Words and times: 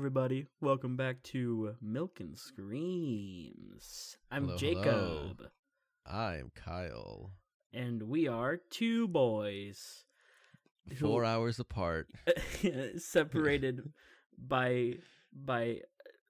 everybody. 0.00 0.46
Welcome 0.60 0.94
back 0.96 1.22
to 1.24 1.74
Milk 1.80 2.20
and 2.20 2.36
Screams. 2.38 4.16
I'm 4.30 4.44
Hello, 4.44 4.56
Jacob, 4.58 4.84
hello. 4.84 5.34
I'm 6.06 6.52
Kyle. 6.54 7.30
and 7.72 8.02
we 8.02 8.28
are 8.28 8.58
two 8.70 9.08
boys 9.08 10.04
who- 10.88 11.06
Four 11.06 11.24
hours 11.24 11.58
apart. 11.58 12.08
separated 12.98 13.90
by 14.38 14.96
by 15.32 15.80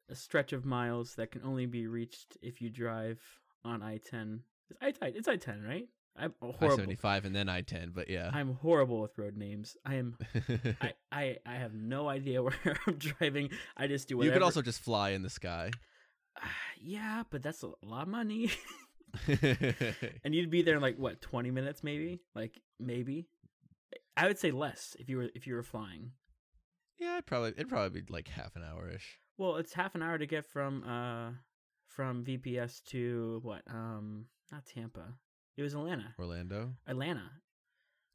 a 0.09 0.15
stretch 0.15 0.53
of 0.53 0.65
miles 0.65 1.17
that 1.17 1.33
can 1.33 1.43
only 1.45 1.67
be 1.67 1.89
reached 1.89 2.37
if 2.41 2.63
you 2.63 2.71
drive 2.71 3.21
on 3.65 3.83
I-10. 3.83 4.41
It's 4.71 4.79
I-10, 4.81 5.17
it's 5.17 5.29
I-10 5.29 5.67
right? 5.67 5.89
I'm 6.19 6.35
I 6.61 6.69
seventy 6.69 6.95
five 6.95 7.25
and 7.25 7.35
then 7.35 7.49
I 7.49 7.61
ten, 7.61 7.93
but 7.95 8.09
yeah. 8.09 8.31
I'm 8.33 8.55
horrible 8.55 9.01
with 9.01 9.17
road 9.19 9.37
names. 9.37 9.77
I 9.85 9.97
am. 9.97 10.17
I, 10.81 10.93
I 11.13 11.37
I 11.47 11.55
have 11.55 11.75
no 11.75 12.09
idea 12.09 12.43
where 12.43 12.55
I'm 12.87 12.95
driving. 12.95 13.51
I 13.77 13.87
just 13.87 14.09
do 14.09 14.23
you 14.23 14.31
could 14.31 14.43
also 14.43 14.63
just 14.63 14.81
fly 14.81 15.11
in 15.11 15.23
the 15.23 15.31
sky. 15.31 15.71
yeah, 16.81 17.25
but 17.31 17.43
that's 17.43 17.63
a 17.63 17.71
lot 17.83 18.03
of 18.03 18.09
money. 18.09 18.51
and 20.25 20.35
you'd 20.35 20.51
be 20.51 20.63
there 20.63 20.77
in 20.77 20.83
like 20.83 20.99
what 20.99 21.21
20 21.21 21.51
minutes 21.51 21.83
maybe 21.83 22.21
like 22.35 22.61
maybe 22.79 23.27
i 24.17 24.27
would 24.27 24.39
say 24.39 24.51
less 24.51 24.97
if 24.99 25.09
you 25.09 25.17
were 25.17 25.29
if 25.35 25.47
you 25.47 25.55
were 25.55 25.63
flying 25.63 26.11
yeah, 26.99 27.15
it'd 27.15 27.27
probably 27.27 27.51
it'd 27.51 27.69
probably 27.69 28.01
be 28.01 28.13
like 28.13 28.29
half 28.29 28.57
an 28.57 28.63
hour 28.63 28.91
ish. 28.91 29.19
well 29.39 29.57
it's 29.57 29.73
half 29.75 29.95
an 29.95 30.03
hour 30.03 30.19
to 30.19 30.27
get 30.27 30.45
from 30.45 30.83
uh 30.85 31.31
from 31.89 32.25
vps 32.25 32.83
to 32.85 33.41
what 33.43 33.63
um 33.71 34.27
not 34.51 34.67
tampa 34.67 35.15
it 35.57 35.63
was 35.63 35.75
atlanta 35.75 36.15
Orlando. 36.19 36.73
atlanta 36.87 37.31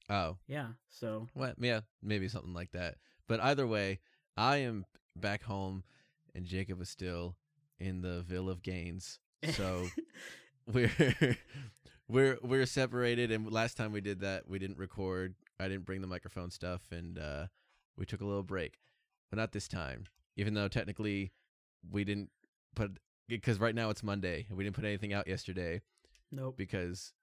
Oh, 0.10 0.38
yeah 0.48 0.68
so 0.90 1.28
well, 1.36 1.54
yeah, 1.58 1.82
maybe 2.04 2.28
something 2.28 2.54
like 2.54 2.72
that. 2.72 2.96
But 3.30 3.40
either 3.40 3.66
way, 3.66 4.00
I 4.36 4.58
am 4.58 4.86
back 5.16 5.44
home, 5.44 5.84
and 6.36 6.46
Jacob 6.46 6.82
is 6.82 6.90
still 6.90 7.38
in 7.80 8.02
the 8.02 8.22
Ville 8.22 8.50
of 8.50 8.62
Gaines. 8.62 9.20
So 9.54 9.88
we're 10.74 10.92
we're 12.12 12.38
we're 12.44 12.66
separated 12.66 13.32
and 13.32 13.50
last 13.52 13.78
time 13.78 13.94
we 13.94 14.02
did 14.02 14.20
that 14.20 14.48
we 14.50 14.60
didn't 14.60 14.78
record 14.78 15.34
i 15.60 15.68
didn't 15.68 15.86
bring 15.86 16.02
the 16.02 16.08
microphone 16.08 16.52
stuff 16.52 16.82
and 16.92 17.18
uh 17.18 17.48
we 17.98 18.06
took 18.06 18.22
a 18.22 18.26
little 18.26 18.44
break 18.44 18.78
but 19.30 19.38
not 19.38 19.52
this 19.54 19.68
time 19.68 20.04
even 20.36 20.54
though 20.54 20.68
technically 20.68 21.32
we 21.90 22.04
didn't 22.04 22.30
put 22.76 23.00
because 23.30 23.60
right 23.60 23.74
now 23.76 23.90
it's 23.90 24.04
monday 24.04 24.46
and 24.50 24.58
we 24.58 24.64
didn't 24.64 24.76
put 24.76 24.86
anything 24.86 25.14
out 25.14 25.28
yesterday 25.28 25.82
nope 26.32 26.56
because 26.58 27.14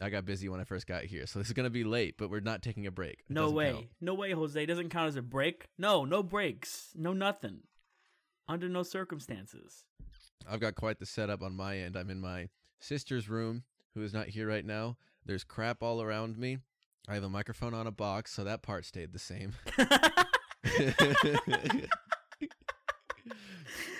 i 0.00 0.08
got 0.08 0.24
busy 0.24 0.48
when 0.48 0.60
i 0.60 0.64
first 0.64 0.86
got 0.86 1.04
here 1.04 1.26
so 1.26 1.38
this 1.38 1.48
is 1.48 1.54
going 1.54 1.64
to 1.64 1.70
be 1.70 1.84
late 1.84 2.16
but 2.18 2.30
we're 2.30 2.40
not 2.40 2.62
taking 2.62 2.86
a 2.86 2.90
break. 2.90 3.24
It 3.28 3.30
no 3.30 3.50
way. 3.50 3.72
count. 3.72 3.86
no 4.00 4.14
way 4.14 4.32
jose. 4.32 4.62
It 4.62 4.66
doesn't 4.66 4.90
count 4.90 5.08
as 5.08 5.16
a 5.16 5.22
break? 5.22 5.68
No 5.78 6.04
no 6.04 6.22
breaks. 6.22 6.90
No 6.94 7.12
nothing. 7.12 7.60
Under 8.48 8.68
no 8.68 8.82
circumstances. 8.82 9.84
I've 10.48 10.60
got 10.60 10.74
quite 10.74 10.98
the 10.98 11.06
setup 11.06 11.42
on 11.42 11.54
my 11.54 11.78
end. 11.78 11.96
I'm 11.96 12.10
in 12.10 12.20
my 12.20 12.48
sister's 12.78 13.28
room 13.28 13.64
who 13.94 14.02
is 14.02 14.12
not 14.12 14.28
here 14.28 14.48
right 14.48 14.64
now. 14.64 14.96
There's 15.24 15.44
crap 15.44 15.82
all 15.82 16.02
around 16.02 16.38
me. 16.38 16.58
I 17.08 17.14
have 17.14 17.24
a 17.24 17.28
microphone 17.28 17.74
on 17.74 17.86
a 17.86 17.92
box 17.92 18.32
so 18.32 18.44
that 18.44 18.62
part 18.62 18.84
stayed 18.84 19.12
the 19.12 19.18
same 19.18 19.54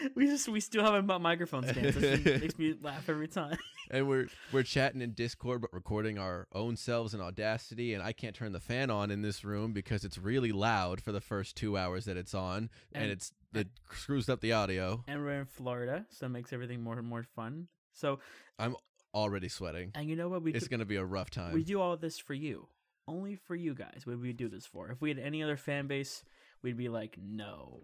we 0.14 0.26
just 0.26 0.48
we 0.48 0.60
still 0.60 0.84
have 0.84 1.08
a 1.08 1.18
microphone 1.18 1.66
stands. 1.66 1.96
It 2.02 2.40
makes 2.42 2.58
me 2.58 2.74
laugh 2.82 3.08
every 3.08 3.28
time. 3.28 3.58
and 3.90 4.08
we're 4.08 4.28
we're 4.52 4.62
chatting 4.62 5.00
in 5.02 5.12
Discord, 5.12 5.60
but 5.60 5.72
recording 5.72 6.18
our 6.18 6.46
own 6.52 6.76
selves 6.76 7.14
in 7.14 7.20
Audacity. 7.20 7.94
And 7.94 8.02
I 8.02 8.12
can't 8.12 8.34
turn 8.34 8.52
the 8.52 8.60
fan 8.60 8.90
on 8.90 9.10
in 9.10 9.22
this 9.22 9.44
room 9.44 9.72
because 9.72 10.04
it's 10.04 10.18
really 10.18 10.52
loud 10.52 11.00
for 11.00 11.12
the 11.12 11.20
first 11.20 11.56
two 11.56 11.76
hours 11.76 12.04
that 12.06 12.16
it's 12.16 12.34
on, 12.34 12.70
and, 12.92 13.05
And- 13.05 13.12
it's 13.12 13.33
it 13.52 13.68
screws 13.90 14.28
up 14.28 14.40
the 14.40 14.52
audio. 14.52 15.02
And 15.08 15.22
we're 15.24 15.40
in 15.40 15.46
Florida, 15.46 16.06
so 16.10 16.27
it 16.27 16.28
makes 16.28 16.52
everything 16.52 16.83
more 16.83 16.96
and 16.98 17.06
more 17.06 17.24
fun. 17.24 17.66
So, 17.92 18.20
I'm 18.60 18.77
Already 19.12 19.48
sweating. 19.48 19.90
and 19.96 20.08
you 20.08 20.14
know 20.14 20.28
what 20.28 20.42
we 20.42 20.52
It's 20.52 20.68
gonna 20.68 20.84
be 20.84 20.94
a 20.94 21.05
rough 21.05 21.30
time. 21.30 21.52
we 21.52 21.64
do 21.64 21.80
all 21.80 21.96
this 21.96 22.16
for 22.16 22.33
you, 22.33 22.68
only 23.08 23.34
for 23.34 23.56
you 23.56 23.74
guys. 23.74 24.02
What 24.05 24.12
would 24.18 24.22
we 24.22 24.33
do 24.33 24.48
this 24.48 24.66
for? 24.66 24.89
If 24.92 25.00
we 25.00 25.08
had 25.08 25.18
any 25.18 25.42
other 25.42 25.56
fan 25.56 25.89
base, 25.89 26.22
we'd 26.62 26.77
be 26.77 26.89
like, 26.89 27.18
no, 27.20 27.83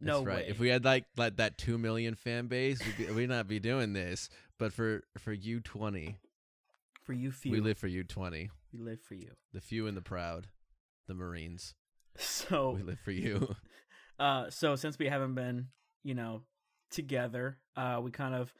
no 0.00 0.18
That's 0.18 0.26
right. 0.26 0.36
way. 0.36 0.46
If 0.48 0.58
we 0.58 0.68
had 0.68 0.84
like 0.84 1.04
like 1.16 1.36
that 1.36 1.58
two 1.58 1.78
million 1.78 2.14
fan 2.14 2.46
base, 2.46 2.80
we'd, 2.84 3.06
be, 3.06 3.12
we'd 3.12 3.28
not 3.28 3.46
be 3.48 3.60
doing 3.60 3.92
this. 3.92 4.28
But 4.58 4.72
for 4.72 5.04
for 5.18 5.32
you 5.32 5.60
twenty, 5.60 6.18
for 7.04 7.12
you 7.12 7.30
few, 7.30 7.52
we 7.52 7.60
live 7.60 7.78
for 7.78 7.86
you 7.86 8.04
twenty. 8.04 8.50
we 8.72 8.80
live 8.80 9.00
for 9.00 9.14
you. 9.14 9.32
The 9.52 9.60
few 9.60 9.86
and 9.86 9.96
the 9.96 10.02
proud, 10.02 10.48
the 11.06 11.14
Marines. 11.14 11.74
So, 12.16 12.72
We 12.72 12.82
live 12.82 12.98
for 13.00 13.12
you. 13.12 13.54
uh, 14.18 14.50
so 14.50 14.76
since 14.76 14.98
we 14.98 15.06
haven't 15.06 15.34
been, 15.34 15.68
you 16.02 16.14
know, 16.14 16.42
together, 16.90 17.56
uh, 17.76 18.00
we 18.02 18.10
kind 18.10 18.34
of 18.34 18.52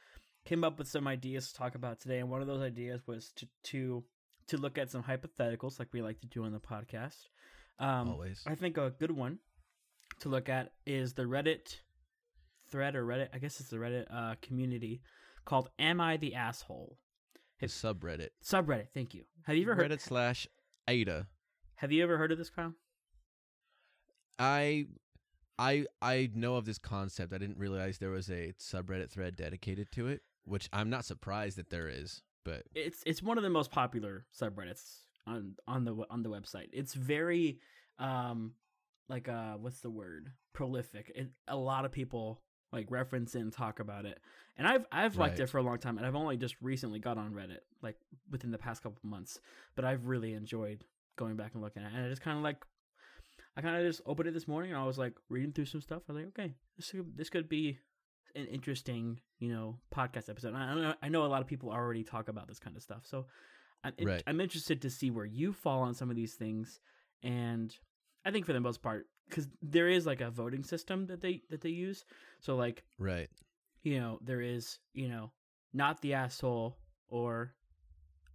came 0.45 0.63
up 0.63 0.79
with 0.79 0.87
some 0.87 1.07
ideas 1.07 1.49
to 1.49 1.53
talk 1.55 1.75
about 1.75 1.99
today, 1.99 2.19
and 2.19 2.29
one 2.29 2.41
of 2.41 2.47
those 2.47 2.61
ideas 2.61 3.01
was 3.05 3.31
to 3.37 3.47
to 3.63 4.03
to 4.47 4.57
look 4.57 4.77
at 4.77 4.91
some 4.91 5.03
hypotheticals, 5.03 5.79
like 5.79 5.89
we 5.93 6.01
like 6.01 6.19
to 6.21 6.27
do 6.27 6.43
on 6.43 6.51
the 6.51 6.59
podcast. 6.59 7.27
Um, 7.79 8.09
Always. 8.09 8.43
I 8.45 8.55
think 8.55 8.77
a 8.77 8.93
good 8.99 9.11
one 9.11 9.39
to 10.21 10.29
look 10.29 10.49
at 10.49 10.71
is 10.85 11.13
the 11.13 11.23
Reddit 11.23 11.77
thread 12.69 12.95
or 12.95 13.05
Reddit. 13.05 13.29
I 13.33 13.37
guess 13.37 13.59
it's 13.59 13.69
the 13.69 13.77
Reddit 13.77 14.05
uh, 14.11 14.35
community 14.41 15.01
called 15.45 15.69
"Am 15.77 15.99
I 15.99 16.17
the 16.17 16.35
Asshole?" 16.35 16.97
The 17.59 17.67
subreddit. 17.67 18.29
Subreddit. 18.43 18.87
Thank 18.93 19.13
you. 19.13 19.23
Have 19.43 19.55
you 19.55 19.63
ever 19.63 19.75
heard? 19.75 19.91
Reddit 19.91 20.01
slash 20.01 20.47
Ada. 20.87 21.27
Have 21.75 21.91
you 21.91 22.01
ever 22.01 22.17
heard 22.17 22.31
of 22.31 22.37
this, 22.37 22.49
Kyle? 22.49 22.73
I 24.39 24.87
I 25.59 25.85
I 26.01 26.29
know 26.33 26.55
of 26.55 26.65
this 26.65 26.79
concept. 26.79 27.33
I 27.33 27.37
didn't 27.37 27.57
realize 27.57 27.97
there 27.99 28.09
was 28.09 28.29
a 28.29 28.53
subreddit 28.59 29.11
thread 29.11 29.35
dedicated 29.35 29.91
to 29.93 30.07
it, 30.07 30.21
which 30.45 30.69
I'm 30.73 30.89
not 30.89 31.05
surprised 31.05 31.57
that 31.57 31.69
there 31.69 31.87
is. 31.87 32.23
But 32.43 32.63
it's 32.73 33.03
it's 33.05 33.21
one 33.21 33.37
of 33.37 33.43
the 33.43 33.49
most 33.49 33.69
popular 33.69 34.25
subreddits 34.35 35.01
on 35.27 35.55
on 35.67 35.85
the 35.85 35.95
on 36.09 36.23
the 36.23 36.29
website. 36.29 36.69
It's 36.73 36.95
very 36.95 37.59
um 37.99 38.53
like 39.09 39.27
uh 39.29 39.53
what's 39.53 39.79
the 39.81 39.89
word 39.89 40.31
prolific. 40.53 41.11
It, 41.15 41.29
a 41.47 41.55
lot 41.55 41.85
of 41.85 41.91
people 41.91 42.41
like 42.71 42.89
reference 42.89 43.35
it 43.35 43.39
and 43.39 43.51
talk 43.51 43.79
about 43.79 44.05
it. 44.05 44.19
And 44.57 44.67
I've 44.67 44.85
I've 44.91 45.17
liked 45.17 45.39
Right. 45.39 45.43
it 45.43 45.49
for 45.49 45.57
a 45.57 45.63
long 45.63 45.77
time 45.77 45.97
and 45.97 46.05
I've 46.05 46.15
only 46.15 46.37
just 46.37 46.55
recently 46.61 46.99
got 46.99 47.17
on 47.17 47.31
Reddit 47.33 47.59
like 47.81 47.97
within 48.29 48.51
the 48.51 48.57
past 48.57 48.83
couple 48.83 48.99
of 49.03 49.09
months, 49.09 49.39
but 49.75 49.83
I've 49.85 50.05
really 50.07 50.33
enjoyed 50.33 50.85
going 51.17 51.35
back 51.35 51.51
and 51.53 51.61
looking 51.61 51.83
at 51.83 51.91
it. 51.91 51.95
And 51.95 52.05
I 52.05 52.09
just 52.09 52.21
kind 52.21 52.37
of 52.37 52.43
like 52.43 52.63
I 53.57 53.61
kind 53.61 53.75
of 53.75 53.83
just 53.85 54.01
opened 54.05 54.29
it 54.29 54.33
this 54.33 54.47
morning 54.47 54.71
and 54.71 54.79
I 54.79 54.85
was 54.85 54.97
like 54.97 55.13
reading 55.29 55.51
through 55.51 55.65
some 55.65 55.81
stuff. 55.81 56.03
I 56.07 56.13
was 56.13 56.21
like, 56.23 56.29
okay, 56.29 56.53
this 56.77 56.91
could, 56.91 57.17
this 57.17 57.29
could 57.29 57.49
be 57.49 57.79
an 58.33 58.45
interesting, 58.47 59.19
you 59.39 59.49
know, 59.51 59.77
podcast 59.93 60.29
episode. 60.29 60.53
And 60.53 60.57
I 60.57 60.73
know 60.73 60.93
I 61.03 61.09
know 61.09 61.25
a 61.25 61.27
lot 61.27 61.41
of 61.41 61.47
people 61.47 61.69
already 61.69 62.03
talk 62.03 62.29
about 62.29 62.47
this 62.47 62.59
kind 62.59 62.77
of 62.77 62.83
stuff, 62.83 63.01
so 63.05 63.25
I'm 63.83 63.93
Right. 64.01 64.23
I'm 64.25 64.39
interested 64.39 64.81
to 64.83 64.89
see 64.89 65.11
where 65.11 65.25
you 65.25 65.51
fall 65.51 65.81
on 65.81 65.93
some 65.93 66.09
of 66.09 66.15
these 66.15 66.35
things. 66.35 66.79
And 67.23 67.75
I 68.25 68.31
think 68.31 68.45
for 68.45 68.53
the 68.53 68.59
most 68.59 68.81
part, 68.81 69.07
because 69.29 69.47
there 69.61 69.87
is 69.87 70.05
like 70.05 70.21
a 70.21 70.29
voting 70.29 70.63
system 70.63 71.07
that 71.07 71.21
they 71.21 71.41
that 71.49 71.61
they 71.61 71.69
use, 71.69 72.05
so 72.39 72.55
like 72.55 72.83
right. 72.99 73.29
you 73.83 73.99
know 73.99 74.19
there 74.21 74.41
is 74.41 74.79
you 74.93 75.09
know 75.09 75.31
not 75.73 76.01
the 76.01 76.13
asshole 76.13 76.77
or 77.09 77.53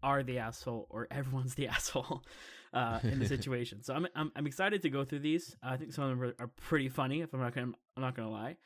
are 0.02 0.22
the 0.22 0.38
asshole 0.38 0.86
or 0.90 1.06
everyone's 1.10 1.54
the 1.54 1.68
asshole 1.68 2.24
uh, 2.72 3.00
in 3.02 3.18
the 3.18 3.26
situation. 3.36 3.82
so 3.82 3.94
I'm, 3.94 4.06
I'm 4.14 4.32
I'm 4.34 4.46
excited 4.46 4.82
to 4.82 4.90
go 4.90 5.04
through 5.04 5.20
these. 5.20 5.56
I 5.62 5.76
think 5.76 5.92
some 5.92 6.04
of 6.04 6.18
them 6.18 6.34
are, 6.38 6.48
pretty 6.48 6.88
funny. 6.88 7.20
If 7.20 7.32
I'm 7.32 7.40
not 7.40 7.54
gonna 7.54 7.72
I'm 7.96 8.02
not 8.02 8.16
gonna 8.16 8.30
lie. 8.30 8.56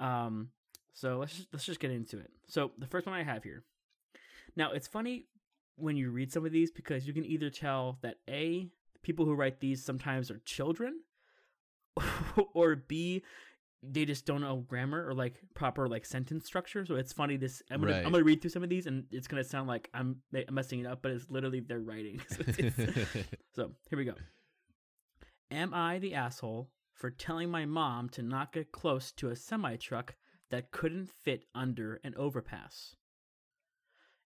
Um, 0.00 0.48
so 0.92 1.18
let's 1.18 1.34
just, 1.34 1.48
let's 1.52 1.64
just 1.64 1.80
get 1.80 1.90
into 1.90 2.18
it. 2.18 2.30
So 2.46 2.72
the 2.78 2.86
first 2.86 3.06
one 3.06 3.14
I 3.14 3.22
have 3.22 3.42
here. 3.42 3.64
Now 4.56 4.72
it's 4.72 4.86
funny 4.86 5.26
when 5.76 5.96
you 5.96 6.10
read 6.10 6.32
some 6.32 6.46
of 6.46 6.52
these 6.52 6.70
because 6.70 7.06
you 7.06 7.12
can 7.12 7.24
either 7.24 7.50
tell 7.50 7.98
that 8.02 8.16
a 8.28 8.70
people 9.04 9.24
who 9.24 9.34
write 9.34 9.60
these 9.60 9.84
sometimes 9.84 10.30
are 10.32 10.40
children, 10.44 11.00
or 12.54 12.74
b 12.76 13.22
they 13.86 14.06
just 14.06 14.24
don't 14.24 14.40
know 14.40 14.56
grammar 14.66 15.06
or 15.06 15.12
like 15.12 15.34
proper 15.54 15.86
like 15.86 16.06
sentence 16.06 16.46
structure. 16.46 16.86
So 16.86 16.94
it's 16.96 17.12
funny. 17.12 17.36
This 17.36 17.62
I'm 17.70 17.80
gonna 17.82 17.92
Right. 17.92 18.04
I'm 18.06 18.12
gonna 18.12 18.24
read 18.24 18.40
through 18.40 18.50
some 18.50 18.62
of 18.62 18.70
these 18.70 18.86
and 18.86 19.04
it's 19.10 19.28
gonna 19.28 19.44
sound 19.44 19.68
like 19.68 19.90
I'm 19.92 20.22
messing 20.50 20.80
it 20.80 20.86
up, 20.86 21.02
but 21.02 21.12
it's 21.12 21.28
literally 21.30 21.60
their 21.60 21.80
writing. 21.80 22.20
So 22.30 22.40
it's- 22.48 23.26
so 23.54 23.72
here 23.90 23.98
we 23.98 24.06
go. 24.06 24.14
Am 25.50 25.74
I 25.74 25.98
the 25.98 26.14
asshole 26.14 26.70
for 26.94 27.10
telling 27.10 27.50
my 27.50 27.66
mom 27.66 28.08
to 28.10 28.22
not 28.22 28.52
get 28.54 28.72
close 28.72 29.12
to 29.12 29.28
a 29.28 29.36
semi 29.36 29.76
truck 29.76 30.16
that 30.50 30.70
couldn't 30.70 31.10
fit 31.10 31.44
under 31.54 32.00
an 32.02 32.14
overpass? 32.16 32.96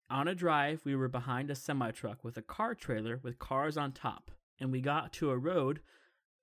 On 0.09 0.27
a 0.27 0.33
drive, 0.35 0.81
we 0.83 0.95
were 0.95 1.07
behind 1.07 1.51
a 1.51 1.55
semi 1.55 1.91
truck 1.91 2.23
with 2.23 2.37
a 2.37 2.41
car 2.41 2.73
trailer 2.73 3.19
with 3.23 3.37
cars 3.37 3.77
on 3.77 3.91
top, 3.91 4.31
and 4.59 4.71
we 4.71 4.81
got 4.81 5.13
to 5.13 5.31
a 5.31 5.37
road 5.37 5.81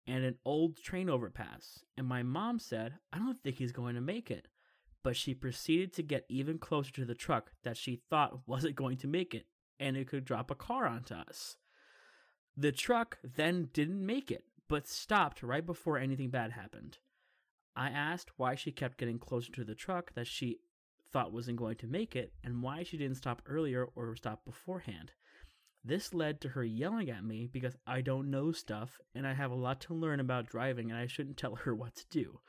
and 0.07 0.25
an 0.25 0.37
old 0.45 0.77
train 0.77 1.09
overpass. 1.09 1.85
And 1.97 2.07
my 2.07 2.23
mom 2.23 2.59
said, 2.59 2.95
I 3.13 3.19
don't 3.19 3.39
think 3.39 3.57
he's 3.57 3.73
going 3.73 3.95
to 3.95 4.01
make 4.01 4.31
it. 4.31 4.49
But 5.03 5.17
she 5.17 5.35
proceeded 5.35 5.93
to 5.95 6.03
get 6.03 6.27
even 6.29 6.59
closer 6.59 6.93
to 6.93 7.05
the 7.05 7.15
truck 7.15 7.53
that 7.63 7.77
she 7.77 8.03
thought 8.11 8.47
wasn't 8.47 8.77
going 8.77 8.99
to 8.99 9.07
make 9.07 9.35
it, 9.35 9.47
and 9.79 9.97
it 9.97 10.09
could 10.09 10.25
drop 10.25 10.51
a 10.51 10.55
car 10.55 10.87
onto 10.87 11.15
us. 11.15 11.57
The 12.57 12.73
truck 12.73 13.19
then 13.23 13.71
didn't 13.73 14.05
make 14.05 14.31
it, 14.31 14.45
but 14.69 14.87
stopped 14.87 15.43
right 15.43 15.65
before 15.65 15.97
anything 15.97 16.29
bad 16.29 16.53
happened. 16.53 16.99
I 17.75 17.89
asked 17.89 18.33
why 18.37 18.57
she 18.57 18.73
kept 18.73 18.99
getting 18.99 19.19
closer 19.19 19.51
to 19.53 19.65
the 19.65 19.75
truck 19.75 20.13
that 20.15 20.27
she 20.27 20.59
thought 21.13 21.33
wasn't 21.33 21.59
going 21.59 21.77
to 21.77 21.87
make 21.87 22.15
it 22.15 22.35
and 22.45 22.63
why 22.63 22.83
she 22.83 22.99
didn't 22.99 23.17
stop 23.17 23.43
earlier 23.47 23.89
or 23.95 24.15
stop 24.17 24.45
beforehand. 24.45 25.13
This 25.85 26.13
led 26.13 26.41
to 26.43 26.51
her 26.51 26.65
yelling 26.65 27.11
at 27.11 27.25
me 27.25 27.49
because 27.51 27.77
I 27.87 28.03
don't 28.03 28.31
know 28.31 28.53
stuff 28.53 29.01
and 29.15 29.27
I 29.27 29.33
have 29.33 29.51
a 29.51 29.55
lot 29.55 29.81
to 29.83 29.95
learn 29.95 30.21
about 30.21 30.47
driving 30.47 30.91
and 30.91 30.99
I 31.01 31.07
shouldn't 31.07 31.37
tell 31.39 31.55
her 31.57 31.75
what 31.75 31.95
to 31.97 32.05
do. 32.11 32.41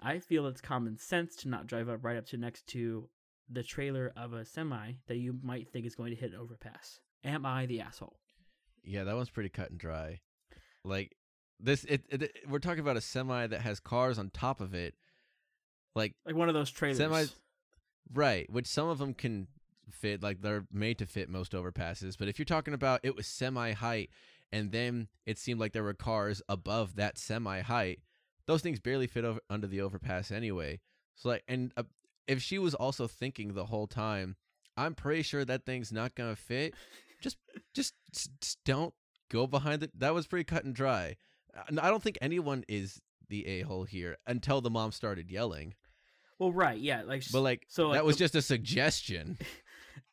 I 0.00 0.20
feel 0.20 0.46
it's 0.46 0.60
common 0.60 0.96
sense 0.96 1.34
to 1.36 1.48
not 1.48 1.66
drive 1.66 1.88
up 1.88 2.04
right 2.04 2.16
up 2.16 2.26
to 2.26 2.36
next 2.36 2.66
to 2.68 3.08
the 3.50 3.64
trailer 3.64 4.12
of 4.16 4.32
a 4.32 4.44
semi 4.44 4.92
that 5.08 5.16
you 5.16 5.38
might 5.42 5.68
think 5.72 5.86
is 5.86 5.96
going 5.96 6.10
to 6.14 6.20
hit 6.20 6.32
an 6.32 6.38
overpass. 6.38 7.00
Am 7.24 7.44
I 7.44 7.66
the 7.66 7.80
asshole? 7.80 8.16
Yeah, 8.84 9.04
that 9.04 9.16
one's 9.16 9.30
pretty 9.30 9.48
cut 9.48 9.70
and 9.70 9.78
dry. 9.80 10.20
Like 10.84 11.16
this, 11.58 11.82
it, 11.84 12.04
it, 12.10 12.22
it- 12.22 12.36
we're 12.48 12.60
talking 12.60 12.78
about 12.80 12.96
a 12.96 13.00
semi 13.00 13.48
that 13.48 13.60
has 13.62 13.80
cars 13.80 14.18
on 14.20 14.30
top 14.30 14.60
of 14.60 14.72
it, 14.74 14.94
like 15.96 16.14
Like 16.24 16.36
one 16.36 16.48
of 16.48 16.54
those 16.54 16.70
trailers. 16.70 17.00
Semis- 17.00 17.34
right, 18.14 18.48
which 18.52 18.68
some 18.68 18.88
of 18.88 18.98
them 18.98 19.14
can 19.14 19.48
fit, 19.90 20.22
like 20.22 20.40
they're 20.42 20.66
made 20.72 20.98
to 20.98 21.06
fit 21.06 21.28
most 21.28 21.52
overpasses. 21.52 22.16
But 22.18 22.28
if 22.28 22.38
you're 22.38 22.46
talking 22.46 22.74
about 22.74 23.00
it 23.02 23.16
was 23.16 23.26
semi 23.26 23.72
height, 23.72 24.10
and 24.52 24.72
then 24.72 25.08
it 25.26 25.38
seemed 25.38 25.60
like 25.60 25.72
there 25.72 25.82
were 25.84 25.94
cars 25.94 26.40
above 26.48 26.96
that 26.96 27.18
semi 27.18 27.60
height, 27.60 28.00
those 28.46 28.62
things 28.62 28.80
barely 28.80 29.06
fit 29.06 29.24
over 29.24 29.40
under 29.50 29.66
the 29.66 29.80
overpass 29.80 30.30
anyway. 30.30 30.80
So 31.14 31.30
like, 31.30 31.44
and 31.48 31.72
uh, 31.76 31.82
if 32.26 32.42
she 32.42 32.58
was 32.58 32.74
also 32.74 33.06
thinking 33.06 33.52
the 33.54 33.66
whole 33.66 33.86
time, 33.86 34.36
I'm 34.76 34.94
pretty 34.94 35.22
sure 35.22 35.44
that 35.44 35.66
thing's 35.66 35.92
not 35.92 36.14
gonna 36.14 36.36
fit. 36.36 36.74
Just, 37.20 37.36
just, 37.74 37.94
just 38.12 38.58
don't 38.64 38.94
go 39.28 39.46
behind 39.46 39.82
it. 39.82 39.90
That 39.98 40.14
was 40.14 40.26
pretty 40.26 40.44
cut 40.44 40.64
and 40.64 40.74
dry. 40.74 41.16
Uh, 41.56 41.62
and 41.68 41.80
I 41.80 41.90
don't 41.90 42.02
think 42.02 42.16
anyone 42.22 42.64
is 42.68 43.00
the 43.28 43.46
a 43.46 43.60
hole 43.62 43.84
here 43.84 44.16
until 44.26 44.60
the 44.60 44.70
mom 44.70 44.92
started 44.92 45.30
yelling. 45.30 45.74
Well, 46.38 46.52
right, 46.52 46.78
yeah, 46.78 47.02
like 47.02 47.24
But 47.32 47.40
like, 47.40 47.66
so 47.68 47.88
like, 47.88 47.94
that 47.98 48.04
was 48.04 48.16
the- 48.16 48.20
just 48.24 48.34
a 48.36 48.42
suggestion. 48.42 49.36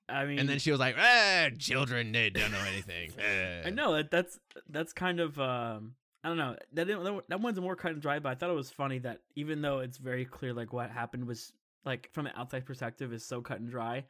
I 0.07 0.25
mean, 0.25 0.39
and 0.39 0.47
then 0.47 0.59
she 0.59 0.71
was 0.71 0.79
like, 0.79 0.95
"Ah, 0.99 1.49
children, 1.57 2.11
they 2.11 2.29
don't 2.29 2.51
know 2.51 2.63
anything." 2.71 3.11
I 3.65 3.69
know 3.71 3.93
that 3.95 4.11
that's 4.11 4.39
that's 4.69 4.93
kind 4.93 5.19
of 5.19 5.39
um 5.39 5.95
I 6.23 6.27
don't 6.27 6.37
know 6.37 6.55
that 6.73 6.85
didn't- 6.85 7.27
that 7.29 7.41
one's 7.41 7.59
more 7.59 7.75
cut 7.75 7.91
and 7.93 8.01
dry, 8.01 8.19
but 8.19 8.29
I 8.29 8.35
thought 8.35 8.49
it 8.49 8.53
was 8.53 8.69
funny 8.71 8.99
that 8.99 9.21
even 9.35 9.61
though 9.61 9.79
it's 9.79 9.97
very 9.97 10.25
clear 10.25 10.53
like 10.53 10.73
what 10.73 10.89
happened 10.91 11.25
was 11.25 11.53
like 11.85 12.09
from 12.13 12.27
an 12.27 12.33
outside 12.35 12.65
perspective 12.65 13.13
is 13.13 13.25
so 13.25 13.41
cut 13.41 13.59
and 13.59 13.69
dry, 13.69 14.05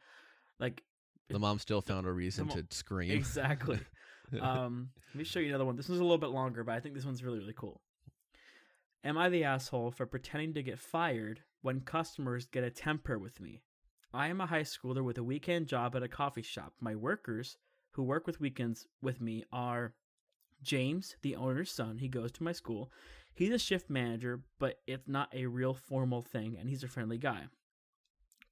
like 0.58 0.82
The 1.28 1.38
mom 1.38 1.58
still 1.58 1.80
found 1.80 2.06
a 2.06 2.12
reason 2.12 2.46
The 2.48 2.54
mo- 2.56 2.60
to 2.62 2.76
scream. 2.76 3.10
exactly. 3.12 3.78
um, 4.40 4.90
let 5.14 5.18
me 5.18 5.24
show 5.24 5.38
you 5.40 5.48
another 5.48 5.64
one. 5.64 5.76
This 5.76 5.88
one's 5.88 6.00
a 6.00 6.04
little 6.04 6.18
bit 6.18 6.30
longer, 6.30 6.62
but 6.64 6.72
I 6.72 6.80
think 6.80 6.94
this 6.94 7.04
one's 7.06 7.22
really 7.24 7.38
really 7.38 7.54
cool. 7.56 7.80
Am 9.04 9.16
I 9.16 9.28
the 9.28 9.44
asshole 9.44 9.92
for 9.92 10.04
pretending 10.04 10.52
to 10.54 10.62
get 10.62 10.78
fired 10.78 11.42
when 11.62 11.80
customers 11.80 12.46
get 12.46 12.64
a 12.64 12.70
temper 12.70 13.18
with 13.18 13.40
me? 13.40 13.62
I 14.16 14.28
am 14.28 14.40
a 14.40 14.46
high 14.46 14.62
schooler 14.62 15.04
with 15.04 15.18
a 15.18 15.22
weekend 15.22 15.66
job 15.66 15.94
at 15.94 16.02
a 16.02 16.08
coffee 16.08 16.40
shop. 16.40 16.72
My 16.80 16.96
workers 16.96 17.58
who 17.90 18.02
work 18.02 18.26
with 18.26 18.40
weekends 18.40 18.86
with 19.02 19.20
me 19.20 19.44
are 19.52 19.92
James, 20.62 21.16
the 21.20 21.36
owner's 21.36 21.70
son. 21.70 21.98
He 21.98 22.08
goes 22.08 22.32
to 22.32 22.42
my 22.42 22.52
school. 22.52 22.90
He's 23.34 23.52
a 23.52 23.58
shift 23.58 23.90
manager, 23.90 24.40
but 24.58 24.78
it's 24.86 25.06
not 25.06 25.28
a 25.34 25.44
real 25.44 25.74
formal 25.74 26.22
thing, 26.22 26.56
and 26.58 26.66
he's 26.66 26.82
a 26.82 26.88
friendly 26.88 27.18
guy. 27.18 27.42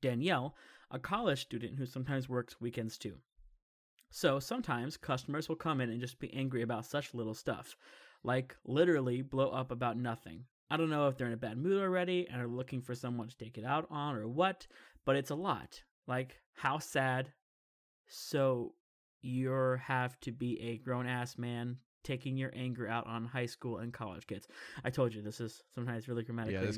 Danielle, 0.03 0.55
a 0.91 0.99
college 0.99 1.41
student 1.41 1.79
who 1.79 1.87
sometimes 1.87 2.29
works 2.29 2.61
weekends 2.61 2.99
too. 2.99 3.17
So 4.11 4.39
sometimes 4.41 4.99
customers 4.99 5.49
will 5.49 5.57
come 5.57 5.81
in 5.81 5.89
and 5.89 5.99
just 5.99 6.19
be 6.19 6.35
angry 6.35 6.61
about 6.61 6.85
such 6.85 7.15
little 7.15 7.33
stuff, 7.33 7.75
like 8.23 8.55
literally 8.67 9.23
blow 9.23 9.49
up 9.49 9.71
about 9.71 9.97
nothing. 9.97 10.45
I 10.71 10.77
don't 10.77 10.91
know 10.91 11.09
if 11.09 11.17
they're 11.17 11.27
in 11.27 11.33
a 11.33 11.39
bad 11.39 11.57
mood 11.57 11.81
already 11.81 12.27
and 12.31 12.41
are 12.41 12.49
looking 12.49 12.83
for 12.83 12.95
someone 12.95 13.29
to 13.29 13.37
take 13.37 13.59
it 13.59 13.65
out 13.65 13.87
on 13.91 14.17
or 14.17 14.27
what, 14.27 14.67
but 15.05 15.17
it's 15.17 15.31
a 15.31 15.35
lot. 15.35 15.83
Like, 16.07 16.41
how 16.55 16.79
sad. 16.79 17.33
So 18.07 18.75
you 19.23 19.51
have 19.83 20.19
to 20.21 20.33
be 20.33 20.61
a 20.61 20.77
grown 20.79 21.07
ass 21.07 21.39
man 21.39 21.79
taking 22.05 22.37
your 22.37 22.53
anger 22.55 22.87
out 22.87 23.07
on 23.07 23.25
high 23.25 23.47
school 23.47 23.79
and 23.79 23.93
college 23.93 24.27
kids. 24.27 24.47
I 24.85 24.91
told 24.91 25.15
you 25.15 25.23
this 25.23 25.41
is 25.41 25.63
sometimes 25.75 26.07
really 26.07 26.23
dramatic. 26.23 26.53
Yeah, 26.53 26.71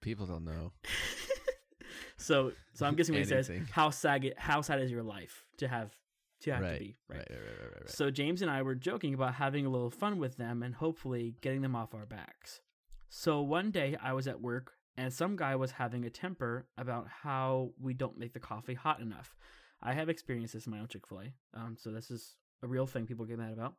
People 0.00 0.26
don't 0.26 0.44
know. 0.44 0.72
so 2.16 2.52
so 2.74 2.86
I'm 2.86 2.94
guessing 2.94 3.14
when 3.14 3.22
he 3.22 3.28
says 3.28 3.50
how 3.70 3.90
sad 3.90 4.34
how 4.36 4.60
sad 4.60 4.80
is 4.80 4.90
your 4.90 5.02
life 5.02 5.44
to 5.58 5.68
have 5.68 5.92
to 6.40 6.52
have 6.52 6.60
right, 6.60 6.72
to 6.74 6.78
be 6.80 6.96
right, 7.08 7.18
right, 7.18 7.30
right, 7.30 7.60
right, 7.60 7.80
right. 7.82 7.90
so 7.90 8.10
James 8.10 8.42
and 8.42 8.50
I 8.50 8.62
were 8.62 8.74
joking 8.74 9.14
about 9.14 9.34
having 9.34 9.64
a 9.64 9.70
little 9.70 9.90
fun 9.90 10.18
with 10.18 10.36
them 10.36 10.62
and 10.62 10.74
hopefully 10.74 11.36
getting 11.40 11.62
them 11.62 11.76
off 11.76 11.94
our 11.94 12.06
backs. 12.06 12.60
So 13.08 13.40
one 13.40 13.70
day 13.70 13.96
I 14.02 14.12
was 14.12 14.26
at 14.26 14.40
work 14.40 14.72
and 14.96 15.12
some 15.12 15.36
guy 15.36 15.56
was 15.56 15.72
having 15.72 16.04
a 16.04 16.10
temper 16.10 16.66
about 16.76 17.06
how 17.22 17.70
we 17.80 17.94
don't 17.94 18.18
make 18.18 18.32
the 18.32 18.40
coffee 18.40 18.74
hot 18.74 19.00
enough. 19.00 19.34
I 19.82 19.94
have 19.94 20.08
experienced 20.08 20.54
this 20.54 20.66
in 20.66 20.72
my 20.72 20.80
own 20.80 20.88
Chick 20.88 21.06
Fil 21.06 21.20
A, 21.20 21.58
um, 21.58 21.76
so 21.78 21.90
this 21.90 22.10
is 22.10 22.36
a 22.62 22.68
real 22.68 22.86
thing 22.86 23.06
people 23.06 23.24
get 23.24 23.38
mad 23.38 23.52
about, 23.52 23.74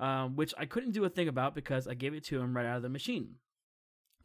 um, 0.00 0.36
which 0.36 0.54
I 0.58 0.66
couldn't 0.66 0.92
do 0.92 1.04
a 1.04 1.10
thing 1.10 1.28
about 1.28 1.54
because 1.54 1.86
I 1.86 1.94
gave 1.94 2.14
it 2.14 2.24
to 2.24 2.40
him 2.40 2.56
right 2.56 2.66
out 2.66 2.78
of 2.78 2.82
the 2.82 2.88
machine. 2.88 3.36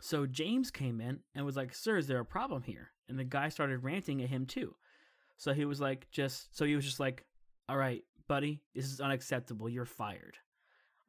So 0.01 0.25
James 0.25 0.71
came 0.71 0.99
in 0.99 1.19
and 1.33 1.45
was 1.45 1.55
like, 1.55 1.73
"Sir, 1.73 1.97
is 1.97 2.07
there 2.07 2.19
a 2.19 2.25
problem 2.25 2.63
here?" 2.63 2.91
And 3.07 3.17
the 3.17 3.23
guy 3.23 3.49
started 3.49 3.83
ranting 3.83 4.21
at 4.21 4.29
him 4.29 4.45
too. 4.45 4.75
So 5.37 5.53
he 5.53 5.65
was 5.65 5.79
like, 5.79 6.09
"Just," 6.11 6.55
so 6.57 6.65
he 6.65 6.75
was 6.75 6.85
just 6.85 6.99
like, 6.99 7.25
all 7.67 7.77
right, 7.77 8.03
buddy, 8.27 8.61
this 8.73 8.85
is 8.85 9.01
unacceptable. 9.01 9.69
You're 9.69 9.85
fired. 9.85 10.37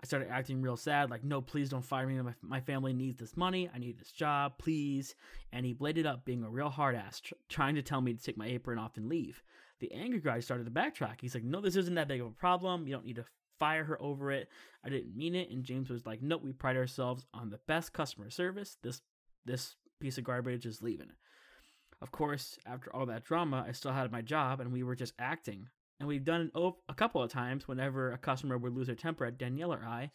I 0.06 0.08
started 0.08 0.30
acting 0.30 0.62
real 0.62 0.76
sad, 0.76 1.10
like, 1.10 1.24
no, 1.24 1.40
please 1.40 1.68
don't 1.68 1.84
fire 1.84 2.06
me. 2.06 2.14
My, 2.22 2.32
my 2.40 2.60
family 2.60 2.92
needs 2.92 3.16
this 3.16 3.36
money. 3.36 3.68
I 3.74 3.78
need 3.78 3.98
this 3.98 4.12
job, 4.12 4.52
please. 4.56 5.16
And 5.52 5.66
he 5.66 5.72
bladed 5.72 6.06
up, 6.06 6.24
being 6.24 6.44
a 6.44 6.48
real 6.48 6.68
hard 6.68 6.94
ass, 6.94 7.18
tr- 7.18 7.34
trying 7.48 7.74
to 7.74 7.82
tell 7.82 8.00
me 8.00 8.14
to 8.14 8.22
take 8.22 8.36
my 8.36 8.46
apron 8.46 8.78
off 8.78 8.96
and 8.96 9.08
leave. 9.08 9.42
The 9.80 9.90
angry 9.90 10.20
guy 10.20 10.38
started 10.38 10.62
to 10.64 10.70
backtrack. 10.70 11.20
He's 11.20 11.34
like, 11.34 11.42
no, 11.42 11.60
this 11.60 11.74
isn't 11.74 11.96
that 11.96 12.06
big 12.06 12.20
of 12.20 12.28
a 12.28 12.30
problem. 12.30 12.86
You 12.86 12.94
don't 12.94 13.04
need 13.04 13.16
to 13.16 13.24
fire 13.58 13.82
her 13.82 14.00
over 14.00 14.30
it. 14.30 14.48
I 14.84 14.90
didn't 14.90 15.16
mean 15.16 15.34
it. 15.34 15.50
And 15.50 15.64
James 15.64 15.90
was 15.90 16.06
like, 16.06 16.22
nope, 16.22 16.44
we 16.44 16.52
pride 16.52 16.76
ourselves 16.76 17.26
on 17.34 17.50
the 17.50 17.58
best 17.66 17.92
customer 17.92 18.30
service. 18.30 18.76
This 18.84 19.02
this 19.44 19.74
piece 19.98 20.18
of 20.18 20.24
garbage 20.24 20.66
is 20.66 20.82
leaving. 20.82 21.10
Of 22.00 22.12
course, 22.12 22.60
after 22.64 22.94
all 22.94 23.06
that 23.06 23.24
drama, 23.24 23.64
I 23.66 23.72
still 23.72 23.92
had 23.92 24.12
my 24.12 24.22
job 24.22 24.60
and 24.60 24.72
we 24.72 24.84
were 24.84 24.94
just 24.94 25.14
acting. 25.18 25.68
And 25.98 26.06
we've 26.06 26.24
done 26.24 26.50
it 26.54 26.74
a 26.88 26.94
couple 26.94 27.22
of 27.22 27.30
times 27.30 27.66
whenever 27.66 28.12
a 28.12 28.18
customer 28.18 28.58
would 28.58 28.74
lose 28.74 28.86
their 28.86 28.96
temper 28.96 29.24
at 29.24 29.38
Danielle 29.38 29.72
or 29.72 29.82
I, 29.82 30.10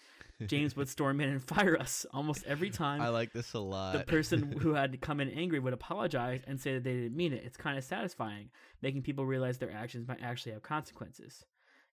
James 0.45 0.75
would 0.75 0.87
storm 0.89 1.19
in 1.21 1.29
and 1.29 1.43
fire 1.43 1.75
us 1.79 2.05
almost 2.13 2.43
every 2.45 2.69
time. 2.69 3.01
I 3.01 3.09
like 3.09 3.33
this 3.33 3.53
a 3.53 3.59
lot. 3.59 3.93
the 3.93 4.03
person 4.03 4.51
who 4.59 4.75
had 4.75 5.01
come 5.01 5.19
in 5.19 5.29
angry 5.29 5.59
would 5.59 5.73
apologize 5.73 6.41
and 6.45 6.61
say 6.61 6.75
that 6.75 6.83
they 6.83 6.93
didn't 6.93 7.15
mean 7.15 7.33
it. 7.33 7.43
It's 7.45 7.57
kind 7.57 7.79
of 7.79 7.83
satisfying, 7.83 8.51
making 8.83 9.01
people 9.01 9.25
realize 9.25 9.57
their 9.57 9.73
actions 9.73 10.07
might 10.07 10.21
actually 10.21 10.51
have 10.51 10.61
consequences. 10.61 11.45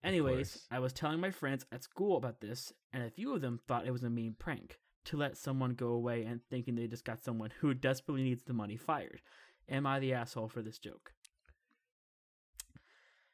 Anyways. 0.04 0.66
I 0.70 0.78
was 0.78 0.92
telling 0.92 1.20
my 1.20 1.30
friends 1.30 1.64
at 1.72 1.82
school 1.82 2.16
about 2.16 2.40
this, 2.40 2.72
and 2.92 3.02
a 3.02 3.10
few 3.10 3.34
of 3.34 3.40
them 3.40 3.60
thought 3.66 3.86
it 3.86 3.92
was 3.92 4.04
a 4.04 4.10
mean 4.10 4.36
prank 4.38 4.78
to 5.06 5.16
let 5.16 5.36
someone 5.36 5.74
go 5.74 5.88
away 5.88 6.24
and 6.24 6.40
thinking 6.50 6.74
they 6.76 6.86
just 6.86 7.04
got 7.04 7.22
someone 7.22 7.50
who 7.60 7.74
desperately 7.74 8.22
needs 8.22 8.44
the 8.44 8.52
money 8.52 8.76
fired. 8.76 9.20
Am 9.68 9.86
I 9.86 9.98
the 9.98 10.12
asshole 10.12 10.48
for 10.48 10.62
this 10.62 10.78
joke? 10.78 11.12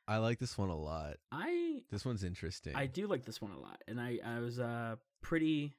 I 0.09 0.17
like 0.17 0.39
this 0.39 0.57
one 0.57 0.71
a 0.71 0.77
lot. 0.77 1.19
I 1.31 1.83
This 1.91 2.05
one's 2.05 2.25
interesting. 2.25 2.75
I 2.75 2.87
do 2.87 3.07
like 3.07 3.27
this 3.27 3.43
one 3.43 3.53
a 3.53 3.59
lot, 3.61 3.83
and 3.87 4.01
I 4.01 4.19
I 4.25 4.41
was 4.41 4.59
uh 4.59 4.97
pretty. 5.23 5.75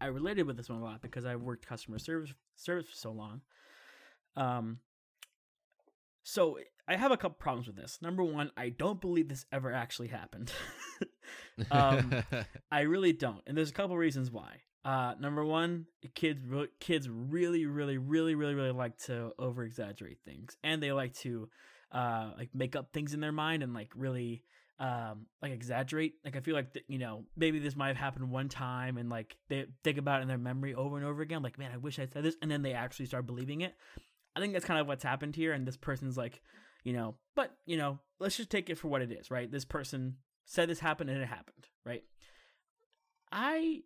I, 0.00 0.06
related 0.08 0.46
with 0.46 0.58
this 0.58 0.68
one 0.68 0.80
a 0.80 0.84
lot 0.84 1.00
because 1.00 1.24
I've 1.24 1.40
worked 1.40 1.66
customer 1.66 1.98
service 1.98 2.34
service 2.56 2.86
for 2.88 2.96
so 2.96 3.12
long. 3.12 3.40
Um. 4.36 4.80
So 6.24 6.58
I 6.86 6.96
have 6.96 7.12
a 7.12 7.16
couple 7.16 7.36
problems 7.38 7.68
with 7.68 7.76
this. 7.76 7.98
Number 8.02 8.24
one, 8.24 8.50
I 8.56 8.68
don't 8.68 9.00
believe 9.00 9.28
this 9.28 9.46
ever 9.52 9.72
actually 9.72 10.08
happened. 10.08 10.52
um, 11.70 12.22
I 12.70 12.80
really 12.80 13.12
don't, 13.12 13.42
and 13.46 13.56
there's 13.56 13.70
a 13.70 13.74
couple 13.74 13.96
reasons 13.96 14.30
why. 14.30 14.56
Uh, 14.84 15.14
number 15.20 15.44
one, 15.44 15.86
kids 16.14 16.40
kids 16.80 17.08
really, 17.08 17.64
really, 17.66 17.96
really, 17.98 18.34
really, 18.34 18.54
really 18.54 18.72
like 18.72 18.98
to 19.04 19.32
over 19.38 19.64
exaggerate 19.64 20.18
things, 20.24 20.56
and 20.64 20.82
they 20.82 20.92
like 20.92 21.14
to 21.14 21.48
uh 21.92 22.32
like 22.36 22.50
make 22.54 22.76
up 22.76 22.92
things 22.92 23.14
in 23.14 23.20
their 23.20 23.32
mind 23.32 23.62
and 23.62 23.72
like 23.74 23.90
really 23.94 24.42
um 24.78 25.26
like 25.42 25.52
exaggerate. 25.52 26.14
Like 26.24 26.36
I 26.36 26.40
feel 26.40 26.54
like 26.54 26.72
th- 26.72 26.86
you 26.88 26.98
know 26.98 27.24
maybe 27.36 27.58
this 27.58 27.76
might 27.76 27.88
have 27.88 27.96
happened 27.96 28.30
one 28.30 28.48
time, 28.48 28.96
and 28.96 29.08
like 29.08 29.36
they 29.48 29.66
think 29.84 29.98
about 29.98 30.20
it 30.20 30.22
in 30.22 30.28
their 30.28 30.38
memory 30.38 30.74
over 30.74 30.96
and 30.96 31.06
over 31.06 31.22
again. 31.22 31.42
Like 31.42 31.58
man, 31.58 31.72
I 31.72 31.76
wish 31.76 31.98
I 31.98 32.06
said 32.06 32.22
this, 32.22 32.36
and 32.42 32.50
then 32.50 32.62
they 32.62 32.72
actually 32.72 33.06
start 33.06 33.26
believing 33.26 33.62
it. 33.62 33.74
I 34.36 34.40
think 34.40 34.52
that's 34.52 34.64
kind 34.64 34.80
of 34.80 34.86
what's 34.86 35.02
happened 35.02 35.34
here, 35.34 35.52
and 35.52 35.66
this 35.66 35.76
person's 35.76 36.16
like, 36.16 36.42
you 36.84 36.92
know, 36.92 37.16
but 37.34 37.56
you 37.66 37.76
know, 37.76 37.98
let's 38.20 38.36
just 38.36 38.50
take 38.50 38.70
it 38.70 38.78
for 38.78 38.88
what 38.88 39.02
it 39.02 39.10
is, 39.10 39.30
right? 39.30 39.50
This 39.50 39.64
person 39.64 40.16
said 40.44 40.68
this 40.68 40.80
happened 40.80 41.10
and 41.10 41.20
it 41.20 41.26
happened, 41.26 41.66
right? 41.84 42.04
I 43.32 43.82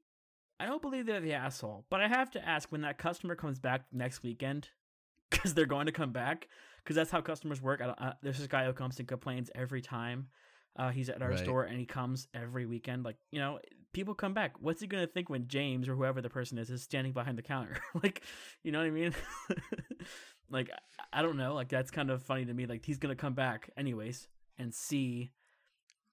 I 0.61 0.67
don't 0.67 0.83
believe 0.83 1.07
they're 1.07 1.21
the 1.21 1.33
asshole, 1.33 1.87
but 1.91 2.01
I 2.01 2.09
have 2.09 2.31
to 2.33 2.49
ask 2.49 2.71
when 2.71 2.83
that 2.83 2.99
customer 2.99 3.35
comes 3.35 3.59
back 3.59 3.87
next 3.93 4.23
weekend 4.23 4.69
because 5.31 5.55
they're 5.55 5.67
going 5.67 5.87
to 5.87 5.93
come 5.93 6.13
back 6.13 6.49
because 6.85 6.97
that's 6.97 7.11
how 7.11 7.21
customers 7.21 7.61
work. 7.63 7.81
I 7.81 7.87
don't, 7.87 8.01
uh, 8.01 8.13
there's 8.23 8.39
this 8.39 8.47
guy 8.47 8.65
who 8.65 8.73
comes 8.73 8.99
and 8.99 9.07
complains 9.09 9.51
every 9.55 9.81
time 9.83 10.29
uh, 10.77 10.91
he's 10.91 11.09
at 11.09 11.23
our 11.23 11.31
Right. 11.31 11.39
store 11.39 11.65
and 11.65 11.79
he 11.79 11.87
comes 11.87 12.29
every 12.35 12.67
weekend. 12.67 13.05
Like 13.05 13.17
you 13.31 13.39
know, 13.41 13.59
people 13.93 14.15
come 14.15 14.35
back. 14.35 14.55
What's 14.61 14.81
he 14.81 14.87
gonna 14.87 15.07
think 15.07 15.29
when 15.29 15.47
James 15.49 15.89
or 15.89 15.95
whoever 15.95 16.21
the 16.21 16.31
person 16.31 16.59
is 16.59 16.71
is 16.71 16.83
standing 16.83 17.13
behind 17.13 17.37
the 17.39 17.43
counter? 17.43 17.77
like, 18.03 18.23
you 18.63 18.73
know 18.73 18.79
what 18.79 18.87
I 18.87 18.91
mean? 18.91 19.15
like, 20.51 20.71
I- 20.71 21.19
I 21.19 21.23
don't 21.23 21.37
know. 21.37 21.55
Like, 21.55 21.69
that's 21.69 21.91
kind 21.91 22.11
of 22.11 22.23
funny 22.23 22.47
to 22.47 22.55
me. 22.55 22.65
Like, 22.67 22.85
he's 22.87 22.99
gonna 22.99 23.15
come 23.17 23.35
back 23.35 23.69
anyways 23.77 24.29
and 24.59 24.73
see 24.75 25.33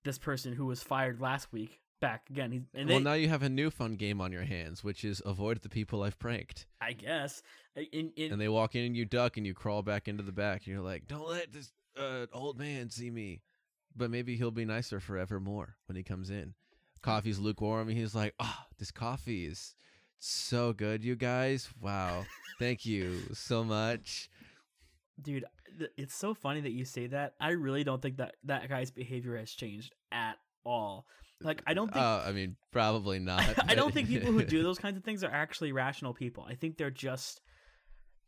this 0.03 0.17
person 0.17 0.53
who 0.53 0.65
was 0.65 0.81
fired 0.83 1.21
last 1.21 1.51
week 1.53 1.79
back 1.99 2.29
again. 2.29 2.51
He's, 2.51 2.61
and 2.73 2.89
well, 2.89 2.99
they, 2.99 3.03
now 3.03 3.13
you 3.13 3.29
have 3.29 3.43
a 3.43 3.49
new 3.49 3.69
fun 3.69 3.95
game 3.95 4.21
on 4.21 4.31
your 4.31 4.43
hands, 4.43 4.83
which 4.83 5.03
is 5.03 5.21
avoid 5.25 5.61
the 5.61 5.69
people 5.69 6.03
I've 6.03 6.19
pranked. 6.19 6.65
I 6.81 6.93
guess. 6.93 7.41
In, 7.75 8.11
in, 8.15 8.31
And 8.31 8.41
they 8.41 8.49
walk 8.49 8.75
in 8.75 8.83
and 8.85 8.95
you 8.95 9.05
duck 9.05 9.37
and 9.37 9.45
you 9.45 9.53
crawl 9.53 9.81
back 9.81 10.07
into 10.07 10.23
the 10.23 10.31
back. 10.31 10.65
And 10.65 10.73
you're 10.73 10.83
like, 10.83 11.07
don't 11.07 11.27
let 11.27 11.51
this 11.51 11.71
uh, 11.97 12.25
old 12.33 12.57
man 12.57 12.89
see 12.89 13.09
me. 13.09 13.41
But 13.95 14.11
maybe 14.11 14.35
he'll 14.35 14.51
be 14.51 14.65
nicer 14.65 14.99
forevermore 14.99 15.75
when 15.87 15.95
he 15.95 16.03
comes 16.03 16.29
in. 16.29 16.53
Coffee's 17.01 17.39
lukewarm 17.39 17.89
and 17.89 17.97
he's 17.97 18.13
like, 18.15 18.33
oh, 18.39 18.57
this 18.77 18.91
coffee 18.91 19.45
is 19.45 19.73
so 20.19 20.73
good, 20.73 21.03
you 21.03 21.15
guys. 21.15 21.69
Wow. 21.81 22.25
Thank 22.59 22.85
you 22.85 23.19
so 23.33 23.63
much. 23.63 24.29
dude 25.21 25.45
it's 25.97 26.15
so 26.15 26.33
funny 26.33 26.61
that 26.61 26.71
you 26.71 26.83
say 26.83 27.07
that 27.07 27.35
i 27.39 27.51
really 27.51 27.83
don't 27.83 28.01
think 28.01 28.17
that 28.17 28.35
that 28.43 28.67
guy's 28.67 28.91
behavior 28.91 29.37
has 29.37 29.51
changed 29.51 29.93
at 30.11 30.37
all 30.65 31.05
like 31.41 31.61
i 31.67 31.73
don't 31.73 31.91
think 31.93 32.03
Uh, 32.05 32.23
I 32.25 32.31
mean, 32.31 32.55
probably 32.71 33.19
not. 33.19 33.43
i 33.69 33.75
don't 33.75 33.93
think 33.93 34.07
people 34.09 34.31
who 34.31 34.43
do 34.43 34.61
those 34.63 34.79
kinds 34.79 34.97
of 34.97 35.03
things 35.03 35.23
are 35.23 35.31
actually 35.31 35.71
rational 35.71 36.13
people. 36.13 36.45
I 36.47 36.55
think 36.55 36.77
they're 36.77 36.91
just 36.91 37.41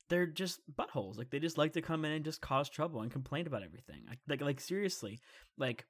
they're 0.09 0.27
just 0.27 0.59
buttholes. 0.73 1.17
Like 1.17 1.29
they 1.29 1.39
just 1.39 1.57
like 1.57 1.73
to 1.73 1.81
come 1.81 2.03
in 2.05 2.11
and 2.11 2.25
just 2.25 2.41
cause 2.41 2.69
trouble 2.69 3.01
and 3.01 3.09
complain 3.11 3.47
about 3.47 3.63
everything. 3.63 4.01
Like 4.09 4.19
like, 4.27 4.41
like 4.41 4.59
seriously 4.59 5.19
like 5.57 5.85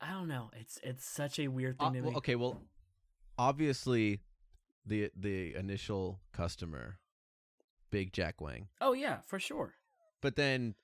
i 0.00 0.10
don't 0.10 0.28
know. 0.28 0.50
It's 0.56 0.78
it's 0.82 1.04
such 1.04 1.38
a 1.38 1.48
weird 1.48 1.78
thing 1.78 1.88
Uh, 1.88 1.92
to 1.92 2.00
well, 2.02 2.10
me. 2.12 2.16
okay, 2.18 2.36
well, 2.36 2.62
obviously, 3.36 4.20
the 4.86 5.10
the 5.16 5.54
initial 5.54 6.20
customer, 6.32 6.98
Big 7.90 8.12
Jack 8.12 8.40
Wang, 8.40 8.68
oh 8.80 8.92
yeah 8.92 9.18
for 9.26 9.38
sure. 9.38 9.74
But 10.22 10.36
then 10.36 10.74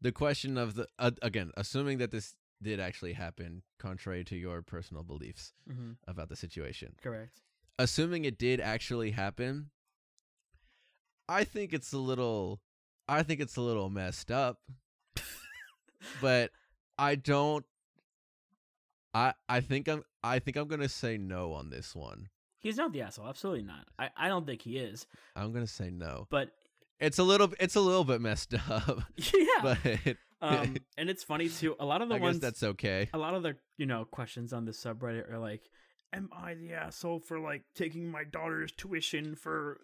the 0.00 0.12
question 0.12 0.56
of 0.58 0.74
the 0.74 0.86
uh, 0.98 1.10
again, 1.22 1.52
assuming 1.56 1.98
that 1.98 2.10
this 2.10 2.34
did 2.62 2.78
actually 2.80 3.14
happen, 3.14 3.62
contrary 3.78 4.24
to 4.24 4.36
your 4.36 4.62
personal 4.62 5.02
beliefs 5.02 5.52
hmm 5.70 5.92
about 6.06 6.28
the 6.28 6.36
situation, 6.36 6.94
correct 7.02 7.40
assuming 7.78 8.24
it 8.26 8.38
did 8.38 8.60
actually 8.60 9.12
happen, 9.12 9.70
I 11.28 11.44
think 11.44 11.72
it's 11.72 11.92
a 11.92 11.98
little, 11.98 12.60
I 13.08 13.22
think 13.22 13.40
it's 13.40 13.56
a 13.56 13.60
little 13.62 13.88
messed 13.88 14.30
up, 14.30 14.58
but 16.20 16.50
I 16.98 17.14
don't. 17.14 17.64
I 19.14 19.34
I 19.48 19.60
think 19.60 19.88
I'm 19.88 20.02
I 20.22 20.38
think 20.38 20.56
I'm 20.56 20.68
gonna 20.68 20.88
say 20.88 21.16
no 21.16 21.52
on 21.52 21.70
this 21.70 21.94
one. 21.94 22.28
he's 22.58 22.76
not 22.76 22.92
the 22.92 23.00
asshole 23.02 23.26
absolutely 23.26 23.62
not 23.62 23.88
i 23.98 24.10
i 24.16 24.28
don't 24.28 24.46
think 24.46 24.60
he 24.62 24.76
is 24.76 25.06
I'm 25.34 25.52
gonna 25.52 25.66
say 25.66 25.90
no. 25.90 26.26
but 26.30 26.50
It's 27.00 27.18
a 27.18 27.22
little 27.24 27.50
it's 27.58 27.74
a 27.76 27.80
little 27.80 28.04
bit 28.04 28.20
messed 28.20 28.54
up, 28.68 29.02
yeah 29.16 29.62
but 29.62 29.78
um 30.40 30.76
and 30.98 31.10
it's 31.10 31.22
funny 31.24 31.48
too 31.48 31.76
a 31.80 31.84
lot 31.84 32.02
of 32.02 32.08
the 32.08 32.14
I 32.16 32.18
ones 32.18 32.38
guess 32.38 32.42
that's 32.42 32.62
okay. 32.62 33.08
a 33.12 33.18
lot 33.18 33.34
of 33.34 33.42
the 33.42 33.56
you 33.78 33.86
know 33.86 34.04
questions 34.04 34.52
on 34.52 34.64
the 34.64 34.72
subreddit 34.72 35.30
are 35.32 35.38
like 35.38 35.62
am 36.12 36.28
i 36.32 36.54
the 36.54 36.72
asshole 36.74 37.20
for 37.20 37.38
like 37.38 37.62
taking 37.74 38.10
my 38.10 38.24
daughter's 38.24 38.72
tuition 38.72 39.34
for 39.36 39.80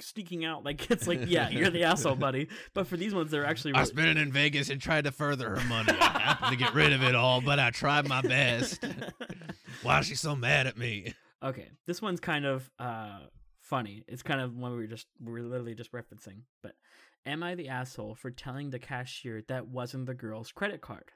sneaking 0.00 0.44
out 0.44 0.64
like 0.64 0.90
it's 0.90 1.06
like 1.06 1.20
yeah 1.26 1.48
you're 1.50 1.70
the 1.70 1.84
asshole 1.84 2.14
buddy 2.14 2.48
but 2.74 2.86
for 2.86 2.96
these 2.96 3.14
ones 3.14 3.30
they're 3.30 3.44
actually 3.46 3.72
Really- 3.72 3.82
I 3.82 3.84
spent 3.84 4.08
it 4.08 4.16
in 4.18 4.32
Vegas 4.32 4.70
and 4.70 4.80
tried 4.80 5.04
to 5.04 5.12
further 5.12 5.50
her 5.56 5.64
money. 5.68 5.92
I 5.92 6.18
happened 6.18 6.50
to 6.50 6.56
get 6.56 6.74
rid 6.74 6.92
of 6.92 7.02
it 7.02 7.14
all, 7.14 7.40
but 7.42 7.58
I 7.58 7.70
tried 7.70 8.08
my 8.08 8.22
best. 8.22 8.82
Why 9.82 9.98
is 10.00 10.06
she 10.06 10.14
so 10.14 10.34
mad 10.34 10.66
at 10.66 10.76
me? 10.78 11.14
okay 11.42 11.68
this 11.86 12.00
one's 12.00 12.18
kind 12.18 12.46
of 12.46 12.70
uh 12.78 13.18
funny 13.60 14.02
it's 14.08 14.22
kind 14.22 14.40
of 14.40 14.56
one 14.56 14.72
we 14.72 14.78
were 14.78 14.86
just 14.86 15.06
we 15.22 15.30
were 15.32 15.42
literally 15.42 15.74
just 15.74 15.92
referencing 15.92 16.38
but 16.62 16.72
am 17.26 17.42
i 17.42 17.54
the 17.54 17.68
asshole 17.68 18.14
for 18.14 18.30
telling 18.30 18.70
the 18.70 18.78
cashier 18.78 19.42
that 19.48 19.68
wasn't 19.68 20.06
the 20.06 20.14
girl's 20.14 20.52
credit 20.52 20.80
card 20.80 21.10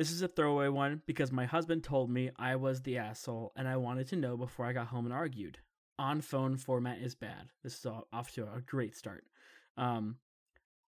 this 0.00 0.12
is 0.12 0.22
a 0.22 0.28
throwaway 0.28 0.68
one 0.68 1.02
because 1.04 1.30
my 1.30 1.44
husband 1.44 1.84
told 1.84 2.08
me 2.08 2.30
I 2.36 2.56
was 2.56 2.80
the 2.80 2.96
asshole 2.96 3.52
and 3.54 3.68
I 3.68 3.76
wanted 3.76 4.08
to 4.08 4.16
know 4.16 4.34
before 4.34 4.64
I 4.64 4.72
got 4.72 4.86
home 4.86 5.04
and 5.04 5.12
argued. 5.12 5.58
On 5.98 6.22
phone 6.22 6.56
format 6.56 7.00
is 7.02 7.14
bad. 7.14 7.50
This 7.62 7.78
is 7.78 7.84
all 7.84 8.08
off 8.10 8.32
to 8.32 8.44
a 8.44 8.62
great 8.62 8.96
start. 8.96 9.24
Um, 9.76 10.16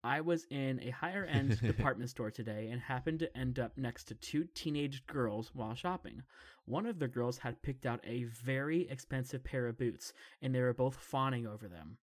I 0.03 0.21
was 0.21 0.47
in 0.49 0.79
a 0.81 0.89
higher 0.89 1.23
end 1.23 1.61
department 1.67 2.09
store 2.09 2.31
today 2.31 2.69
and 2.71 2.81
happened 2.81 3.19
to 3.19 3.37
end 3.37 3.59
up 3.59 3.77
next 3.77 4.05
to 4.05 4.15
two 4.15 4.47
teenage 4.55 5.05
girls 5.05 5.51
while 5.53 5.75
shopping. 5.75 6.23
One 6.65 6.87
of 6.87 6.97
the 6.97 7.07
girls 7.07 7.37
had 7.37 7.61
picked 7.61 7.85
out 7.85 7.99
a 8.03 8.23
very 8.23 8.89
expensive 8.89 9.43
pair 9.43 9.67
of 9.67 9.77
boots 9.77 10.13
and 10.41 10.55
they 10.55 10.61
were 10.61 10.73
both 10.73 10.95
fawning 10.95 11.45
over 11.45 11.67
them. 11.67 11.99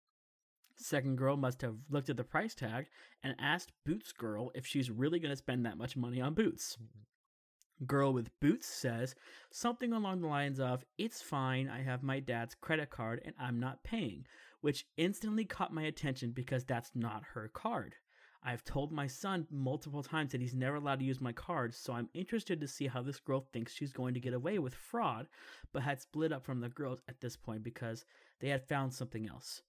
Second 0.83 1.17
girl 1.17 1.37
must 1.37 1.63
have 1.63 1.77
looked 1.91 2.11
at 2.11 2.17
the 2.17 2.25
price 2.25 2.57
tag 2.57 2.87
and 3.23 3.37
asked 3.39 3.71
Boots 3.87 4.13
Girl 4.13 4.51
if 4.53 4.67
she's 4.67 4.91
really 4.91 5.21
going 5.21 5.31
to 5.31 5.37
spend 5.37 5.65
that 5.65 5.79
much 5.79 5.97
money 5.97 6.21
on 6.21 6.35
boots. 6.35 6.77
Mm-hmm. 6.77 7.87
Girl 7.87 8.13
with 8.13 8.39
Boots 8.41 8.67
says 8.67 9.15
something 9.51 9.93
along 9.93 10.21
the 10.21 10.27
lines 10.27 10.59
of, 10.59 10.85
It's 10.99 11.23
fine, 11.23 11.69
I 11.69 11.83
have 11.83 12.03
my 12.03 12.19
dad's 12.19 12.57
credit 12.57 12.91
card 12.91 13.23
and 13.25 13.35
I'm 13.39 13.61
not 13.61 13.85
paying, 13.85 14.27
which 14.61 14.87
instantly 14.97 15.45
caught 15.45 15.73
my 15.73 15.83
attention 15.85 16.33
because 16.33 16.65
that's 16.65 16.91
not 16.97 17.23
her 17.35 17.49
card. 17.49 17.95
I've 18.43 18.65
told 18.65 18.91
my 18.91 19.07
son 19.07 19.47
multiple 19.53 20.03
times 20.03 20.33
that 20.33 20.41
he's 20.41 20.55
never 20.55 20.77
allowed 20.77 20.99
to 20.99 21.05
use 21.05 21.21
my 21.21 21.33
card, 21.33 21.75
so 21.75 21.93
I'm 21.93 22.09
interested 22.13 22.61
to 22.61 22.67
see 22.67 22.89
how 22.89 23.03
this 23.03 23.21
girl 23.21 23.47
thinks 23.53 23.73
she's 23.73 23.93
going 23.93 24.15
to 24.15 24.21
get 24.21 24.35
away 24.35 24.59
with 24.59 24.75
fraud, 24.75 25.29
but 25.73 25.83
had 25.83 26.01
split 26.01 26.33
up 26.33 26.45
from 26.45 26.61
the 26.61 26.69
girls 26.69 27.03
at 27.09 27.21
this 27.21 27.37
point 27.37 27.63
because 27.63 28.05
they 28.41 28.49
had 28.49 28.67
found 28.67 28.93
something 28.93 29.29
else. 29.29 29.63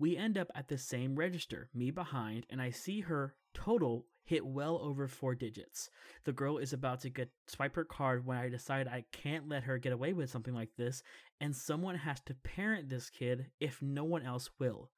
We 0.00 0.16
end 0.16 0.38
up 0.38 0.50
at 0.54 0.68
the 0.68 0.78
same 0.78 1.14
register, 1.14 1.68
me 1.74 1.90
behind, 1.90 2.46
and 2.48 2.62
I 2.62 2.70
see 2.70 3.00
her 3.00 3.34
total 3.52 4.06
hit 4.24 4.46
well 4.46 4.78
over 4.82 5.06
four 5.06 5.34
digits. 5.34 5.90
The 6.24 6.32
girl 6.32 6.56
is 6.56 6.72
about 6.72 7.00
to 7.00 7.10
get 7.10 7.28
swipe 7.48 7.76
her 7.76 7.84
card 7.84 8.24
when 8.24 8.38
I 8.38 8.48
decide 8.48 8.88
I 8.88 9.04
can't 9.12 9.46
let 9.46 9.64
her 9.64 9.76
get 9.76 9.92
away 9.92 10.14
with 10.14 10.30
something 10.30 10.54
like 10.54 10.70
this, 10.78 11.02
and 11.38 11.54
someone 11.54 11.96
has 11.96 12.18
to 12.22 12.34
parent 12.34 12.88
this 12.88 13.10
kid 13.10 13.48
if 13.60 13.82
no 13.82 14.02
one 14.04 14.22
else 14.22 14.48
will. 14.58 14.90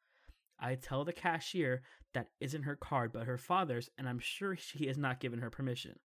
I 0.60 0.76
tell 0.76 1.04
the 1.04 1.12
cashier 1.12 1.82
that 2.14 2.28
isn't 2.38 2.62
her 2.62 2.76
card 2.76 3.12
but 3.12 3.26
her 3.26 3.38
father's, 3.38 3.90
and 3.98 4.08
I'm 4.08 4.20
sure 4.20 4.54
she 4.54 4.86
has 4.86 4.98
not 4.98 5.18
given 5.18 5.40
her 5.40 5.50
permission. 5.50 5.98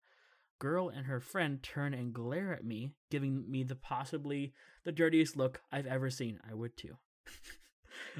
Girl 0.57 0.89
and 0.89 1.05
her 1.05 1.19
friend 1.19 1.61
turn 1.61 1.93
and 1.93 2.15
glare 2.15 2.51
at 2.51 2.65
me, 2.65 2.93
giving 3.11 3.45
me 3.47 3.61
the 3.61 3.75
possibly 3.75 4.55
the 4.85 4.91
dirtiest 4.91 5.37
look 5.37 5.61
I've 5.71 5.85
ever 5.85 6.09
seen. 6.09 6.39
I 6.49 6.55
would 6.55 6.75
too. 6.75 6.97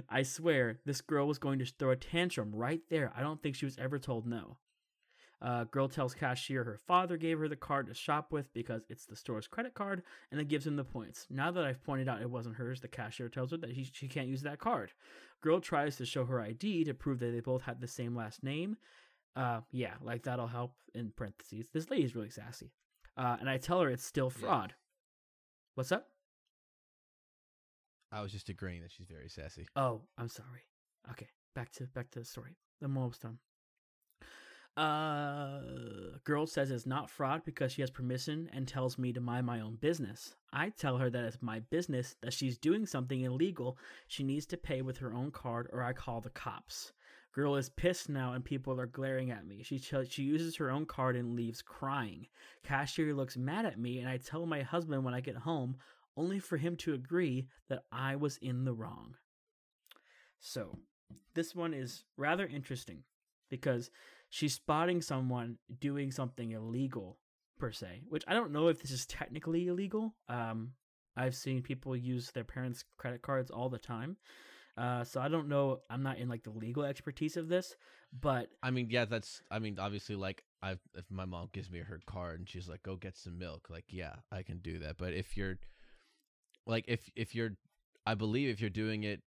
I 0.10 0.24
swear, 0.24 0.80
this 0.86 1.02
girl 1.02 1.28
was 1.28 1.40
going 1.40 1.60
to 1.60 1.66
throw 1.66 1.92
a 1.92 1.96
tantrum 1.96 2.52
right 2.54 2.82
there. 2.90 3.12
I 3.16 3.22
don't 3.22 3.42
think 3.42 3.56
she 3.56 3.66
was 3.66 3.78
ever 3.78 4.00
told 4.00 4.26
no. 4.26 4.58
Uh, 5.40 5.66
girl 5.66 5.88
tells 5.88 6.16
cashier 6.16 6.64
her 6.64 6.80
father 6.88 7.16
gave 7.16 7.38
her 7.38 7.48
the 7.48 7.56
card 7.56 7.86
to 7.86 7.94
shop 7.94 8.32
with 8.32 8.52
because 8.54 8.82
it's 8.90 9.06
the 9.06 9.16
store's 9.16 9.48
credit 9.48 9.76
card, 9.76 10.02
and 10.32 10.42
it 10.42 10.48
gives 10.48 10.66
him 10.66 10.76
the 10.76 10.84
points. 10.84 11.28
Now 11.30 11.52
that 11.52 11.64
I've 11.64 11.84
pointed 11.84 12.10
out 12.10 12.22
it 12.22 12.30
wasn't 12.30 12.56
hers, 12.56 12.82
the 12.82 12.88
cashier 12.88 13.30
tells 13.30 13.52
her 13.52 13.58
that 13.58 13.72
he, 13.72 13.88
she 13.94 14.08
can't 14.08 14.28
use 14.30 14.42
that 14.42 14.58
card. 14.60 14.94
Girl 15.42 15.60
tries 15.60 15.96
to 15.98 16.06
show 16.08 16.26
her 16.26 16.42
ID 16.42 16.86
to 16.86 16.96
prove 16.96 17.20
that 17.20 17.32
they 17.32 17.40
both 17.40 17.62
had 17.62 17.80
the 17.80 17.88
same 17.88 18.16
last 18.16 18.44
name. 18.44 18.78
Uh, 19.36 19.62
yeah, 19.72 19.94
like 20.02 20.24
that'll 20.24 20.48
help 20.48 20.74
in 20.96 21.12
parentheses. 21.16 21.68
This 21.72 21.92
lady's 21.92 22.16
really 22.16 22.32
sassy. 22.32 22.72
Uh, 23.16 23.38
and 23.40 23.48
I 23.48 23.58
tell 23.58 23.80
her 23.82 23.90
it's 23.92 24.04
still 24.06 24.32
Yeah. 24.36 24.42
fraud. 24.42 24.74
What's 25.76 25.92
up? 25.92 26.08
I 28.12 28.22
was 28.22 28.32
just 28.32 28.50
agreeing 28.50 28.82
that 28.82 28.92
she's 28.92 29.08
very 29.08 29.30
sassy. 29.30 29.68
Oh, 29.76 30.02
I'm 30.18 30.30
sorry. 30.30 30.66
Okay, 31.12 31.28
back 31.56 31.72
to 31.74 31.84
back 31.88 32.10
to 32.12 32.20
the 32.20 32.26
story. 32.26 32.58
I'm 32.82 32.98
almost 32.98 33.22
done. 33.22 33.40
Uh, 34.78 35.62
girl 36.24 36.46
says 36.46 36.70
it's 36.70 36.86
not 36.86 37.10
fraud 37.10 37.42
because 37.44 37.72
she 37.72 37.82
has 37.82 37.90
permission 37.90 38.48
and 38.54 38.68
tells 38.68 39.00
me 39.00 39.12
to 39.12 39.20
mind 39.20 39.44
my 39.44 39.60
own 39.60 39.76
business. 39.76 40.36
I 40.54 40.70
tell 40.70 40.98
her 41.00 41.10
that 41.10 41.24
it's 41.24 41.42
my 41.42 41.62
business 41.62 42.16
that 42.22 42.34
she's 42.34 42.60
doing 42.60 42.86
something 42.86 43.22
illegal. 43.22 43.80
She 44.08 44.24
needs 44.24 44.46
to 44.48 44.58
pay 44.58 44.84
with 44.84 45.00
her 45.00 45.14
own 45.16 45.32
card 45.32 45.68
or 45.74 45.82
I 45.82 45.94
call 45.94 46.22
the 46.22 46.30
cops. 46.30 46.94
Girl 47.34 47.56
is 47.56 47.70
pissed 47.70 48.08
now 48.08 48.34
and 48.34 48.46
people 48.46 48.80
are 48.80 48.86
glaring 48.86 49.32
at 49.32 49.48
me. 49.48 49.64
She 49.64 49.80
ch- 49.80 50.10
she 50.10 50.22
uses 50.22 50.56
her 50.58 50.70
own 50.70 50.86
card 50.86 51.16
and 51.16 51.36
leaves 51.36 51.64
crying. 51.64 52.28
Cashier 52.64 53.16
looks 53.16 53.36
mad 53.36 53.66
at 53.66 53.80
me 53.80 53.98
and 54.00 54.08
I 54.08 54.18
tell 54.18 54.46
my 54.46 54.62
husband 54.62 55.04
when 55.04 55.16
I 55.16 55.22
get 55.22 55.38
home 55.38 55.78
only 56.18 56.40
for 56.40 56.58
him 56.58 56.76
to 56.78 56.94
agree 56.94 57.48
that 57.70 57.84
I 57.92 58.16
was 58.16 58.38
in 58.38 58.66
the 58.66 58.74
wrong. 58.74 59.16
So, 60.40 60.80
this 61.36 61.56
one 61.56 61.74
is 61.74 62.04
rather 62.18 62.46
interesting 62.46 63.04
because 63.50 63.90
she's 64.30 64.56
spotting 64.56 65.02
someone 65.02 65.58
doing 65.80 66.12
something 66.12 66.52
illegal 66.52 67.20
per 67.58 67.72
se, 67.72 68.02
which 68.10 68.24
I 68.28 68.34
don't 68.34 68.52
know 68.52 68.68
if 68.68 68.82
this 68.82 68.92
is 68.92 69.06
technically 69.06 69.68
illegal. 69.68 70.16
Um, 70.28 70.74
I've 71.16 71.36
seen 71.36 71.62
people 71.62 71.96
use 71.96 72.32
their 72.32 72.44
parents' 72.44 72.84
credit 72.98 73.22
cards 73.22 73.50
all 73.50 73.70
the 73.70 73.80
time. 73.80 74.18
Uh, 74.78 75.04
so 75.04 75.20
I 75.20 75.28
don't 75.28 75.48
know. 75.48 75.80
I'm 75.90 76.04
not 76.04 76.20
in 76.20 76.30
like 76.30 76.44
the 76.44 76.52
legal 76.52 76.84
expertise 76.84 77.36
of 77.36 77.48
this, 77.48 77.76
but 78.22 78.50
I 78.62 78.70
mean, 78.70 78.90
yeah, 78.92 79.06
that's. 79.06 79.42
I 79.50 79.58
mean, 79.58 79.80
obviously, 79.80 80.16
like 80.16 80.44
I 80.62 80.74
if 80.94 81.10
my 81.10 81.26
mom 81.26 81.50
gives 81.52 81.72
me 81.72 81.80
her 81.80 82.00
card 82.06 82.40
and 82.40 82.48
she's 82.48 82.70
like, 82.70 82.84
"Go 82.84 82.96
get 82.96 83.18
some 83.18 83.40
milk," 83.40 83.70
like, 83.72 83.86
yeah, 83.90 84.14
I 84.32 84.44
can 84.44 84.60
do 84.60 84.78
that. 84.80 84.98
But 85.00 85.14
if 85.14 85.36
you're 85.36 85.58
like 86.68 86.86
if 86.88 87.10
if 87.16 87.34
you're 87.34 87.52
I 88.06 88.16
believe 88.16 88.50
if 88.50 88.62
you're 88.62 88.70
doing 88.70 89.04
it 89.04 89.22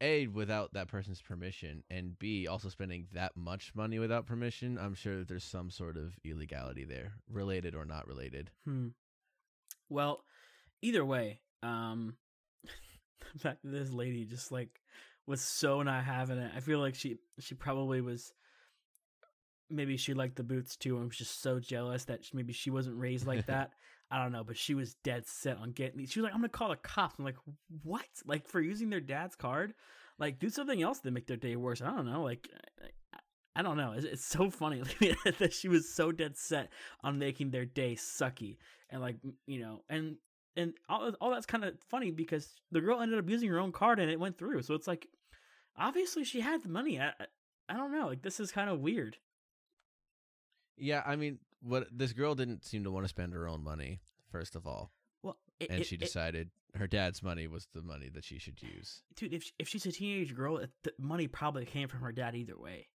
a 0.00 0.26
without 0.26 0.72
that 0.74 0.88
person's 0.88 1.22
permission 1.22 1.84
and 1.88 2.18
b 2.18 2.48
also 2.48 2.68
spending 2.68 3.06
that 3.12 3.36
much 3.36 3.72
money 3.74 3.98
without 3.98 4.26
permission, 4.26 4.78
I'm 4.78 4.94
sure 4.94 5.18
that 5.18 5.28
there's 5.28 5.44
some 5.44 5.70
sort 5.70 5.96
of 5.96 6.18
illegality 6.24 6.84
there, 6.84 7.14
related 7.30 7.74
or 7.74 7.84
not 7.84 8.06
related. 8.08 8.50
Hmm. 8.64 8.88
Well, 9.88 10.24
either 10.82 11.04
way, 11.04 11.40
um, 11.62 12.16
the 13.32 13.38
fact 13.38 13.62
that 13.62 13.70
this 13.70 13.90
lady 13.92 14.24
just 14.24 14.50
like 14.50 14.80
was 15.26 15.40
so 15.40 15.82
not 15.82 16.04
having 16.04 16.38
it, 16.38 16.50
I 16.54 16.60
feel 16.60 16.80
like 16.80 16.94
she 16.94 17.18
she 17.38 17.54
probably 17.54 18.00
was. 18.00 18.32
Maybe 19.70 19.96
she 19.96 20.12
liked 20.12 20.36
the 20.36 20.42
boots 20.42 20.76
too, 20.76 20.96
and 20.96 21.06
was 21.06 21.16
just 21.16 21.40
so 21.40 21.58
jealous 21.58 22.04
that 22.06 22.20
maybe 22.34 22.52
she 22.52 22.70
wasn't 22.70 22.98
raised 22.98 23.26
like 23.26 23.46
that. 23.46 23.70
I 24.12 24.22
don't 24.22 24.32
know, 24.32 24.44
but 24.44 24.58
she 24.58 24.74
was 24.74 24.94
dead 25.02 25.26
set 25.26 25.56
on 25.56 25.72
getting 25.72 25.96
these. 25.96 26.12
She 26.12 26.20
was 26.20 26.24
like, 26.24 26.34
"I'm 26.34 26.40
gonna 26.40 26.50
call 26.50 26.68
the 26.68 26.76
cops." 26.76 27.14
I'm 27.18 27.24
like, 27.24 27.38
"What? 27.82 28.04
Like 28.26 28.46
for 28.46 28.60
using 28.60 28.90
their 28.90 29.00
dad's 29.00 29.34
card? 29.34 29.72
Like 30.18 30.38
do 30.38 30.50
something 30.50 30.82
else 30.82 31.00
to 31.00 31.10
make 31.10 31.26
their 31.26 31.38
day 31.38 31.56
worse?" 31.56 31.80
I 31.80 31.86
don't 31.86 32.04
know. 32.04 32.22
Like, 32.22 32.46
I, 33.56 33.62
don't 33.62 33.78
know. 33.78 33.92
It's, 33.92 34.04
it's 34.04 34.24
so 34.24 34.50
funny 34.50 34.82
that 35.38 35.54
she 35.54 35.68
was 35.68 35.94
so 35.94 36.12
dead 36.12 36.36
set 36.36 36.68
on 37.02 37.18
making 37.18 37.50
their 37.52 37.64
day 37.64 37.94
sucky, 37.94 38.58
and 38.90 39.00
like 39.00 39.16
you 39.46 39.60
know, 39.60 39.82
and 39.88 40.16
and 40.56 40.74
all 40.90 41.10
all 41.22 41.30
that's 41.30 41.46
kind 41.46 41.64
of 41.64 41.74
funny 41.88 42.10
because 42.10 42.52
the 42.70 42.82
girl 42.82 43.00
ended 43.00 43.18
up 43.18 43.30
using 43.30 43.48
her 43.48 43.58
own 43.58 43.72
card 43.72 43.98
and 43.98 44.10
it 44.10 44.20
went 44.20 44.36
through. 44.36 44.60
So 44.60 44.74
it's 44.74 44.86
like, 44.86 45.08
obviously 45.78 46.24
she 46.24 46.42
had 46.42 46.62
the 46.62 46.68
money. 46.68 47.00
I 47.00 47.14
I, 47.18 47.26
I 47.70 47.76
don't 47.78 47.92
know. 47.92 48.08
Like 48.08 48.20
this 48.20 48.40
is 48.40 48.52
kind 48.52 48.68
of 48.68 48.80
weird. 48.80 49.16
Yeah, 50.76 51.02
I 51.06 51.16
mean, 51.16 51.38
what 51.62 51.86
this 51.90 52.12
girl 52.12 52.34
didn't 52.34 52.64
seem 52.64 52.84
to 52.84 52.90
want 52.90 53.04
to 53.04 53.08
spend 53.08 53.32
her 53.32 53.46
own 53.48 53.62
money 53.62 54.00
first 54.30 54.56
of 54.56 54.66
all, 54.66 54.92
Well, 55.22 55.38
it, 55.60 55.70
and 55.70 55.80
it- 55.80 55.86
she 55.86 55.94
it- 55.96 56.00
decided 56.00 56.50
her 56.74 56.86
dad's 56.86 57.22
money 57.22 57.46
was 57.46 57.68
the 57.74 57.82
money 57.82 58.08
that 58.08 58.24
she 58.24 58.38
should 58.38 58.60
use. 58.62 59.02
dude, 59.14 59.34
if 59.34 59.52
if 59.58 59.68
she's 59.68 59.84
a 59.86 59.92
teenage 59.92 60.34
girl, 60.34 60.58
the 60.84 60.92
money 60.98 61.28
probably 61.28 61.66
came 61.66 61.86
from 61.88 62.00
her 62.00 62.12
dad 62.12 62.34
either 62.34 62.58
way. 62.58 62.88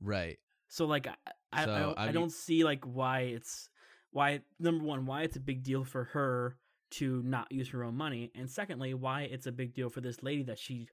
Right. 0.00 0.38
So 0.68 0.86
like 0.86 1.06
I 1.06 1.14
I, 1.52 1.64
So, 1.64 1.72
I, 1.72 1.78
don't, 1.80 1.98
I 1.98 2.08
I 2.08 2.12
don't 2.12 2.32
see 2.32 2.64
like 2.64 2.84
why 2.84 3.20
it's 3.20 3.68
why 4.10 4.40
number 4.58 4.84
one 4.84 5.06
why 5.06 5.22
it's 5.22 5.36
a 5.36 5.40
big 5.40 5.62
deal 5.62 5.84
for 5.84 6.04
her 6.04 6.56
to 6.92 7.22
not 7.24 7.50
use 7.50 7.68
her 7.70 7.82
own 7.82 7.96
money, 7.96 8.30
and 8.34 8.48
secondly 8.50 8.94
why 8.94 9.22
it's 9.22 9.46
a 9.46 9.52
big 9.52 9.74
deal 9.74 9.88
for 9.90 10.00
this 10.00 10.22
lady 10.22 10.42
that 10.44 10.58
she 10.58 10.88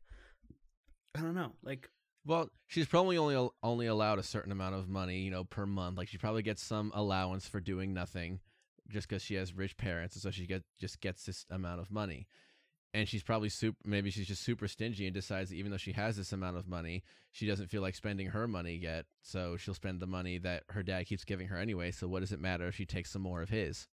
I 1.16 1.22
don't 1.22 1.36
know 1.36 1.54
like 1.64 1.90
Well, 2.26 2.50
she's 2.68 2.88
probably 2.88 3.18
only 3.18 3.50
only 3.62 3.88
allowed 3.88 4.20
a 4.20 4.24
certain 4.24 4.52
amount 4.52 4.76
of 4.76 4.88
money, 4.88 5.20
you 5.20 5.32
know, 5.32 5.44
per 5.44 5.66
month. 5.66 5.98
Like 5.98 6.08
she 6.08 6.18
probably 6.18 6.44
gets 6.44 6.64
some 6.64 6.92
allowance 6.96 7.48
for 7.48 7.60
doing 7.60 7.94
nothing, 7.94 8.40
just 8.90 9.08
because 9.08 9.22
she 9.22 9.36
has 9.36 9.54
rich 9.54 9.76
parents, 9.78 10.16
and 10.16 10.22
so 10.24 10.32
she 10.32 10.46
get 10.46 10.64
just 10.80 11.02
gets 11.02 11.26
this 11.26 11.46
amount 11.50 11.82
of 11.82 11.92
money. 11.92 12.28
And 12.96 13.10
she's 13.10 13.24
probably 13.24 13.50
super. 13.50 13.78
Maybe 13.84 14.12
she's 14.12 14.28
just 14.28 14.44
super 14.44 14.68
stingy 14.68 15.06
and 15.06 15.14
decides 15.14 15.50
that 15.50 15.56
even 15.56 15.72
though 15.72 15.78
she 15.78 15.94
has 15.94 16.16
this 16.16 16.32
amount 16.32 16.58
of 16.58 16.68
money, 16.68 17.04
she 17.32 17.48
doesn't 17.48 17.72
feel 17.72 17.82
like 17.82 17.96
spending 17.96 18.28
her 18.28 18.48
money 18.48 18.76
yet. 18.76 19.06
So 19.22 19.58
she'll 19.58 19.74
spend 19.74 20.00
the 20.00 20.08
money 20.08 20.38
that 20.38 20.64
her 20.70 20.84
dad 20.84 21.08
keeps 21.08 21.26
giving 21.26 21.48
her 21.48 21.58
anyway. 21.58 21.90
So 21.92 22.08
what 22.08 22.20
does 22.20 22.32
it 22.32 22.40
matter 22.40 22.68
if 22.68 22.76
she 22.76 22.86
takes 22.86 23.12
some 23.12 23.24
more 23.24 23.42
of 23.42 23.50
his? 23.50 23.88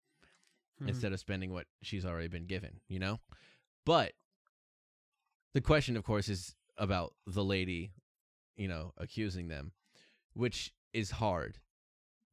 hmm. 0.81 0.89
instead 0.89 1.13
of 1.13 1.21
spending 1.21 1.53
what 1.53 1.67
she's 1.83 2.05
already 2.05 2.29
been 2.29 2.47
given, 2.47 2.81
you 2.89 2.99
know? 2.99 3.21
But 3.87 4.13
the 5.55 5.61
question, 5.61 5.97
of 5.97 6.05
course, 6.05 6.29
is 6.29 6.55
about 6.77 7.15
the 7.27 7.45
lady, 7.45 7.93
you 8.61 8.69
know, 8.69 8.93
accusing 8.99 9.49
them, 9.49 9.73
which 10.35 10.73
is 10.93 11.11
hard 11.11 11.59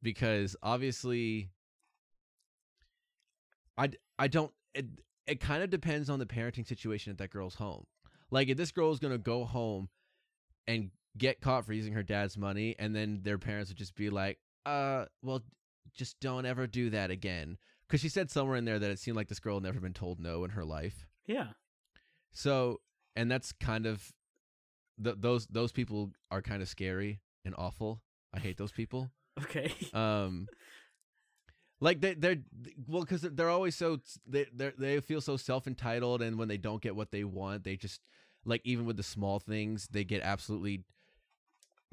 because 0.02 0.54
obviously 0.62 1.50
I, 3.78 3.90
I 4.18 4.28
don't, 4.28 4.52
it, 4.74 4.86
it 5.26 5.40
kind 5.40 5.62
of 5.62 5.70
depends 5.70 6.10
on 6.10 6.18
the 6.18 6.26
parenting 6.26 6.66
situation 6.66 7.10
at 7.10 7.18
that 7.18 7.30
girl's 7.30 7.54
home. 7.54 7.86
Like, 8.30 8.48
if 8.48 8.58
this 8.58 8.72
girl 8.72 8.92
is 8.92 8.98
going 8.98 9.14
to 9.14 9.18
go 9.18 9.46
home 9.46 9.88
and 10.66 10.90
get 11.16 11.40
caught 11.40 11.64
for 11.64 11.72
using 11.72 11.94
her 11.94 12.02
dad's 12.02 12.36
money, 12.36 12.76
and 12.78 12.94
then 12.94 13.20
their 13.22 13.38
parents 13.38 13.70
would 13.70 13.78
just 13.78 13.94
be 13.94 14.10
like, 14.10 14.38
uh, 14.66 15.06
well, 15.22 15.42
just 15.94 16.20
don't 16.20 16.44
ever 16.44 16.66
do 16.66 16.90
that 16.90 17.10
again 17.10 17.56
because 17.86 18.02
she 18.02 18.10
said 18.10 18.30
somewhere 18.30 18.56
in 18.56 18.66
there 18.66 18.78
that 18.78 18.90
it 18.90 18.98
seemed 18.98 19.16
like 19.16 19.28
this 19.28 19.40
girl 19.40 19.56
had 19.56 19.62
never 19.62 19.80
been 19.80 19.94
told 19.94 20.20
no 20.20 20.44
in 20.44 20.50
her 20.50 20.64
life. 20.64 21.06
yeah 21.26 21.48
So, 22.32 22.80
and 23.16 23.30
that's 23.30 23.50
kind 23.52 23.86
of 23.86 24.12
th- 25.02 25.16
those 25.18 25.46
those 25.46 25.72
people 25.72 26.12
are 26.30 26.42
kind 26.42 26.62
of 26.62 26.68
scary 26.68 27.20
and 27.44 27.54
awful. 27.56 28.02
I 28.34 28.38
hate 28.40 28.56
those 28.56 28.72
people. 28.72 29.10
okay 29.42 29.72
Um, 29.94 30.48
like 31.80 32.00
they 32.00 32.14
they're 32.14 32.38
well 32.88 33.02
because 33.02 33.22
they're 33.22 33.48
always 33.50 33.76
so 33.76 33.98
they 34.26 34.46
they 34.52 34.72
they 34.76 35.00
feel 35.00 35.20
so 35.20 35.36
self 35.36 35.66
entitled, 35.66 36.22
and 36.22 36.38
when 36.38 36.48
they 36.48 36.56
don't 36.56 36.82
get 36.82 36.96
what 36.96 37.10
they 37.12 37.24
want, 37.24 37.62
they 37.64 37.76
just 37.76 38.00
like 38.44 38.60
even 38.64 38.84
with 38.84 38.96
the 38.96 39.02
small 39.02 39.38
things, 39.38 39.88
they 39.90 40.04
get 40.04 40.22
absolutely 40.22 40.82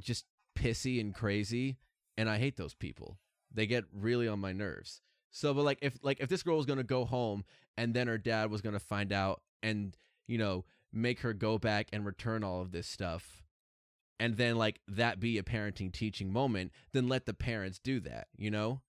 just 0.01 0.25
pissy 0.57 0.99
and 0.99 1.13
crazy, 1.13 1.77
and 2.17 2.29
I 2.29 2.37
hate 2.37 2.57
those 2.57 2.73
people. 2.73 3.17
They 3.53 3.65
get 3.67 3.85
really 3.93 4.27
on 4.27 4.39
my 4.39 4.51
nerves. 4.53 5.01
So, 5.31 5.53
but 5.53 5.63
like 5.63 5.79
if 5.81 5.97
like 6.01 6.19
if 6.19 6.29
this 6.29 6.43
girl 6.43 6.57
was 6.57 6.65
gonna 6.65 6.83
go 6.83 7.05
home 7.05 7.43
and 7.77 7.93
then 7.93 8.07
her 8.07 8.17
dad 8.17 8.49
was 8.49 8.61
gonna 8.61 8.79
find 8.79 9.11
out 9.11 9.41
and 9.61 9.95
you 10.27 10.37
know 10.37 10.65
make 10.95 11.19
her 11.21 11.33
go 11.33 11.57
back 11.57 11.87
and 11.93 12.05
return 12.05 12.43
all 12.43 12.61
of 12.61 12.71
this 12.71 12.87
stuff, 12.87 13.43
and 14.19 14.37
then 14.37 14.55
like 14.55 14.79
that 14.87 15.19
be 15.19 15.37
a 15.37 15.43
parenting 15.43 15.91
teaching 15.91 16.31
moment, 16.31 16.71
then 16.93 17.07
let 17.07 17.25
the 17.25 17.33
parents 17.33 17.79
do 17.79 17.99
that. 18.01 18.27
You 18.37 18.51
know. 18.51 18.81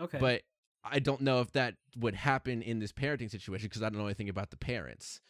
okay 0.00 0.18
But 0.18 0.42
I 0.84 0.98
don't 0.98 1.20
know 1.20 1.40
if 1.40 1.52
that 1.52 1.74
would 1.96 2.14
happen 2.14 2.62
in 2.62 2.78
this 2.78 2.92
parenting 2.92 3.30
situation 3.30 3.68
because 3.68 3.82
I 3.82 3.88
don't 3.88 3.98
know 3.98 4.06
anything 4.06 4.28
about 4.28 4.50
the 4.50 4.56
parents. 4.56 5.20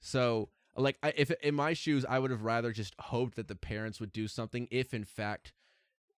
So, 0.00 0.48
like, 0.76 0.96
I, 1.02 1.12
if 1.16 1.30
in 1.42 1.54
my 1.54 1.74
shoes, 1.74 2.04
I 2.08 2.18
would 2.18 2.30
have 2.30 2.42
rather 2.42 2.72
just 2.72 2.94
hoped 2.98 3.36
that 3.36 3.48
the 3.48 3.56
parents 3.56 4.00
would 4.00 4.12
do 4.12 4.26
something 4.28 4.66
if, 4.70 4.94
in 4.94 5.04
fact, 5.04 5.52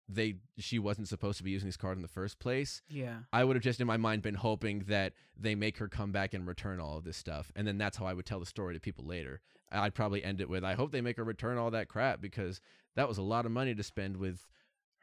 they 0.08 0.34
she 0.58 0.78
wasn't 0.78 1.08
supposed 1.08 1.38
to 1.38 1.44
be 1.44 1.50
using 1.50 1.68
this 1.68 1.76
card 1.76 1.96
in 1.96 2.02
the 2.02 2.08
first 2.08 2.38
place. 2.38 2.82
yeah 2.88 3.18
I 3.32 3.44
would 3.44 3.56
have 3.56 3.62
just 3.62 3.80
in 3.80 3.86
my 3.86 3.96
mind 3.96 4.22
been 4.22 4.34
hoping 4.34 4.80
that 4.88 5.12
they 5.36 5.54
make 5.54 5.78
her 5.78 5.88
come 5.88 6.12
back 6.12 6.34
and 6.34 6.46
return 6.46 6.80
all 6.80 6.98
of 6.98 7.04
this 7.04 7.16
stuff, 7.16 7.50
and 7.56 7.66
then 7.66 7.78
that's 7.78 7.96
how 7.96 8.06
I 8.06 8.12
would 8.12 8.26
tell 8.26 8.40
the 8.40 8.46
story 8.46 8.74
to 8.74 8.80
people 8.80 9.04
later. 9.06 9.40
I'd 9.70 9.94
probably 9.94 10.22
end 10.22 10.40
it 10.40 10.48
with, 10.50 10.64
"I 10.64 10.74
hope 10.74 10.92
they 10.92 11.00
make 11.00 11.16
her 11.16 11.24
return 11.24 11.56
all 11.56 11.70
that 11.70 11.88
crap 11.88 12.20
because 12.20 12.60
that 12.94 13.08
was 13.08 13.16
a 13.18 13.22
lot 13.22 13.46
of 13.46 13.52
money 13.52 13.74
to 13.74 13.82
spend 13.82 14.16
with." 14.16 14.46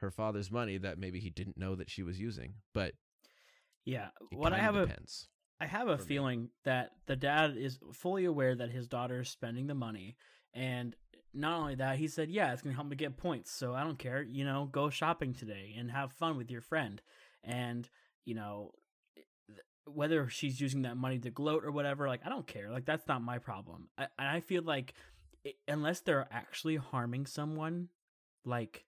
her 0.02 0.10
father's 0.12 0.50
money 0.50 0.78
that 0.78 0.98
maybe 0.98 1.20
he 1.20 1.30
didn't 1.30 1.58
know 1.58 1.76
that 1.76 1.90
she 1.90 2.04
was 2.04 2.18
using. 2.18 2.54
But 2.74 2.94
yeah 3.84 4.10
what 4.32 4.54
I 4.54 4.60
have 4.60 4.76
a 4.76 4.86
depends. 4.86 5.28
I 5.60 5.66
have 5.66 5.90
a 5.90 5.98
for 5.98 6.04
me. 6.04 6.08
feeling 6.08 6.50
that 6.64 6.92
the 7.06 7.18
dad 7.18 7.58
is 7.58 7.80
fully 7.92 8.24
aware 8.24 8.56
that 8.56 8.70
his 8.72 8.88
daughter 8.88 9.20
is 9.20 9.30
spending 9.30 9.68
the 9.68 9.76
money, 9.76 10.16
and 10.54 10.96
not 11.34 11.60
only 11.60 11.76
that, 11.76 11.98
he 11.98 12.08
said, 12.08 12.30
"Yeah, 12.30 12.52
it's 12.54 12.62
gonna 12.62 12.76
help 12.76 12.88
me 12.88 12.96
get 12.96 13.18
points, 13.18 13.52
so 13.52 13.74
I 13.76 13.84
don't 13.84 14.00
care. 14.00 14.22
You 14.22 14.46
know, 14.46 14.66
go 14.72 14.90
shopping 14.90 15.34
today 15.34 15.76
and 15.78 15.92
have 15.92 16.12
fun 16.14 16.38
with 16.38 16.50
your 16.52 16.62
friend." 16.62 17.02
And 17.44 17.90
you 18.26 18.36
know, 18.36 18.72
eh, 19.18 19.22
whether 19.86 20.28
she's 20.30 20.60
using 20.60 20.84
that 20.84 20.98
money 20.98 21.20
to 21.20 21.30
gloat 21.32 21.64
or 21.66 21.72
whatever, 21.72 22.08
like 22.08 22.26
I 22.26 22.30
don't 22.30 22.48
care. 22.48 22.72
Like 22.72 22.86
that's 22.86 23.08
not 23.08 23.22
my 23.22 23.38
problem. 23.40 23.90
I 23.98 24.08
and 24.18 24.28
I 24.28 24.40
feel 24.42 24.64
like 24.64 24.94
i 25.46 25.54
unless 25.68 26.02
they're 26.02 26.28
actually 26.32 26.76
harming 26.78 27.26
someone, 27.28 27.90
like 28.46 28.86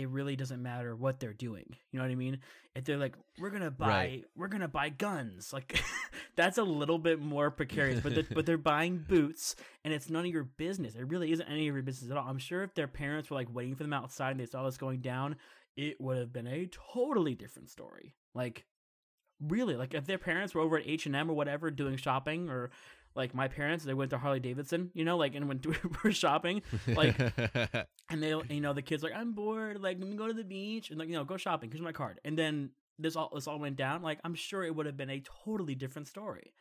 it, 0.00 0.08
really 0.08 0.36
doesn't 0.36 0.62
matter 0.62 0.94
what 0.94 1.20
they're 1.20 1.32
doing. 1.32 1.64
You 1.90 1.98
know 1.98 2.04
what 2.04 2.12
I 2.12 2.14
mean? 2.14 2.38
If 2.74 2.84
they're 2.84 2.96
like, 2.96 3.14
we're 3.38 3.50
gonna 3.50 3.70
buy, 3.70 3.88
Right. 3.88 4.24
we're 4.36 4.48
gonna 4.48 4.68
buy 4.68 4.88
guns, 4.90 5.52
like 5.52 5.82
that's 6.36 6.58
a 6.58 6.62
little 6.62 6.98
bit 6.98 7.20
more 7.20 7.50
precarious. 7.50 8.00
But 8.00 8.14
they're, 8.14 8.26
but 8.30 8.46
they're 8.46 8.58
buying 8.74 9.04
boots, 9.08 9.56
and 9.84 9.92
it's 9.92 10.08
none 10.08 10.24
of 10.24 10.30
your 10.32 10.44
business. 10.44 10.94
It 10.94 11.08
really 11.08 11.32
isn't 11.32 11.46
any 11.48 11.68
of 11.68 11.74
your 11.74 11.82
business 11.82 12.10
at 12.10 12.16
all. 12.16 12.28
I'm 12.28 12.38
sure 12.38 12.62
if 12.62 12.74
their 12.74 12.88
parents 12.88 13.30
were 13.30 13.36
like 13.36 13.52
waiting 13.52 13.74
for 13.74 13.82
them 13.82 13.92
outside 13.92 14.30
and 14.32 14.40
they 14.40 14.46
saw 14.46 14.64
this 14.64 14.76
going 14.76 15.00
down, 15.00 15.36
it 15.76 16.00
would 16.00 16.18
have 16.18 16.32
been 16.32 16.46
a 16.46 16.68
totally 16.94 17.34
different 17.34 17.70
story. 17.70 18.14
Like, 18.34 18.64
really, 19.40 19.76
like 19.76 19.94
if 19.94 20.06
their 20.06 20.18
parents 20.18 20.54
were 20.54 20.60
over 20.60 20.78
at 20.78 20.86
H 20.86 21.06
and 21.06 21.14
M 21.16 21.30
or 21.30 21.34
whatever 21.34 21.70
doing 21.70 21.96
shopping, 21.96 22.48
or 22.50 22.70
like 23.18 23.34
my 23.34 23.48
parents, 23.48 23.84
they 23.84 23.92
went 23.92 24.10
to 24.10 24.18
Harley 24.18 24.40
Davidson, 24.40 24.90
you 24.94 25.04
know, 25.04 25.18
like 25.18 25.34
and 25.34 25.48
went 25.48 25.62
to 25.64 25.74
were 26.04 26.12
shopping, 26.12 26.62
like 26.86 27.18
and 28.10 28.22
they 28.22 28.34
you 28.48 28.60
know 28.60 28.72
the 28.72 28.82
kids 28.82 29.02
like 29.02 29.12
i'm 29.14 29.32
bored 29.32 29.80
like 29.80 29.98
let 29.98 30.08
me 30.08 30.16
go 30.16 30.26
to 30.26 30.32
the 30.32 30.44
beach 30.44 30.90
and 30.90 30.98
like 30.98 31.08
you 31.08 31.14
know 31.14 31.24
go 31.24 31.36
shopping 31.36 31.70
here's 31.70 31.82
my 31.82 31.92
card 31.92 32.20
and 32.24 32.38
then 32.38 32.70
this 32.98 33.16
all 33.16 33.30
this 33.34 33.46
all 33.46 33.58
went 33.58 33.76
down 33.76 34.02
like 34.02 34.18
i'm 34.24 34.34
sure 34.34 34.64
it 34.64 34.74
would 34.74 34.86
have 34.86 34.96
been 34.96 35.10
a 35.10 35.22
totally 35.44 35.74
different 35.74 36.08
story 36.08 36.52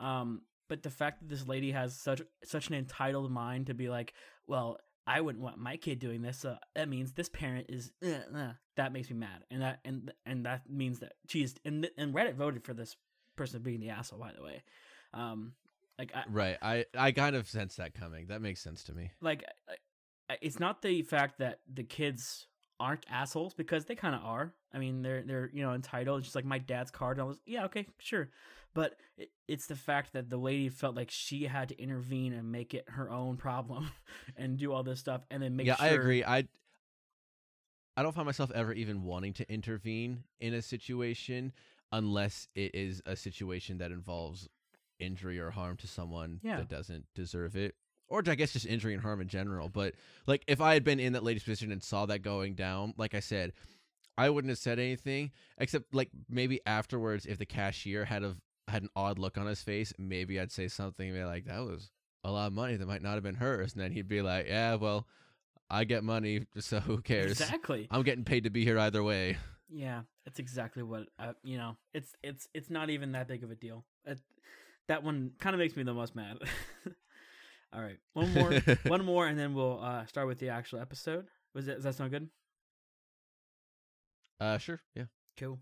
um 0.00 0.42
but 0.68 0.82
the 0.82 0.90
fact 0.90 1.20
that 1.20 1.28
this 1.28 1.46
lady 1.46 1.72
has 1.72 1.94
such 1.94 2.22
such 2.44 2.68
an 2.68 2.74
entitled 2.74 3.30
mind 3.30 3.66
to 3.66 3.74
be 3.74 3.88
like 3.88 4.14
well 4.46 4.78
i 5.06 5.20
wouldn't 5.20 5.42
want 5.42 5.58
my 5.58 5.76
kid 5.76 5.98
doing 5.98 6.22
this 6.22 6.38
so 6.38 6.56
that 6.74 6.88
means 6.88 7.12
this 7.12 7.28
parent 7.28 7.66
is 7.68 7.92
uh, 8.04 8.36
uh, 8.36 8.52
that 8.76 8.92
makes 8.92 9.10
me 9.10 9.16
mad 9.16 9.44
and 9.50 9.62
that 9.62 9.80
and 9.84 10.12
and 10.24 10.46
that 10.46 10.62
means 10.68 11.00
that 11.00 11.14
she's 11.28 11.54
and 11.64 11.88
and 11.98 12.14
reddit 12.14 12.34
voted 12.34 12.64
for 12.64 12.72
this 12.74 12.96
person 13.36 13.60
being 13.62 13.80
the 13.80 13.90
asshole 13.90 14.18
by 14.18 14.32
the 14.36 14.42
way 14.42 14.62
um 15.12 15.52
like 15.98 16.12
I, 16.14 16.24
right. 16.30 16.56
I 16.60 16.84
I 16.96 17.12
kind 17.12 17.36
of 17.36 17.48
sense 17.48 17.76
that 17.76 17.94
coming. 17.94 18.26
That 18.26 18.42
makes 18.42 18.60
sense 18.60 18.84
to 18.84 18.92
me. 18.94 19.10
like 19.20 19.44
it's 20.40 20.58
not 20.58 20.82
the 20.82 21.02
fact 21.02 21.38
that 21.38 21.60
the 21.72 21.84
kids 21.84 22.46
aren't 22.80 23.04
assholes 23.08 23.54
because 23.54 23.84
they 23.84 23.94
kind 23.94 24.14
of 24.14 24.22
are. 24.24 24.52
I 24.72 24.78
mean, 24.78 25.02
they're 25.02 25.22
they're 25.22 25.50
you 25.52 25.62
know 25.62 25.74
entitled. 25.74 26.18
It's 26.18 26.28
just 26.28 26.36
like 26.36 26.44
my 26.44 26.58
dad's 26.58 26.90
card. 26.90 27.18
And 27.18 27.24
I 27.24 27.28
was 27.28 27.38
yeah 27.46 27.64
okay 27.66 27.86
sure, 27.98 28.30
but 28.74 28.96
it, 29.16 29.30
it's 29.46 29.66
the 29.66 29.76
fact 29.76 30.12
that 30.14 30.30
the 30.30 30.36
lady 30.36 30.68
felt 30.68 30.96
like 30.96 31.10
she 31.10 31.44
had 31.44 31.68
to 31.68 31.80
intervene 31.80 32.32
and 32.32 32.50
make 32.50 32.74
it 32.74 32.88
her 32.88 33.10
own 33.10 33.36
problem 33.36 33.90
and 34.36 34.56
do 34.56 34.72
all 34.72 34.82
this 34.82 35.00
stuff 35.00 35.22
and 35.30 35.42
then 35.42 35.56
make 35.56 35.66
yeah, 35.66 35.76
sure. 35.76 35.86
I 35.86 35.90
agree. 35.90 36.24
I 36.24 36.48
I 37.96 38.02
don't 38.02 38.14
find 38.14 38.26
myself 38.26 38.50
ever 38.52 38.72
even 38.72 39.04
wanting 39.04 39.32
to 39.34 39.52
intervene 39.52 40.24
in 40.40 40.54
a 40.54 40.62
situation 40.62 41.52
unless 41.92 42.48
it 42.56 42.74
is 42.74 43.00
a 43.06 43.14
situation 43.14 43.78
that 43.78 43.92
involves 43.92 44.48
injury 44.98 45.38
or 45.38 45.50
harm 45.50 45.76
to 45.78 45.86
someone 45.86 46.40
Yeah. 46.42 46.56
that 46.58 46.68
doesn't 46.68 47.06
deserve 47.14 47.56
it. 47.56 47.74
Or 48.08 48.22
I 48.26 48.34
guess 48.34 48.52
just 48.52 48.66
injury 48.66 48.92
and 48.92 49.02
harm 49.02 49.20
in 49.20 49.28
general. 49.28 49.68
But 49.68 49.94
like 50.26 50.44
if 50.46 50.60
I 50.60 50.74
had 50.74 50.84
been 50.84 51.00
in 51.00 51.14
that 51.14 51.24
lady's 51.24 51.42
position 51.42 51.72
and 51.72 51.82
saw 51.82 52.06
that 52.06 52.20
going 52.20 52.54
down, 52.54 52.94
like 52.96 53.14
I 53.14 53.20
said, 53.20 53.52
I 54.16 54.30
wouldn't 54.30 54.50
have 54.50 54.58
said 54.58 54.78
anything 54.78 55.32
except 55.58 55.94
like 55.94 56.10
maybe 56.28 56.60
afterwards 56.66 57.26
if 57.26 57.38
the 57.38 57.46
cashier 57.46 58.04
had 58.04 58.22
a 58.22 58.36
had 58.68 58.82
an 58.82 58.88
odd 58.94 59.18
look 59.18 59.36
on 59.38 59.46
his 59.46 59.62
face, 59.62 59.92
maybe 59.98 60.38
I'd 60.38 60.52
say 60.52 60.68
something 60.68 61.08
and 61.08 61.16
be 61.18 61.24
like, 61.24 61.46
That 61.46 61.60
was 61.64 61.90
a 62.22 62.30
lot 62.30 62.46
of 62.46 62.52
money 62.52 62.76
that 62.76 62.86
might 62.86 63.02
not 63.02 63.14
have 63.14 63.22
been 63.22 63.34
hers 63.34 63.72
and 63.72 63.82
then 63.82 63.90
he'd 63.92 64.08
be 64.08 64.22
like, 64.22 64.46
Yeah, 64.48 64.74
well, 64.76 65.06
I 65.70 65.84
get 65.84 66.04
money, 66.04 66.46
so 66.58 66.80
who 66.80 67.00
cares? 67.00 67.32
Exactly. 67.32 67.88
I'm 67.90 68.02
getting 68.02 68.24
paid 68.24 68.44
to 68.44 68.50
be 68.50 68.64
here 68.64 68.78
either 68.78 69.02
way. 69.02 69.38
Yeah, 69.70 70.02
that's 70.24 70.38
exactly 70.38 70.82
what 70.82 71.08
I, 71.18 71.32
you 71.42 71.56
know. 71.56 71.76
It's 71.94 72.12
it's 72.22 72.48
it's 72.54 72.70
not 72.70 72.90
even 72.90 73.12
that 73.12 73.26
big 73.26 73.42
of 73.42 73.50
a 73.50 73.54
deal. 73.56 73.84
It, 74.04 74.20
that 74.88 75.02
one 75.02 75.32
kind 75.38 75.54
of 75.54 75.60
makes 75.60 75.76
me 75.76 75.82
the 75.82 75.94
most 75.94 76.14
mad. 76.14 76.38
All 77.72 77.82
right, 77.82 77.98
one 78.12 78.32
more, 78.32 78.52
one 78.86 79.04
more, 79.04 79.26
and 79.26 79.38
then 79.38 79.52
we'll 79.54 79.80
uh, 79.82 80.06
start 80.06 80.26
with 80.28 80.38
the 80.38 80.50
actual 80.50 80.78
episode. 80.80 81.26
Was 81.54 81.66
that 81.66 81.74
does 81.76 81.84
that 81.84 81.94
sound 81.96 82.10
good? 82.10 82.28
Uh, 84.40 84.58
sure, 84.58 84.80
yeah. 84.94 85.04
Cool. 85.36 85.58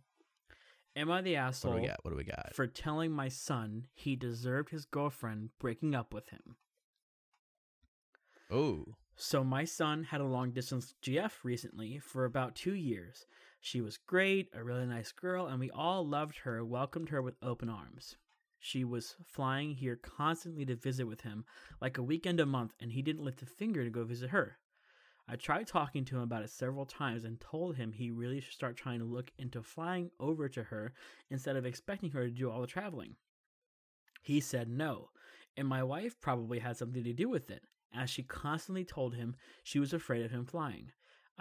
Am 0.95 1.11
I 1.11 1.23
the 1.23 1.37
asshole? 1.37 1.73
What 1.73 1.77
do 1.79 1.83
we 1.83 1.89
got? 1.89 1.99
What 2.05 2.11
do 2.11 2.17
we 2.17 2.25
got? 2.25 2.55
for 2.55 2.67
telling 2.67 3.13
my 3.13 3.29
son 3.29 3.87
he 3.95 4.15
deserved 4.15 4.71
his 4.71 4.85
girlfriend 4.85 5.51
breaking 5.59 5.95
up 5.95 6.13
with 6.13 6.29
him? 6.29 6.57
Oh, 8.51 8.85
So 9.17 9.43
my 9.43 9.65
son 9.65 10.05
had 10.05 10.21
a 10.21 10.25
long 10.27 10.51
distance 10.51 10.95
GF 11.03 11.31
recently 11.43 11.99
for 11.99 12.27
about 12.27 12.55
two 12.55 12.75
years. 12.75 13.25
She 13.61 13.81
was 13.81 13.97
great, 13.97 14.51
a 14.53 14.63
really 14.63 14.85
nice 14.85 15.13
girl, 15.13 15.47
and 15.47 15.59
we 15.59 15.71
all 15.71 16.07
loved 16.07 16.39
her, 16.39 16.63
welcomed 16.63 17.09
her 17.09 17.23
with 17.23 17.37
open 17.43 17.71
arms. 17.71 18.17
She 18.65 18.85
was 18.85 19.17
flying 19.27 19.75
here 19.75 19.97
constantly 19.97 20.65
to 20.67 20.77
visit 20.77 21.05
with 21.05 21.23
him, 21.23 21.45
like 21.81 21.99
a 21.99 22.03
weekend 22.03 22.39
a 22.39 22.47
month, 22.47 22.77
and 22.79 22.93
he 22.93 23.03
didn't 23.03 23.25
lift 23.25 23.43
a 23.43 23.47
finger 23.47 23.83
to 23.83 23.91
go 23.91 24.05
visit 24.05 24.31
her. 24.31 24.59
I 25.27 25.35
tried 25.35 25.67
talking 25.67 26.05
to 26.05 26.17
him 26.17 26.23
about 26.23 26.45
it 26.45 26.51
several 26.51 26.87
times 26.87 27.25
and 27.25 27.41
told 27.41 27.75
him 27.75 27.91
he 27.91 28.13
really 28.13 28.41
should 28.41 28.55
start 28.55 28.77
trying 28.77 29.01
to 29.01 29.05
look 29.05 29.33
into 29.37 29.65
flying 29.65 30.13
over 30.21 30.49
to 30.49 30.63
her 30.63 30.95
instead 31.29 31.57
of 31.57 31.67
expecting 31.67 32.13
her 32.13 32.25
to 32.25 32.31
do 32.31 32.53
all 32.53 32.61
the 32.61 32.69
traveling. 32.69 33.17
He 34.23 34.39
said 34.39 34.69
no, 34.69 35.11
and 35.57 35.67
my 35.67 35.83
wife 35.83 36.21
probably 36.21 36.61
had 36.61 36.77
something 36.77 37.03
to 37.03 37.13
do 37.13 37.29
with 37.29 37.51
it, 37.51 37.65
as 37.93 38.11
she 38.11 38.23
constantly 38.23 38.85
told 38.85 39.17
him 39.17 39.35
she 39.65 39.81
was 39.81 39.93
afraid 39.93 40.25
of 40.25 40.31
him 40.31 40.47
flying. 40.47 40.93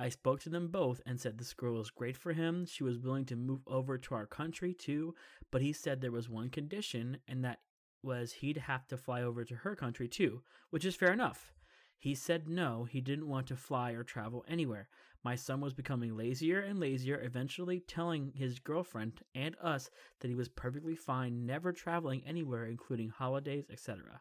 I 0.01 0.09
spoke 0.09 0.39
to 0.41 0.49
them 0.49 0.69
both 0.69 0.99
and 1.05 1.21
said 1.21 1.37
this 1.37 1.53
girl 1.53 1.75
was 1.75 1.91
great 1.91 2.17
for 2.17 2.33
him. 2.33 2.65
She 2.65 2.83
was 2.83 2.97
willing 2.97 3.25
to 3.25 3.35
move 3.35 3.61
over 3.67 3.99
to 3.99 4.15
our 4.15 4.25
country 4.25 4.73
too, 4.73 5.13
but 5.51 5.61
he 5.61 5.71
said 5.71 6.01
there 6.01 6.11
was 6.11 6.27
one 6.27 6.49
condition, 6.49 7.17
and 7.27 7.45
that 7.45 7.59
was 8.01 8.31
he'd 8.31 8.57
have 8.57 8.87
to 8.87 8.97
fly 8.97 9.21
over 9.21 9.45
to 9.45 9.57
her 9.57 9.75
country 9.75 10.07
too, 10.07 10.41
which 10.71 10.85
is 10.85 10.95
fair 10.95 11.13
enough. 11.13 11.53
He 11.99 12.15
said 12.15 12.49
no, 12.49 12.85
he 12.85 12.99
didn't 12.99 13.27
want 13.27 13.45
to 13.49 13.55
fly 13.55 13.91
or 13.91 14.03
travel 14.03 14.43
anywhere. 14.47 14.89
My 15.23 15.35
son 15.35 15.61
was 15.61 15.75
becoming 15.75 16.17
lazier 16.17 16.61
and 16.61 16.79
lazier, 16.79 17.21
eventually 17.21 17.79
telling 17.81 18.31
his 18.33 18.57
girlfriend 18.57 19.21
and 19.35 19.55
us 19.61 19.91
that 20.21 20.29
he 20.29 20.35
was 20.35 20.49
perfectly 20.49 20.95
fine 20.95 21.45
never 21.45 21.71
traveling 21.71 22.23
anywhere, 22.25 22.65
including 22.65 23.09
holidays, 23.09 23.65
etc. 23.69 24.19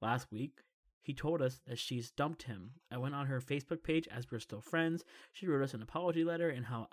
Last 0.00 0.32
week, 0.32 0.62
he 1.02 1.14
told 1.14 1.40
us 1.40 1.60
that 1.66 1.78
she's 1.78 2.10
dumped 2.10 2.42
him. 2.44 2.72
I 2.90 2.98
went 2.98 3.14
on 3.14 3.26
her 3.26 3.40
Facebook 3.40 3.82
page 3.82 4.08
as 4.08 4.30
we're 4.30 4.40
still 4.40 4.60
friends. 4.60 5.04
She 5.32 5.46
wrote 5.46 5.62
us 5.62 5.74
an 5.74 5.82
apology 5.82 6.24
letter 6.24 6.50
and 6.50 6.66
how 6.66 6.88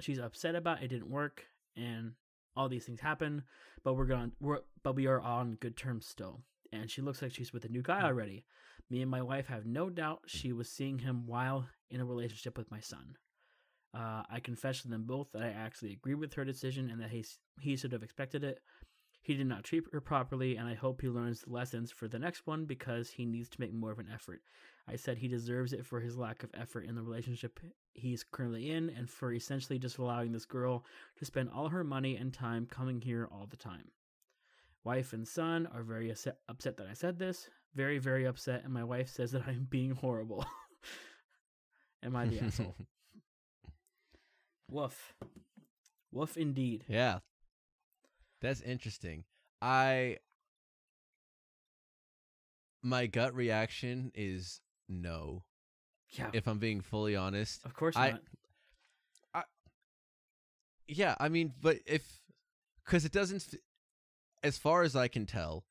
she's 0.00 0.18
upset 0.18 0.54
about 0.54 0.82
it 0.82 0.88
didn't 0.88 1.10
work 1.10 1.46
and 1.76 2.12
all 2.56 2.68
these 2.68 2.84
things 2.84 3.00
happen, 3.00 3.42
but 3.82 3.94
we're 3.94 4.04
going 4.04 4.32
we're 4.40 4.60
but 4.82 4.94
we 4.94 5.06
are 5.06 5.20
on 5.20 5.56
good 5.60 5.76
terms 5.76 6.06
still. 6.06 6.42
And 6.72 6.90
she 6.90 7.02
looks 7.02 7.22
like 7.22 7.32
she's 7.32 7.52
with 7.52 7.64
a 7.64 7.68
new 7.68 7.82
guy 7.82 8.02
already. 8.02 8.44
Me 8.90 9.00
and 9.00 9.10
my 9.10 9.22
wife 9.22 9.46
have 9.46 9.64
no 9.64 9.88
doubt 9.88 10.22
she 10.26 10.52
was 10.52 10.68
seeing 10.68 10.98
him 10.98 11.26
while 11.26 11.68
in 11.90 12.00
a 12.00 12.04
relationship 12.04 12.58
with 12.58 12.70
my 12.70 12.80
son. 12.80 13.16
Uh, 13.96 14.22
I 14.28 14.40
confessed 14.40 14.82
to 14.82 14.88
them 14.88 15.04
both 15.04 15.28
that 15.32 15.42
I 15.42 15.48
actually 15.48 15.92
agree 15.92 16.14
with 16.14 16.34
her 16.34 16.44
decision 16.44 16.90
and 16.90 17.00
that 17.00 17.10
he 17.10 17.24
he 17.60 17.76
should 17.76 17.92
have 17.92 18.02
expected 18.02 18.42
it. 18.44 18.60
He 19.24 19.34
did 19.34 19.46
not 19.46 19.64
treat 19.64 19.84
her 19.90 20.02
properly, 20.02 20.56
and 20.56 20.68
I 20.68 20.74
hope 20.74 21.00
he 21.00 21.08
learns 21.08 21.40
the 21.40 21.50
lessons 21.50 21.90
for 21.90 22.06
the 22.06 22.18
next 22.18 22.46
one 22.46 22.66
because 22.66 23.08
he 23.08 23.24
needs 23.24 23.48
to 23.48 23.60
make 23.60 23.72
more 23.72 23.90
of 23.90 23.98
an 23.98 24.10
effort. 24.12 24.42
I 24.86 24.96
said 24.96 25.16
he 25.16 25.28
deserves 25.28 25.72
it 25.72 25.86
for 25.86 26.00
his 26.00 26.18
lack 26.18 26.42
of 26.42 26.50
effort 26.52 26.84
in 26.84 26.94
the 26.94 27.02
relationship 27.02 27.58
he's 27.94 28.22
currently 28.22 28.70
in 28.70 28.90
and 28.90 29.08
for 29.08 29.32
essentially 29.32 29.78
just 29.78 29.96
allowing 29.96 30.32
this 30.32 30.44
girl 30.44 30.84
to 31.16 31.24
spend 31.24 31.48
all 31.48 31.70
her 31.70 31.82
money 31.82 32.16
and 32.16 32.34
time 32.34 32.66
coming 32.66 33.00
here 33.00 33.26
all 33.32 33.46
the 33.46 33.56
time. 33.56 33.88
Wife 34.84 35.14
and 35.14 35.26
son 35.26 35.66
are 35.72 35.82
very 35.82 36.10
upset, 36.10 36.36
upset 36.46 36.76
that 36.76 36.86
I 36.86 36.92
said 36.92 37.18
this, 37.18 37.48
very, 37.74 37.96
very 37.96 38.26
upset, 38.26 38.62
and 38.62 38.74
my 38.74 38.84
wife 38.84 39.08
says 39.08 39.32
that 39.32 39.48
I'm 39.48 39.66
being 39.70 39.92
horrible. 39.92 40.44
Am 42.02 42.14
I 42.14 42.26
the 42.26 42.40
asshole? 42.40 42.74
Woof. 44.70 45.14
Woof 46.12 46.36
indeed. 46.36 46.84
yeah. 46.88 47.20
That's 48.44 48.60
interesting. 48.60 49.24
I 49.62 50.18
my 52.82 53.06
gut 53.06 53.34
reaction 53.34 54.12
is 54.14 54.60
no. 54.86 55.44
Yeah. 56.10 56.28
If 56.34 56.46
I'm 56.46 56.58
being 56.58 56.82
fully 56.82 57.16
honest, 57.16 57.64
of 57.64 57.74
course 57.74 57.96
I- 57.96 58.10
not. 58.10 58.20
Yeah, 60.86 61.14
I 61.18 61.30
mean, 61.30 61.54
but 61.62 61.78
if 61.86 62.20
because 62.84 63.06
it 63.06 63.12
doesn't, 63.12 63.54
as 64.42 64.58
far 64.58 64.82
as 64.82 64.94
I 64.94 65.08
can 65.08 65.24
tell, 65.24 65.64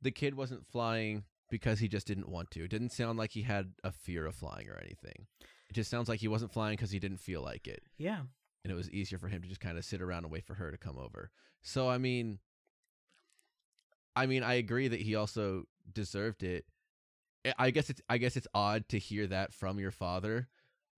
the 0.00 0.12
kid 0.12 0.36
wasn't 0.36 0.64
flying 0.64 1.24
because 1.50 1.80
he 1.80 1.88
just 1.88 2.06
didn't 2.06 2.28
want 2.28 2.52
to. 2.52 2.62
It 2.64 2.70
didn't 2.70 2.92
sound 2.92 3.18
like 3.18 3.32
he 3.32 3.42
had 3.42 3.72
a 3.82 3.90
fear 3.90 4.24
of 4.26 4.36
flying 4.36 4.68
or 4.68 4.78
anything. 4.80 5.26
It 5.68 5.72
just 5.72 5.90
sounds 5.90 6.08
like 6.08 6.20
he 6.20 6.28
wasn't 6.28 6.52
flying 6.52 6.76
because 6.76 6.92
he 6.92 7.00
didn't 7.00 7.18
feel 7.18 7.42
like 7.42 7.66
it, 7.66 7.82
Yeah. 7.98 8.20
And 8.64 8.72
it 8.72 8.74
was 8.76 8.90
easier 8.90 9.18
for 9.18 9.28
him 9.28 9.42
to 9.42 9.48
just 9.48 9.60
kind 9.60 9.76
of 9.78 9.84
sit 9.84 10.00
around 10.02 10.24
and 10.24 10.32
wait 10.32 10.44
for 10.46 10.54
her 10.54 10.70
to 10.70 10.78
come 10.78 10.98
over. 10.98 11.30
So 11.62 11.88
I 11.88 11.98
mean, 11.98 12.38
I 14.16 14.26
mean, 14.26 14.42
I 14.42 14.54
agree 14.54 14.88
that 14.88 15.00
he 15.00 15.14
also 15.14 15.64
deserved 15.92 16.42
it. 16.42 16.64
I- 17.44 17.54
I 17.58 17.70
guess 17.70 17.90
it's 17.90 18.00
I 18.08 18.18
guess 18.18 18.36
it's 18.36 18.48
odd 18.54 18.88
to 18.90 18.98
hear 18.98 19.26
that 19.26 19.52
from 19.52 19.78
your 19.78 19.90
father. 19.90 20.48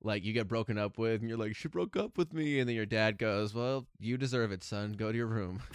Like 0.03 0.25
you 0.25 0.33
get 0.33 0.47
broken 0.47 0.79
up 0.79 0.99
with, 0.99 1.21
and 1.21 1.29
you're 1.29 1.39
like, 1.39 1.57
"She 1.57 1.69
broke 1.69 1.97
up 1.97 2.19
with 2.19 2.33
me," 2.33 2.61
and 2.61 2.69
then 2.69 2.77
your 2.77 2.87
dad 2.87 3.19
goes, 3.19 3.55
"Well, 3.55 3.87
you 3.99 4.17
deserve 4.19 4.53
it, 4.53 4.63
son. 4.63 4.93
Go 4.93 5.11
to 5.11 5.17
your 5.17 5.27
room." 5.27 5.63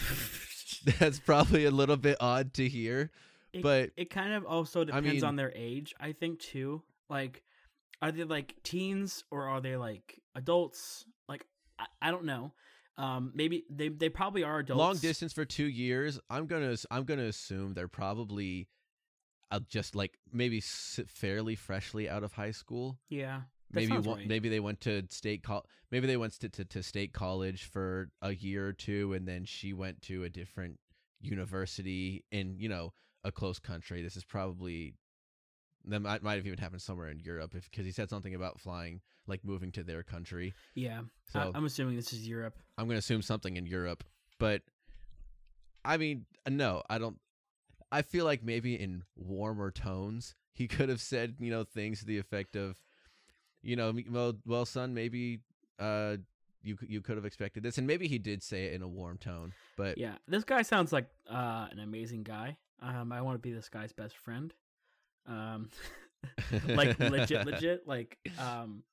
That's 1.00 1.20
probably 1.20 1.66
a 1.66 1.72
little 1.72 1.98
bit 1.98 2.18
odd 2.20 2.54
to 2.56 2.68
hear, 2.70 3.12
It- 3.52 3.62
but 3.64 3.92
It 3.98 4.10
kind 4.10 4.34
of 4.34 4.46
also 4.46 4.84
depends 4.86 5.08
mean- 5.16 5.24
on 5.24 5.36
their 5.36 5.52
age, 5.56 5.94
I 6.00 6.14
think 6.14 6.40
too. 6.40 6.84
Like, 7.10 7.44
are 8.02 8.12
they 8.12 8.24
like 8.24 8.56
teens 8.64 9.24
or 9.32 9.48
are 9.48 9.60
they 9.60 9.76
like 9.76 10.22
adults? 10.36 11.06
I, 11.82 12.08
I 12.08 12.12
don't 12.12 12.26
know. 12.26 12.54
Um, 12.98 13.32
maybe 13.34 13.64
they 13.70 13.90
they 13.90 14.10
probably 14.10 14.44
are 14.44 14.60
adults. 14.60 14.78
long 14.78 14.98
distance 14.98 15.34
for 15.34 15.46
two 15.46 15.66
years. 15.66 16.20
I'm 16.30 16.46
gonna 16.46 16.76
I'm 16.92 17.06
gonna 17.06 17.24
assume 17.26 17.74
they're 17.74 17.88
probably 17.88 18.68
uh, 19.50 19.60
just 19.68 19.96
like 19.96 20.18
maybe 20.32 20.62
fairly 20.62 21.56
freshly 21.56 22.10
out 22.10 22.24
of 22.24 22.34
high 22.34 22.52
school. 22.52 23.00
Yeah, 23.10 23.42
maybe 23.74 23.98
one, 23.98 24.20
right. 24.20 24.28
maybe 24.28 24.50
they 24.50 24.60
went 24.60 24.82
to 24.82 25.04
state 25.10 25.44
col- 25.44 25.66
maybe 25.92 26.08
they 26.08 26.18
went 26.18 26.34
to, 26.40 26.50
to 26.50 26.66
to 26.66 26.84
state 26.84 27.14
college 27.14 27.66
for 27.66 28.10
a 28.22 28.34
year 28.34 28.68
or 28.68 28.74
two 28.74 29.14
and 29.14 29.28
then 29.28 29.46
she 29.46 29.74
went 29.74 30.02
to 30.04 30.24
a 30.24 30.30
different 30.30 30.80
university 31.22 32.24
in 32.32 32.56
you 32.60 32.70
know 32.70 32.94
a 33.24 33.32
close 33.32 33.60
country 33.60 34.02
this 34.02 34.16
is 34.16 34.24
probably 34.24 34.94
that 35.86 36.02
might, 36.02 36.24
might 36.24 36.36
have 36.36 36.48
even 36.48 36.60
happened 36.60 36.82
somewhere 36.82 37.10
in 37.10 37.20
Europe 37.20 37.54
if 37.56 37.70
because 37.70 37.86
he 37.86 37.92
said 37.92 38.10
something 38.10 38.36
about 38.36 38.60
flying 38.60 39.02
like 39.28 39.44
moving 39.44 39.72
to 39.72 39.84
their 39.84 40.04
country 40.04 40.54
Yeah, 40.76 41.02
so 41.32 41.40
I, 41.40 41.58
I'm 41.58 41.66
assuming 41.66 41.96
this 41.96 42.14
is 42.14 42.28
Europe. 42.28 42.58
I'm 42.78 42.86
going 42.86 42.96
to 42.96 43.00
assume 43.00 43.22
something 43.22 43.58
in 43.58 43.66
Europe, 43.66 44.04
but 44.40 44.62
I 45.84 45.98
mean, 45.98 46.26
no, 46.48 46.84
I 46.90 46.98
don't. 46.98 47.18
I 47.92 48.04
feel 48.04 48.26
like 48.26 48.44
maybe 48.44 48.76
in 48.76 49.04
warmer 49.18 49.72
tones, 49.72 50.36
he 50.54 50.68
could 50.68 50.90
have 50.90 51.02
said, 51.02 51.36
you 51.40 51.52
know, 51.52 51.64
things 51.64 52.00
to 52.00 52.06
the 52.06 52.18
effect 52.18 52.56
of, 52.56 52.76
you 53.62 53.76
know, 53.76 53.94
well, 54.10 54.34
well, 54.46 54.66
son, 54.66 54.94
maybe 54.94 55.40
uh, 55.80 56.18
you 56.64 56.78
you 56.88 57.02
could 57.02 57.18
have 57.18 57.26
expected 57.26 57.64
this, 57.64 57.78
and 57.78 57.88
maybe 57.88 58.08
he 58.08 58.18
did 58.18 58.44
say 58.44 58.66
it 58.66 58.74
in 58.74 58.82
a 58.82 58.88
warm 58.88 59.18
tone, 59.18 59.54
but 59.76 59.98
Yeah, 59.98 60.16
this 60.28 60.44
guy 60.44 60.62
sounds 60.62 60.94
like 60.94 61.08
uh, 61.30 61.68
an 61.72 61.80
amazing 61.80 62.24
guy. 62.24 62.58
Um, 62.82 63.12
I 63.12 63.22
want 63.22 63.36
to 63.36 63.40
be 63.40 63.52
this 63.52 63.70
guy's 63.70 63.94
best 63.94 64.18
friend. 64.18 64.54
Um, 65.28 65.70
like 66.68 67.00
legit, 67.00 67.46
legit. 67.46 67.88
Like, 67.88 68.18
um, 68.40 68.84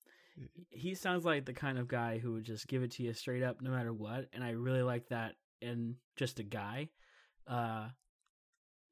he 0.70 0.94
sounds 0.94 1.24
like 1.24 1.44
the 1.44 1.52
kind 1.52 1.78
of 1.78 1.88
guy 1.88 2.18
who 2.18 2.32
would 2.32 2.44
just 2.44 2.66
give 2.68 2.82
it 2.82 2.92
to 2.92 3.02
you 3.02 3.12
straight 3.12 3.42
up, 3.42 3.60
no 3.60 3.70
matter 3.70 3.92
what. 3.92 4.28
And 4.32 4.42
I 4.42 4.50
really 4.50 4.82
like 4.82 5.08
that 5.08 5.34
in 5.60 5.96
just 6.16 6.38
a 6.40 6.44
guy. 6.44 6.90
Uh, 7.46 7.88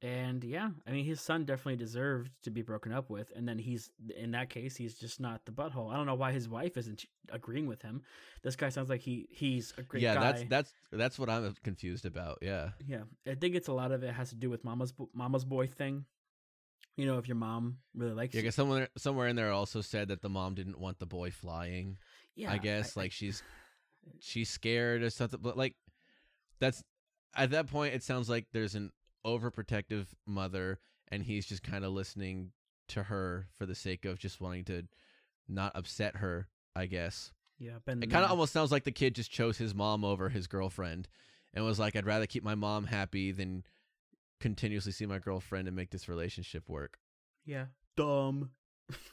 and 0.03 0.45
yeah, 0.45 0.71
I 0.87 0.91
mean, 0.91 1.07
his 1.07 1.21
son 1.23 1.45
definitely 1.45 1.77
deserved 1.77 2.31
to 2.43 2.51
be 2.51 2.61
broken 2.61 2.93
up 2.93 3.09
with. 3.09 3.33
And 3.35 3.49
then 3.49 3.59
he's, 3.59 3.91
in 4.15 4.33
that 4.33 4.51
case, 4.51 4.77
he's 4.77 4.95
just 4.95 5.21
not 5.21 5.45
the 5.47 5.53
butthole. 5.53 5.91
I 5.91 5.97
don't 5.97 6.07
know 6.07 6.15
why 6.15 6.33
his 6.33 6.49
wife 6.49 6.77
isn't 6.77 7.07
agreeing 7.31 7.67
with 7.67 7.81
him. 7.81 8.03
This 8.43 8.57
guy 8.57 8.69
sounds 8.69 8.91
like 8.91 9.01
he 9.01 9.27
he's 9.31 9.73
a 9.79 9.83
great 9.83 10.03
yeah, 10.03 10.15
guy. 10.15 10.21
that's 10.21 10.45
that's 10.49 10.73
that's 10.93 11.19
what 11.19 11.31
I'm 11.31 11.55
confused 11.65 12.05
about. 12.05 12.39
Yeah. 12.43 12.71
Yeah, 12.87 13.03
I 13.27 13.35
think 13.35 13.55
it's 13.55 13.69
a 13.69 13.73
lot 13.73 13.91
of 13.91 14.03
it 14.03 14.13
has 14.13 14.29
to 14.31 14.37
do 14.37 14.51
with 14.51 14.65
mama's 14.65 14.93
mama's 15.15 15.47
boy 15.47 15.67
thing. 15.67 16.05
You 16.97 17.07
know, 17.07 17.19
if 17.19 17.29
your 17.29 17.37
mom 17.37 17.79
really 17.95 18.15
likes 18.15 18.35
Yeah, 18.35 18.39
you. 18.39 18.43
because 18.45 18.55
somewhere 18.55 18.89
somewhere 18.97 19.29
in 19.29 19.37
there 19.37 19.53
also 19.53 19.83
said 19.83 20.09
that 20.09 20.23
the 20.23 20.31
mom 20.31 20.55
didn't 20.55 20.79
want 20.79 20.99
the 20.99 21.07
boy 21.07 21.31
flying. 21.31 21.99
Yeah, 22.35 22.53
I 22.53 22.59
guess 22.59 22.97
like 22.97 23.13
she's 23.13 23.43
she's 24.21 24.49
scared 24.49 25.03
or 25.03 25.11
something. 25.11 25.41
But 25.43 25.57
like 25.57 25.75
that's 26.59 26.83
at 27.35 27.51
that 27.51 27.67
point, 27.69 27.95
it 27.95 28.03
sounds 28.03 28.29
like 28.31 28.47
there's 28.53 28.75
an 28.75 28.93
overprotective 29.27 30.07
mother, 30.27 30.79
and 31.09 31.23
he's 31.23 31.45
just 31.47 31.63
kind 31.63 31.85
of 31.85 31.93
listening 31.93 32.53
to 32.89 33.03
her 33.05 33.49
for 33.59 33.67
the 33.67 33.75
sake 33.75 34.05
of 34.05 34.19
just 34.19 34.41
wanting 34.41 34.65
to 34.65 34.85
not 35.49 35.73
upset 35.75 36.17
her. 36.17 36.49
I 36.75 36.87
guess 36.87 37.33
yeah, 37.59 37.79
Ben. 37.85 38.03
it 38.03 38.11
kind 38.11 38.25
of 38.25 38.31
almost 38.31 38.53
sounds 38.53 38.71
like 38.71 38.85
the 38.85 38.93
kid 38.93 39.15
just 39.15 39.31
chose 39.31 39.57
his 39.59 39.75
mom 39.75 40.05
over 40.05 40.29
his 40.29 40.47
girlfriend, 40.47 41.09
and 41.53 41.65
was 41.65 41.79
like, 41.79 41.95
"I'd 41.97 42.07
rather 42.07 42.27
keep 42.27 42.43
my 42.43 42.55
mom 42.55 42.85
happy 42.87 43.33
than." 43.33 43.65
Continuously 44.41 44.93
see 44.93 45.07
my 45.07 45.19
girlfriend 45.19 45.67
and 45.67 45.77
make 45.77 45.91
this 45.91 46.09
relationship 46.09 46.69
work 46.69 46.99
yeah 47.45 47.67
dumb. 47.97 48.51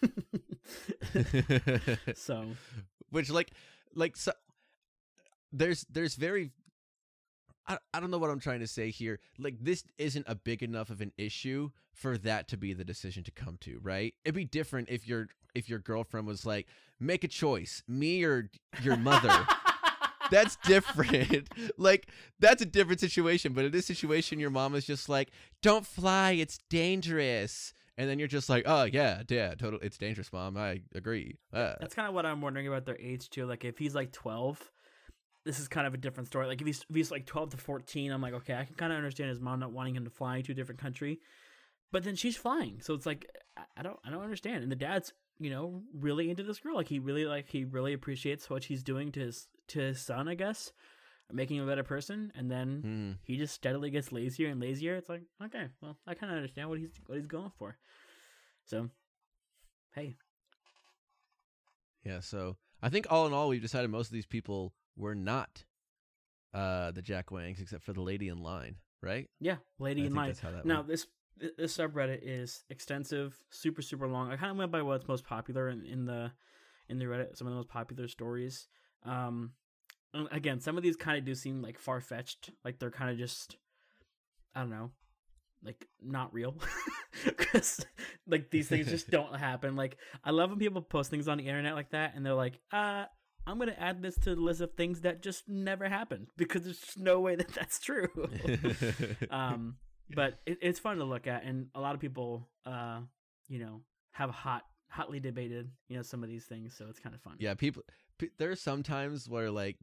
so 2.15 2.45
which 3.09 3.29
like 3.29 3.51
like 3.95 4.15
so 4.15 4.31
there's 5.51 5.86
there's 5.89 6.15
very 6.15 6.51
I, 7.65 7.77
I 7.93 8.01
don't 8.01 8.12
know 8.12 8.17
what 8.17 8.29
I'm 8.29 8.41
trying 8.41 8.59
to 8.59 8.67
say 8.67 8.91
here. 8.91 9.19
Like 9.39 9.55
this 9.59 9.83
isn't 9.97 10.25
a 10.27 10.36
big 10.36 10.62
enough 10.62 10.89
of 10.89 11.01
an 11.01 11.13
issue 11.17 11.71
for 11.93 12.17
that 12.19 12.47
to 12.49 12.57
be 12.57 12.73
the 12.73 12.83
decision 12.83 13.23
to 13.23 13.31
come 13.31 13.57
to, 13.62 13.79
right? 13.81 14.13
It'd 14.25 14.36
be 14.36 14.45
different 14.45 14.89
if 14.89 15.07
your 15.07 15.29
if 15.55 15.69
your 15.69 15.79
girlfriend 15.79 16.27
was 16.27 16.45
like, 16.45 16.67
"Make 16.99 17.23
a 17.23 17.27
choice, 17.27 17.83
me 17.88 18.23
or 18.23 18.49
your 18.81 18.97
mother." 18.97 19.47
that's 20.34 20.56
different. 20.58 21.48
like 21.78 22.08
that's 22.39 22.62
a 22.62 22.65
different 22.65 23.00
situation, 23.00 23.54
but 23.54 23.65
in 23.65 23.72
this 23.72 23.86
situation 23.86 24.39
your 24.39 24.50
mom 24.50 24.76
is 24.76 24.86
just 24.86 25.10
like, 25.10 25.30
"Don't 25.62 25.86
fly, 25.86 26.32
it's 26.32 26.60
dangerous." 26.69 27.74
And 27.96 28.10
then 28.10 28.17
you're 28.17 28.28
just 28.28 28.50
like, 28.50 28.63
"Oh, 28.65 28.84
yeah, 28.86 29.22
yeah, 29.30 29.54
total 29.54 29.80
it's 29.82 29.98
dangerous, 29.98 30.34
mom. 30.34 30.58
I 30.58 30.82
agree." 30.96 31.38
Uh, 31.54 31.76
that's 31.80 31.93
kind 31.93 32.08
of 32.08 32.13
what 32.13 32.26
I'm 32.26 32.41
wondering 32.41 32.67
about 32.67 32.86
their 32.86 33.00
age 33.00 33.30
too. 33.30 33.46
Like 33.46 33.63
if 33.63 33.78
he's 33.78 33.93
like 33.93 34.12
12, 34.12 34.72
this 35.46 35.60
is 35.60 35.67
kind 35.67 35.86
of 35.86 35.93
a 35.93 35.98
different 35.98 36.28
story. 36.28 36.48
Like 36.48 36.62
if 36.62 36.67
he's 36.67 36.86
if 36.89 36.96
he's 36.96 37.12
like 37.12 37.26
12 37.26 37.52
to 37.52 37.58
14, 37.58 38.12
I'm 38.12 38.22
like, 38.22 38.34
okay, 38.34 38.56
I 38.56 38.65
can 38.65 38.76
kind 38.76 38.91
of 38.91 38.98
understand 38.98 39.30
his 39.30 39.39
mom 39.39 39.60
not 39.60 39.72
wanting 39.72 39.96
him 39.96 40.06
to 40.06 40.10
fly 40.10 40.41
to 40.41 40.52
a 40.52 40.56
different 40.56 40.82
country. 40.82 41.19
But 41.91 42.04
then 42.04 42.15
she's 42.15 42.36
flying, 42.36 42.82
so 42.82 42.96
it's 42.96 43.06
like 43.06 43.28
I- 43.78 43.84
don't 43.84 44.00
I 44.04 44.10
don't 44.10 44.24
understand. 44.24 44.63
And 44.63 44.72
the 44.72 44.76
dad's 44.76 45.13
you 45.39 45.52
know 45.52 45.84
really 45.93 46.32
into 46.32 46.41
this 46.41 46.60
girl. 46.60 46.76
Like 46.76 46.88
he 46.88 46.98
really 46.98 47.26
like 47.26 47.50
he 47.50 47.65
really 47.65 47.93
appreciates 47.93 48.50
what 48.50 48.63
she's 48.63 48.82
doing 48.82 49.12
to 49.12 49.19
his 49.19 49.48
to 49.69 49.80
his 49.80 50.02
son, 50.02 50.28
I 50.28 50.36
guess, 50.36 50.71
making 51.32 51.58
him 51.58 51.63
a 51.63 51.67
better 51.67 51.84
person. 51.84 52.32
And 52.36 52.49
then 52.52 52.82
hmm. 52.82 53.12
he 53.23 53.38
just 53.38 53.54
steadily 53.54 53.89
gets 53.89 54.12
lazier 54.12 54.49
and 54.49 54.60
lazier. 54.60 54.95
It's 54.95 55.10
like 55.10 55.23
okay, 55.43 55.67
well 55.82 55.97
I 56.08 56.13
kind 56.13 56.32
of 56.32 56.38
understand 56.38 56.69
what 56.69 56.80
he's 56.80 56.91
what 57.06 57.17
he's 57.17 57.28
going 57.28 57.52
for. 57.58 57.78
So 58.65 58.89
hey, 59.93 60.15
Yeah, 62.04 62.19
so 62.19 62.58
I 62.82 62.89
think 62.89 63.08
all 63.10 63.28
in 63.28 63.34
all, 63.34 63.49
we've 63.49 63.62
decided 63.62 63.89
most 63.89 64.08
of 64.08 64.13
these 64.13 64.26
people 64.26 64.73
were 64.97 65.15
not 65.15 65.63
uh, 66.54 66.91
the 66.91 67.02
Jack 67.02 67.32
Wangs, 67.32 67.60
except 67.60 67.84
for 67.84 67.93
the 67.93 68.02
lady 68.02 68.28
in 68.28 68.41
line, 68.43 68.76
right? 69.02 69.30
yeah, 69.39 69.58
lady 69.80 70.04
I 70.04 70.06
in 70.06 70.15
line. 70.15 70.28
that's 70.28 70.39
how 70.39 70.52
that 70.52 70.65
Now 70.65 70.78
went. 70.78 70.88
this 70.88 71.08
this 71.58 71.76
subreddit 71.78 72.19
is 72.21 72.63
extensive, 72.69 73.36
super 73.49 73.82
super 73.82 74.08
long. 74.08 74.32
I 74.32 74.36
kind 74.38 74.52
of 74.52 74.58
went 74.58 74.71
by 74.71 74.82
what's 74.82 75.08
most 75.08 75.23
popular 75.26 75.69
in, 75.69 75.86
in 75.86 76.06
the 76.06 76.32
in 76.89 76.99
the 76.99 77.06
Reddit, 77.06 77.38
some 77.38 77.47
of 77.47 77.52
the 77.52 77.58
most 77.58 77.69
popular 77.69 78.08
stories. 78.08 78.67
Um, 79.06 79.52
again, 80.32 80.60
some 80.60 80.78
of 80.78 80.84
these 80.84 80.96
kind 80.96 81.18
of 81.18 81.26
do 81.26 81.36
seem 81.36 81.62
like 81.62 81.80
far 81.80 82.00
fetched, 82.02 82.52
like 82.63 82.80
they're 82.80 82.92
kind 82.92 83.12
of 83.12 83.18
just 83.18 83.58
I 84.56 84.62
don't 84.62 84.70
know, 84.70 84.92
like 85.63 85.88
not 86.02 86.34
real, 86.34 86.56
because 87.26 87.86
like 88.28 88.52
these 88.52 88.68
things 88.68 88.88
just 88.88 89.10
don't 89.12 89.36
happen. 89.38 89.76
Like 89.76 89.98
I 90.24 90.32
love 90.32 90.50
when 90.50 90.60
people 90.60 90.82
post 90.82 91.10
things 91.10 91.28
on 91.28 91.38
the 91.38 91.48
internet 91.48 91.76
like 91.76 91.92
that, 91.92 92.16
and 92.16 92.26
they're 92.26 92.34
like, 92.34 92.60
uh. 92.72 93.06
I'm 93.46 93.60
gonna 93.60 93.76
add 93.78 94.02
this 94.02 94.16
to 94.20 94.36
the 94.36 94.42
list 94.42 94.62
of 94.62 94.72
things 94.78 95.02
that 95.02 95.22
just 95.22 95.50
never 95.50 95.89
happened 95.89 96.28
because 96.38 96.63
there's 96.63 96.94
no 96.96 97.20
way 97.20 97.36
that 97.36 97.50
that's 97.50 97.78
true. 97.78 98.08
um, 99.30 99.76
but 100.16 100.39
it, 100.46 100.60
it's 100.62 100.80
fun 100.80 100.96
to 101.00 101.04
look 101.04 101.28
at, 101.28 101.44
and 101.44 101.68
a 101.76 101.82
lot 101.82 101.94
of 101.94 102.00
people, 102.00 102.48
uh, 102.66 103.02
you 103.50 103.60
know, 103.60 103.82
have 104.12 104.30
hot, 104.30 104.63
hotly 104.89 105.20
debated, 105.20 105.70
you 105.89 105.98
know, 105.98 106.04
some 106.04 106.24
of 106.24 106.30
these 106.30 106.46
things. 106.46 106.76
So 106.78 106.86
it's 106.89 107.00
kind 107.00 107.13
of 107.13 107.22
fun. 107.22 107.36
yeah, 107.39 107.54
people. 107.54 107.84
There 108.38 108.52
are 108.52 108.56
some 108.56 108.84
times 108.84 109.30
where 109.30 109.52
like 109.52 109.78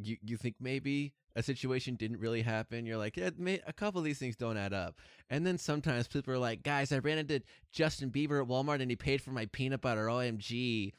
you 0.00 0.16
you 0.22 0.36
think 0.36 0.56
maybe 0.60 1.12
a 1.34 1.42
situation 1.42 1.96
didn't 1.96 2.18
really 2.18 2.42
happen. 2.42 2.86
You're 2.86 2.96
like, 2.96 3.16
yeah, 3.16 3.30
a 3.66 3.72
couple 3.72 3.98
of 3.98 4.04
these 4.04 4.18
things 4.18 4.36
don't 4.36 4.56
add 4.56 4.72
up. 4.72 4.98
And 5.28 5.46
then 5.46 5.58
sometimes 5.58 6.08
people 6.08 6.32
are 6.32 6.38
like, 6.38 6.62
guys, 6.62 6.92
I 6.92 6.98
ran 6.98 7.18
into 7.18 7.42
Justin 7.72 8.10
Bieber 8.10 8.40
at 8.40 8.48
Walmart 8.48 8.80
and 8.80 8.90
he 8.90 8.96
paid 8.96 9.20
for 9.20 9.32
my 9.32 9.46
peanut 9.52 9.82
butter. 9.82 10.06
OMG. 10.06 10.92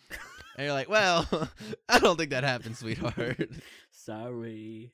and 0.58 0.66
you're 0.66 0.74
like, 0.74 0.90
well, 0.90 1.28
I 1.90 1.98
don't 1.98 2.18
think 2.18 2.30
that 2.30 2.44
happened, 2.44 2.78
sweetheart. 2.78 3.50
Sorry. 3.92 4.92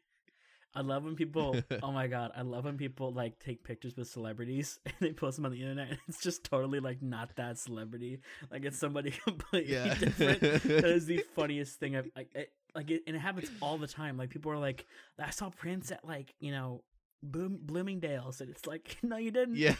I 0.75 0.81
love 0.81 1.03
when 1.03 1.15
people. 1.15 1.55
oh 1.83 1.91
my 1.91 2.07
god, 2.07 2.31
I 2.36 2.41
love 2.41 2.65
when 2.65 2.77
people 2.77 3.12
like 3.12 3.39
take 3.39 3.63
pictures 3.63 3.95
with 3.95 4.07
celebrities 4.07 4.79
and 4.86 4.95
they 4.99 5.12
post 5.12 5.38
them 5.38 5.45
on 5.45 5.51
the 5.51 5.62
internet. 5.62 5.89
And 5.89 5.97
it's 6.07 6.21
just 6.21 6.43
totally 6.43 6.79
like 6.79 7.01
not 7.01 7.36
that 7.36 7.57
celebrity. 7.57 8.19
Like 8.51 8.65
it's 8.65 8.77
somebody 8.77 9.12
completely 9.12 9.73
yeah. 9.73 9.93
different. 9.93 10.41
that 10.41 10.86
is 10.86 11.05
the 11.05 11.23
funniest 11.36 11.79
thing 11.79 11.95
I've 11.95 12.09
like. 12.15 12.29
It, 12.36 12.51
like 12.75 12.89
it, 12.89 13.03
and 13.05 13.15
it 13.15 13.19
happens 13.19 13.51
all 13.62 13.77
the 13.77 13.88
time. 13.88 14.17
Like 14.17 14.31
people 14.31 14.51
are 14.51 14.57
like, 14.57 14.86
I 15.19 15.29
saw 15.29 15.49
Prince 15.49 15.91
at 15.91 16.03
like 16.05 16.33
you 16.39 16.51
know, 16.51 16.83
Bloom, 17.21 17.59
Bloomingdale's, 17.62 18.41
and 18.41 18.49
it's 18.49 18.65
like, 18.65 18.97
no, 19.03 19.17
you 19.17 19.29
didn't. 19.31 19.57
Yeah. 19.57 19.75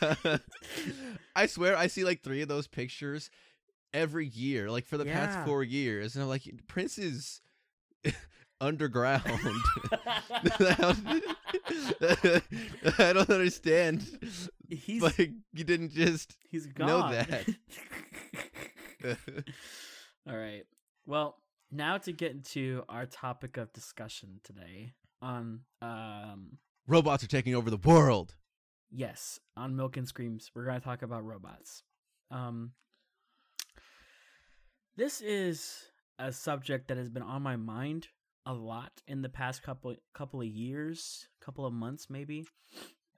I 1.36 1.48
swear 1.48 1.76
I 1.76 1.88
see 1.88 2.04
like 2.04 2.22
three 2.22 2.42
of 2.42 2.48
those 2.48 2.68
pictures 2.68 3.32
every 3.94 4.28
year, 4.28 4.70
like 4.70 4.86
for 4.86 4.98
the 4.98 5.06
Yeah. 5.06 5.26
past 5.26 5.46
four 5.48 5.64
years. 5.64 6.16
And 6.16 6.24
I'm 6.24 6.30
like, 6.30 6.44
Prince 6.68 6.98
is 6.98 7.42
underground. 8.64 9.24
I 12.02 13.12
don't 13.14 13.30
understand. 13.30 14.06
he's 14.70 15.02
But 15.02 15.18
you 15.20 15.64
didn't 15.64 15.92
just 15.92 16.36
he's 16.50 16.66
gone. 16.68 16.88
know 16.88 17.10
that. 17.12 17.46
all 20.28 20.38
right. 20.38 20.64
Well, 21.06 21.36
now 21.72 21.98
to 22.00 22.12
get 22.12 22.32
into 22.32 22.84
our 22.90 23.06
topic 23.06 23.58
of 23.58 23.72
discussion 23.74 24.40
today 24.44 24.94
on 25.22 25.62
um 25.82 26.58
robots 26.88 27.24
are 27.24 27.28
taking 27.28 27.56
over 27.56 27.70
the 27.70 27.78
world. 27.78 28.36
yes 28.92 29.40
on 29.56 29.76
milk 29.76 29.96
and 29.98 30.06
screams 30.08 30.52
we're 30.54 30.66
going 30.66 30.78
to 30.80 30.84
talk 30.84 31.02
about 31.02 31.24
robots 31.26 31.84
um 32.30 32.72
this 34.98 35.22
is 35.22 35.86
a 36.20 36.32
subject 36.32 36.90
that 36.90 36.98
has 36.98 37.10
been 37.10 37.24
on 37.24 37.42
my 37.42 37.56
mind 37.56 38.08
a 38.46 38.54
lot 38.54 39.02
in 39.08 39.22
the 39.22 39.30
past 39.30 39.64
couple 39.64 39.96
couple 40.14 40.42
of 40.42 40.48
years 40.48 41.28
couple 41.40 41.66
of 41.66 41.74
months 41.74 42.10
maybe 42.10 42.46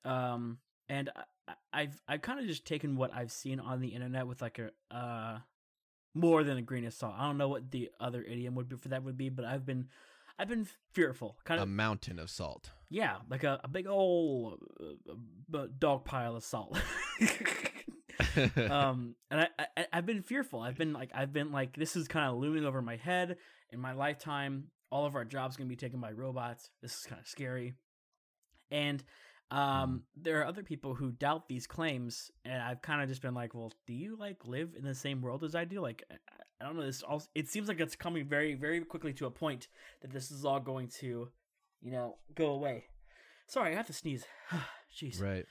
um 0.03 0.57
and 0.88 1.09
I, 1.47 1.53
i've 1.73 2.01
i've 2.07 2.21
kind 2.21 2.39
of 2.39 2.45
just 2.45 2.65
taken 2.65 2.95
what 2.95 3.13
i've 3.13 3.31
seen 3.31 3.59
on 3.59 3.79
the 3.81 3.89
internet 3.89 4.27
with 4.27 4.41
like 4.41 4.59
a 4.59 4.69
uh 4.95 5.39
more 6.13 6.43
than 6.43 6.57
a 6.57 6.61
grain 6.61 6.85
of 6.85 6.93
salt 6.93 7.15
i 7.17 7.25
don't 7.25 7.38
know 7.38 7.49
what 7.49 7.71
the 7.71 7.89
other 7.99 8.21
idiom 8.23 8.55
would 8.55 8.69
be 8.69 8.75
for 8.75 8.89
that 8.89 9.03
would 9.03 9.17
be 9.17 9.29
but 9.29 9.45
i've 9.45 9.65
been 9.65 9.88
i've 10.38 10.47
been 10.47 10.67
fearful 10.93 11.38
kind 11.43 11.59
of 11.59 11.67
A 11.67 11.71
mountain 11.71 12.19
of 12.19 12.29
salt. 12.29 12.71
yeah, 12.89 13.17
like 13.29 13.43
a, 13.43 13.59
a 13.63 13.67
big 13.67 13.88
old 13.88 14.59
uh, 14.79 15.57
uh, 15.57 15.67
dog 15.79 16.05
pile 16.05 16.35
of 16.35 16.43
salt. 16.43 16.77
um, 18.69 19.15
and 19.31 19.41
I, 19.41 19.47
I 19.77 19.88
I've 19.93 20.05
been 20.05 20.21
fearful. 20.21 20.61
I've 20.61 20.77
been 20.77 20.93
like 20.93 21.11
I've 21.13 21.33
been 21.33 21.51
like 21.51 21.75
this 21.75 21.95
is 21.95 22.07
kind 22.07 22.29
of 22.29 22.38
looming 22.38 22.65
over 22.65 22.81
my 22.81 22.95
head 22.97 23.38
in 23.71 23.79
my 23.79 23.93
lifetime. 23.93 24.65
All 24.95 25.05
of 25.05 25.15
our 25.15 25.25
jobs 25.25 25.58
gonna 25.58 25.67
be 25.67 25.75
taken 25.75 25.99
by 25.99 26.12
robots. 26.12 26.69
This 26.81 26.93
is 26.93 27.05
kind 27.05 27.19
of 27.19 27.27
scary. 27.27 27.73
And 28.71 29.03
um, 29.51 30.03
there 30.15 30.39
are 30.39 30.45
other 30.45 30.63
people 30.63 30.95
who 30.95 31.12
doubt 31.12 31.49
these 31.49 31.67
claims, 31.67 32.31
and 32.45 32.62
I've 32.62 32.81
kind 32.81 33.01
of 33.01 33.10
just 33.10 33.21
been 33.21 33.34
like, 33.34 33.53
well, 33.53 33.73
do 33.86 33.93
you 33.93 34.15
like 34.15 34.45
live 34.45 34.73
in 34.77 34.86
the 34.86 34.95
same 34.95 35.21
world 35.21 35.43
as 35.43 35.53
I 35.53 35.65
do? 35.65 35.81
Like, 35.81 36.03
I, 36.62 36.65
don't 36.65 36.77
know. 36.77 36.86
This 36.86 37.03
all 37.03 37.21
it 37.36 37.49
seems 37.49 37.67
like 37.67 37.81
it's 37.81 37.95
coming 37.95 38.25
very 38.25 38.55
very 38.55 38.79
quickly 38.86 39.12
to 39.13 39.25
a 39.25 39.31
point 39.31 39.67
that 40.01 40.12
this 40.12 40.31
is 40.31 40.45
all 40.45 40.62
going 40.62 40.88
to, 40.99 41.27
you 41.81 41.91
know, 41.91 42.15
go 42.34 42.51
away. 42.51 42.86
Sorry, 43.47 43.73
I 43.73 43.75
have 43.75 43.88
to 43.88 43.93
sneeze. 43.93 44.23
Jeez. 44.97 45.21
right. 45.21 45.45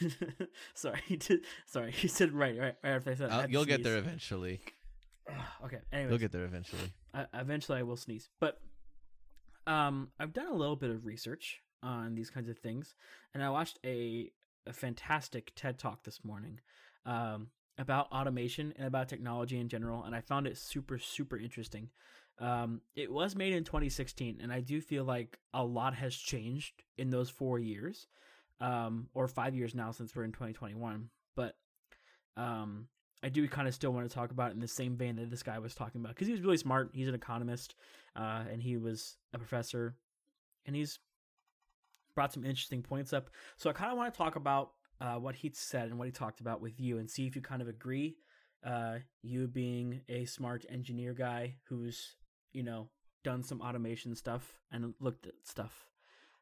sorry, 0.74 1.00
he 1.06 1.18
sorry, 1.66 1.90
he 1.90 2.08
said 2.08 2.32
right, 2.32 2.56
right, 2.58 2.76
right 2.84 2.90
after 2.90 3.10
I 3.10 3.14
said. 3.16 3.30
I 3.30 3.46
to 3.46 3.52
you'll 3.52 3.64
get 3.64 3.82
there 3.82 3.98
eventually. 3.98 4.60
okay. 5.64 5.78
Anyways, 5.92 6.10
You'll 6.10 6.18
get 6.18 6.32
there 6.32 6.44
eventually. 6.44 6.92
I, 7.12 7.26
eventually 7.34 7.78
I 7.78 7.82
will 7.82 7.96
sneeze. 7.96 8.28
But 8.40 8.60
um, 9.66 10.08
I've 10.18 10.32
done 10.32 10.48
a 10.48 10.54
little 10.54 10.76
bit 10.76 10.90
of 10.90 11.06
research 11.06 11.60
on 11.82 12.14
these 12.14 12.30
kinds 12.30 12.48
of 12.48 12.58
things, 12.58 12.94
and 13.32 13.42
I 13.42 13.50
watched 13.50 13.78
a, 13.84 14.30
a 14.66 14.72
fantastic 14.72 15.52
TED 15.54 15.78
talk 15.78 16.02
this 16.04 16.24
morning 16.24 16.60
um, 17.06 17.48
about 17.78 18.10
automation 18.12 18.72
and 18.76 18.86
about 18.86 19.08
technology 19.08 19.58
in 19.58 19.68
general, 19.68 20.04
and 20.04 20.14
I 20.14 20.20
found 20.20 20.46
it 20.46 20.56
super 20.56 20.98
super 20.98 21.36
interesting. 21.36 21.90
Um, 22.38 22.80
it 22.96 23.12
was 23.12 23.36
made 23.36 23.52
in 23.52 23.64
2016, 23.64 24.40
and 24.42 24.52
I 24.52 24.60
do 24.60 24.80
feel 24.80 25.04
like 25.04 25.38
a 25.52 25.64
lot 25.64 25.94
has 25.94 26.14
changed 26.14 26.82
in 26.98 27.10
those 27.10 27.30
four 27.30 27.58
years, 27.58 28.08
um, 28.60 29.08
or 29.14 29.28
five 29.28 29.54
years 29.54 29.74
now 29.74 29.92
since 29.92 30.14
we're 30.14 30.24
in 30.24 30.32
2021. 30.32 31.10
But 31.36 31.56
um, 32.36 32.88
I 33.24 33.28
do 33.30 33.48
kind 33.48 33.66
of 33.66 33.74
still 33.74 33.90
want 33.92 34.08
to 34.08 34.14
talk 34.14 34.30
about 34.30 34.50
it 34.50 34.54
in 34.54 34.60
the 34.60 34.68
same 34.68 34.96
vein 34.96 35.16
that 35.16 35.30
this 35.30 35.42
guy 35.42 35.58
was 35.58 35.74
talking 35.74 36.00
about 36.00 36.14
because 36.14 36.26
he 36.26 36.32
was 36.32 36.42
really 36.42 36.58
smart. 36.58 36.90
He's 36.92 37.08
an 37.08 37.14
economist, 37.14 37.74
uh, 38.14 38.44
and 38.52 38.62
he 38.62 38.76
was 38.76 39.16
a 39.32 39.38
professor, 39.38 39.96
and 40.66 40.76
he's 40.76 40.98
brought 42.14 42.32
some 42.32 42.44
interesting 42.44 42.82
points 42.82 43.12
up. 43.12 43.30
So 43.56 43.70
I 43.70 43.72
kind 43.72 43.90
of 43.90 43.96
want 43.98 44.12
to 44.12 44.18
talk 44.18 44.36
about 44.36 44.72
uh, 45.00 45.14
what 45.14 45.34
he 45.34 45.50
said 45.54 45.88
and 45.88 45.98
what 45.98 46.06
he 46.06 46.12
talked 46.12 46.40
about 46.40 46.60
with 46.60 46.78
you, 46.78 46.98
and 46.98 47.10
see 47.10 47.26
if 47.26 47.34
you 47.34 47.42
kind 47.42 47.62
of 47.62 47.68
agree. 47.68 48.16
Uh, 48.64 48.98
you 49.22 49.46
being 49.46 50.00
a 50.08 50.24
smart 50.24 50.64
engineer 50.70 51.12
guy 51.12 51.56
who's 51.68 52.16
you 52.52 52.62
know 52.62 52.88
done 53.22 53.42
some 53.42 53.60
automation 53.60 54.14
stuff 54.14 54.60
and 54.70 54.94
looked 55.00 55.26
at 55.26 55.34
stuff. 55.44 55.86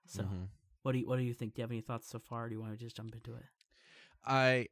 So 0.06 0.22
Mhm. 0.24 0.48
what 0.82 0.92
do 0.92 0.98
you 0.98 1.06
what 1.08 1.16
do 1.16 1.22
you 1.22 1.34
think? 1.34 1.54
Do 1.54 1.60
you 1.60 1.64
have 1.64 1.70
any 1.70 1.80
thoughts 1.80 2.08
so 2.08 2.18
far? 2.18 2.44
Or 2.44 2.48
do 2.48 2.54
you 2.54 2.60
want 2.60 2.72
to 2.72 2.78
just 2.84 2.96
jump 2.96 3.14
into 3.14 3.34
it? 3.34 3.44
I, 4.24 4.68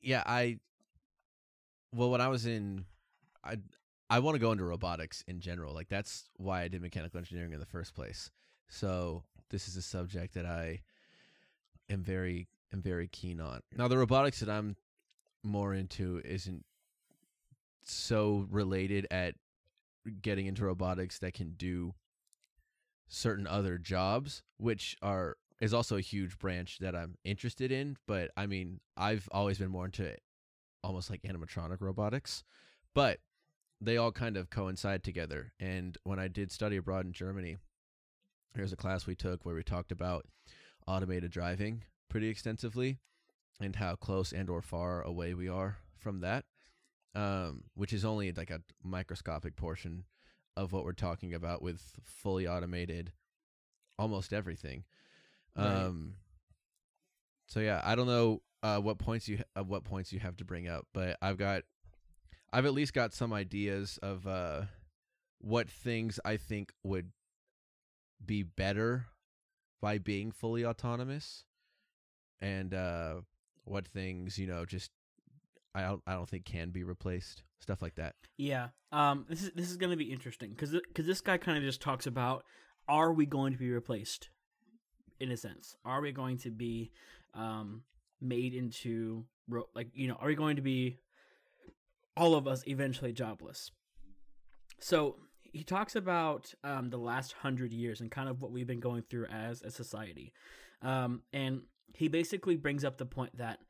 yeah, 0.00 0.22
I. 0.26 0.58
Well, 1.94 2.10
when 2.10 2.20
I 2.20 2.28
was 2.28 2.46
in, 2.46 2.84
I 3.44 3.56
I 4.08 4.18
want 4.18 4.34
to 4.34 4.38
go 4.38 4.52
into 4.52 4.64
robotics 4.64 5.24
in 5.26 5.40
general. 5.40 5.74
Like 5.74 5.88
that's 5.88 6.24
why 6.36 6.62
I 6.62 6.68
did 6.68 6.82
mechanical 6.82 7.18
engineering 7.18 7.52
in 7.52 7.60
the 7.60 7.66
first 7.66 7.94
place. 7.94 8.30
So 8.68 9.24
this 9.50 9.68
is 9.68 9.76
a 9.76 9.82
subject 9.82 10.34
that 10.34 10.46
I 10.46 10.80
am 11.90 12.02
very 12.02 12.48
am 12.72 12.82
very 12.82 13.08
keen 13.08 13.40
on. 13.40 13.60
Now 13.76 13.88
the 13.88 13.98
robotics 13.98 14.40
that 14.40 14.48
I'm 14.48 14.76
more 15.42 15.74
into 15.74 16.20
isn't 16.24 16.64
so 17.84 18.46
related 18.50 19.06
at 19.10 19.34
getting 20.20 20.46
into 20.46 20.64
robotics 20.64 21.18
that 21.20 21.34
can 21.34 21.52
do 21.52 21.94
certain 23.08 23.46
other 23.46 23.78
jobs, 23.78 24.42
which 24.56 24.96
are 25.02 25.36
is 25.60 25.74
also 25.74 25.96
a 25.96 26.00
huge 26.00 26.38
branch 26.38 26.78
that 26.80 26.96
I'm 26.96 27.16
interested 27.24 27.70
in. 27.70 27.96
But 28.06 28.30
I 28.36 28.46
mean, 28.46 28.80
I've 28.96 29.28
always 29.32 29.58
been 29.58 29.70
more 29.70 29.84
into 29.84 30.14
almost 30.82 31.10
like 31.10 31.22
animatronic 31.22 31.80
robotics, 31.80 32.44
but 32.94 33.18
they 33.80 33.96
all 33.96 34.12
kind 34.12 34.36
of 34.36 34.50
coincide 34.50 35.02
together. 35.02 35.52
And 35.58 35.96
when 36.04 36.18
I 36.18 36.28
did 36.28 36.52
study 36.52 36.76
abroad 36.76 37.06
in 37.06 37.12
Germany, 37.12 37.56
there's 38.54 38.72
a 38.72 38.76
class 38.76 39.06
we 39.06 39.14
took 39.14 39.44
where 39.44 39.54
we 39.54 39.62
talked 39.62 39.92
about 39.92 40.26
automated 40.86 41.30
driving 41.30 41.84
pretty 42.08 42.28
extensively 42.28 42.98
and 43.60 43.76
how 43.76 43.94
close 43.94 44.32
and 44.32 44.50
or 44.50 44.60
far 44.60 45.02
away 45.02 45.34
we 45.34 45.48
are 45.48 45.78
from 45.96 46.20
that 46.20 46.44
um, 47.14 47.64
which 47.74 47.92
is 47.92 48.04
only 48.04 48.32
like 48.32 48.50
a 48.50 48.60
microscopic 48.82 49.56
portion 49.56 50.04
of 50.56 50.72
what 50.72 50.84
we're 50.84 50.92
talking 50.92 51.34
about 51.34 51.62
with 51.62 51.82
fully 52.02 52.46
automated 52.46 53.12
almost 53.98 54.32
everything. 54.32 54.84
Right. 55.56 55.66
Um, 55.66 56.14
so 57.52 57.60
yeah, 57.60 57.82
I 57.84 57.94
don't 57.96 58.06
know 58.06 58.40
uh, 58.62 58.78
what 58.78 58.96
points 58.96 59.28
you 59.28 59.40
uh, 59.54 59.62
what 59.62 59.84
points 59.84 60.10
you 60.10 60.18
have 60.20 60.38
to 60.38 60.44
bring 60.44 60.68
up, 60.68 60.86
but 60.94 61.18
I've 61.20 61.36
got 61.36 61.64
I've 62.50 62.64
at 62.64 62.72
least 62.72 62.94
got 62.94 63.12
some 63.12 63.30
ideas 63.30 63.98
of 64.02 64.26
uh, 64.26 64.62
what 65.38 65.68
things 65.68 66.18
I 66.24 66.38
think 66.38 66.72
would 66.82 67.10
be 68.24 68.42
better 68.42 69.04
by 69.82 69.98
being 69.98 70.32
fully 70.32 70.64
autonomous, 70.64 71.44
and 72.40 72.72
uh, 72.72 73.16
what 73.64 73.86
things 73.86 74.38
you 74.38 74.46
know 74.46 74.64
just 74.64 74.90
I 75.74 75.82
don't 75.82 76.02
I 76.06 76.14
don't 76.14 76.28
think 76.28 76.46
can 76.46 76.70
be 76.70 76.84
replaced. 76.84 77.42
Stuff 77.60 77.82
like 77.82 77.96
that. 77.96 78.14
Yeah. 78.38 78.68
Um. 78.92 79.26
This 79.28 79.42
is 79.42 79.50
this 79.54 79.70
is 79.70 79.76
to 79.76 79.94
be 79.94 80.10
interesting 80.10 80.50
because 80.50 80.70
because 80.70 81.04
this 81.04 81.20
guy 81.20 81.36
kind 81.36 81.58
of 81.58 81.64
just 81.64 81.82
talks 81.82 82.06
about 82.06 82.44
are 82.88 83.12
we 83.12 83.26
going 83.26 83.52
to 83.52 83.58
be 83.58 83.70
replaced 83.70 84.30
in 85.20 85.30
a 85.30 85.36
sense? 85.36 85.76
Are 85.84 86.00
we 86.00 86.12
going 86.12 86.38
to 86.38 86.50
be 86.50 86.90
um 87.34 87.82
made 88.20 88.54
into 88.54 89.24
like 89.74 89.88
you 89.94 90.08
know 90.08 90.16
are 90.20 90.28
we 90.28 90.34
going 90.34 90.56
to 90.56 90.62
be 90.62 90.98
all 92.16 92.34
of 92.34 92.46
us 92.46 92.62
eventually 92.66 93.12
jobless? 93.12 93.70
So 94.78 95.16
he 95.42 95.62
talks 95.62 95.96
about 95.96 96.52
um, 96.64 96.90
the 96.90 96.98
last 96.98 97.32
hundred 97.32 97.72
years 97.72 98.00
and 98.00 98.10
kind 98.10 98.28
of 98.28 98.40
what 98.40 98.52
we've 98.52 98.66
been 98.66 98.80
going 98.80 99.02
through 99.02 99.26
as 99.26 99.62
a 99.62 99.70
society, 99.70 100.32
um, 100.82 101.22
and 101.32 101.62
he 101.94 102.08
basically 102.08 102.56
brings 102.56 102.84
up 102.84 102.98
the 102.98 103.06
point 103.06 103.36
that 103.36 103.60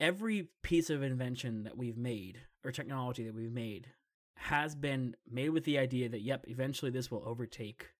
every 0.00 0.48
piece 0.62 0.90
of 0.90 1.02
invention 1.02 1.64
that 1.64 1.76
we've 1.76 1.96
made 1.96 2.40
or 2.64 2.72
technology 2.72 3.24
that 3.24 3.34
we've 3.34 3.52
made 3.52 3.88
has 4.36 4.74
been 4.74 5.14
made 5.30 5.50
with 5.50 5.64
the 5.64 5.78
idea 5.78 6.08
that 6.08 6.22
yep 6.22 6.44
eventually 6.48 6.90
this 6.90 7.10
will 7.10 7.22
overtake 7.24 7.90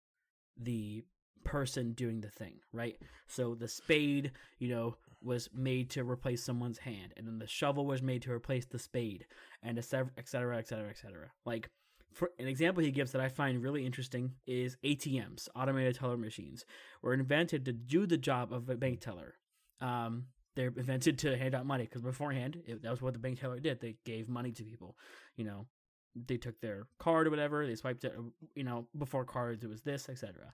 the 0.57 1.05
person 1.45 1.93
doing 1.93 2.21
the 2.21 2.31
thing 2.31 2.55
right 2.73 2.97
so 3.27 3.55
the 3.55 3.69
spade 3.69 4.33
you 4.59 4.69
know 4.69 4.97
was 5.23 5.49
made 5.55 5.89
to 5.91 6.05
replace 6.05 6.43
someone's 6.43 6.79
hand 6.79 7.13
and 7.17 7.27
then 7.27 7.39
the 7.39 7.47
shovel 7.47 7.87
was 7.87 8.03
made 8.03 8.23
to 8.23 8.33
replace 8.33 8.67
the 8.67 8.79
spade 8.79 9.27
and 9.63 9.79
etc., 9.79 10.11
cetera 10.25 10.59
et 10.59 10.69
cetera, 10.69 10.91
et 10.91 10.99
cetera. 10.99 11.31
like 11.47 11.71
for 12.13 12.31
an 12.39 12.47
example 12.47 12.83
he 12.83 12.91
gives 12.91 13.13
that 13.13 13.21
i 13.21 13.29
find 13.29 13.63
really 13.63 13.85
interesting 13.85 14.33
is 14.47 14.77
atms 14.85 15.49
automated 15.57 15.95
teller 15.97 16.17
machines 16.17 16.65
were 17.03 17.15
invented 17.15 17.65
to 17.65 17.73
do 17.73 18.07
the 18.07 18.19
job 18.19 18.53
of 18.53 18.69
a 18.69 18.77
bank 18.77 19.01
teller 19.01 19.35
um, 19.81 20.27
they're 20.55 20.73
invented 20.77 21.19
to 21.19 21.37
hand 21.37 21.55
out 21.55 21.67
money 21.67 21.85
because 21.85 22.03
beforehand 22.03 22.63
it, 22.67 22.83
that 22.83 22.91
was 22.91 23.03
what 23.03 23.13
the 23.13 23.19
bank 23.19 23.41
teller 23.41 23.59
did 23.59 23.81
they 23.81 23.97
gave 24.05 24.29
money 24.29 24.53
to 24.53 24.63
people 24.63 24.97
you 25.37 25.45
know 25.45 25.67
they 26.15 26.37
took 26.37 26.61
their 26.61 26.87
card 26.99 27.27
or 27.27 27.31
whatever 27.31 27.67
they 27.67 27.75
swiped 27.75 28.05
it 28.05 28.15
you 28.55 28.65
know 28.65 28.87
before 28.97 29.25
cards 29.25 29.65
it 29.65 29.71
was 29.71 29.83
this 29.83 30.09
etc 30.09 30.53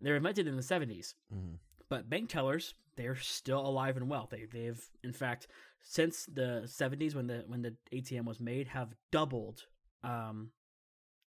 they 0.00 0.10
were 0.10 0.16
invented 0.16 0.46
in 0.46 0.56
the 0.56 0.62
70s 0.62 1.14
Mm-hmm. 1.34 1.54
but 1.88 2.08
bank 2.10 2.28
tellers 2.28 2.74
they're 2.96 3.14
still 3.14 3.60
alive 3.64 3.96
and 3.96 4.08
well. 4.10 4.26
They, 4.28 4.46
they've 4.52 4.84
in 5.04 5.12
fact 5.12 5.46
since 5.80 6.26
the 6.26 6.62
70s 6.64 7.14
when 7.14 7.28
the 7.28 7.44
when 7.46 7.62
the 7.62 7.76
atm 7.92 8.24
was 8.24 8.40
made 8.40 8.66
have 8.68 8.92
doubled 9.12 9.66
um 10.02 10.50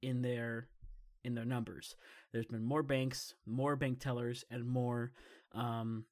in 0.01 0.21
their 0.23 0.67
in 1.23 1.35
their 1.35 1.45
numbers. 1.45 1.95
There's 2.31 2.47
been 2.47 2.63
more 2.63 2.81
banks 2.81 3.35
more 3.45 3.75
bank 3.75 3.99
tellers 3.99 4.43
and 4.49 4.65
more 4.65 5.11
um 5.53 6.05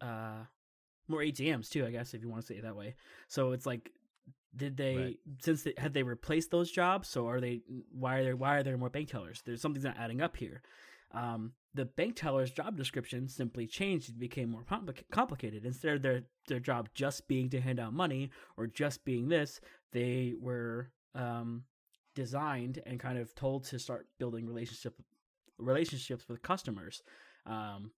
uh 0.00 0.44
more 1.08 1.20
atms 1.20 1.68
too 1.68 1.84
i 1.84 1.90
guess 1.90 2.14
if 2.14 2.22
you 2.22 2.28
want 2.28 2.40
to 2.42 2.46
say 2.46 2.54
it 2.58 2.62
that 2.62 2.76
way. 2.76 2.94
So 3.28 3.52
it's 3.52 3.66
like 3.66 3.90
did 4.56 4.76
they 4.76 4.96
Right. 4.96 5.18
since 5.42 5.62
they, 5.62 5.74
had 5.76 5.92
they 5.94 6.02
replaced 6.02 6.50
those 6.50 6.70
jobs? 6.72 7.08
So 7.08 7.28
are 7.28 7.40
they 7.40 7.60
why 7.92 8.18
are 8.18 8.24
there 8.24 8.36
why 8.36 8.56
are 8.56 8.62
there 8.62 8.78
more 8.78 8.90
bank 8.90 9.08
tellers? 9.10 9.42
There's 9.44 9.60
something's 9.60 9.84
not 9.84 9.98
adding 9.98 10.20
up 10.20 10.36
here 10.36 10.62
um, 11.12 11.52
the 11.74 11.84
bank 11.84 12.16
teller's 12.16 12.50
job 12.50 12.76
description 12.76 13.28
simply 13.28 13.66
changed 13.66 14.08
it 14.08 14.18
became 14.18 14.50
more 14.50 14.64
compli- 14.64 15.02
complicated. 15.10 15.64
Instead 15.64 15.96
of 15.96 16.02
their 16.02 16.22
their 16.48 16.60
job 16.60 16.88
just 16.94 17.28
being 17.28 17.48
to 17.50 17.60
hand 17.60 17.78
out 17.78 17.92
money 17.92 18.30
or 18.56 18.66
just 18.66 19.04
being 19.04 19.28
this 19.28 19.60
they 19.92 20.34
were 20.40 20.90
um, 21.14 21.64
designed 22.14 22.80
and 22.86 23.00
kind 23.00 23.18
of 23.18 23.34
told 23.34 23.64
to 23.64 23.78
start 23.78 24.06
building 24.18 24.46
relationship 24.46 24.94
relationships 25.58 26.28
with 26.28 26.42
customers 26.42 27.02
um, 27.46 27.90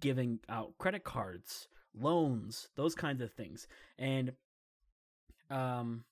giving 0.00 0.38
out 0.48 0.76
credit 0.78 1.04
cards 1.04 1.68
loans 1.98 2.68
those 2.76 2.94
kinds 2.94 3.22
of 3.22 3.32
things. 3.32 3.66
And 3.98 4.32
um 5.50 6.04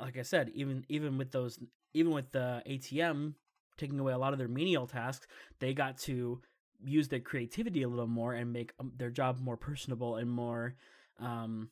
like 0.00 0.18
i 0.18 0.22
said 0.22 0.50
even 0.54 0.84
even 0.88 1.18
with 1.18 1.32
those 1.32 1.58
even 1.94 2.12
with 2.12 2.30
the 2.32 2.62
atm 2.68 3.34
taking 3.78 3.98
away 3.98 4.12
a 4.12 4.18
lot 4.18 4.32
of 4.32 4.38
their 4.38 4.48
menial 4.48 4.86
tasks 4.86 5.26
they 5.60 5.72
got 5.72 5.96
to 5.96 6.40
use 6.84 7.08
their 7.08 7.20
creativity 7.20 7.82
a 7.82 7.88
little 7.88 8.06
more 8.06 8.34
and 8.34 8.52
make 8.52 8.72
um, 8.78 8.92
their 8.96 9.10
job 9.10 9.38
more 9.40 9.56
personable 9.56 10.16
and 10.16 10.30
more 10.30 10.74
um 11.18 11.70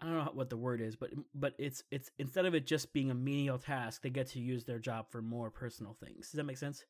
I 0.00 0.04
don't 0.04 0.14
know 0.14 0.30
what 0.32 0.48
the 0.48 0.56
word 0.56 0.80
is, 0.80 0.94
but 0.94 1.10
but 1.34 1.54
it's 1.58 1.82
it's 1.90 2.10
instead 2.18 2.46
of 2.46 2.54
it 2.54 2.66
just 2.66 2.92
being 2.92 3.10
a 3.10 3.14
menial 3.14 3.58
task, 3.58 4.02
they 4.02 4.10
get 4.10 4.28
to 4.28 4.38
use 4.38 4.64
their 4.64 4.78
job 4.78 5.10
for 5.10 5.20
more 5.20 5.50
personal 5.50 5.96
things. 5.98 6.30
Does 6.30 6.36
that 6.36 6.44
make 6.44 6.56
sense? 6.56 6.84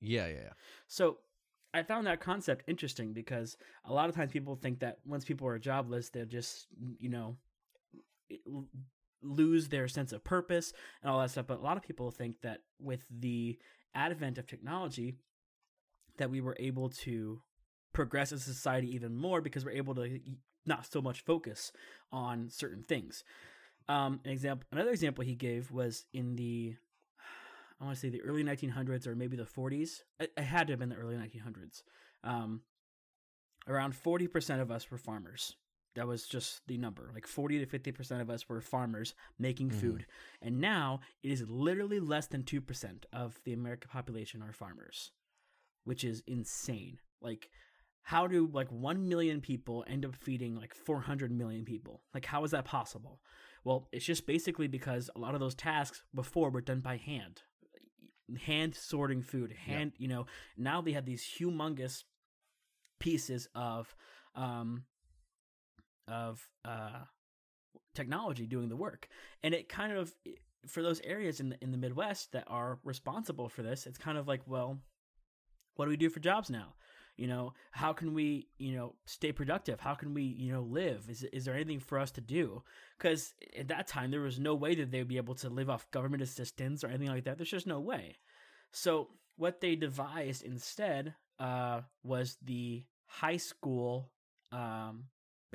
Yeah, 0.00 0.26
yeah, 0.26 0.34
yeah. 0.34 0.52
So 0.88 1.18
I 1.72 1.82
found 1.82 2.06
that 2.06 2.20
concept 2.20 2.64
interesting 2.68 3.12
because 3.14 3.56
a 3.84 3.92
lot 3.92 4.10
of 4.10 4.14
times 4.14 4.30
people 4.30 4.56
think 4.56 4.80
that 4.80 4.98
once 5.06 5.24
people 5.24 5.46
are 5.48 5.58
jobless, 5.58 6.10
they'll 6.10 6.26
just 6.26 6.66
you 6.98 7.08
know 7.08 7.36
lose 9.22 9.68
their 9.68 9.88
sense 9.88 10.12
of 10.12 10.24
purpose 10.24 10.72
and 11.02 11.10
all 11.10 11.20
that 11.20 11.30
stuff. 11.30 11.46
But 11.46 11.58
a 11.58 11.62
lot 11.62 11.76
of 11.76 11.82
people 11.82 12.10
think 12.10 12.40
that 12.42 12.60
with 12.80 13.04
the 13.10 13.58
advent 13.94 14.38
of 14.38 14.46
technology, 14.46 15.14
that 16.18 16.30
we 16.30 16.40
were 16.40 16.56
able 16.58 16.88
to 16.88 17.40
progress 17.92 18.32
as 18.32 18.46
a 18.46 18.52
society 18.52 18.94
even 18.94 19.16
more 19.16 19.40
because 19.40 19.64
we're 19.64 19.70
able 19.72 19.94
to 19.94 20.20
not 20.66 20.90
so 20.90 21.00
much 21.00 21.24
focus 21.24 21.72
on 22.12 22.50
certain 22.50 22.82
things. 22.82 23.24
Um, 23.88 24.20
an 24.24 24.32
example, 24.32 24.66
another 24.72 24.90
example 24.90 25.24
he 25.24 25.34
gave 25.34 25.70
was 25.70 26.04
in 26.12 26.36
the, 26.36 26.74
I 27.80 27.84
want 27.84 27.96
to 27.96 28.00
say 28.00 28.08
the 28.08 28.22
early 28.22 28.42
1900s 28.42 29.06
or 29.06 29.14
maybe 29.14 29.36
the 29.36 29.44
40s. 29.44 30.00
It, 30.18 30.32
it 30.36 30.42
had 30.42 30.66
to 30.66 30.72
have 30.72 30.80
been 30.80 30.88
the 30.88 30.96
early 30.96 31.14
1900s. 31.14 31.82
Um, 32.24 32.62
around 33.68 33.94
40% 33.94 34.60
of 34.60 34.70
us 34.70 34.90
were 34.90 34.98
farmers. 34.98 35.54
That 35.96 36.06
was 36.06 36.26
just 36.28 36.60
the 36.66 36.76
number. 36.76 37.10
Like 37.12 37.26
40 37.26 37.58
to 37.58 37.66
50% 37.66 38.20
of 38.20 38.30
us 38.30 38.48
were 38.48 38.60
farmers 38.60 39.14
making 39.38 39.70
Mhm. 39.70 39.80
food. 39.80 40.06
And 40.42 40.60
now 40.60 41.00
it 41.22 41.32
is 41.32 41.48
literally 41.48 41.98
less 42.00 42.26
than 42.26 42.44
2% 42.44 43.06
of 43.12 43.42
the 43.44 43.54
American 43.54 43.88
population 43.90 44.42
are 44.42 44.52
farmers, 44.52 45.10
which 45.84 46.04
is 46.04 46.22
insane. 46.26 47.00
Like, 47.20 47.50
how 48.02 48.26
do 48.26 48.46
like 48.46 48.70
1 48.70 49.08
million 49.08 49.40
people 49.40 49.84
end 49.88 50.04
up 50.04 50.14
feeding 50.14 50.54
like 50.54 50.74
400 50.74 51.32
million 51.32 51.64
people? 51.64 52.04
Like, 52.12 52.26
how 52.26 52.44
is 52.44 52.50
that 52.50 52.66
possible? 52.66 53.20
Well, 53.64 53.88
it's 53.90 54.04
just 54.04 54.26
basically 54.26 54.68
because 54.68 55.10
a 55.16 55.18
lot 55.18 55.34
of 55.34 55.40
those 55.40 55.54
tasks 55.54 56.02
before 56.14 56.50
were 56.50 56.60
done 56.60 56.80
by 56.80 56.98
hand. 56.98 57.42
Hand 58.42 58.74
sorting 58.74 59.22
food, 59.22 59.52
hand, 59.52 59.92
you 59.96 60.08
know, 60.08 60.26
now 60.56 60.82
they 60.82 60.92
have 60.92 61.06
these 61.06 61.24
humongous 61.24 62.04
pieces 62.98 63.48
of 63.54 63.94
um 64.34 64.84
of 66.08 66.48
uh 66.64 67.04
technology 67.94 68.46
doing 68.46 68.68
the 68.68 68.76
work. 68.76 69.08
And 69.42 69.54
it 69.54 69.68
kind 69.68 69.92
of 69.92 70.14
for 70.66 70.82
those 70.82 71.00
areas 71.00 71.40
in 71.40 71.50
the 71.50 71.56
in 71.62 71.72
the 71.72 71.78
midwest 71.78 72.32
that 72.32 72.44
are 72.48 72.78
responsible 72.82 73.48
for 73.48 73.62
this 73.62 73.86
it's 73.86 73.98
kind 73.98 74.18
of 74.18 74.26
like 74.26 74.40
well 74.46 74.78
what 75.76 75.84
do 75.84 75.90
we 75.90 75.96
do 75.96 76.10
for 76.10 76.20
jobs 76.20 76.50
now? 76.50 76.74
You 77.16 77.26
know 77.26 77.54
how 77.70 77.92
can 77.92 78.14
we 78.14 78.48
you 78.58 78.74
know 78.76 78.94
stay 79.06 79.32
productive? 79.32 79.80
How 79.80 79.94
can 79.94 80.14
we 80.14 80.22
you 80.22 80.52
know 80.52 80.62
live? 80.62 81.06
Is, 81.08 81.24
is 81.32 81.44
there 81.44 81.54
anything 81.54 81.80
for 81.80 81.98
us 81.98 82.10
to 82.12 82.20
do? 82.20 82.62
Because 82.98 83.34
at 83.58 83.68
that 83.68 83.86
time 83.86 84.10
there 84.10 84.20
was 84.20 84.38
no 84.38 84.54
way 84.54 84.74
that 84.74 84.90
they'd 84.90 85.08
be 85.08 85.16
able 85.16 85.34
to 85.36 85.48
live 85.48 85.70
off 85.70 85.90
government 85.90 86.22
assistance 86.22 86.84
or 86.84 86.88
anything 86.88 87.08
like 87.08 87.24
that. 87.24 87.38
There's 87.38 87.50
just 87.50 87.66
no 87.66 87.80
way. 87.80 88.16
So 88.72 89.08
what 89.36 89.60
they 89.60 89.76
devised 89.76 90.42
instead 90.42 91.14
uh, 91.38 91.82
was 92.02 92.36
the 92.42 92.84
high 93.06 93.36
school 93.36 94.10
um, 94.52 95.04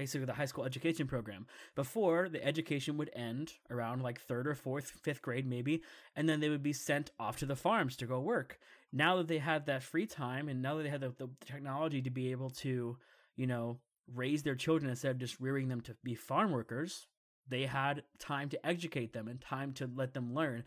basically 0.02 0.26
the 0.26 0.34
high 0.34 0.46
school 0.46 0.66
education 0.66 1.06
program. 1.06 1.46
Before 1.76 2.28
the 2.28 2.44
education 2.44 2.98
would 2.98 3.12
end 3.16 3.54
around 3.70 4.02
like 4.02 4.20
third 4.20 4.48
or 4.48 4.56
fourth 4.56 4.90
fifth 5.04 5.22
grade 5.22 5.46
maybe 5.46 5.84
and 6.16 6.28
then 6.28 6.40
they 6.40 6.50
would 6.50 6.64
be 6.64 6.74
sent 6.74 7.12
off 7.20 7.38
to 7.38 7.46
the 7.46 7.56
farms 7.56 7.96
to 7.98 8.08
go 8.08 8.20
work. 8.20 8.58
Now 8.92 9.18
that 9.18 9.28
they 9.28 9.38
had 9.38 9.68
that 9.68 9.84
free 9.84 10.08
time 10.08 10.50
and 10.50 10.60
now 10.60 10.76
that 10.76 10.84
they 10.84 10.90
had 10.90 11.02
the, 11.02 11.14
the 11.20 11.30
technology 11.46 12.02
to 12.02 12.10
be 12.10 12.32
able 12.32 12.50
to 12.66 12.98
you 13.36 13.46
know 13.46 13.78
raise 14.12 14.42
their 14.42 14.56
children 14.56 14.90
instead 14.90 15.12
of 15.12 15.20
just 15.20 15.40
rearing 15.40 15.68
them 15.68 15.82
to 15.82 15.96
be 16.04 16.16
farm 16.16 16.52
workers 16.52 17.06
they 17.48 17.68
had 17.68 18.02
time 18.18 18.50
to 18.50 18.66
educate 18.66 19.14
them 19.14 19.28
and 19.28 19.40
time 19.40 19.74
to 19.74 19.90
let 19.96 20.14
them 20.14 20.34
learn. 20.34 20.64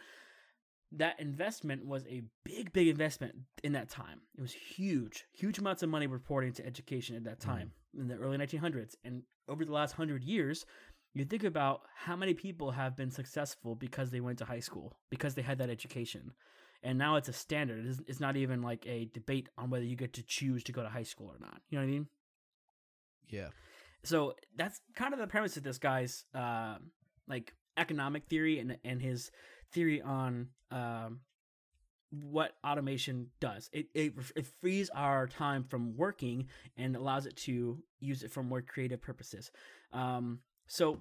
That 0.93 1.19
investment 1.19 1.85
was 1.85 2.07
a 2.07 2.23
big 2.45 2.73
big 2.73 2.87
investment 2.87 3.35
in 3.65 3.73
that 3.73 3.89
time. 3.91 4.21
It 4.39 4.41
was 4.41 4.53
huge 4.53 5.25
huge 5.33 5.59
amounts 5.59 5.83
of 5.83 5.89
money 5.89 6.07
were 6.07 6.21
poured 6.21 6.45
into 6.45 6.65
education 6.65 7.17
at 7.17 7.25
that 7.25 7.43
hmm. 7.43 7.51
time 7.51 7.73
in 7.99 8.09
the 8.09 8.17
early 8.17 8.39
1900s 8.39 8.95
and 9.05 9.23
over 9.49 9.65
the 9.65 9.73
last 9.73 9.99
100 9.99 10.25
years 10.25 10.65
you 11.15 11.25
think 11.25 11.45
about 11.45 11.83
how 11.95 12.17
many 12.17 12.35
people 12.35 12.73
have 12.73 12.97
been 12.97 13.11
successful 13.11 13.77
because 13.77 14.11
they 14.11 14.21
went 14.21 14.39
to 14.39 14.45
high 14.45 14.61
school 14.61 14.97
because 15.11 15.35
they 15.35 15.43
had 15.43 15.59
that 15.59 15.71
education. 15.71 16.33
And 16.83 16.99
now 16.99 17.17
it's 17.17 17.29
a 17.29 17.33
standard. 17.33 17.87
It's, 17.87 18.01
it's 18.07 18.21
not 18.21 18.37
even 18.37 18.63
like 18.63 18.85
a 18.87 19.09
debate 19.15 19.49
on 19.57 19.71
whether 19.71 19.85
you 19.85 19.97
get 19.97 20.13
to 20.15 20.23
choose 20.23 20.65
to 20.65 20.73
go 20.73 20.83
to 20.83 20.89
high 20.89 21.05
school 21.05 21.29
or 21.29 21.39
not. 21.41 21.61
You 21.71 21.79
know 21.79 21.85
what 21.85 21.89
i 21.89 21.93
mean? 21.93 22.09
Yeah. 23.29 23.49
so 24.03 24.35
that's 24.55 24.81
kind 24.95 25.15
of 25.15 25.19
the 25.19 25.27
premise 25.27 25.57
of 25.57 25.63
this 25.63 25.79
guy's 25.79 26.27
uh, 26.35 26.77
like 27.27 27.55
economic 27.79 28.27
theory 28.27 28.59
and 28.59 28.77
and 28.85 29.01
his 29.01 29.31
theory 29.73 30.03
on 30.03 30.49
um, 30.71 31.21
what 32.23 32.53
automation 32.65 33.29
does. 33.41 33.71
It, 33.73 33.87
it 33.95 34.15
it 34.37 34.47
frees 34.61 34.91
our 34.91 35.27
time 35.27 35.65
from 35.65 35.97
working 35.97 36.49
and 36.77 36.97
allows 36.97 37.27
it 37.27 37.37
to 37.39 37.83
use 38.01 38.23
it 38.23 38.31
for 38.31 38.43
more 38.43 38.63
creative 38.63 39.01
purposes. 39.01 39.51
Um, 39.93 40.41
so 40.67 41.01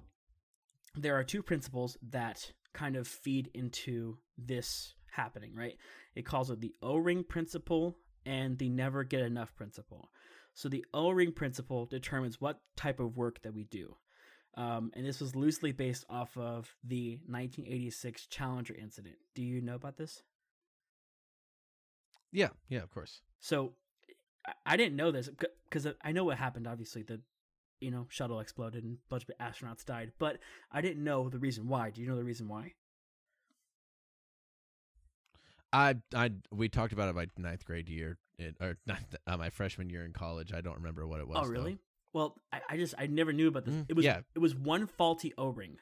there 0.96 1.16
are 1.16 1.24
two 1.24 1.42
principles 1.42 1.96
that 2.10 2.52
kind 2.72 2.96
of 2.96 3.06
feed 3.06 3.50
into 3.54 4.18
this 4.38 4.94
happening, 5.10 5.52
right? 5.54 5.76
It 6.14 6.26
calls 6.26 6.50
it 6.50 6.60
the 6.60 6.74
O-ring 6.82 7.24
principle 7.24 7.96
and 8.26 8.58
the 8.58 8.68
never 8.68 9.04
get 9.04 9.20
enough 9.20 9.54
principle. 9.54 10.10
So 10.54 10.68
the 10.68 10.84
O-ring 10.94 11.32
principle 11.32 11.86
determines 11.86 12.40
what 12.40 12.60
type 12.76 13.00
of 13.00 13.16
work 13.16 13.42
that 13.42 13.54
we 13.54 13.64
do. 13.64 13.96
Um, 14.56 14.92
and 14.94 15.04
this 15.04 15.20
was 15.20 15.34
loosely 15.34 15.72
based 15.72 16.04
off 16.08 16.36
of 16.36 16.72
the 16.84 17.18
1986 17.26 18.26
Challenger 18.26 18.74
incident. 18.74 19.16
Do 19.34 19.42
you 19.42 19.60
know 19.60 19.74
about 19.74 19.96
this? 19.96 20.22
Yeah. 22.34 22.48
Yeah. 22.68 22.82
Of 22.82 22.90
course. 22.90 23.22
So 23.40 23.72
I- 24.66 24.76
didn't 24.76 24.96
know 24.96 25.10
this 25.10 25.30
because 25.64 25.86
I 26.02 26.12
know 26.12 26.24
what 26.24 26.36
happened. 26.36 26.66
Obviously, 26.66 27.02
the 27.02 27.20
you 27.80 27.90
know 27.90 28.06
shuttle 28.10 28.40
exploded 28.40 28.84
and 28.84 28.96
a 28.96 29.08
bunch 29.08 29.24
of 29.24 29.30
astronauts 29.38 29.84
died, 29.84 30.12
but 30.18 30.38
I 30.70 30.80
didn't 30.82 31.02
know 31.02 31.28
the 31.30 31.38
reason 31.38 31.68
why. 31.68 31.90
Do 31.90 32.02
you 32.02 32.08
know 32.08 32.16
the 32.16 32.24
reason 32.24 32.48
why? 32.48 32.74
I 35.72 35.96
I 36.14 36.32
we 36.50 36.68
talked 36.68 36.92
about 36.92 37.08
it 37.08 37.14
my 37.14 37.26
ninth 37.36 37.64
grade 37.64 37.88
year, 37.88 38.18
it, 38.38 38.56
or 38.60 38.78
ninth, 38.86 39.14
uh, 39.26 39.36
my 39.36 39.50
freshman 39.50 39.88
year 39.90 40.04
in 40.04 40.12
college. 40.12 40.52
I 40.52 40.60
don't 40.60 40.76
remember 40.76 41.06
what 41.06 41.20
it 41.20 41.28
was. 41.28 41.38
oh, 41.38 41.44
though. 41.44 41.50
really? 41.50 41.78
Well, 42.12 42.36
I, 42.52 42.60
I 42.70 42.76
just 42.76 42.94
I 42.96 43.06
never 43.06 43.32
knew 43.32 43.48
about 43.48 43.64
this. 43.64 43.74
Mm, 43.74 43.86
it 43.88 43.96
was 43.96 44.04
yeah. 44.04 44.20
it 44.34 44.38
was 44.38 44.54
one 44.54 44.86
faulty 44.86 45.32
O 45.36 45.48
ring 45.48 45.78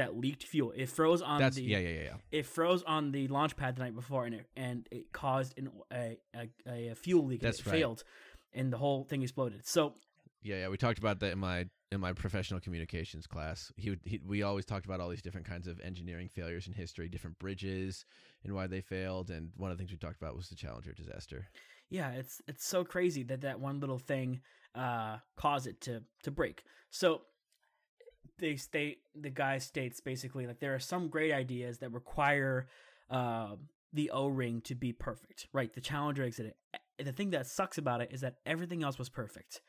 that 0.00 0.16
leaked 0.16 0.44
fuel. 0.44 0.72
It 0.74 0.88
froze 0.88 1.22
on 1.22 1.38
That's 1.40 1.56
the 1.56 1.62
yeah, 1.62 1.78
yeah, 1.78 2.02
yeah, 2.02 2.14
it 2.32 2.46
froze 2.46 2.82
on 2.82 3.12
the 3.12 3.28
launch 3.28 3.54
pad 3.56 3.76
the 3.76 3.82
night 3.82 3.94
before, 3.94 4.24
and 4.26 4.34
it 4.34 4.46
and 4.56 4.88
it 4.90 5.12
caused 5.12 5.58
an, 5.58 5.70
a, 5.92 6.18
a 6.66 6.88
a 6.90 6.94
fuel 6.94 7.26
leak. 7.26 7.42
and 7.42 7.48
That's 7.48 7.60
it 7.60 7.66
right. 7.66 7.76
failed, 7.76 8.04
and 8.52 8.72
the 8.72 8.78
whole 8.78 9.04
thing 9.04 9.22
exploded. 9.22 9.66
So 9.66 9.94
Yeah, 10.42 10.56
yeah, 10.60 10.68
we 10.68 10.76
talked 10.76 10.98
about 10.98 11.20
that 11.20 11.32
in 11.32 11.38
my 11.38 11.66
in 11.92 12.00
my 12.00 12.12
professional 12.12 12.60
communications 12.60 13.26
class. 13.26 13.72
He, 13.76 13.90
would, 13.90 14.00
he 14.04 14.20
we 14.24 14.42
always 14.42 14.64
talked 14.64 14.86
about 14.86 15.00
all 15.00 15.08
these 15.08 15.22
different 15.22 15.46
kinds 15.46 15.66
of 15.66 15.80
engineering 15.80 16.28
failures 16.28 16.66
in 16.66 16.72
history, 16.72 17.08
different 17.08 17.38
bridges 17.38 18.04
and 18.44 18.54
why 18.54 18.66
they 18.68 18.80
failed. 18.80 19.28
And 19.30 19.50
one 19.56 19.70
of 19.70 19.76
the 19.76 19.80
things 19.82 19.90
we 19.90 19.98
talked 19.98 20.20
about 20.22 20.36
was 20.36 20.48
the 20.48 20.54
Challenger 20.56 20.92
disaster. 20.92 21.48
yeah, 21.90 22.12
it's 22.12 22.40
it's 22.46 22.64
so 22.64 22.84
crazy 22.84 23.22
that 23.24 23.40
that 23.42 23.60
one 23.60 23.80
little 23.80 23.98
thing 23.98 24.40
uh 24.74 25.18
caused 25.36 25.66
it 25.66 25.80
to 25.82 26.02
to 26.22 26.30
break. 26.30 26.62
So 26.90 27.22
they 28.38 28.56
state 28.56 28.98
the 29.14 29.30
guy 29.30 29.58
states 29.58 30.00
basically 30.00 30.46
like 30.46 30.60
there 30.60 30.74
are 30.74 30.80
some 30.80 31.08
great 31.08 31.32
ideas 31.32 31.78
that 31.78 31.92
require 31.92 32.66
uh, 33.10 33.56
the 33.92 34.10
O 34.10 34.28
ring 34.28 34.60
to 34.62 34.74
be 34.74 34.92
perfect, 34.92 35.48
right? 35.52 35.72
The 35.72 35.80
Challenger 35.80 36.24
exit. 36.24 36.56
The 36.98 37.12
thing 37.12 37.30
that 37.30 37.46
sucks 37.46 37.78
about 37.78 38.00
it 38.00 38.10
is 38.12 38.20
that 38.20 38.36
everything 38.46 38.82
else 38.82 38.98
was 38.98 39.08
perfect. 39.08 39.60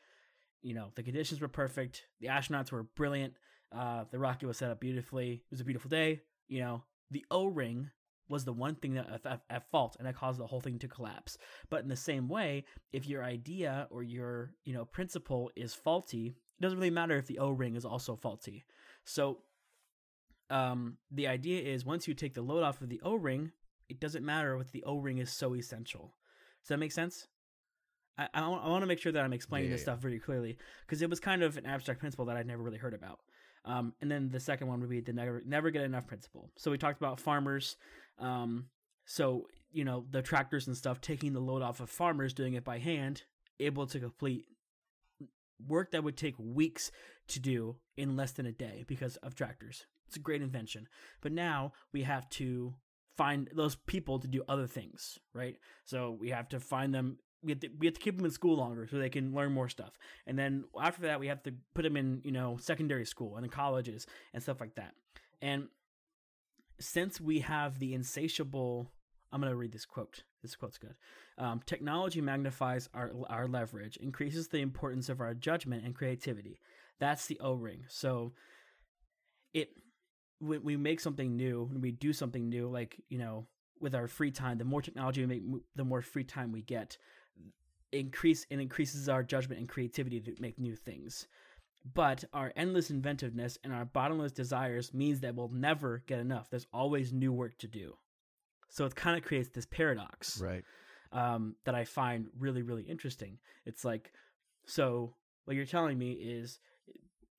You 0.62 0.74
know, 0.74 0.90
the 0.94 1.02
conditions 1.02 1.40
were 1.40 1.48
perfect. 1.48 2.02
The 2.20 2.28
astronauts 2.28 2.70
were 2.70 2.84
brilliant. 2.84 3.34
Uh, 3.76 4.04
the 4.10 4.18
rocket 4.18 4.46
was 4.46 4.58
set 4.58 4.70
up 4.70 4.80
beautifully. 4.80 5.32
It 5.32 5.50
was 5.50 5.60
a 5.60 5.64
beautiful 5.64 5.88
day. 5.88 6.20
You 6.48 6.60
know, 6.60 6.84
the 7.10 7.24
O 7.30 7.46
ring 7.46 7.90
was 8.28 8.44
the 8.44 8.52
one 8.52 8.76
thing 8.76 8.94
that 8.94 9.08
at, 9.10 9.26
at, 9.26 9.40
at 9.50 9.70
fault, 9.70 9.96
and 9.98 10.06
that 10.06 10.16
caused 10.16 10.38
the 10.38 10.46
whole 10.46 10.60
thing 10.60 10.78
to 10.78 10.88
collapse. 10.88 11.36
But 11.68 11.82
in 11.82 11.88
the 11.88 11.96
same 11.96 12.28
way, 12.28 12.64
if 12.92 13.06
your 13.06 13.24
idea 13.24 13.88
or 13.90 14.02
your 14.02 14.54
you 14.64 14.74
know 14.74 14.84
principle 14.84 15.50
is 15.56 15.74
faulty, 15.74 16.36
it 16.58 16.62
doesn't 16.62 16.78
really 16.78 16.90
matter 16.90 17.16
if 17.16 17.26
the 17.26 17.38
O 17.38 17.50
ring 17.50 17.76
is 17.76 17.84
also 17.84 18.16
faulty. 18.16 18.64
So, 19.04 19.38
um, 20.50 20.98
the 21.10 21.26
idea 21.28 21.62
is 21.62 21.84
once 21.84 22.06
you 22.06 22.14
take 22.14 22.34
the 22.34 22.42
load 22.42 22.62
off 22.62 22.80
of 22.80 22.88
the 22.88 23.00
O 23.02 23.14
ring, 23.14 23.52
it 23.88 24.00
doesn't 24.00 24.24
matter 24.24 24.56
if 24.60 24.70
the 24.70 24.84
O 24.84 24.98
ring 24.98 25.18
is 25.18 25.30
so 25.30 25.54
essential. 25.54 26.14
Does 26.62 26.68
that 26.68 26.78
make 26.78 26.92
sense? 26.92 27.26
I, 28.18 28.28
I, 28.34 28.48
want 28.48 28.82
to 28.82 28.86
make 28.86 28.98
sure 28.98 29.12
that 29.12 29.24
I'm 29.24 29.32
explaining 29.32 29.68
Yeah, 29.70 29.74
this 29.74 29.80
yeah. 29.80 29.94
stuff 29.94 30.00
very 30.00 30.18
clearly 30.18 30.58
because 30.86 31.00
it 31.02 31.08
was 31.08 31.18
kind 31.18 31.42
of 31.42 31.56
an 31.56 31.66
abstract 31.66 32.00
principle 32.00 32.26
that 32.26 32.36
I'd 32.36 32.46
never 32.46 32.62
really 32.62 32.78
heard 32.78 32.94
about. 32.94 33.20
Um, 33.64 33.94
and 34.00 34.10
then 34.10 34.28
the 34.28 34.40
second 34.40 34.66
one 34.66 34.80
would 34.80 34.90
be 34.90 35.00
the 35.00 35.12
never 35.12 35.42
never 35.46 35.70
get 35.70 35.82
enough 35.82 36.06
principle. 36.06 36.50
So 36.56 36.70
we 36.70 36.78
talked 36.78 37.00
about 37.00 37.20
farmers. 37.20 37.76
Um, 38.18 38.66
so 39.04 39.48
you 39.72 39.84
know 39.84 40.04
the 40.10 40.22
tractors 40.22 40.66
and 40.66 40.76
stuff 40.76 41.00
taking 41.00 41.32
the 41.32 41.40
load 41.40 41.62
off 41.62 41.80
of 41.80 41.88
farmers, 41.88 42.34
doing 42.34 42.54
it 42.54 42.64
by 42.64 42.78
hand, 42.78 43.22
able 43.60 43.86
to 43.86 44.00
complete 44.00 44.46
work 45.66 45.92
that 45.92 46.04
would 46.04 46.16
take 46.16 46.34
weeks 46.38 46.90
to 47.28 47.40
do 47.40 47.76
in 47.96 48.16
less 48.16 48.32
than 48.32 48.46
a 48.46 48.52
day 48.52 48.84
because 48.86 49.16
of 49.16 49.34
tractors. 49.34 49.86
It's 50.06 50.16
a 50.16 50.20
great 50.20 50.42
invention. 50.42 50.88
But 51.20 51.32
now 51.32 51.72
we 51.92 52.02
have 52.02 52.28
to 52.30 52.74
find 53.16 53.48
those 53.54 53.74
people 53.74 54.18
to 54.18 54.28
do 54.28 54.42
other 54.48 54.66
things, 54.66 55.18
right? 55.34 55.56
So 55.84 56.16
we 56.18 56.30
have 56.30 56.48
to 56.50 56.60
find 56.60 56.94
them. 56.94 57.18
We 57.42 57.52
have 57.52 57.60
to, 57.60 57.68
we 57.78 57.86
have 57.86 57.94
to 57.94 58.00
keep 58.00 58.16
them 58.16 58.24
in 58.24 58.30
school 58.30 58.56
longer 58.56 58.86
so 58.86 58.98
they 58.98 59.08
can 59.08 59.34
learn 59.34 59.52
more 59.52 59.68
stuff. 59.68 59.92
And 60.26 60.38
then 60.38 60.64
after 60.80 61.02
that, 61.02 61.18
we 61.18 61.26
have 61.26 61.42
to 61.44 61.54
put 61.74 61.82
them 61.82 61.96
in, 61.96 62.20
you 62.24 62.32
know, 62.32 62.56
secondary 62.60 63.04
school 63.04 63.36
and 63.36 63.44
in 63.44 63.50
colleges 63.50 64.06
and 64.32 64.42
stuff 64.42 64.60
like 64.60 64.76
that. 64.76 64.94
And 65.40 65.68
since 66.78 67.20
we 67.20 67.40
have 67.40 67.78
the 67.78 67.94
insatiable 67.94 68.92
I'm 69.32 69.40
going 69.40 69.50
to 69.50 69.56
read 69.56 69.72
this 69.72 69.86
quote. 69.86 70.24
This 70.42 70.56
quote's 70.56 70.78
good. 70.78 70.94
Um, 71.38 71.60
Technology 71.64 72.20
magnifies 72.20 72.88
our, 72.94 73.12
our 73.30 73.46
leverage, 73.46 73.96
increases 73.96 74.48
the 74.48 74.58
importance 74.58 75.08
of 75.08 75.20
our 75.20 75.34
judgment 75.34 75.84
and 75.84 75.94
creativity. 75.94 76.60
That's 76.98 77.26
the 77.26 77.38
O 77.40 77.54
ring. 77.54 77.84
So 77.88 78.32
it 79.54 79.70
when 80.40 80.64
we 80.64 80.76
make 80.76 80.98
something 80.98 81.36
new, 81.36 81.68
when 81.70 81.80
we 81.80 81.92
do 81.92 82.12
something 82.12 82.48
new, 82.48 82.68
like, 82.68 83.00
you 83.08 83.18
know, 83.18 83.46
with 83.80 83.94
our 83.94 84.08
free 84.08 84.30
time, 84.30 84.58
the 84.58 84.64
more 84.64 84.82
technology 84.82 85.20
we 85.20 85.26
make, 85.26 85.62
the 85.76 85.84
more 85.84 86.02
free 86.02 86.24
time 86.24 86.52
we 86.52 86.62
get. 86.62 86.96
Increase 87.92 88.46
it 88.50 88.58
increases 88.58 89.08
our 89.08 89.22
judgment 89.22 89.60
and 89.60 89.68
creativity 89.68 90.20
to 90.20 90.34
make 90.40 90.58
new 90.58 90.74
things. 90.74 91.26
But 91.94 92.24
our 92.32 92.52
endless 92.56 92.90
inventiveness 92.90 93.58
and 93.64 93.72
our 93.72 93.84
bottomless 93.84 94.32
desires 94.32 94.94
means 94.94 95.20
that 95.20 95.34
we'll 95.34 95.48
never 95.48 96.02
get 96.06 96.20
enough. 96.20 96.48
There's 96.48 96.66
always 96.72 97.12
new 97.12 97.32
work 97.32 97.58
to 97.58 97.68
do. 97.68 97.96
So 98.72 98.86
it 98.86 98.94
kind 98.94 99.18
of 99.18 99.22
creates 99.22 99.50
this 99.50 99.66
paradox 99.66 100.40
Right. 100.40 100.64
um, 101.12 101.56
that 101.66 101.74
I 101.74 101.84
find 101.84 102.28
really, 102.38 102.62
really 102.62 102.84
interesting. 102.84 103.38
It's 103.66 103.84
like, 103.84 104.12
so 104.66 105.14
what 105.44 105.56
you're 105.56 105.66
telling 105.66 105.98
me 105.98 106.12
is 106.12 106.58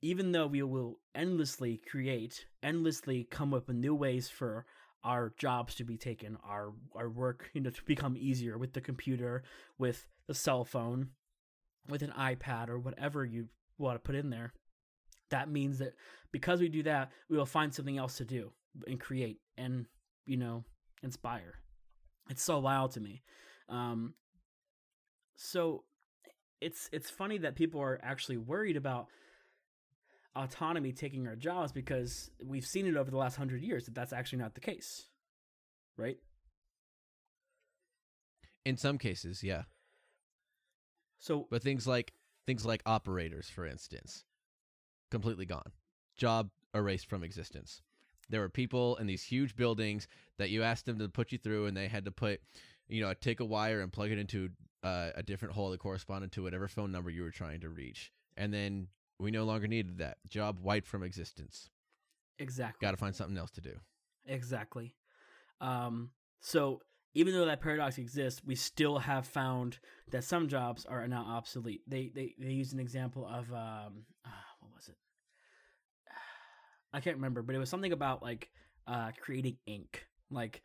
even 0.04 0.32
though 0.32 0.46
we 0.46 0.62
will 0.62 1.00
endlessly 1.16 1.82
create, 1.90 2.46
endlessly 2.62 3.24
come 3.24 3.52
up 3.52 3.68
with 3.68 3.76
new 3.78 3.96
ways 3.96 4.30
for 4.30 4.68
our 5.04 5.34
jobs 5.38 5.74
to 5.76 5.84
be 5.84 5.98
taken, 5.98 6.38
our 6.44 6.72
our 6.96 7.10
work, 7.10 7.50
you 7.54 7.62
know, 7.62 7.72
to 7.72 7.84
become 7.84 8.16
easier 8.16 8.58
with 8.58 8.74
the 8.74 8.82
computer, 8.82 9.42
with 9.80 10.06
the 10.28 10.36
cell 10.36 10.64
phone, 10.64 11.10
with 11.90 12.04
an 12.04 12.14
iPad 12.18 12.70
or 12.70 12.78
whatever 12.78 13.26
you 13.26 13.48
want 13.80 13.96
to 13.96 14.00
put 14.00 14.16
in 14.16 14.30
there. 14.30 14.54
That 15.32 15.50
means 15.50 15.80
that 15.80 15.94
because 16.32 16.60
we 16.60 16.70
do 16.70 16.84
that, 16.84 17.12
we 17.28 17.38
will 17.38 17.48
find 17.48 17.74
something 17.74 17.98
else 17.98 18.18
to 18.18 18.26
do 18.26 18.52
and 18.88 19.00
create 19.00 19.40
and 19.58 19.88
you 20.26 20.38
know 20.38 20.64
inspire. 21.04 21.56
It's 22.30 22.42
so 22.42 22.60
wild 22.60 22.92
to 22.92 23.00
me. 23.02 23.22
Um, 23.70 24.14
so 25.36 25.84
it's 26.62 26.90
it's 26.92 27.10
funny 27.10 27.38
that 27.40 27.56
people 27.56 27.82
are 27.82 28.00
actually 28.02 28.38
worried 28.38 28.78
about 28.78 29.08
autonomy 30.36 30.92
taking 30.92 31.28
our 31.28 31.36
jobs 31.36 31.72
because 31.72 32.32
we've 32.44 32.66
seen 32.66 32.88
it 32.88 32.96
over 32.96 33.12
the 33.12 33.18
last 33.18 33.36
hundred 33.36 33.62
years 33.62 33.86
that 33.86 33.94
that's 33.94 34.14
actually 34.14 34.40
not 34.40 34.56
the 34.56 34.62
case, 34.62 35.08
right? 35.98 36.18
In 38.66 38.78
some 38.78 38.98
cases, 38.98 39.44
yeah. 39.44 39.64
So 41.20 41.48
But 41.50 41.62
things 41.62 41.86
like 41.86 42.14
things 42.46 42.66
like 42.66 42.82
operators, 42.86 43.50
for 43.50 43.66
instance, 43.66 44.24
completely 45.12 45.46
gone. 45.46 45.72
Job 46.18 46.50
erased 46.74 47.10
from 47.10 47.24
existence. 47.24 47.82
There 48.30 48.42
were 48.42 48.50
people 48.50 48.96
in 48.98 49.08
these 49.08 49.24
huge 49.24 49.56
buildings 49.56 50.08
that 50.38 50.50
you 50.50 50.64
asked 50.64 50.86
them 50.86 51.00
to 51.00 51.10
put 51.10 51.32
you 51.32 51.38
through, 51.38 51.66
and 51.68 51.76
they 51.76 51.88
had 51.88 52.06
to 52.06 52.12
put, 52.12 52.42
you 52.88 53.02
know, 53.02 53.14
take 53.14 53.40
a 53.40 53.46
wire 53.46 53.82
and 53.82 53.92
plug 53.92 54.12
it 54.12 54.18
into 54.18 54.50
uh, 54.84 55.10
a 55.16 55.24
different 55.24 55.54
hole 55.54 55.70
that 55.72 55.80
corresponded 55.80 56.32
to 56.34 56.44
whatever 56.44 56.68
phone 56.68 56.92
number 56.92 57.10
you 57.10 57.24
were 57.24 57.32
trying 57.32 57.62
to 57.62 57.70
reach. 57.70 58.12
And 58.36 58.54
then 58.54 58.88
we 59.20 59.32
no 59.32 59.44
longer 59.44 59.68
needed 59.68 60.00
that. 60.00 60.18
Job 60.28 60.58
wiped 60.62 60.88
from 60.88 61.04
existence. 61.04 61.70
exactly, 62.40 62.86
Got 62.86 62.92
to 62.92 62.98
find 62.98 63.16
something 63.16 63.38
else 63.38 63.52
to 63.52 63.62
do. 63.62 63.76
exactly. 64.26 64.96
Um, 65.62 66.10
so 66.42 66.82
even 67.14 67.34
though 67.34 67.46
that 67.46 67.62
paradox 67.62 67.98
exists, 67.98 68.42
we 68.44 68.56
still 68.56 69.00
have 69.00 69.26
found 69.28 69.78
that 70.12 70.24
some 70.24 70.48
jobs 70.48 70.86
are 70.86 71.08
now 71.08 71.24
obsolete. 71.28 71.82
They 71.88 72.10
they 72.14 72.34
they 72.40 72.52
use 72.52 72.74
an 72.74 72.80
example 72.80 73.26
of 73.26 73.52
um, 73.54 74.06
ah, 74.26 74.46
what 74.60 74.74
was 74.76 74.88
it? 74.90 74.96
I 76.94 77.00
can't 77.00 77.16
remember, 77.16 77.42
but 77.42 77.56
it 77.56 77.60
was 77.60 77.70
something 77.70 77.92
about 77.92 78.22
like 78.22 78.50
uh, 78.88 79.12
creating 79.20 79.58
ink, 79.66 80.06
like 80.30 80.62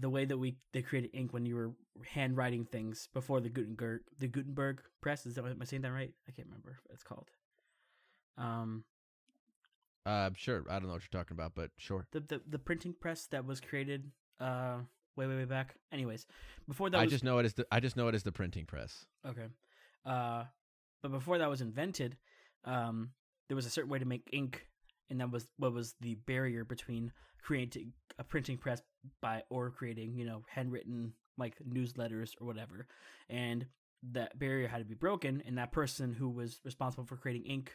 the 0.00 0.08
way 0.08 0.24
that 0.24 0.38
we 0.38 0.56
they 0.72 0.82
created 0.82 1.10
ink 1.12 1.32
when 1.32 1.44
you 1.44 1.56
were 1.56 1.72
handwriting 2.06 2.64
things 2.64 3.08
before 3.12 3.40
the 3.40 3.48
Gutenberg 3.48 4.02
the 4.18 4.28
Gutenberg 4.28 4.80
press. 5.00 5.26
Is 5.26 5.34
that 5.34 5.44
am 5.44 5.58
I 5.60 5.64
saying 5.64 5.82
that 5.82 5.92
right? 5.92 6.12
I 6.28 6.30
can't 6.30 6.46
remember 6.48 6.78
what 6.84 6.94
it's 6.94 7.02
called. 7.02 7.30
Um, 8.38 8.84
Uh, 10.06 10.30
sure. 10.36 10.64
I 10.68 10.74
don't 10.78 10.86
know 10.86 10.94
what 10.94 11.02
you're 11.02 11.20
talking 11.20 11.36
about, 11.36 11.52
but 11.54 11.70
sure. 11.76 12.06
the 12.12 12.20
the, 12.20 12.40
the 12.48 12.58
printing 12.58 12.94
press 12.98 13.26
that 13.26 13.44
was 13.44 13.60
created 13.60 14.10
uh 14.40 14.78
way 15.16 15.26
way 15.26 15.36
way 15.36 15.44
back. 15.44 15.74
Anyways, 15.92 16.26
before 16.68 16.90
that 16.90 16.98
I 16.98 17.04
was 17.04 17.12
just 17.12 17.24
know 17.24 17.38
it 17.38 17.44
as 17.44 17.54
the 17.54 17.66
I 17.70 17.80
just 17.80 17.96
know 17.96 18.08
it 18.08 18.14
as 18.14 18.22
the 18.22 18.32
printing 18.32 18.66
press. 18.66 19.04
Okay. 19.26 19.46
Uh, 20.06 20.44
but 21.02 21.10
before 21.12 21.38
that 21.38 21.50
was 21.50 21.60
invented, 21.60 22.16
um, 22.64 23.10
there 23.48 23.56
was 23.56 23.66
a 23.66 23.70
certain 23.70 23.90
way 23.90 23.98
to 23.98 24.04
make 24.04 24.28
ink, 24.32 24.66
and 25.12 25.20
that 25.20 25.30
was 25.30 25.46
what 25.58 25.72
was 25.72 25.94
the 26.00 26.16
barrier 26.26 26.64
between 26.64 27.12
creating 27.42 27.92
a 28.18 28.24
printing 28.24 28.56
press 28.56 28.82
by 29.20 29.42
or 29.50 29.70
creating, 29.70 30.16
you 30.16 30.24
know, 30.24 30.42
handwritten 30.48 31.12
like 31.36 31.54
newsletters 31.68 32.30
or 32.40 32.46
whatever. 32.46 32.86
And 33.28 33.66
that 34.12 34.38
barrier 34.38 34.66
had 34.66 34.78
to 34.78 34.84
be 34.84 34.94
broken, 34.94 35.42
and 35.46 35.58
that 35.58 35.70
person 35.70 36.12
who 36.12 36.28
was 36.28 36.58
responsible 36.64 37.04
for 37.04 37.16
creating 37.16 37.44
ink 37.44 37.72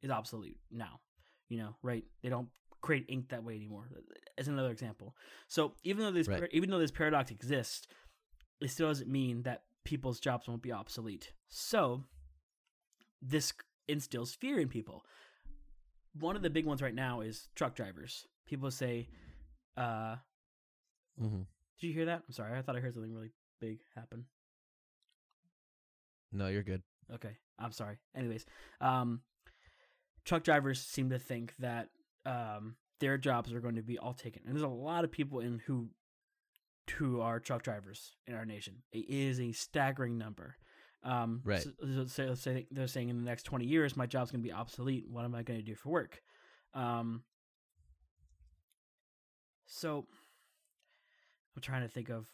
is 0.00 0.10
obsolete 0.10 0.58
now. 0.70 1.00
You 1.48 1.58
know, 1.58 1.76
right? 1.82 2.04
They 2.22 2.28
don't 2.28 2.48
create 2.80 3.06
ink 3.08 3.28
that 3.30 3.44
way 3.44 3.56
anymore. 3.56 3.88
Uh, 3.94 4.00
as 4.38 4.48
another 4.48 4.70
example. 4.70 5.16
So 5.48 5.74
even 5.82 6.04
though 6.04 6.12
this 6.12 6.28
Right. 6.28 6.48
even 6.52 6.70
though 6.70 6.78
this 6.78 6.90
paradox 6.92 7.30
exists, 7.30 7.86
it 8.60 8.68
still 8.70 8.88
doesn't 8.88 9.10
mean 9.10 9.42
that 9.42 9.64
people's 9.84 10.20
jobs 10.20 10.48
won't 10.48 10.62
be 10.62 10.72
obsolete. 10.72 11.32
So 11.48 12.04
this 13.20 13.52
instills 13.88 14.34
fear 14.34 14.58
in 14.58 14.68
people. 14.68 15.04
One 16.20 16.36
of 16.36 16.42
the 16.42 16.50
big 16.50 16.64
ones 16.66 16.80
right 16.82 16.94
now 16.94 17.20
is 17.20 17.48
truck 17.54 17.74
drivers. 17.74 18.26
People 18.46 18.70
say, 18.70 19.08
uh, 19.76 20.16
Mm-hmm. 21.20 21.42
did 21.80 21.86
you 21.86 21.92
hear 21.94 22.04
that? 22.06 22.22
I'm 22.28 22.32
sorry. 22.32 22.58
I 22.58 22.62
thought 22.62 22.76
I 22.76 22.80
heard 22.80 22.92
something 22.94 23.12
really 23.14 23.32
big 23.60 23.78
happen. 23.94 24.26
No, 26.32 26.48
you're 26.48 26.62
good. 26.62 26.82
Okay, 27.14 27.36
I'm 27.58 27.72
sorry. 27.72 27.96
Anyways, 28.14 28.44
um, 28.80 29.20
truck 30.24 30.42
drivers 30.44 30.80
seem 30.82 31.08
to 31.10 31.18
think 31.18 31.54
that 31.58 31.88
um, 32.26 32.76
their 33.00 33.16
jobs 33.16 33.52
are 33.52 33.60
going 33.60 33.76
to 33.76 33.82
be 33.82 33.98
all 33.98 34.12
taken, 34.12 34.42
and 34.44 34.54
there's 34.54 34.62
a 34.62 34.68
lot 34.68 35.04
of 35.04 35.10
people 35.12 35.40
in 35.40 35.60
who 35.66 35.88
who 36.98 37.20
are 37.20 37.40
truck 37.40 37.62
drivers 37.62 38.12
in 38.26 38.34
our 38.34 38.44
nation. 38.44 38.82
It 38.92 39.08
is 39.08 39.40
a 39.40 39.52
staggering 39.52 40.18
number. 40.18 40.56
Um, 41.02 41.40
Right. 41.44 41.62
So, 41.62 41.70
so 41.80 42.06
say, 42.06 42.28
let's 42.28 42.40
say 42.42 42.66
they're 42.70 42.86
saying 42.86 43.08
in 43.08 43.16
the 43.18 43.24
next 43.24 43.44
20 43.44 43.64
years, 43.64 43.96
my 43.96 44.06
job's 44.06 44.30
going 44.30 44.42
to 44.42 44.46
be 44.48 44.52
obsolete. 44.52 45.06
What 45.08 45.24
am 45.24 45.34
I 45.34 45.42
going 45.42 45.58
to 45.58 45.64
do 45.64 45.74
for 45.74 45.90
work? 45.90 46.22
Um, 46.74 47.22
so 49.66 50.06
I'm 51.54 51.62
trying 51.62 51.82
to 51.82 51.88
think 51.88 52.08
of 52.08 52.26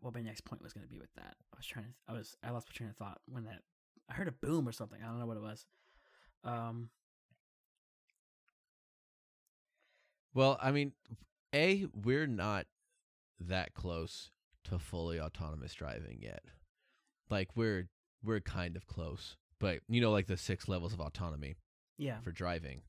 what 0.00 0.14
my 0.14 0.20
next 0.22 0.44
point 0.44 0.62
was 0.62 0.72
going 0.72 0.86
to 0.86 0.90
be 0.92 0.98
with 0.98 1.12
that. 1.14 1.34
I 1.52 1.56
was 1.56 1.66
trying 1.66 1.86
to, 1.86 1.90
I 2.08 2.12
was, 2.12 2.36
I 2.42 2.50
lost 2.50 2.68
my 2.68 2.72
train 2.74 2.90
of 2.90 2.96
thought 2.96 3.20
when 3.26 3.44
that, 3.44 3.62
I 4.08 4.14
heard 4.14 4.28
a 4.28 4.32
boom 4.32 4.68
or 4.68 4.72
something. 4.72 4.98
I 5.02 5.06
don't 5.06 5.18
know 5.18 5.26
what 5.26 5.36
it 5.36 5.42
was. 5.42 5.66
Um, 6.44 6.90
Well, 10.34 10.58
I 10.62 10.70
mean, 10.70 10.92
a 11.54 11.86
we're 11.94 12.26
not 12.26 12.66
that 13.38 13.74
close 13.74 14.30
to 14.64 14.78
fully 14.78 15.20
autonomous 15.20 15.74
driving 15.74 16.20
yet. 16.22 16.42
Like 17.28 17.56
we're 17.56 17.88
we're 18.24 18.40
kind 18.40 18.76
of 18.76 18.86
close, 18.86 19.36
but 19.58 19.80
you 19.88 20.00
know, 20.00 20.10
like 20.10 20.26
the 20.26 20.36
six 20.36 20.68
levels 20.68 20.92
of 20.92 21.00
autonomy 21.00 21.54
yeah, 21.98 22.20
for 22.20 22.32
driving. 22.32 22.82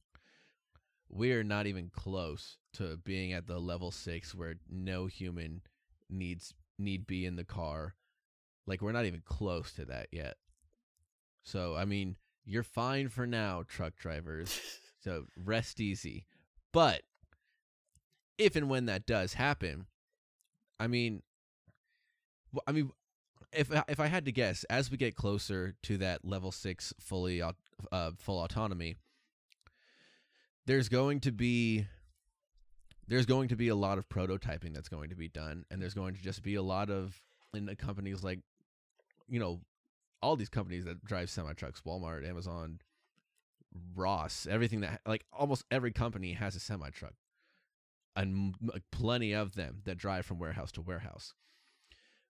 We're 1.10 1.44
not 1.44 1.68
even 1.68 1.92
close 1.94 2.58
to 2.74 2.98
being 2.98 3.34
at 3.34 3.46
the 3.46 3.60
level 3.60 3.92
six 3.92 4.34
where 4.34 4.56
no 4.70 5.06
human 5.06 5.62
needs 6.10 6.54
need 6.80 7.06
be 7.06 7.26
in 7.26 7.36
the 7.36 7.44
car. 7.44 7.96
Like 8.66 8.82
we're 8.82 8.94
not 8.94 9.06
even 9.06 9.22
close 9.24 9.74
to 9.74 9.86
that 9.86 10.08
yet. 10.12 10.38
So 11.44 11.76
I 11.76 11.86
mean, 11.86 12.16
you're 12.46 12.64
fine 12.64 13.10
for 13.10 13.28
now, 13.28 13.64
truck 13.68 13.96
drivers. 13.96 14.60
So 15.04 15.26
rest 15.36 15.82
easy. 15.82 16.26
But 16.72 17.02
if 18.38 18.56
and 18.56 18.70
when 18.70 18.86
that 18.86 19.06
does 19.06 19.34
happen, 19.34 19.88
I 20.80 20.88
mean, 20.88 21.24
I 22.66 22.72
mean, 22.72 22.92
if 23.56 23.72
if 23.88 24.00
I 24.00 24.08
had 24.08 24.26
to 24.26 24.32
guess, 24.32 24.64
as 24.66 24.92
we 24.92 24.98
get 24.98 25.16
closer 25.16 25.76
to 25.84 25.98
that 25.98 26.26
level 26.26 26.52
six 26.52 26.94
fully 27.00 27.42
uh, 27.42 27.52
full 28.18 28.44
autonomy, 28.44 28.96
there's 30.66 30.90
going 30.90 31.20
to 31.22 31.32
be 31.32 31.88
there's 33.08 33.26
going 33.26 33.50
to 33.50 33.56
be 33.56 33.68
a 33.68 33.76
lot 33.76 33.98
of 33.98 34.08
prototyping 34.10 34.74
that's 34.74 34.90
going 34.90 35.10
to 35.10 35.16
be 35.16 35.28
done, 35.28 35.66
and 35.70 35.82
there's 35.82 35.94
going 35.94 36.16
to 36.16 36.22
just 36.22 36.44
be 36.44 36.56
a 36.56 36.62
lot 36.62 36.90
of 36.90 37.20
in 37.54 37.66
the 37.66 37.76
companies 37.76 38.24
like, 38.24 38.40
you 39.28 39.40
know, 39.40 39.62
all 40.22 40.36
these 40.36 40.50
companies 40.50 40.86
that 40.86 41.04
drive 41.04 41.30
semi 41.30 41.54
trucks, 41.54 41.82
Walmart, 41.86 42.28
Amazon, 42.28 42.80
Ross, 43.96 44.48
everything 44.50 44.82
that 44.82 45.02
like 45.06 45.26
almost 45.32 45.66
every 45.70 45.92
company 45.92 46.34
has 46.34 46.56
a 46.56 46.60
semi 46.60 46.90
truck, 46.90 47.14
and 48.16 48.56
plenty 48.92 49.34
of 49.34 49.56
them 49.56 49.82
that 49.86 49.98
drive 49.98 50.26
from 50.26 50.40
warehouse 50.40 50.72
to 50.74 50.82
warehouse. 50.82 51.34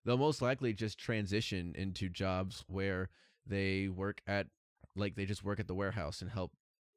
They'll 0.05 0.17
most 0.17 0.41
likely 0.41 0.73
just 0.73 0.97
transition 0.97 1.73
into 1.77 2.09
jobs 2.09 2.63
where 2.67 3.09
they 3.45 3.87
work 3.87 4.21
at 4.27 4.47
like 4.95 5.15
they 5.15 5.25
just 5.25 5.43
work 5.43 5.59
at 5.59 5.67
the 5.67 5.75
warehouse 5.75 6.21
and 6.21 6.29
help 6.29 6.51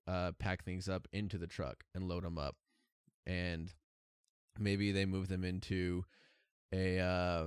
uh, 0.07 0.32
pack 0.38 0.64
things 0.64 0.88
up 0.88 1.09
into 1.12 1.38
the 1.38 1.46
truck 1.46 1.84
and 1.94 2.09
load 2.09 2.24
them 2.24 2.38
up, 2.38 2.57
and 3.26 3.72
maybe 4.59 4.92
they 4.92 5.04
move 5.04 5.28
them 5.28 5.44
into 5.44 6.04
a 6.72 6.98
uh 6.98 7.44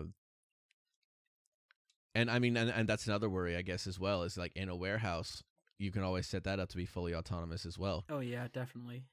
and 2.15 2.31
I 2.31 2.39
mean 2.39 2.55
and, 2.55 2.69
and 2.69 2.87
that's 2.87 3.07
another 3.07 3.29
worry 3.29 3.55
I 3.55 3.61
guess 3.61 3.85
as 3.87 3.99
well 3.99 4.23
is 4.23 4.37
like 4.37 4.53
in 4.55 4.69
a 4.69 4.75
warehouse 4.75 5.43
you 5.77 5.91
can 5.91 6.03
always 6.03 6.27
set 6.27 6.43
that 6.43 6.59
up 6.59 6.69
to 6.69 6.77
be 6.77 6.85
fully 6.85 7.15
autonomous 7.15 7.65
as 7.65 7.77
well. 7.77 8.05
Oh 8.09 8.19
yeah, 8.19 8.47
definitely. 8.51 9.03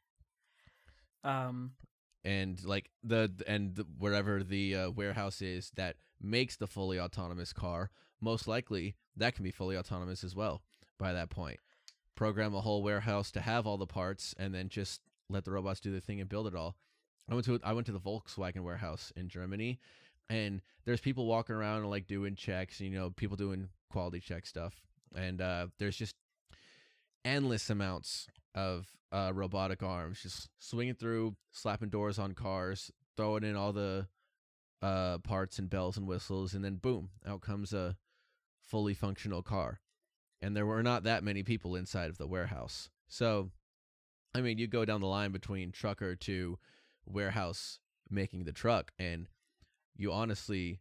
Um 1.24 1.72
and 2.24 2.62
like 2.64 2.90
the 3.02 3.30
and 3.46 3.76
the, 3.76 3.86
wherever 3.98 4.42
the 4.42 4.76
uh, 4.76 4.90
warehouse 4.90 5.40
is 5.40 5.70
that 5.76 5.96
makes 6.20 6.56
the 6.56 6.66
fully 6.66 6.98
autonomous 6.98 7.52
car 7.52 7.90
most 8.20 8.48
likely 8.48 8.96
that 9.16 9.34
can 9.34 9.44
be 9.44 9.50
fully 9.50 9.76
autonomous 9.76 10.24
as 10.24 10.34
well 10.34 10.62
by 10.98 11.12
that 11.12 11.30
point. 11.30 11.58
Program 12.14 12.54
a 12.54 12.60
whole 12.60 12.82
warehouse 12.82 13.30
to 13.32 13.40
have 13.40 13.66
all 13.66 13.76
the 13.76 13.86
parts 13.86 14.34
and 14.38 14.54
then 14.54 14.68
just 14.68 15.02
let 15.28 15.44
the 15.44 15.50
robots 15.50 15.80
do 15.80 15.92
the 15.92 16.00
thing 16.00 16.20
and 16.20 16.28
build 16.28 16.46
it 16.46 16.54
all. 16.54 16.76
I 17.30 17.34
went 17.34 17.44
to 17.46 17.60
i 17.64 17.72
went 17.72 17.86
to 17.86 17.92
the 17.92 18.00
volkswagen 18.00 18.60
warehouse 18.60 19.12
in 19.16 19.28
germany 19.28 19.80
and 20.30 20.62
there's 20.84 21.00
people 21.00 21.26
walking 21.26 21.56
around 21.56 21.78
and 21.78 21.90
like 21.90 22.06
doing 22.06 22.36
checks 22.36 22.80
you 22.80 22.90
know 22.90 23.10
people 23.10 23.36
doing 23.36 23.68
quality 23.90 24.20
check 24.20 24.46
stuff. 24.46 24.74
And 25.14 25.40
uh, 25.40 25.68
there's 25.78 25.96
just 25.96 26.16
endless 27.24 27.70
amounts 27.70 28.26
of 28.54 28.86
uh, 29.12 29.32
robotic 29.34 29.82
arms 29.82 30.20
just 30.22 30.48
swinging 30.58 30.94
through, 30.94 31.36
slapping 31.52 31.88
doors 31.88 32.18
on 32.18 32.32
cars, 32.32 32.90
throwing 33.16 33.44
in 33.44 33.56
all 33.56 33.72
the 33.72 34.06
uh, 34.82 35.18
parts 35.18 35.58
and 35.58 35.70
bells 35.70 35.96
and 35.96 36.06
whistles, 36.06 36.54
and 36.54 36.64
then 36.64 36.76
boom, 36.76 37.10
out 37.26 37.40
comes 37.40 37.72
a 37.72 37.96
fully 38.60 38.94
functional 38.94 39.42
car. 39.42 39.80
And 40.42 40.56
there 40.56 40.66
were 40.66 40.82
not 40.82 41.04
that 41.04 41.24
many 41.24 41.42
people 41.42 41.76
inside 41.76 42.10
of 42.10 42.18
the 42.18 42.26
warehouse. 42.26 42.90
So, 43.08 43.50
I 44.34 44.40
mean, 44.40 44.58
you 44.58 44.66
go 44.66 44.84
down 44.84 45.00
the 45.00 45.06
line 45.06 45.32
between 45.32 45.72
trucker 45.72 46.14
to 46.16 46.58
warehouse 47.06 47.78
making 48.10 48.44
the 48.44 48.52
truck, 48.52 48.92
and 48.98 49.28
you 49.96 50.12
honestly, 50.12 50.80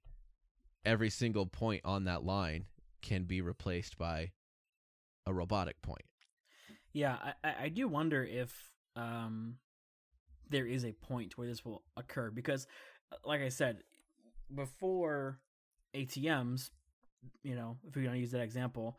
every 0.84 1.10
single 1.10 1.46
point 1.46 1.82
on 1.86 2.04
that 2.06 2.24
line 2.24 2.66
can 3.02 3.24
be 3.24 3.41
replaced 3.41 3.98
by 3.98 4.32
a 5.26 5.34
robotic 5.34 5.82
point. 5.82 6.06
Yeah, 6.93 7.18
I, 7.43 7.54
I 7.64 7.70
do 7.70 7.88
wonder 7.88 8.24
if 8.24 8.72
um, 8.96 9.56
there 10.50 10.66
is 10.66 10.86
a 10.86 10.91
point 10.91 11.38
where 11.38 11.48
this 11.48 11.66
will 11.66 11.84
occur 11.98 12.30
because, 12.30 12.68
like 13.24 13.41
I 13.41 13.49
said, 13.49 13.84
before 14.53 15.39
ATMs, 15.95 16.70
you 17.43 17.56
know, 17.56 17.78
if 17.88 17.95
we're 17.95 18.06
gonna 18.06 18.18
use 18.18 18.32
that 18.32 18.41
example, 18.41 18.97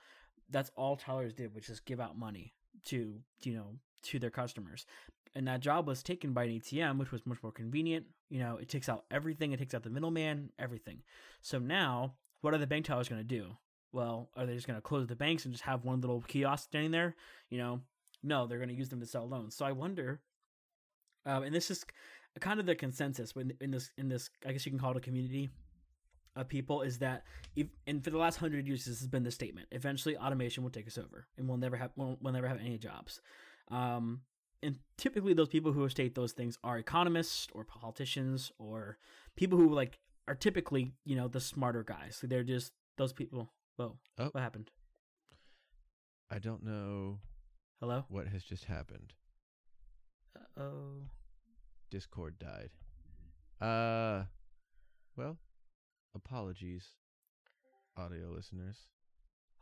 that's 0.51 0.71
all 0.77 0.97
tellers 0.97 1.33
did, 1.33 1.55
which 1.55 1.69
is 1.69 1.81
give 1.81 2.01
out 2.01 2.19
money 2.19 2.55
to 2.87 3.21
you 3.43 3.55
know 3.55 3.77
to 4.03 4.19
their 4.19 4.31
customers, 4.31 4.87
and 5.35 5.47
that 5.49 5.61
job 5.61 5.87
was 5.87 6.03
taken 6.03 6.33
by 6.33 6.45
an 6.45 6.61
ATM, 6.61 6.99
which 6.99 7.13
was 7.13 7.27
much 7.27 7.43
more 7.43 7.53
convenient. 7.53 8.07
You 8.31 8.41
know, 8.41 8.57
it 8.57 8.69
takes 8.69 8.89
out 8.89 9.05
everything, 9.11 9.53
it 9.53 9.59
takes 9.59 9.75
out 9.75 9.83
the 9.83 9.91
middleman, 9.91 10.51
everything. 10.59 11.03
So 11.43 11.59
now, 11.59 12.15
what 12.41 12.55
are 12.55 12.59
the 12.59 12.67
bank 12.67 12.87
tellers 12.87 13.09
gonna 13.09 13.25
do? 13.25 13.57
well, 13.97 14.29
are 14.37 14.45
they 14.45 14.55
just 14.55 14.67
going 14.67 14.77
to 14.77 14.83
close 14.83 15.07
the 15.07 15.17
banks 15.17 15.45
and 15.45 15.55
just 15.55 15.65
have 15.65 15.85
one 15.85 16.03
little 16.03 16.21
kiosk 16.21 16.65
standing 16.65 16.91
there? 16.91 17.17
You 17.49 17.59
know, 17.59 17.81
no, 18.23 18.47
they're 18.47 18.59
going 18.59 18.69
to 18.69 18.75
use 18.75 18.91
them 18.91 19.01
to 19.01 19.07
sell 19.07 19.27
loans. 19.27 19.57
So 19.57 19.65
I 19.65 19.73
wonder, 19.73 20.21
um, 21.25 21.45
and 21.45 21.55
this 21.55 21.71
is 21.71 21.85
kind 22.41 22.61
of 22.61 22.67
the 22.67 22.75
consensus 22.75 23.33
in, 23.37 23.53
in 23.61 23.71
this 23.71 23.91
in 23.97 24.09
this 24.09 24.31
I 24.47 24.53
guess 24.53 24.67
you 24.67 24.73
can 24.73 24.79
call 24.79 24.93
it 24.93 24.97
a 24.97 25.01
community 25.01 25.51
of 26.35 26.49
people 26.49 26.83
is 26.83 26.99
that 26.99 27.25
if 27.55 27.67
and 27.87 28.03
for 28.05 28.11
the 28.11 28.19
last 28.19 28.37
hundred 28.37 28.67
years 28.67 28.85
this 28.85 28.99
has 29.01 29.09
been 29.09 29.25
the 29.25 29.31
statement. 29.31 29.69
Eventually, 29.73 30.17
automation 30.17 30.63
will 30.63 30.71
take 30.71 30.87
us 30.87 30.99
over, 30.99 31.27
and 31.39 31.49
we'll 31.49 31.59
never 31.59 31.77
have 31.77 31.91
we'll, 31.97 32.19
we'll 32.21 32.33
never 32.33 32.49
have 32.49 32.61
any 32.61 32.79
jobs. 32.79 33.21
Um, 33.71 34.21
and 34.63 34.79
typically, 34.97 35.35
those 35.35 35.49
people 35.49 35.73
who 35.73 35.89
state 35.89 36.15
those 36.15 36.33
things 36.33 36.59
are 36.63 36.79
economists 36.79 37.49
or 37.53 37.65
politicians 37.65 38.53
or 38.59 38.99
people 39.37 39.59
who 39.59 39.73
like 39.73 39.99
are 40.29 40.35
typically 40.35 40.93
you 41.05 41.17
know 41.17 41.29
the 41.29 41.41
smarter 41.41 41.83
guys. 41.83 42.17
So 42.21 42.27
they're 42.27 42.45
just 42.45 42.73
those 42.99 43.13
people 43.13 43.51
Whoa. 43.77 43.97
Oh. 44.19 44.29
What 44.33 44.41
happened? 44.43 44.71
I 46.31 46.39
don't 46.39 46.65
know 46.65 47.19
Hello? 47.81 48.05
what 48.09 48.29
has 48.29 48.43
just 48.43 48.65
happened. 48.65 49.13
Uh 50.35 50.61
oh. 50.61 51.03
Discord 51.91 52.37
died. 52.39 52.71
Uh, 53.61 54.25
well, 55.17 55.39
apologies, 56.15 56.85
audio 57.97 58.29
listeners. 58.35 58.77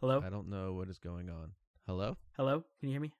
Hello? 0.00 0.22
I 0.24 0.30
don't 0.30 0.48
know 0.48 0.72
what 0.72 0.88
is 0.88 0.98
going 0.98 1.28
on. 1.30 1.52
Hello? 1.86 2.16
Hello? 2.36 2.64
Can 2.80 2.88
you 2.88 2.94
hear 2.94 3.00
me? 3.00 3.12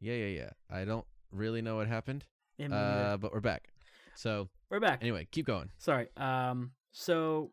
Yeah, 0.00 0.14
yeah, 0.14 0.26
yeah. 0.26 0.50
I 0.70 0.84
don't 0.84 1.06
really 1.30 1.62
know 1.62 1.76
what 1.76 1.88
happened. 1.88 2.24
Yeah, 2.58 2.68
Uh, 2.68 3.16
but 3.18 3.32
we're 3.32 3.40
back. 3.40 3.68
So 4.14 4.48
We're 4.70 4.80
back. 4.80 5.02
anyway, 5.02 5.28
keep 5.30 5.46
going. 5.46 5.68
Sorry. 5.78 6.08
Um. 6.16 6.72
So 6.92 7.50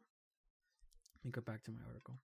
let 1.20 1.26
me 1.26 1.32
go 1.32 1.42
back 1.42 1.64
to 1.66 1.72
my 1.72 1.82
article. 1.88 2.16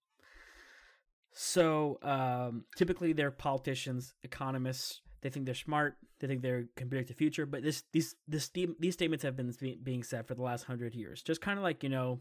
So 1.33 1.99
um, 2.01 2.63
typically, 2.77 3.11
they're 3.13 3.31
politicians, 3.31 4.13
economists. 4.23 5.01
They 5.21 5.29
think 5.29 5.45
they're 5.45 5.55
smart. 5.55 5.97
They 6.19 6.27
think 6.27 6.41
they 6.41 6.63
can 6.75 6.89
predict 6.89 7.09
the 7.09 7.13
future. 7.13 7.45
But 7.45 7.63
this 7.63 7.83
these 7.91 8.15
this 8.27 8.49
these 8.49 8.93
statements 8.93 9.23
have 9.23 9.35
been 9.35 9.53
being 9.83 10.03
said 10.03 10.27
for 10.27 10.35
the 10.35 10.41
last 10.41 10.63
hundred 10.65 10.95
years. 10.95 11.21
Just 11.21 11.41
kind 11.41 11.57
of 11.57 11.63
like 11.63 11.83
you 11.83 11.89
know 11.89 12.19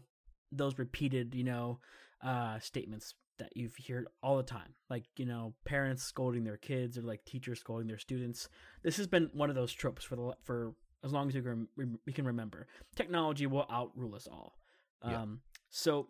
those 0.51 0.77
repeated 0.77 1.35
you 1.35 1.43
know 1.43 1.79
uh, 2.23 2.59
statements 2.59 3.13
that 3.37 3.51
you've 3.55 3.75
heard 3.87 4.07
all 4.21 4.35
the 4.35 4.43
time, 4.43 4.73
like 4.89 5.05
you 5.15 5.25
know 5.25 5.53
parents 5.65 6.03
scolding 6.03 6.43
their 6.43 6.57
kids 6.57 6.97
or 6.97 7.01
like 7.03 7.23
teachers 7.23 7.59
scolding 7.61 7.87
their 7.87 7.97
students. 7.97 8.49
This 8.83 8.97
has 8.97 9.07
been 9.07 9.29
one 9.33 9.49
of 9.49 9.55
those 9.55 9.71
tropes 9.71 10.03
for 10.03 10.15
the 10.17 10.33
for 10.43 10.73
as 11.03 11.13
long 11.13 11.29
as 11.29 11.35
we 11.35 11.41
can 11.41 11.67
we 12.05 12.11
can 12.13 12.25
remember. 12.25 12.67
Technology 12.95 13.47
will 13.47 13.65
outrule 13.69 14.13
us 14.15 14.27
all. 14.29 14.57
Yeah. 15.07 15.21
Um, 15.21 15.39
so 15.69 16.09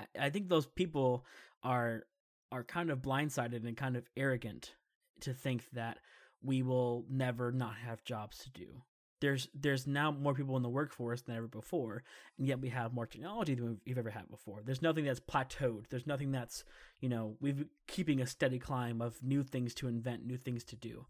I- 0.00 0.26
I 0.26 0.30
think 0.30 0.48
those 0.48 0.66
people 0.66 1.24
are 1.62 2.02
are 2.50 2.64
kind 2.64 2.90
of 2.90 2.98
blindsided 3.00 3.64
and 3.66 3.76
kind 3.76 3.96
of 3.96 4.04
arrogant 4.16 4.74
to 5.22 5.34
think 5.34 5.66
that 5.72 5.98
we 6.42 6.62
will 6.62 7.04
never 7.08 7.52
not 7.52 7.74
have 7.76 8.04
jobs 8.04 8.38
to 8.38 8.50
do. 8.50 8.82
There's 9.20 9.48
there's 9.54 9.86
now 9.86 10.10
more 10.10 10.34
people 10.34 10.56
in 10.56 10.64
the 10.64 10.68
workforce 10.68 11.22
than 11.22 11.36
ever 11.36 11.46
before, 11.46 12.02
and 12.38 12.48
yet 12.48 12.60
we 12.60 12.70
have 12.70 12.92
more 12.92 13.06
technology 13.06 13.54
than 13.54 13.66
we've, 13.68 13.80
we've 13.86 13.98
ever 13.98 14.10
had 14.10 14.28
before. 14.28 14.62
There's 14.64 14.82
nothing 14.82 15.04
that's 15.04 15.20
plateaued. 15.20 15.88
There's 15.90 16.08
nothing 16.08 16.32
that's 16.32 16.64
you 17.00 17.08
know 17.08 17.36
we've 17.40 17.64
keeping 17.86 18.20
a 18.20 18.26
steady 18.26 18.58
climb 18.58 19.00
of 19.00 19.22
new 19.22 19.44
things 19.44 19.74
to 19.74 19.86
invent, 19.86 20.26
new 20.26 20.38
things 20.38 20.64
to 20.64 20.76
do. 20.76 21.06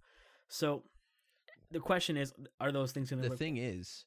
So 0.48 0.82
the 1.70 1.80
question 1.80 2.18
is, 2.18 2.34
are 2.60 2.70
those 2.70 2.92
things 2.92 3.08
going 3.08 3.22
to 3.22 3.30
The 3.30 3.36
thing 3.36 3.56
is, 3.56 4.04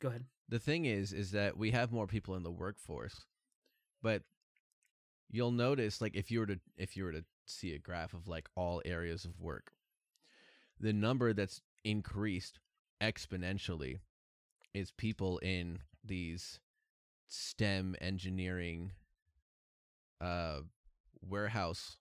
Go 0.00 0.08
ahead. 0.08 0.24
the 0.48 0.58
thing 0.58 0.84
is, 0.84 1.14
is 1.14 1.30
that 1.30 1.56
we 1.56 1.70
have 1.70 1.90
more 1.90 2.06
people 2.06 2.34
in 2.34 2.42
the 2.42 2.50
workforce, 2.50 3.24
but 4.02 4.22
you'll 5.30 5.52
notice, 5.52 6.02
like, 6.02 6.14
if 6.14 6.30
you 6.30 6.40
were 6.40 6.46
to 6.46 6.60
if 6.76 6.96
you 6.98 7.04
were 7.04 7.12
to 7.12 7.24
see 7.46 7.74
a 7.74 7.78
graph 7.78 8.14
of 8.14 8.28
like 8.28 8.48
all 8.56 8.82
areas 8.84 9.24
of 9.24 9.40
work, 9.40 9.72
the 10.80 10.92
number 10.92 11.32
that's 11.32 11.60
increased 11.84 12.58
exponentially 13.02 13.98
is 14.72 14.90
people 14.90 15.38
in 15.38 15.78
these 16.04 16.60
STEM 17.26 17.96
engineering 18.00 18.92
uh 20.20 20.60
warehouse 21.26 21.96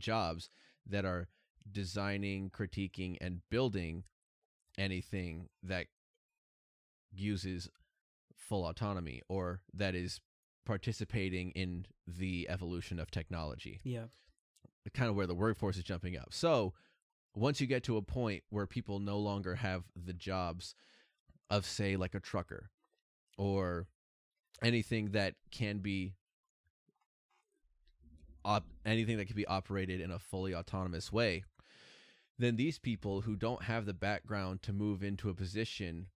jobs 0.00 0.50
that 0.86 1.04
are 1.04 1.28
designing, 1.70 2.50
critiquing 2.50 3.16
and 3.20 3.40
building 3.50 4.04
anything 4.78 5.48
that 5.62 5.86
uses 7.12 7.68
full 8.36 8.66
autonomy 8.66 9.22
or 9.28 9.60
that 9.74 9.94
is 9.94 10.20
participating 10.64 11.50
in 11.52 11.86
the 12.06 12.46
evolution 12.48 12.98
of 13.00 13.10
technology 13.10 13.80
Yeah. 13.84 14.06
Kind 14.94 15.10
of 15.10 15.16
where 15.16 15.26
the 15.26 15.34
workforce 15.34 15.76
is 15.76 15.84
jumping 15.84 16.16
up. 16.16 16.28
So 16.30 16.74
once 17.34 17.60
you 17.60 17.66
get 17.66 17.84
to 17.84 17.96
a 17.96 18.02
point 18.02 18.42
where 18.50 18.66
people 18.66 18.98
no 18.98 19.18
longer 19.18 19.56
have 19.56 19.84
the 19.94 20.12
jobs 20.12 20.74
of, 21.50 21.66
say, 21.66 21.96
like 21.96 22.14
a 22.14 22.20
trucker 22.20 22.70
or 23.36 23.86
anything 24.62 25.10
that 25.10 25.34
can 25.50 25.78
be 25.78 26.14
op- 28.44 28.66
anything 28.86 29.18
that 29.18 29.26
can 29.26 29.36
be 29.36 29.46
operated 29.46 30.00
in 30.00 30.10
a 30.10 30.18
fully 30.18 30.54
autonomous 30.54 31.12
way, 31.12 31.44
then 32.38 32.56
these 32.56 32.78
people 32.78 33.22
who 33.22 33.36
don't 33.36 33.62
have 33.64 33.86
the 33.86 33.94
background 33.94 34.62
to 34.62 34.72
move 34.72 35.02
into 35.02 35.28
a 35.28 35.34
position 35.34 36.06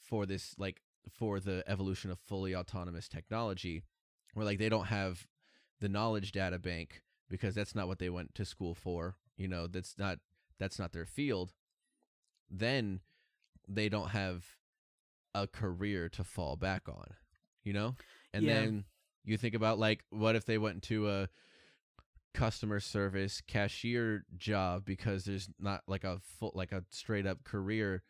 for 0.00 0.26
this, 0.26 0.54
like 0.58 0.80
for 1.10 1.40
the 1.40 1.62
evolution 1.66 2.10
of 2.10 2.18
fully 2.18 2.54
autonomous 2.54 3.08
technology, 3.08 3.82
where 4.32 4.46
like 4.46 4.58
they 4.58 4.68
don't 4.68 4.86
have 4.86 5.26
the 5.80 5.88
knowledge 5.88 6.32
data 6.32 6.58
bank 6.58 7.02
because 7.28 7.54
that's 7.54 7.74
not 7.74 7.88
what 7.88 7.98
they 7.98 8.10
went 8.10 8.34
to 8.34 8.44
school 8.44 8.74
for. 8.74 9.16
You 9.36 9.48
know, 9.48 9.66
that's 9.66 9.96
not 9.98 10.18
that's 10.58 10.78
not 10.78 10.92
their 10.92 11.06
field. 11.06 11.52
Then 12.50 13.00
they 13.68 13.88
don't 13.88 14.10
have 14.10 14.44
a 15.34 15.46
career 15.46 16.08
to 16.10 16.24
fall 16.24 16.56
back 16.56 16.88
on. 16.88 17.06
You 17.64 17.72
know, 17.72 17.96
and 18.32 18.44
Yeah. 18.44 18.54
then 18.54 18.84
you 19.24 19.36
think 19.38 19.54
about 19.54 19.78
like 19.78 20.04
what 20.10 20.36
if 20.36 20.44
they 20.44 20.58
went 20.58 20.76
into 20.76 21.08
a 21.08 21.28
customer 22.34 22.80
service 22.80 23.40
cashier 23.46 24.24
job 24.36 24.84
because 24.84 25.24
there's 25.24 25.48
not 25.60 25.82
like 25.86 26.04
a 26.04 26.18
full 26.38 26.52
like 26.54 26.72
a 26.72 26.82
straight 26.90 27.26
up 27.26 27.44
career 27.44 28.02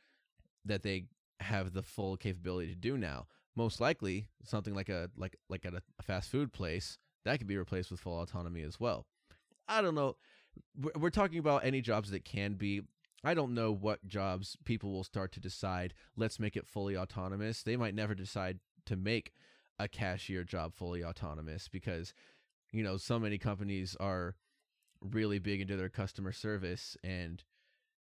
that 0.65 0.83
they 0.83 1.05
have 1.41 1.73
the 1.75 1.83
full 1.83 2.17
capability 2.17 2.69
to 2.71 2.75
do 2.75 2.97
now. 2.97 3.27
Most 3.55 3.81
likely, 3.81 4.29
something 4.43 4.75
like 4.75 4.89
a 4.89 5.11
like 5.17 5.37
like 5.49 5.65
at 5.65 5.75
a, 5.75 5.83
a 5.99 6.03
fast 6.03 6.31
food 6.31 6.53
place 6.53 6.99
that 7.25 7.39
could 7.39 7.47
be 7.47 7.57
replaced 7.57 7.91
with 7.91 8.01
full 8.01 8.21
autonomy 8.21 8.63
as 8.63 8.79
well. 8.79 9.07
I 9.69 9.81
don't 9.83 9.95
know. 9.95 10.17
We're, 10.97 11.11
talking 11.11 11.39
about 11.39 11.65
any 11.65 11.81
jobs 11.81 12.11
that 12.11 12.25
can 12.25 12.55
be. 12.55 12.83
I 13.25 13.35
don't 13.35 13.55
know 13.55 13.73
what 13.73 14.07
jobs 14.07 14.57
people 14.65 14.93
will 14.93 15.03
start 15.03 15.33
to 15.33 15.41
decide. 15.41 15.95
Let's 16.17 16.39
make 16.39 16.57
it 16.57 16.67
fully 16.67 16.97
autonomous. 16.97 17.63
They 17.63 17.77
might 17.77 17.95
never 17.95 18.15
decide 18.15 18.61
to 18.87 18.97
make 18.97 19.33
a 19.79 19.89
cashier 19.89 20.45
job 20.45 20.75
fully 20.75 21.03
autonomous 21.03 21.69
because 21.69 22.15
you 22.73 22.83
know 22.83 22.97
so 22.97 23.19
many 23.19 23.39
companies 23.39 23.97
are 23.99 24.37
really 25.01 25.39
big 25.39 25.61
into 25.61 25.77
their 25.77 25.89
customer 25.89 26.33
service 26.33 26.97
and 27.03 27.43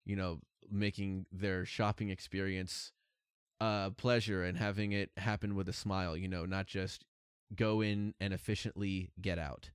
you 0.05 0.16
know 0.16 0.41
making 0.71 1.27
their 1.31 1.64
shopping 1.64 2.11
experience 2.11 2.93
uh 3.61 3.91
pleasure 3.91 4.43
and 4.43 4.57
having 4.57 4.93
it 4.93 5.11
happen 5.16 5.55
with 5.55 5.69
a 5.69 5.73
smile 5.73 6.16
you 6.16 6.29
know 6.29 6.45
not 6.45 6.66
just 6.66 7.05
go 7.55 7.81
in 7.81 8.15
and 8.21 8.33
efficiently 8.33 9.11
get 9.21 9.39
out. 9.39 9.71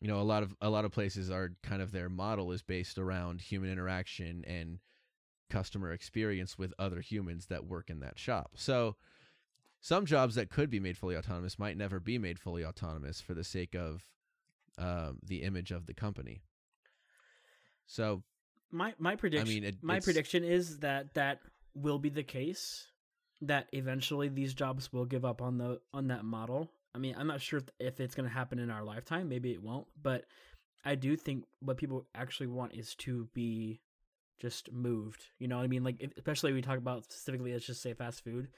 You 0.00 0.08
know 0.08 0.20
a 0.20 0.22
lot 0.22 0.42
of 0.42 0.54
a 0.60 0.68
lot 0.70 0.84
of 0.84 0.92
places 0.92 1.30
are 1.30 1.52
kind 1.62 1.80
of 1.80 1.90
their 1.90 2.08
model 2.08 2.52
is 2.52 2.62
based 2.62 2.98
around 2.98 3.40
human 3.40 3.70
interaction 3.70 4.44
and 4.46 4.78
customer 5.48 5.92
experience 5.92 6.58
with 6.58 6.74
other 6.78 7.00
humans 7.00 7.46
that 7.46 7.64
work 7.64 7.88
in 7.88 8.00
that 8.00 8.18
shop. 8.18 8.50
So 8.54 8.96
some 9.80 10.04
jobs 10.04 10.34
that 10.34 10.50
could 10.50 10.68
be 10.70 10.80
made 10.80 10.98
fully 10.98 11.16
autonomous 11.16 11.58
might 11.58 11.76
never 11.76 12.00
be 12.00 12.18
made 12.18 12.38
fully 12.38 12.64
autonomous 12.64 13.20
for 13.20 13.34
the 13.34 13.44
sake 13.44 13.74
of 13.74 14.04
um, 14.78 15.18
the 15.24 15.42
image 15.42 15.70
of 15.70 15.86
the 15.86 15.94
company. 15.94 16.40
So 17.86 18.22
my 18.70 18.94
my 18.98 19.16
prediction 19.16 19.46
I 19.48 19.50
mean, 19.50 19.64
it- 19.64 19.82
my 19.82 20.00
prediction 20.00 20.44
is 20.44 20.80
that 20.80 21.14
that 21.14 21.40
will 21.74 21.98
be 21.98 22.08
the 22.10 22.22
case 22.24 22.88
that 23.42 23.68
eventually 23.72 24.28
these 24.28 24.54
jobs 24.54 24.92
will 24.92 25.04
give 25.04 25.24
up 25.24 25.42
on 25.42 25.58
the 25.58 25.80
on 25.92 26.08
that 26.08 26.24
model. 26.24 26.70
I 26.94 26.98
mean 26.98 27.14
i'm 27.18 27.26
not 27.26 27.42
sure 27.42 27.60
if, 27.78 28.00
it's 28.00 28.14
going 28.14 28.28
to 28.28 28.34
happen 28.34 28.58
in 28.58 28.70
our 28.70 28.82
lifetime 28.82 29.28
maybe 29.28 29.52
it 29.52 29.62
won't 29.62 29.86
but 30.02 30.24
i 30.82 30.94
do 30.94 31.14
think 31.14 31.44
what 31.60 31.76
people 31.76 32.06
actually 32.14 32.46
want 32.46 32.72
is 32.72 32.94
to 32.94 33.28
be 33.34 33.82
just 34.40 34.72
moved 34.72 35.26
you 35.38 35.46
know 35.46 35.56
what 35.56 35.64
i 35.64 35.68
mean? 35.68 35.84
Like 35.84 36.02
especially 36.16 36.54
we 36.54 36.62
talk 36.62 36.78
about 36.78 37.04
specifically 37.04 37.52
let's 37.52 37.66
just 37.66 37.82
say 37.82 37.92
fast 37.92 38.24
food. 38.24 38.48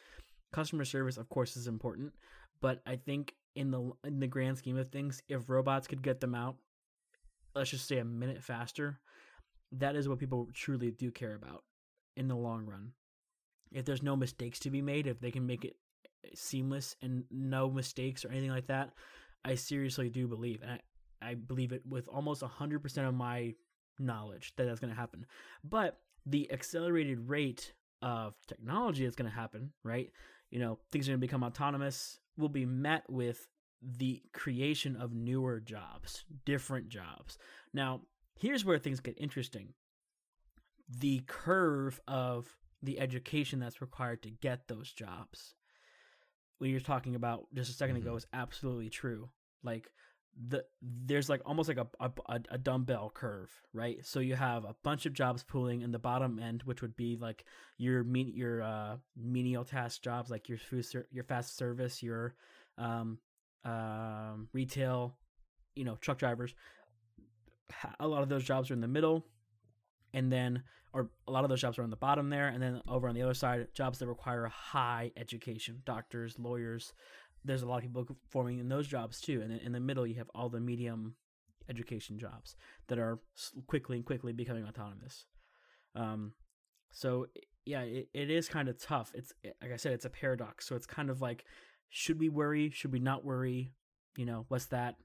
Customer 0.53 0.85
service 0.85 1.17
of 1.17 1.29
course 1.29 1.57
is 1.57 1.67
important 1.67 2.13
but 2.61 2.81
i 2.87 2.95
think 2.95 3.35
in 3.57 3.73
the 3.73 3.91
in 4.05 4.21
the 4.21 4.29
grand 4.29 4.57
scheme 4.57 4.79
of 4.79 4.89
things 4.91 5.21
if 5.29 5.51
robots 5.51 5.89
could 5.89 6.03
get 6.03 6.21
them 6.21 6.35
out 6.35 6.57
let's 7.57 7.71
just 7.71 7.89
say 7.89 7.99
a 7.99 8.05
minute 8.05 8.43
faster 8.43 9.01
that 9.73 9.97
is 9.97 10.09
what 10.09 10.19
people 10.19 10.49
truly 10.55 10.91
do 10.91 11.11
care 11.11 11.35
about 11.35 11.65
in 12.17 12.29
the 12.29 12.37
long 12.37 12.67
run. 12.67 12.93
If 13.73 13.85
there's 13.85 14.03
no 14.03 14.17
mistakes 14.17 14.59
to 14.61 14.71
be 14.71 14.83
made, 14.83 15.07
if 15.07 15.21
they 15.21 15.31
can 15.31 15.47
make 15.47 15.65
it 15.65 15.77
seamless 16.35 16.97
and 17.03 17.25
no 17.31 17.71
mistakes 17.71 18.25
or 18.25 18.31
anything 18.31 18.51
like 18.51 18.67
that, 18.69 18.91
I 19.45 19.55
seriously 19.55 20.09
do 20.09 20.27
believe, 20.27 20.63
and 20.63 20.73
I, 20.73 21.31
I 21.31 21.35
believe 21.35 21.73
it 21.73 21.83
with 21.87 22.09
almost 22.09 22.43
100% 22.43 23.09
of 23.09 23.15
my 23.15 23.55
knowledge 23.99 24.53
that 24.57 24.65
that's 24.65 24.81
going 24.81 24.93
to 24.93 24.99
happen. 24.99 25.27
But 25.65 25.99
the 26.27 26.51
accelerated 26.53 27.29
rate 27.29 27.73
of 28.03 28.35
technology 28.47 29.05
that's 29.05 29.17
going 29.17 29.31
to 29.31 29.37
happen, 29.37 29.73
right? 29.83 30.11
You 30.51 30.61
know, 30.61 30.79
things 30.91 31.09
are 31.09 31.13
going 31.13 31.21
to 31.21 31.27
become 31.27 31.43
autonomous, 31.43 32.19
will 32.37 32.49
be 32.49 32.67
met 32.67 33.05
with 33.09 33.49
the 33.83 34.23
creation 34.33 34.97
of 34.97 35.15
newer 35.15 35.61
jobs, 35.61 36.25
different 36.45 36.89
jobs. 36.89 37.39
Now, 37.73 38.03
here's 38.35 38.65
where 38.65 38.79
things 38.79 39.01
get 39.01 39.19
interesting 39.19 39.75
the 40.89 41.23
curve 41.27 42.01
of 42.09 42.57
the 42.83 42.99
education 43.01 43.59
that's 43.61 43.81
required 43.81 44.23
to 44.23 44.31
get 44.31 44.69
those 44.69 44.93
jobs. 44.93 45.55
What 46.59 46.71
you're 46.71 46.81
talking 46.81 47.15
about 47.15 47.47
just 47.55 47.71
a 47.71 47.75
2nd 47.75 47.97
ago 47.97 48.13
Mhm. 48.13 48.17
is 48.19 48.27
absolutely 48.33 48.91
true. 48.91 49.31
Like 49.63 49.89
the 50.49 50.65
there's 50.81 51.29
like 51.29 51.43
almost 51.45 51.69
like 51.69 51.79
a, 51.79 51.89
a 52.01 52.41
a 52.51 52.59
dumbbell 52.59 53.11
curve 53.11 53.51
right? 53.73 54.05
So 54.07 54.21
you 54.21 54.37
have 54.37 54.65
a 54.65 54.75
bunch 54.85 55.05
of 55.07 55.13
jobs 55.13 55.43
pooling 55.43 55.81
in 55.81 55.91
the 55.91 55.99
bottom 55.99 56.39
end 56.39 56.63
which 56.63 56.81
would 56.83 56.95
be 56.97 57.17
like 57.17 57.45
your 57.77 58.05
mean 58.05 58.29
your 58.35 58.63
uh 58.63 58.99
menial 59.17 59.65
task 59.65 60.01
jobs 60.03 60.31
like 60.31 60.49
your 60.49 60.59
food 60.59 60.85
ser- 60.85 61.09
your 61.11 61.25
fast 61.25 61.57
service 61.57 62.03
your 62.05 62.35
um 62.77 63.19
um 63.65 64.49
retail 64.53 65.17
you 65.75 65.85
know 65.85 65.97
truck 65.97 66.19
drivers. 66.19 66.55
A 68.01 68.07
lot 68.09 68.23
of 68.23 68.29
those 68.29 68.45
jobs 68.45 68.71
are 68.71 68.75
in 68.75 68.81
the 68.81 68.89
middle. 68.89 69.25
And 70.15 70.33
then 70.33 70.63
or 70.99 71.11
a 71.27 71.33
lot 71.33 71.45
of 71.45 71.51
those 71.51 71.61
jobs 71.61 71.79
are 71.79 71.83
on 71.83 71.91
the 71.91 71.97
bottom 71.97 72.29
there. 72.31 72.49
And 72.49 72.63
then 72.63 72.83
over 72.89 73.09
on 73.09 73.15
the 73.15 73.23
other 73.23 73.35
side 73.35 73.69
jobs 73.75 73.99
that 73.99 74.07
require 74.09 74.45
a 74.45 74.51
high 74.51 75.13
education 75.17 75.83
doctors 75.85 76.39
lawyers 76.39 76.93
there's 77.45 77.63
a 77.63 77.67
lot 77.67 77.77
of 77.77 77.83
people 77.83 78.07
forming 78.29 78.59
in 78.59 78.69
those 78.69 78.87
jobs 78.89 79.21
too. 79.21 79.41
And 79.41 79.51
then 79.51 79.61
in 79.61 79.73
the 79.73 79.81
middle 79.81 80.07
you 80.07 80.17
have 80.17 80.31
all 80.35 80.49
the 80.49 80.61
medium 80.61 81.15
education 81.69 82.19
jobs 82.19 82.57
that 82.89 82.99
are 82.99 83.21
quickly 83.67 83.97
and 83.97 84.05
quickly 84.05 84.33
becoming 84.33 84.65
autonomous. 84.67 85.25
Um 85.95 86.33
so 86.91 87.27
yeah 87.65 87.83
it, 87.83 88.09
it 88.13 88.31
is 88.31 88.49
kind 88.49 88.69
of 88.69 88.79
tough. 88.83 89.13
It's 89.15 89.33
like 89.63 89.73
i 89.73 89.77
said 89.77 89.93
it's 89.93 90.05
a 90.05 90.11
paradox. 90.11 90.67
So 90.67 90.75
it's 90.77 90.87
kind 90.87 91.11
of 91.11 91.21
like 91.23 91.45
should 91.91 92.19
we 92.19 92.29
worry? 92.29 92.71
Should 92.71 92.93
we 92.93 92.99
not 92.99 93.25
worry? 93.25 93.73
You 94.17 94.27
know 94.27 94.45
what's 94.49 94.67
that? 94.67 94.97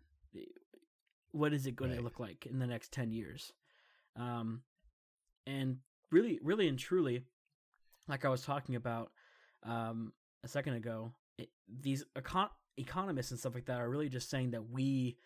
What 1.32 1.54
is 1.54 1.66
it 1.66 1.76
going 1.76 1.91
Right. 1.91 1.98
to 1.98 2.04
look 2.04 2.20
like 2.20 2.46
in 2.46 2.60
the 2.60 2.68
next 2.68 2.91
10 2.91 3.12
years? 3.12 3.54
Um 4.16 4.64
and 5.48 5.78
really 6.12 6.39
really 6.44 6.68
and 6.68 6.80
truly 6.80 7.24
like 8.08 8.26
i 8.26 8.30
was 8.30 8.41
talking 8.44 8.76
about 8.76 9.12
um 9.64 10.14
a 10.44 10.48
second 10.48 10.74
ago 10.74 11.14
it, 11.38 11.50
these 11.68 12.04
econ- 12.16 12.50
economists 12.78 13.32
and 13.32 13.39
stuff 13.39 13.56
like 13.56 13.66
that 13.66 13.80
are 13.80 13.89
really 13.89 14.10
just 14.10 14.30
saying 14.30 14.52
that 14.52 14.70
we 14.70 15.18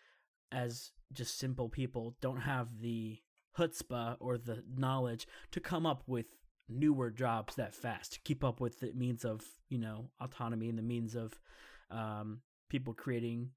as 0.52 0.92
just 1.12 1.38
simple 1.38 1.68
people 1.68 2.16
don't 2.20 2.40
have 2.40 2.80
the 2.80 3.18
chutzpah 3.58 4.16
or 4.20 4.38
the 4.38 4.62
knowledge 4.76 5.26
to 5.50 5.60
come 5.60 5.84
up 5.84 6.02
with 6.06 6.26
newer 6.68 7.10
jobs 7.10 7.56
that 7.56 7.74
fast 7.74 8.12
to 8.14 8.20
keep 8.24 8.44
up 8.44 8.60
with 8.60 8.78
the 8.80 8.92
means 8.92 9.24
of 9.24 9.42
you 9.68 9.78
know 9.78 10.10
autonomy 10.20 10.68
and 10.68 10.78
the 10.78 10.82
means 10.82 11.14
of 11.14 11.38
um, 11.90 12.40
people 12.68 12.92
creating 12.92 13.50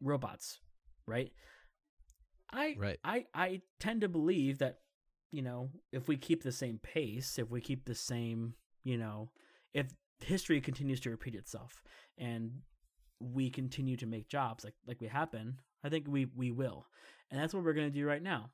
robots 0.00 0.60
right 1.06 1.32
i 2.52 2.76
Right. 2.78 2.98
i 3.04 3.26
i 3.34 3.60
tend 3.78 4.00
to 4.02 4.08
believe 4.08 4.58
that 4.58 4.78
you 5.30 5.42
know 5.42 5.70
if 5.92 6.08
we 6.08 6.16
keep 6.16 6.42
the 6.42 6.52
same 6.52 6.78
pace 6.82 7.38
if 7.38 7.50
we 7.50 7.60
keep 7.60 7.84
the 7.84 7.94
same 7.94 8.54
you 8.84 8.96
know 8.96 9.30
if 9.74 9.86
history 10.20 10.60
continues 10.60 11.00
to 11.00 11.10
repeat 11.10 11.34
itself 11.34 11.82
and 12.18 12.50
we 13.20 13.50
continue 13.50 13.96
to 13.96 14.06
make 14.06 14.28
jobs 14.28 14.64
like 14.64 14.74
like 14.86 15.00
we 15.00 15.06
have 15.06 15.30
been 15.30 15.54
i 15.84 15.88
think 15.88 16.06
we 16.08 16.26
we 16.36 16.50
will. 16.50 16.86
And 17.30 17.40
that's 17.40 17.54
what 17.54 17.62
we're 17.62 17.74
going 17.74 17.86
to 17.86 17.94
do 17.94 18.04
right 18.06 18.22
now. 18.22 18.50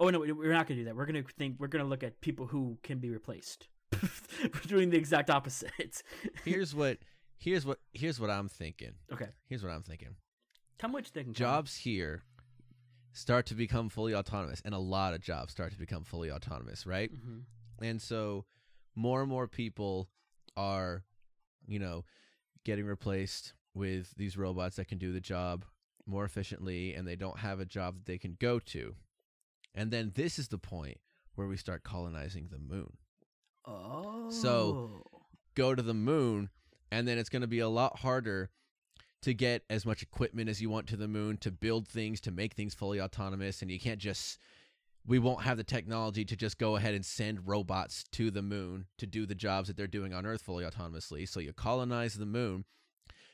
Oh 0.00 0.08
no 0.10 0.18
we're 0.18 0.52
not 0.52 0.66
going 0.66 0.78
to 0.78 0.82
do 0.82 0.84
that. 0.86 0.96
We're 0.96 1.06
going 1.06 1.22
to 1.22 1.32
think 1.38 1.56
we're 1.58 1.68
going 1.68 1.84
to 1.84 1.88
look 1.88 2.02
at 2.02 2.20
people 2.20 2.46
who 2.46 2.78
can 2.82 2.98
be 2.98 3.08
replaced 3.08 3.68
we're 4.02 4.60
doing 4.66 4.90
the 4.90 4.98
exact 4.98 5.30
opposite. 5.30 6.02
Here's 6.44 6.74
what 6.80 6.98
here's 7.38 7.64
what 7.64 7.78
here's 7.92 8.20
what 8.20 8.30
I'm 8.30 8.48
thinking. 8.48 8.92
okay. 9.12 9.28
Here's 9.48 9.62
what 9.62 9.72
I'm 9.72 9.82
thinking. 9.82 10.16
tell 10.78 10.90
me 10.90 10.94
what 10.94 11.04
you 11.04 11.10
think 11.12 11.32
Jobs 11.36 11.76
here 11.76 12.24
start 13.16 13.46
to 13.46 13.54
become 13.54 13.88
fully 13.88 14.14
autonomous 14.14 14.60
and 14.64 14.74
a 14.74 14.78
lot 14.78 15.14
of 15.14 15.20
jobs 15.22 15.50
start 15.52 15.72
to 15.72 15.78
become 15.78 16.04
fully 16.04 16.30
autonomous, 16.30 16.84
right? 16.86 17.10
hmm 17.10 17.38
And 17.82 18.00
so 18.00 18.44
more 18.94 19.20
and 19.22 19.30
more 19.30 19.48
people 19.48 20.08
are, 20.56 21.02
you 21.66 21.78
know, 21.78 22.04
getting 22.64 22.84
replaced 22.84 23.54
with 23.74 24.14
these 24.16 24.36
robots 24.36 24.76
that 24.76 24.88
can 24.88 24.98
do 24.98 25.12
the 25.12 25.20
job 25.20 25.64
more 26.06 26.24
efficiently 26.24 26.94
and 26.94 27.06
they 27.08 27.16
don't 27.16 27.38
have 27.38 27.58
a 27.60 27.64
job 27.64 27.96
that 27.96 28.06
they 28.06 28.18
can 28.18 28.36
go 28.38 28.58
to. 28.58 28.94
And 29.74 29.90
then 29.90 30.12
this 30.14 30.38
is 30.38 30.48
the 30.48 30.58
point 30.58 30.98
where 31.34 31.46
we 31.46 31.56
start 31.56 31.82
colonizing 31.84 32.48
the 32.50 32.58
moon. 32.58 32.92
oh 33.64 34.30
so 34.30 35.02
Go 35.54 35.74
to 35.74 35.82
the 35.82 35.94
moon 35.94 36.50
and 36.90 37.08
then 37.08 37.16
it's 37.18 37.30
going 37.30 37.40
to 37.42 37.48
be 37.48 37.60
a 37.60 37.68
lot 37.68 37.98
harder 38.00 38.50
to 39.26 39.34
get 39.34 39.64
as 39.68 39.84
much 39.84 40.02
equipment 40.02 40.48
as 40.48 40.62
you 40.62 40.70
want 40.70 40.86
to 40.86 40.96
the 40.96 41.08
moon 41.08 41.36
to 41.36 41.50
build 41.50 41.88
things 41.88 42.20
to 42.20 42.30
make 42.30 42.54
things 42.54 42.74
fully 42.74 43.00
autonomous 43.00 43.60
and 43.60 43.72
you 43.72 43.80
can't 43.80 43.98
just 43.98 44.38
we 45.04 45.18
won't 45.18 45.42
have 45.42 45.56
the 45.56 45.64
technology 45.64 46.24
to 46.24 46.36
just 46.36 46.58
go 46.58 46.76
ahead 46.76 46.94
and 46.94 47.04
send 47.04 47.44
robots 47.44 48.04
to 48.12 48.30
the 48.30 48.40
moon 48.40 48.86
to 48.98 49.04
do 49.04 49.26
the 49.26 49.34
jobs 49.34 49.66
that 49.66 49.76
they're 49.76 49.88
doing 49.88 50.14
on 50.14 50.26
earth 50.26 50.42
fully 50.42 50.64
autonomously. 50.64 51.28
So 51.28 51.40
you 51.40 51.52
colonize 51.52 52.14
the 52.14 52.24
moon 52.24 52.66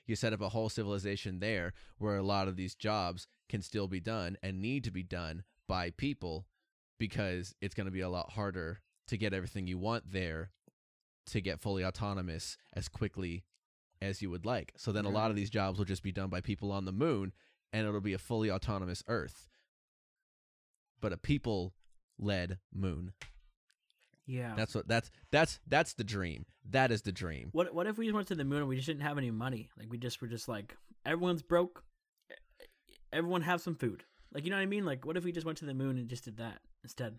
you 0.07 0.17
set 0.17 0.33
up 0.33 0.41
a 0.41 0.49
whole 0.49 0.71
civilization 0.71 1.41
there 1.41 1.75
where 1.99 2.17
a 2.17 2.23
lot 2.23 2.49
of 2.49 2.57
these 2.57 2.75
jobs 2.75 3.27
can 3.51 3.61
still 3.61 3.87
be 3.87 4.01
done 4.01 4.39
and 4.43 4.63
need 4.63 4.85
to 4.85 4.91
be 4.91 5.03
done 5.03 5.45
by 5.69 5.91
people 5.91 6.47
because 6.99 7.55
it's 7.61 7.75
going 7.75 7.85
to 7.85 7.91
be 7.91 8.01
a 8.01 8.09
lot 8.09 8.33
harder 8.33 8.81
to 9.09 9.19
get 9.19 9.35
everything 9.35 9.67
you 9.67 9.77
want 9.77 10.11
there 10.11 10.53
to 11.27 11.43
get 11.43 11.61
fully 11.61 11.85
autonomous 11.85 12.57
as 12.73 12.89
quickly 12.89 13.45
as 14.03 14.21
you 14.21 14.31
would 14.31 14.45
like. 14.45 14.73
So 14.77 14.93
then 14.93 15.05
a 15.05 15.11
lot 15.11 15.31
of 15.31 15.37
these 15.37 15.51
jobs 15.51 15.79
will 15.79 15.85
just 15.85 16.03
be 16.03 16.13
done 16.13 16.29
by 16.29 16.41
people 16.41 16.73
on 16.73 16.85
the 16.85 16.93
moon 16.93 17.33
and 17.73 17.87
it'll 17.87 18.01
be 18.01 18.13
a 18.13 18.19
fully 18.19 18.51
autonomous 18.51 19.03
Earth. 19.09 19.49
But 21.01 21.13
a 21.13 21.17
people 21.17 21.73
led 22.19 22.59
moon. 22.73 23.13
Yeah. 24.27 24.55
That's 24.57 24.75
what 24.75 24.87
that's 24.87 25.11
that's 25.31 25.59
that's 25.67 25.95
the 25.95 26.05
dream. 26.05 26.47
That 26.71 26.93
is 26.93 27.03
the 27.03 27.13
dream. 27.13 27.49
What 27.53 27.75
what 27.75 27.87
if 27.87 27.99
we 27.99 28.07
just 28.07 28.15
went 28.15 28.29
to 28.29 28.35
the 28.35 28.45
moon 28.45 28.61
and 28.61 28.69
we 28.69 28.77
just 28.77 28.87
didn't 28.87 29.03
have 29.03 29.19
any 29.19 29.31
money? 29.31 29.71
Like 29.77 29.91
we 29.91 29.99
just 29.99 30.21
were 30.21 30.29
just 30.29 30.49
like 30.49 30.77
everyone's 31.05 31.43
broke. 31.43 31.83
Everyone 33.13 33.43
have 33.43 33.61
some 33.61 33.75
food. 33.75 34.05
Like 34.33 34.45
you 34.45 34.51
know 34.51 34.57
what 34.57 34.63
I 34.63 34.67
mean? 34.67 34.85
Like 34.85 35.05
what 35.05 35.17
if 35.17 35.25
we 35.25 35.33
just 35.33 35.47
went 35.47 35.59
to 35.59 35.65
the 35.65 35.75
moon 35.75 35.99
and 35.99 36.09
just 36.09 36.25
did 36.25 36.37
that 36.37 36.61
instead? 36.83 37.19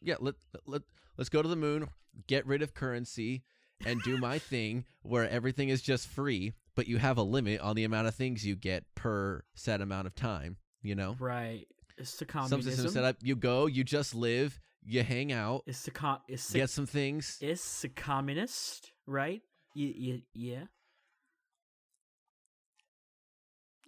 Yeah, 0.00 0.16
let 0.20 0.34
let 0.66 0.82
let's 1.16 1.28
go 1.28 1.42
to 1.42 1.48
the 1.48 1.56
moon, 1.56 1.88
get 2.26 2.46
rid 2.46 2.62
of 2.62 2.74
currency, 2.74 3.42
and 3.84 4.00
do 4.02 4.16
my 4.18 4.38
thing 4.38 4.84
where 5.02 5.28
everything 5.28 5.68
is 5.68 5.82
just 5.82 6.08
free, 6.08 6.54
but 6.74 6.86
you 6.88 6.98
have 6.98 7.18
a 7.18 7.22
limit 7.22 7.60
on 7.60 7.76
the 7.76 7.84
amount 7.84 8.08
of 8.08 8.14
things 8.14 8.44
you 8.46 8.56
get 8.56 8.84
per 8.94 9.42
set 9.54 9.80
amount 9.80 10.06
of 10.06 10.14
time. 10.14 10.56
You 10.82 10.94
know, 10.94 11.16
Right. 11.18 11.66
It's 11.98 12.12
to 12.12 12.18
some 12.18 12.26
communism. 12.26 12.72
system 12.72 12.90
set 12.92 13.04
up. 13.04 13.16
You 13.22 13.34
go, 13.36 13.66
you 13.66 13.82
just 13.84 14.14
live, 14.14 14.60
you 14.84 15.02
hang 15.02 15.32
out, 15.32 15.62
It's 15.66 15.82
to 15.84 15.90
com- 15.90 16.20
it's 16.28 16.48
to, 16.48 16.58
get 16.58 16.70
some 16.70 16.86
things. 16.86 17.38
it's 17.40 17.80
to 17.80 17.88
communist, 17.88 18.92
right? 19.06 19.42
Y- 19.74 19.94
y- 19.98 20.22
yeah. 20.34 20.64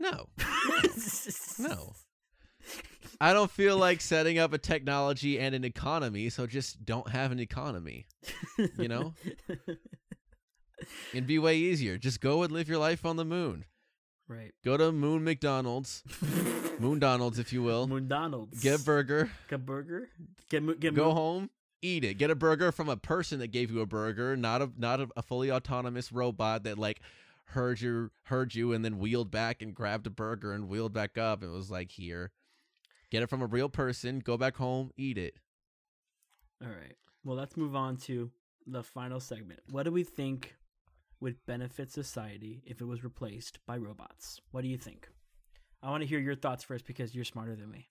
No. 0.00 0.28
I 3.20 3.32
don't 3.32 3.50
feel 3.50 3.76
like 3.76 4.00
setting 4.00 4.38
up 4.38 4.52
a 4.52 4.58
technology 4.58 5.38
and 5.40 5.54
an 5.54 5.64
economy, 5.64 6.28
so 6.28 6.46
just 6.46 6.84
don't 6.84 7.08
have 7.10 7.32
an 7.32 7.40
economy. 7.40 8.06
You 8.78 8.88
know? 8.88 9.14
It'd 11.12 11.26
be 11.26 11.38
way 11.38 11.56
easier. 11.56 11.98
Just 11.98 12.20
go 12.20 12.42
and 12.42 12.52
live 12.52 12.68
your 12.68 12.78
life 12.78 13.04
on 13.04 13.16
the 13.16 13.24
moon. 13.24 13.64
right. 14.28 14.54
Go 14.64 14.76
to 14.76 14.92
Moon 14.92 15.24
McDonald's, 15.24 16.04
Moon 16.78 17.00
Donald's, 17.00 17.40
if 17.40 17.52
you 17.52 17.62
will. 17.62 17.88
McDonald's. 17.88 18.60
Get 18.62 18.80
a 18.80 18.84
burger, 18.84 19.30
Get 19.48 19.56
a 19.56 19.58
burger. 19.58 20.08
Get 20.48 20.62
mo- 20.62 20.74
get 20.74 20.94
go 20.94 21.12
home, 21.12 21.50
eat 21.82 22.04
it. 22.04 22.14
Get 22.14 22.30
a 22.30 22.36
burger 22.36 22.70
from 22.70 22.88
a 22.88 22.96
person 22.96 23.40
that 23.40 23.48
gave 23.48 23.72
you 23.72 23.80
a 23.80 23.86
burger, 23.86 24.36
not 24.36 24.62
a 24.62 24.70
not 24.78 25.00
a, 25.00 25.08
a 25.16 25.22
fully 25.22 25.50
autonomous 25.50 26.12
robot 26.12 26.62
that 26.62 26.78
like 26.78 27.00
heard 27.46 27.80
you 27.80 28.10
heard 28.24 28.54
you 28.54 28.72
and 28.72 28.84
then 28.84 28.98
wheeled 28.98 29.32
back 29.32 29.60
and 29.62 29.74
grabbed 29.74 30.06
a 30.06 30.10
burger 30.10 30.52
and 30.52 30.68
wheeled 30.68 30.92
back 30.92 31.18
up 31.18 31.42
and 31.42 31.50
was 31.52 31.70
like 31.72 31.90
here. 31.90 32.30
Get 33.10 33.22
it 33.22 33.30
from 33.30 33.42
a 33.42 33.46
real 33.46 33.68
person, 33.68 34.20
go 34.20 34.36
back 34.36 34.56
home, 34.56 34.90
eat 34.96 35.16
it. 35.16 35.34
All 36.62 36.68
right. 36.68 36.96
Well, 37.24 37.36
let's 37.36 37.56
move 37.56 37.74
on 37.74 37.96
to 37.98 38.30
the 38.66 38.82
final 38.82 39.20
segment. 39.20 39.60
What 39.70 39.84
do 39.84 39.92
we 39.92 40.04
think 40.04 40.54
would 41.20 41.36
benefit 41.46 41.90
society 41.90 42.62
if 42.66 42.80
it 42.80 42.84
was 42.84 43.02
replaced 43.02 43.58
by 43.66 43.76
robots? 43.76 44.40
What 44.50 44.62
do 44.62 44.68
you 44.68 44.76
think? 44.76 45.08
I 45.82 45.90
want 45.90 46.02
to 46.02 46.08
hear 46.08 46.18
your 46.18 46.34
thoughts 46.34 46.64
first 46.64 46.84
because 46.84 47.14
you're 47.14 47.24
smarter 47.24 47.54
than 47.54 47.70
me. 47.70 47.88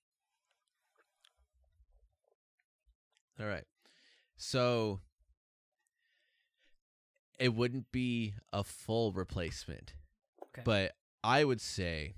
All 3.39 3.47
right. 3.47 3.65
So 4.37 4.99
it 7.39 7.53
wouldn't 7.53 7.91
be 7.91 8.33
a 8.51 8.63
full 8.63 9.11
replacement. 9.13 9.93
Okay. 10.43 10.61
But 10.63 10.93
I 11.23 11.43
would 11.43 11.61
say 11.61 12.15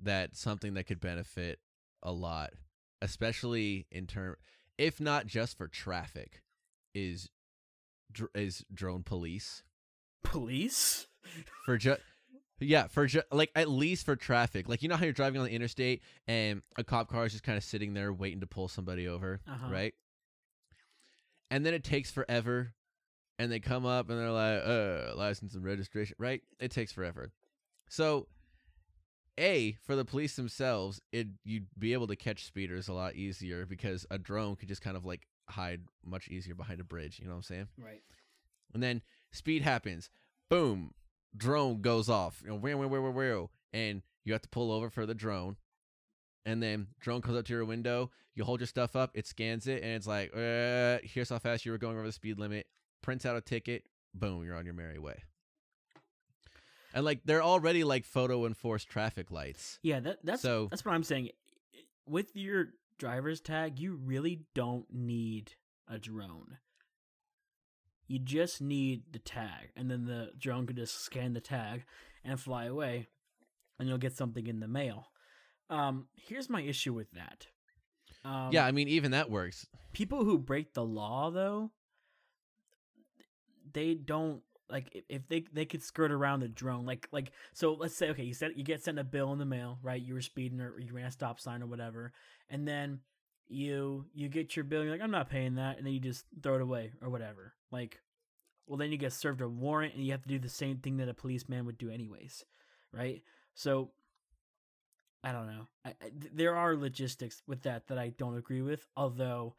that 0.00 0.36
something 0.36 0.74
that 0.74 0.84
could 0.84 1.00
benefit 1.00 1.58
a 2.02 2.12
lot, 2.12 2.50
especially 3.02 3.86
in 3.90 4.06
term 4.06 4.36
if 4.76 5.00
not 5.00 5.26
just 5.26 5.56
for 5.58 5.66
traffic, 5.68 6.42
is 6.94 7.30
dr- 8.12 8.30
is 8.34 8.64
drone 8.72 9.02
police. 9.02 9.62
Police? 10.22 11.06
For 11.64 11.76
just 11.78 12.00
yeah, 12.60 12.86
for 12.88 13.06
ju- 13.06 13.22
like 13.30 13.50
at 13.54 13.68
least 13.68 14.04
for 14.06 14.16
traffic. 14.16 14.68
Like 14.68 14.82
you 14.82 14.88
know 14.88 14.96
how 14.96 15.04
you're 15.04 15.12
driving 15.12 15.40
on 15.40 15.46
the 15.46 15.52
interstate 15.52 16.02
and 16.26 16.62
a 16.76 16.84
cop 16.84 17.08
car 17.08 17.24
is 17.26 17.32
just 17.32 17.44
kind 17.44 17.56
of 17.58 17.64
sitting 17.64 17.94
there 17.94 18.12
waiting 18.12 18.40
to 18.40 18.46
pull 18.46 18.68
somebody 18.68 19.06
over, 19.08 19.40
Uh-huh. 19.46 19.72
right? 19.72 19.94
And 21.50 21.64
then 21.64 21.72
it 21.74 21.84
takes 21.84 22.10
forever, 22.10 22.74
and 23.38 23.50
they 23.50 23.60
come 23.60 23.86
up 23.86 24.10
and 24.10 24.18
they're 24.18 24.30
like, 24.30 24.62
"Uh, 24.64 25.16
license 25.16 25.54
and 25.54 25.64
registration," 25.64 26.16
right? 26.18 26.42
It 26.60 26.70
takes 26.70 26.92
forever. 26.92 27.32
So, 27.88 28.28
a 29.38 29.76
for 29.82 29.96
the 29.96 30.04
police 30.04 30.36
themselves, 30.36 31.00
it 31.12 31.28
you'd 31.44 31.66
be 31.78 31.92
able 31.92 32.06
to 32.08 32.16
catch 32.16 32.44
speeders 32.44 32.88
a 32.88 32.92
lot 32.92 33.14
easier 33.14 33.64
because 33.66 34.06
a 34.10 34.18
drone 34.18 34.56
could 34.56 34.68
just 34.68 34.82
kind 34.82 34.96
of 34.96 35.04
like 35.04 35.26
hide 35.48 35.82
much 36.04 36.28
easier 36.28 36.54
behind 36.54 36.80
a 36.80 36.84
bridge. 36.84 37.18
You 37.18 37.26
know 37.26 37.32
what 37.32 37.38
I'm 37.38 37.42
saying? 37.42 37.68
Right. 37.82 38.02
And 38.74 38.82
then 38.82 39.02
speed 39.32 39.62
happens. 39.62 40.10
Boom. 40.50 40.92
Drone 41.36 41.80
goes 41.80 42.08
off. 42.08 42.40
You 42.42 42.50
know, 42.50 42.56
where, 42.56 42.76
where, 42.76 42.88
where, 42.88 43.02
where, 43.02 43.10
where, 43.10 43.46
and 43.72 44.02
you 44.24 44.32
have 44.32 44.42
to 44.42 44.48
pull 44.48 44.72
over 44.72 44.90
for 44.90 45.06
the 45.06 45.14
drone. 45.14 45.56
And 46.44 46.62
then 46.62 46.88
drone 47.00 47.20
comes 47.20 47.36
up 47.36 47.44
to 47.46 47.52
your 47.52 47.64
window. 47.64 48.10
You 48.34 48.44
hold 48.44 48.60
your 48.60 48.66
stuff 48.66 48.96
up. 48.96 49.10
It 49.14 49.26
scans 49.26 49.66
it, 49.66 49.82
and 49.82 49.92
it's 49.92 50.06
like, 50.06 50.30
uh, 50.34 50.98
here's 51.02 51.28
how 51.28 51.38
fast 51.38 51.66
you 51.66 51.72
were 51.72 51.78
going 51.78 51.96
over 51.96 52.06
the 52.06 52.12
speed 52.12 52.38
limit. 52.38 52.66
Prints 53.02 53.26
out 53.26 53.36
a 53.36 53.40
ticket. 53.40 53.86
Boom, 54.14 54.44
you're 54.44 54.56
on 54.56 54.64
your 54.64 54.74
merry 54.74 54.98
way. 54.98 55.22
And 56.94 57.04
like 57.04 57.20
they're 57.24 57.42
already 57.42 57.84
like 57.84 58.04
photo 58.04 58.46
enforced 58.46 58.88
traffic 58.88 59.30
lights. 59.30 59.78
Yeah, 59.82 60.00
that 60.00 60.18
that's 60.24 60.42
So- 60.42 60.68
that's 60.70 60.84
what 60.84 60.94
I'm 60.94 61.02
saying. 61.04 61.30
With 62.06 62.34
your 62.34 62.68
driver's 62.98 63.40
tag, 63.40 63.78
you 63.78 63.96
really 63.96 64.42
don't 64.54 64.86
need 64.92 65.52
a 65.86 65.98
drone. 65.98 66.58
You 68.06 68.18
just 68.18 68.62
need 68.62 69.02
the 69.12 69.18
tag, 69.18 69.70
and 69.76 69.90
then 69.90 70.06
the 70.06 70.30
drone 70.38 70.66
can 70.66 70.76
just 70.76 71.02
scan 71.02 71.34
the 71.34 71.42
tag 71.42 71.84
and 72.24 72.40
fly 72.40 72.64
away, 72.64 73.08
and 73.78 73.86
you'll 73.86 73.98
get 73.98 74.16
something 74.16 74.46
in 74.46 74.60
the 74.60 74.68
mail. 74.68 75.08
Um, 75.68 76.08
here's 76.16 76.48
my 76.48 76.62
issue 76.62 76.94
with 76.94 77.10
that. 77.12 77.48
Um, 78.24 78.48
yeah, 78.50 78.64
I 78.64 78.72
mean 78.72 78.88
even 78.88 79.10
that 79.10 79.30
works. 79.30 79.66
people 79.92 80.24
who 80.24 80.38
break 80.38 80.72
the 80.72 80.84
law 80.84 81.30
though 81.30 81.70
they 83.72 83.94
don't 83.94 84.42
like 84.70 85.04
if- 85.08 85.26
they 85.28 85.44
they 85.52 85.64
could 85.64 85.82
skirt 85.82 86.10
around 86.12 86.40
the 86.40 86.48
drone 86.48 86.84
like 86.86 87.08
like 87.12 87.32
so 87.52 87.74
let's 87.74 87.94
say 87.94 88.10
okay 88.10 88.24
you 88.24 88.34
said 88.34 88.52
you 88.56 88.64
get 88.64 88.82
sent 88.82 88.98
a 88.98 89.04
bill 89.04 89.32
in 89.32 89.38
the 89.38 89.44
mail 89.44 89.78
right? 89.82 90.02
You 90.02 90.14
were 90.14 90.20
speeding 90.20 90.60
or 90.60 90.78
you 90.78 90.92
ran 90.92 91.06
a 91.06 91.10
stop 91.10 91.40
sign 91.40 91.62
or 91.62 91.66
whatever 91.66 92.12
and 92.50 92.66
then 92.66 93.00
you 93.48 94.04
you 94.14 94.28
get 94.28 94.54
your 94.56 94.64
bill 94.64 94.82
you're 94.82 94.92
like 94.92 95.00
i'm 95.00 95.10
not 95.10 95.30
paying 95.30 95.54
that 95.54 95.78
and 95.78 95.86
then 95.86 95.94
you 95.94 96.00
just 96.00 96.26
throw 96.42 96.56
it 96.56 96.60
away 96.60 96.92
or 97.00 97.08
whatever 97.08 97.54
like 97.70 98.00
well 98.66 98.76
then 98.78 98.92
you 98.92 98.98
get 98.98 99.12
served 99.12 99.40
a 99.40 99.48
warrant 99.48 99.94
and 99.94 100.04
you 100.04 100.12
have 100.12 100.22
to 100.22 100.28
do 100.28 100.38
the 100.38 100.48
same 100.48 100.78
thing 100.78 100.98
that 100.98 101.08
a 101.08 101.14
policeman 101.14 101.64
would 101.66 101.78
do 101.78 101.90
anyways 101.90 102.44
right? 102.92 103.22
So 103.54 103.90
i 105.24 105.32
don't 105.32 105.46
know 105.46 105.66
I, 105.84 105.90
I, 105.90 106.10
there 106.32 106.54
are 106.56 106.76
logistics 106.76 107.42
with 107.46 107.62
that 107.62 107.88
that 107.88 107.98
i 107.98 108.10
don't 108.10 108.36
agree 108.36 108.62
with 108.62 108.86
although 108.96 109.54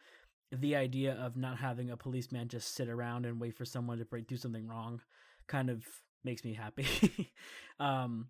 the 0.52 0.76
idea 0.76 1.14
of 1.14 1.38
not 1.38 1.58
having 1.58 1.92
a 1.92 1.98
policeman 1.98 2.48
just 2.48 2.74
sit 2.76 2.90
around 2.90 3.26
and 3.26 3.40
wait 3.40 3.56
for 3.56 3.66
someone 3.66 3.98
to 4.00 4.22
do 4.22 4.38
something 4.38 4.68
wrong 4.68 5.02
kind 5.48 5.70
of 5.70 5.84
makes 6.24 6.44
me 6.44 6.54
happy. 6.54 7.32
Um 7.80 8.28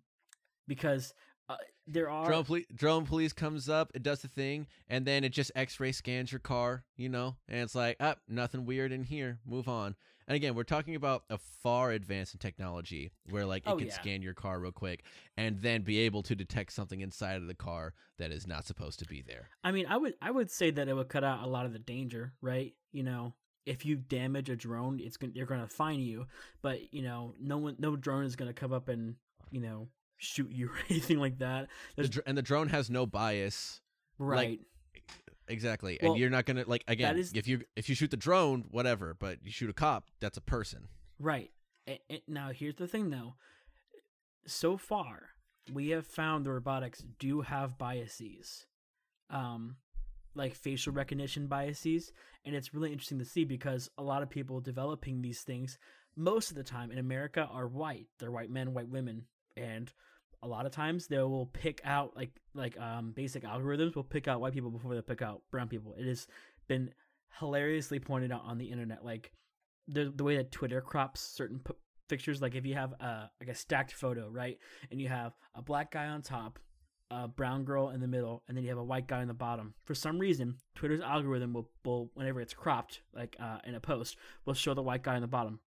because 0.68 1.12
uh, 1.50 1.56
there 1.86 2.08
are 2.08 2.26
Drone 2.26 2.44
police, 2.44 2.66
drone 2.74 3.06
police 3.06 3.32
comes 3.32 3.68
up, 3.68 3.90
it 3.94 4.02
does 4.02 4.22
the 4.22 4.28
thing, 4.28 4.66
and 4.88 5.04
then 5.04 5.24
it 5.24 5.30
just 5.30 5.50
X-ray 5.54 5.92
scans 5.92 6.30
your 6.30 6.38
car, 6.38 6.84
you 6.96 7.08
know, 7.08 7.36
and 7.48 7.60
it's 7.60 7.74
like, 7.74 7.96
ah, 8.00 8.14
nothing 8.28 8.64
weird 8.64 8.92
in 8.92 9.02
here. 9.04 9.40
Move 9.44 9.68
on. 9.68 9.96
And 10.28 10.36
again, 10.36 10.54
we're 10.54 10.62
talking 10.62 10.94
about 10.94 11.24
a 11.28 11.38
far 11.38 11.90
advanced 11.90 12.34
in 12.34 12.38
technology, 12.38 13.10
where 13.30 13.44
like 13.44 13.66
it 13.66 13.70
Oh, 13.70 13.76
can 13.76 13.88
yeah. 13.88 13.94
scan 13.94 14.22
your 14.22 14.34
car 14.34 14.60
real 14.60 14.70
quick, 14.70 15.02
and 15.36 15.60
then 15.60 15.82
be 15.82 15.98
able 16.00 16.22
to 16.22 16.36
detect 16.36 16.72
something 16.72 17.00
inside 17.00 17.36
of 17.36 17.48
the 17.48 17.54
car 17.54 17.94
that 18.18 18.30
is 18.30 18.46
not 18.46 18.64
supposed 18.64 19.00
to 19.00 19.06
be 19.06 19.22
there. 19.26 19.48
I 19.64 19.72
mean, 19.72 19.86
I 19.88 19.96
would 19.96 20.14
I 20.22 20.30
would 20.30 20.50
say 20.50 20.70
that 20.70 20.86
it 20.88 20.94
would 20.94 21.08
cut 21.08 21.24
out 21.24 21.42
a 21.42 21.48
lot 21.48 21.66
of 21.66 21.72
the 21.72 21.80
danger, 21.80 22.32
right? 22.40 22.72
You 22.92 23.02
know, 23.02 23.34
if 23.66 23.84
you 23.84 23.96
damage 23.96 24.48
a 24.50 24.54
drone, 24.56 25.00
it's 25.00 25.16
going 25.16 25.32
they're 25.34 25.46
going 25.46 25.62
to 25.62 25.66
fine 25.66 25.98
you, 26.00 26.26
but 26.62 26.94
you 26.94 27.02
know, 27.02 27.34
no 27.40 27.58
one 27.58 27.74
no 27.80 27.96
drone 27.96 28.24
is 28.24 28.36
going 28.36 28.48
to 28.48 28.54
come 28.54 28.72
up 28.72 28.88
and, 28.88 29.16
you 29.50 29.60
know, 29.60 29.88
shoot 30.20 30.50
you 30.52 30.68
or 30.70 30.78
anything 30.88 31.18
like 31.18 31.38
that. 31.38 31.68
The 31.96 32.08
dr- 32.08 32.22
and 32.26 32.38
the 32.38 32.42
drone 32.42 32.68
has 32.68 32.88
no 32.90 33.06
bias. 33.06 33.80
right. 34.18 34.60
Exactly, 35.48 35.98
Well, 36.00 36.12
and 36.12 36.20
you're 36.20 36.30
not 36.30 36.44
gonna 36.44 36.62
like 36.68 36.84
again. 36.86 37.18
is- 37.18 37.32
if 37.34 37.48
you 37.48 37.62
if 37.74 37.88
you 37.88 37.96
shoot 37.96 38.12
the 38.12 38.16
drone, 38.16 38.66
whatever, 38.70 39.14
but 39.18 39.38
you 39.42 39.50
shoot 39.50 39.68
a 39.68 39.72
cop, 39.72 40.04
that's 40.20 40.36
a 40.36 40.40
person. 40.40 40.86
Right. 41.18 41.50
A- 41.88 42.00
a- 42.08 42.22
now, 42.28 42.50
here's 42.52 42.76
the 42.76 42.86
thing, 42.86 43.10
though. 43.10 43.34
So 44.46 44.76
far, 44.76 45.30
we 45.72 45.88
have 45.88 46.06
found 46.06 46.46
the 46.46 46.52
robotics 46.52 47.02
do 47.18 47.40
have 47.40 47.76
biases, 47.78 48.66
um, 49.28 49.76
like 50.36 50.54
facial 50.54 50.92
recognition 50.92 51.48
biases, 51.48 52.12
and 52.44 52.54
it's 52.54 52.72
really 52.72 52.92
interesting 52.92 53.18
to 53.18 53.24
see 53.24 53.44
because 53.44 53.90
a 53.98 54.04
lot 54.04 54.22
of 54.22 54.30
people 54.30 54.60
developing 54.60 55.20
these 55.20 55.40
things, 55.42 55.78
most 56.14 56.50
of 56.50 56.56
the 56.56 56.62
time 56.62 56.92
in 56.92 56.98
America, 56.98 57.48
are 57.50 57.66
white. 57.66 58.06
They're 58.20 58.30
white 58.30 58.50
men, 58.50 58.72
white 58.72 58.88
women, 58.88 59.26
and 59.56 59.92
a 60.42 60.48
lot 60.48 60.66
of 60.66 60.72
times 60.72 61.06
they 61.06 61.18
will 61.18 61.46
pick 61.46 61.80
out 61.84 62.16
like 62.16 62.30
like 62.54 62.78
um 62.80 63.12
basic 63.12 63.44
algorithms 63.44 63.94
will 63.94 64.04
pick 64.04 64.28
out 64.28 64.40
white 64.40 64.52
people 64.52 64.70
before 64.70 64.94
they 64.94 65.02
pick 65.02 65.22
out 65.22 65.42
brown 65.50 65.68
people. 65.68 65.94
It 65.98 66.06
has 66.06 66.26
been 66.68 66.90
hilariously 67.38 68.00
pointed 68.00 68.32
out 68.32 68.42
on 68.44 68.58
the 68.58 68.66
internet, 68.66 69.04
like 69.04 69.32
the 69.88 70.12
the 70.14 70.24
way 70.24 70.36
that 70.36 70.52
Twitter 70.52 70.80
crops 70.80 71.20
certain 71.20 71.58
p- 71.58 71.74
pictures. 72.08 72.40
Like 72.40 72.54
if 72.54 72.64
you 72.64 72.74
have 72.74 72.92
a 73.00 73.30
like 73.40 73.48
a 73.48 73.54
stacked 73.54 73.92
photo, 73.92 74.28
right, 74.28 74.58
and 74.90 75.00
you 75.00 75.08
have 75.08 75.32
a 75.54 75.62
black 75.62 75.92
guy 75.92 76.06
on 76.06 76.22
top, 76.22 76.58
a 77.10 77.28
brown 77.28 77.64
girl 77.64 77.90
in 77.90 78.00
the 78.00 78.08
middle, 78.08 78.42
and 78.48 78.56
then 78.56 78.64
you 78.64 78.70
have 78.70 78.78
a 78.78 78.84
white 78.84 79.06
guy 79.06 79.22
in 79.22 79.28
the 79.28 79.34
bottom. 79.34 79.74
For 79.84 79.94
some 79.94 80.18
reason, 80.18 80.56
Twitter's 80.74 81.00
algorithm 81.00 81.52
will, 81.52 81.68
will 81.84 82.10
whenever 82.14 82.40
it's 82.40 82.54
cropped, 82.54 83.02
like 83.14 83.36
uh, 83.40 83.58
in 83.64 83.74
a 83.74 83.80
post, 83.80 84.16
will 84.44 84.54
show 84.54 84.74
the 84.74 84.82
white 84.82 85.02
guy 85.02 85.16
in 85.16 85.22
the 85.22 85.28
bottom. 85.28 85.60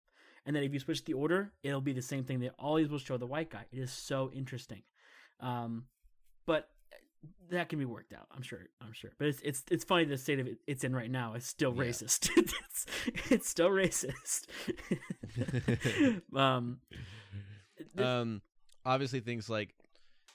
And 0.45 0.55
then 0.55 0.63
if 0.63 0.73
you 0.73 0.79
switch 0.79 1.05
the 1.05 1.13
order, 1.13 1.51
it'll 1.63 1.79
be 1.81 1.93
the 1.93 2.01
same 2.01 2.23
thing. 2.25 2.39
They 2.39 2.49
always 2.59 2.89
will 2.89 2.99
show 2.99 3.17
the 3.17 3.25
white 3.27 3.49
guy. 3.49 3.65
It 3.71 3.79
is 3.79 3.91
so 3.91 4.29
interesting. 4.33 4.81
Um, 5.39 5.85
but 6.45 6.67
that 7.49 7.69
can 7.69 7.79
be 7.79 7.85
worked 7.85 8.11
out. 8.11 8.27
I'm 8.35 8.41
sure. 8.41 8.59
I'm 8.81 8.91
sure. 8.91 9.11
But 9.17 9.29
it's 9.29 9.39
it's 9.41 9.63
it's 9.71 9.83
funny 9.85 10.03
the 10.03 10.17
state 10.17 10.39
of 10.39 10.47
it 10.47 10.57
it's 10.67 10.83
in 10.83 10.93
right 10.93 11.09
now. 11.09 11.33
It's 11.35 11.47
still 11.47 11.73
Yeah. 11.73 11.83
racist. 11.83 12.29
it's 12.37 12.85
it's 13.31 13.47
still 13.49 13.69
racist. 13.69 14.47
um, 16.35 16.79
um, 17.97 18.41
obviously 18.85 19.19
things 19.21 19.49
like 19.49 19.73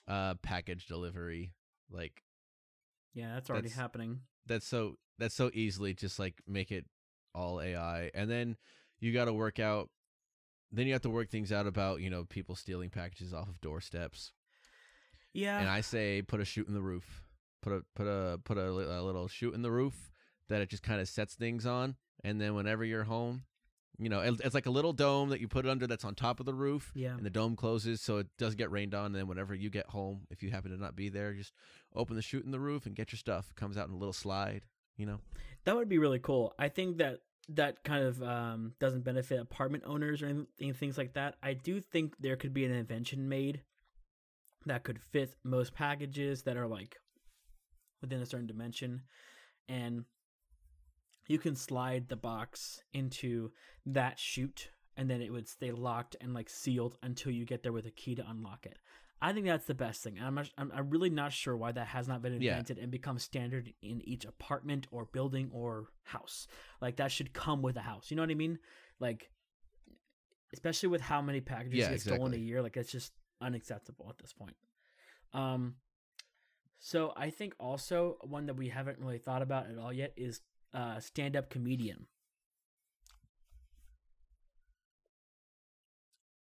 uh 0.06 0.34
package 0.42 0.86
delivery, 0.86 1.52
like 1.90 2.22
yeah, 3.14 3.34
that's 3.34 3.50
already 3.50 3.68
that's- 3.68 3.78
happening. 3.80 4.20
that's 4.46 4.66
so 4.66 4.94
that's 5.18 5.34
so 5.34 5.50
easily 5.52 5.92
just 5.94 6.18
like 6.18 6.34
make 6.46 6.70
it 6.70 6.86
all 7.34 7.60
AI, 7.60 8.10
and 8.14 8.30
then 8.30 8.56
you 9.00 9.12
got 9.12 9.26
to 9.26 9.32
work 9.32 9.58
out. 9.58 9.90
Then 10.70 10.86
you 10.86 10.92
have 10.92 11.02
to 11.02 11.10
work 11.10 11.30
things 11.30 11.52
out 11.52 11.66
about 11.66 12.00
you 12.00 12.10
know 12.10 12.24
people 12.24 12.54
stealing 12.54 12.90
packages 12.90 13.32
off 13.32 13.48
of 13.48 13.60
doorsteps. 13.60 14.32
Yeah. 15.34 15.60
and 15.60 15.68
I 15.68 15.82
say 15.82 16.22
put 16.22 16.40
a 16.40 16.44
chute 16.44 16.68
in 16.68 16.74
the 16.74 16.80
roof. 16.80 17.22
Put 17.62 17.72
a 17.72 17.82
put 17.94 18.06
a 18.06 18.38
put 18.44 18.58
a, 18.58 18.68
a 18.68 19.02
little 19.02 19.28
chute 19.28 19.54
in 19.54 19.62
the 19.62 19.70
roof 19.70 20.12
that 20.48 20.60
it 20.60 20.68
just 20.68 20.82
kind 20.82 21.00
of 21.00 21.08
sets 21.08 21.34
things 21.34 21.66
on, 21.66 21.96
and 22.24 22.40
then 22.40 22.54
whenever 22.54 22.84
you're 22.84 23.04
home, 23.04 23.42
you 23.98 24.08
know, 24.08 24.20
it, 24.20 24.40
it's 24.44 24.54
like 24.54 24.66
a 24.66 24.70
little 24.70 24.92
dome 24.92 25.30
that 25.30 25.40
you 25.40 25.48
put 25.48 25.66
it 25.66 25.68
under 25.68 25.86
that's 25.86 26.04
on 26.04 26.14
top 26.14 26.38
of 26.38 26.46
the 26.46 26.54
roof, 26.54 26.92
yeah. 26.94 27.16
and 27.16 27.24
the 27.24 27.30
dome 27.30 27.56
closes 27.56 28.00
so 28.00 28.18
it 28.18 28.28
does 28.38 28.54
get 28.54 28.70
rained 28.70 28.94
on. 28.94 29.06
And 29.06 29.14
then 29.14 29.26
whenever 29.26 29.54
you 29.54 29.70
get 29.70 29.86
home, 29.86 30.20
if 30.30 30.42
you 30.42 30.50
happen 30.50 30.70
to 30.70 30.76
not 30.76 30.94
be 30.94 31.08
there, 31.08 31.34
just 31.34 31.52
open 31.94 32.14
the 32.14 32.22
chute 32.22 32.44
in 32.44 32.52
the 32.52 32.60
roof 32.60 32.86
and 32.86 32.94
get 32.94 33.12
your 33.12 33.18
stuff. 33.18 33.48
It 33.50 33.56
comes 33.56 33.76
out 33.76 33.88
in 33.88 33.94
a 33.94 33.98
little 33.98 34.12
slide, 34.12 34.62
you 34.96 35.04
know. 35.04 35.18
That 35.64 35.74
would 35.74 35.88
be 35.88 35.98
really 35.98 36.20
cool. 36.20 36.54
I 36.58 36.68
think 36.68 36.98
that 36.98 37.18
that 37.48 37.82
kind 37.82 38.04
of 38.04 38.22
um, 38.22 38.74
doesn't 38.78 39.04
benefit 39.04 39.40
apartment 39.40 39.84
owners 39.86 40.22
or 40.22 40.26
anything, 40.26 40.74
things 40.74 40.98
like 40.98 41.14
that. 41.14 41.36
I 41.42 41.54
do 41.54 41.80
think 41.80 42.14
there 42.20 42.36
could 42.36 42.52
be 42.52 42.64
an 42.64 42.72
invention 42.72 43.28
made 43.28 43.62
that 44.66 44.84
could 44.84 45.00
fit 45.00 45.34
most 45.44 45.74
packages 45.74 46.42
that 46.42 46.56
are 46.56 46.66
like 46.66 46.96
within 48.02 48.20
a 48.20 48.26
certain 48.26 48.46
dimension, 48.46 49.02
and 49.68 50.04
you 51.26 51.38
can 51.38 51.56
slide 51.56 52.08
the 52.08 52.16
box 52.16 52.82
into 52.92 53.50
that 53.86 54.18
chute, 54.18 54.70
and 54.96 55.08
then 55.10 55.22
it 55.22 55.32
would 55.32 55.48
stay 55.48 55.70
locked 55.70 56.16
and 56.20 56.34
like 56.34 56.50
sealed 56.50 56.98
until 57.02 57.32
you 57.32 57.44
get 57.44 57.62
there 57.62 57.72
with 57.72 57.86
a 57.86 57.90
key 57.90 58.14
to 58.14 58.28
unlock 58.28 58.66
it. 58.66 58.78
I 59.20 59.32
think 59.32 59.46
that's 59.46 59.66
the 59.66 59.74
best 59.74 60.02
thing. 60.02 60.18
I'm, 60.22 60.36
not, 60.36 60.50
I'm 60.56 60.70
I'm 60.74 60.90
really 60.90 61.10
not 61.10 61.32
sure 61.32 61.56
why 61.56 61.72
that 61.72 61.88
has 61.88 62.06
not 62.06 62.22
been 62.22 62.40
Yeah. 62.40 62.52
invented 62.52 62.78
and 62.78 62.90
become 62.90 63.18
standard 63.18 63.72
in 63.82 64.00
each 64.08 64.24
apartment 64.24 64.86
or 64.92 65.06
building 65.06 65.50
or 65.52 65.88
house. 66.04 66.46
Like 66.80 66.96
that 66.96 67.10
should 67.10 67.32
come 67.32 67.60
with 67.60 67.76
a 67.76 67.80
house. 67.80 68.10
You 68.10 68.16
know 68.16 68.22
what 68.22 68.30
I 68.30 68.34
mean? 68.34 68.58
Like, 69.00 69.30
especially 70.52 70.88
with 70.88 71.00
how 71.00 71.20
many 71.20 71.40
packages 71.40 71.78
Yeah, 71.80 71.90
get 71.90 72.00
stolen 72.00 72.32
a 72.32 72.36
year, 72.36 72.62
like 72.62 72.76
it's 72.76 72.92
just 72.92 73.12
unacceptable 73.40 74.06
at 74.08 74.18
this 74.18 74.32
point. 74.32 74.56
Um, 75.32 75.74
so 76.78 77.12
I 77.16 77.30
think 77.30 77.54
also 77.58 78.18
one 78.22 78.46
that 78.46 78.54
we 78.54 78.68
haven't 78.68 79.00
really 79.00 79.18
thought 79.18 79.42
about 79.42 79.68
at 79.68 79.78
all 79.78 79.92
yet 79.92 80.12
is 80.16 80.40
uh 80.72 81.00
stand-up 81.00 81.50
comedian. 81.50 82.06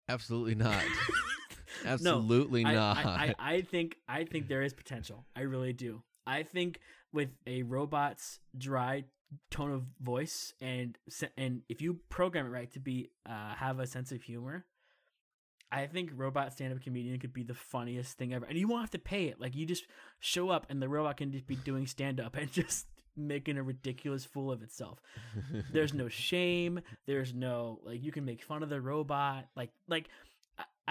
Absolutely 0.08 0.54
not. 0.54 0.82
No, 1.84 1.92
Absolutely 1.92 2.64
I, 2.64 2.74
not. 2.74 2.96
I, 2.96 3.02
I, 3.02 3.34
I 3.54 3.60
think 3.62 3.96
I 4.08 4.24
think 4.24 4.48
there 4.48 4.62
is 4.62 4.74
potential. 4.74 5.24
I 5.36 5.42
really 5.42 5.72
do. 5.72 6.02
I 6.26 6.42
think 6.42 6.80
with 7.12 7.30
a 7.46 7.62
robot's 7.62 8.40
dry 8.56 9.04
tone 9.50 9.70
of 9.72 9.84
voice 10.00 10.54
and 10.60 10.96
and 11.36 11.62
if 11.68 11.82
you 11.82 12.00
program 12.08 12.46
it 12.46 12.50
right 12.50 12.70
to 12.72 12.80
be 12.80 13.10
uh, 13.28 13.54
have 13.54 13.78
a 13.78 13.86
sense 13.86 14.12
of 14.12 14.22
humor, 14.22 14.64
I 15.70 15.86
think 15.86 16.10
robot 16.14 16.52
stand 16.52 16.72
up 16.72 16.82
comedian 16.82 17.18
could 17.18 17.32
be 17.32 17.42
the 17.42 17.54
funniest 17.54 18.16
thing 18.16 18.32
ever. 18.32 18.46
And 18.46 18.58
you 18.58 18.68
won't 18.68 18.82
have 18.82 18.90
to 18.92 18.98
pay 18.98 19.24
it. 19.24 19.40
Like 19.40 19.54
you 19.54 19.66
just 19.66 19.86
show 20.20 20.48
up 20.48 20.66
and 20.70 20.80
the 20.80 20.88
robot 20.88 21.18
can 21.18 21.30
just 21.30 21.46
be 21.46 21.56
doing 21.56 21.86
stand 21.86 22.20
up 22.20 22.36
and 22.38 22.50
just 22.50 22.86
making 23.16 23.58
a 23.58 23.62
ridiculous 23.62 24.24
fool 24.24 24.52
of 24.52 24.62
itself. 24.62 25.00
There's 25.72 25.92
no 25.92 26.08
shame. 26.08 26.80
There's 27.06 27.34
no 27.34 27.80
like 27.84 28.02
you 28.02 28.12
can 28.12 28.24
make 28.24 28.42
fun 28.42 28.62
of 28.62 28.68
the 28.68 28.80
robot. 28.80 29.46
Like 29.56 29.70
like 29.88 30.08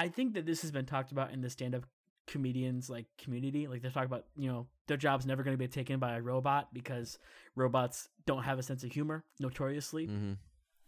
I- 0.04 0.10
think 0.10 0.34
that 0.36 0.46
this 0.46 0.62
has 0.62 0.72
been 0.72 0.86
talked 0.86 1.12
about 1.12 1.32
in 1.32 1.42
the 1.42 1.50
stand 1.50 1.76
up 1.76 1.86
comedians 2.28 2.90
like 2.90 3.06
community. 3.18 3.68
Like 3.68 3.82
they 3.82 3.90
talk 3.90 4.06
about, 4.06 4.26
you 4.36 4.50
know, 4.52 4.68
their 4.88 4.98
job's 4.98 5.26
never 5.26 5.44
gonna 5.44 5.58
be 5.58 5.68
taken 5.68 6.00
by 6.00 6.16
a 6.18 6.22
robot 6.22 6.74
because 6.74 7.18
robots 7.56 8.10
don't 8.26 8.44
have 8.44 8.60
a 8.60 8.64
sense 8.64 8.84
of 8.84 8.92
humor, 8.92 9.24
notoriously. 9.40 10.06
hmm 10.08 10.34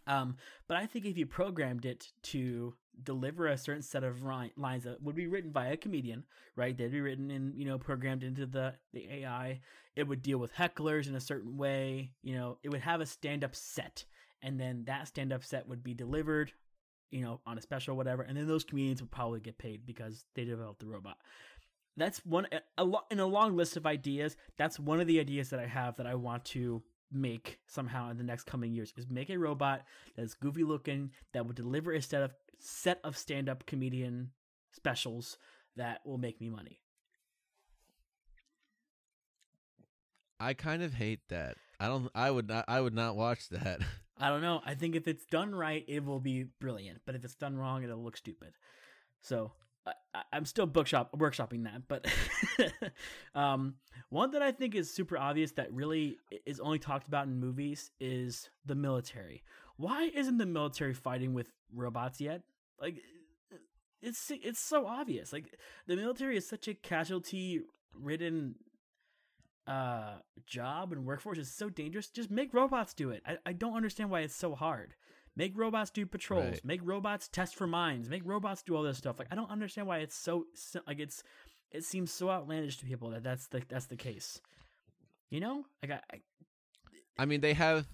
Um, 0.08 0.38
but 0.68 0.76
I 0.78 0.86
think 0.88 1.06
if 1.06 1.18
you 1.18 1.26
programmed 1.28 1.86
it 1.86 2.12
to 2.24 2.76
deliver 3.04 3.48
a 3.48 3.58
certain 3.58 3.84
set 3.84 4.04
of 4.04 4.24
ri- 4.24 4.52
lines 4.58 4.84
that 4.86 5.02
would 5.04 5.16
be 5.16 5.28
written 5.28 5.52
by 5.52 5.68
a 5.68 5.78
comedian, 5.78 6.26
right? 6.56 6.76
They'd 6.76 6.92
be 6.92 7.00
written 7.00 7.30
and 7.32 7.56
you 7.56 7.66
know 7.66 7.78
programmed 7.78 8.24
into 8.24 8.46
the 8.46 8.76
the 8.92 9.08
AI. 9.10 9.62
It 9.96 10.08
would 10.08 10.22
deal 10.22 10.40
with 10.40 10.54
hecklers 10.54 11.08
in 11.08 11.16
a 11.16 11.20
certain 11.20 11.58
way. 11.58 12.12
You 12.24 12.34
know, 12.36 12.58
it 12.64 12.70
would 12.70 12.82
have 12.82 13.02
a 13.02 13.06
stand 13.06 13.44
up 13.44 13.56
set, 13.56 14.06
and 14.42 14.60
then 14.60 14.84
that 14.86 15.08
stand 15.08 15.32
up 15.32 15.44
set 15.44 15.68
would 15.68 15.84
be 15.84 15.94
delivered, 15.94 16.54
you 17.12 17.22
know, 17.22 17.42
on 17.46 17.58
a 17.58 17.62
special 17.62 17.94
or 17.94 17.98
whatever, 17.98 18.22
and 18.24 18.38
then 18.38 18.48
those 18.48 18.64
comedians 18.64 19.02
would 19.02 19.12
probably 19.12 19.40
get 19.40 19.58
paid 19.58 19.86
because 19.86 20.26
they 20.36 20.46
developed 20.46 20.80
the 20.80 20.88
robot. 20.88 21.18
That's 21.98 22.26
one 22.26 22.48
a, 22.52 22.62
a 22.78 22.84
lo- 22.84 23.06
in 23.12 23.20
a 23.20 23.26
long 23.26 23.56
list 23.56 23.76
of 23.78 23.86
ideas. 23.86 24.38
That's 24.58 24.80
one 24.80 25.00
of 25.00 25.08
the 25.08 25.20
ideas 25.20 25.50
that 25.50 25.60
I 25.60 25.68
have 25.68 25.98
that 25.98 26.08
I 26.08 26.16
want 26.16 26.46
to 26.46 26.82
make 27.12 27.60
somehow 27.68 28.10
in 28.12 28.18
the 28.18 28.24
next 28.24 28.46
coming 28.46 28.72
years 28.72 28.94
is 28.96 29.10
make 29.10 29.30
a 29.30 29.38
robot 29.38 29.84
that's 30.16 30.34
goofy 30.34 30.64
looking 30.64 31.12
that 31.34 31.46
will 31.46 31.54
deliver 31.54 31.92
a 31.92 32.02
set 32.02 32.22
of 32.22 32.34
set 32.60 33.00
of 33.04 33.18
stand 33.18 33.50
up 33.50 33.66
comedian 33.66 34.32
specials 34.72 35.38
that 35.76 36.02
will 36.06 36.18
make 36.18 36.40
me 36.40 36.50
money. 36.50 36.80
I 40.40 40.54
kind 40.54 40.84
of 40.84 40.94
hate 40.94 41.22
that. 41.30 41.56
I 41.80 41.88
don't. 41.88 42.10
I 42.16 42.32
would 42.32 42.48
not. 42.48 42.66
I 42.68 42.80
would 42.80 42.94
not 42.94 43.16
watch 43.16 43.50
that. 43.50 43.82
I 44.20 44.30
don't 44.30 44.42
know. 44.42 44.62
I 44.66 44.76
think 44.76 44.96
if 44.96 45.08
it's 45.08 45.26
done 45.26 45.56
right, 45.56 45.86
it 45.88 46.04
will 46.04 46.20
be 46.20 46.44
brilliant. 46.60 47.02
But 47.06 47.16
if 47.16 47.24
it's 47.24 47.36
done 47.36 47.58
wrong, 47.58 47.84
it'll 47.84 48.04
look 48.04 48.18
stupid. 48.18 48.54
So 49.22 49.54
I, 49.86 49.94
I'm 50.34 50.46
still 50.46 50.66
bookshop 50.66 51.12
workshopping 51.18 51.64
that. 51.64 51.88
But 51.88 52.08
um, 53.40 53.76
one 54.10 54.32
that 54.32 54.42
I 54.42 54.52
think 54.52 54.76
is 54.76 54.94
super 54.94 55.18
obvious 55.18 55.52
that 55.54 55.72
really 55.74 56.18
is 56.46 56.60
only 56.60 56.80
talked 56.80 57.08
about 57.08 57.28
in 57.28 57.40
movies 57.40 57.92
is 58.00 58.50
the 58.66 58.76
military. 58.76 59.44
Why 59.78 60.12
isn't 60.14 60.38
the 60.38 60.46
military 60.46 60.94
fighting 60.94 61.34
with 61.34 61.52
robots 61.74 62.20
yet? 62.20 62.42
Like 62.82 63.02
it's 64.02 64.32
it's 64.32 64.60
so 64.60 64.86
obvious. 64.88 65.32
Like 65.32 65.58
the 65.88 65.96
military 65.96 66.38
is 66.38 66.48
such 66.48 66.68
a 66.68 66.74
casualty 66.74 67.62
ridden 67.94 68.56
uh 69.70 70.18
job 70.46 70.92
and 70.92 71.06
workforce 71.06 71.38
is 71.38 71.52
so 71.52 71.70
dangerous 71.70 72.10
just 72.10 72.32
make 72.32 72.54
robots 72.54 72.94
do 72.94 73.12
it. 73.12 73.22
I, 73.26 73.38
I 73.46 73.54
don't 73.54 73.76
understand 73.76 74.10
why 74.10 74.22
it's 74.22 74.36
so 74.36 74.56
hard. 74.56 74.96
Make 75.36 75.58
robots 75.58 75.92
do 75.92 76.06
patrols. 76.06 76.52
Right. 76.52 76.66
make 76.66 76.82
robots 76.84 77.28
test 77.28 77.56
for 77.56 77.68
mines. 77.68 78.10
Make 78.10 78.24
robots 78.26 78.64
do 78.64 78.76
all 78.76 78.84
this 78.84 78.98
stuff. 78.98 79.20
Like 79.20 79.30
i 79.32 79.36
don't 79.36 79.52
understand 79.52 79.88
why 79.88 80.00
it's 80.00 80.16
so, 80.16 80.46
so 80.54 80.82
like 80.88 81.00
it's 81.00 81.24
it 81.72 81.84
seems 81.84 82.12
so 82.12 82.30
outlandish 82.30 82.78
to 82.80 82.86
people 82.86 83.12
that 83.12 83.24
that's 83.24 83.48
the 83.48 83.62
that's 83.70 83.86
the 83.86 83.96
case. 83.96 84.42
You 85.30 85.40
know? 85.40 85.66
Like 85.84 85.92
i, 85.92 86.02
I 86.16 86.20
I 87.20 87.26
mean, 87.26 87.42
they 87.42 87.54
have, 87.54 87.86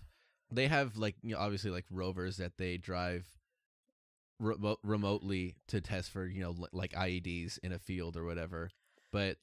they 0.51 0.67
have 0.67 0.97
like 0.97 1.15
you 1.23 1.33
know, 1.33 1.41
obviously 1.41 1.71
like 1.71 1.85
rovers 1.89 2.37
that 2.37 2.57
they 2.57 2.77
drive 2.77 3.27
remote 4.39 4.79
remotely 4.83 5.55
to 5.69 5.79
test 5.79 6.11
for 6.11 6.27
you 6.27 6.41
know 6.41 6.53
like 6.73 6.91
IEDs 6.91 7.57
in 7.63 7.71
a 7.71 7.79
field 7.79 8.15
or 8.15 8.23
whatever. 8.23 8.69
But 9.11 9.37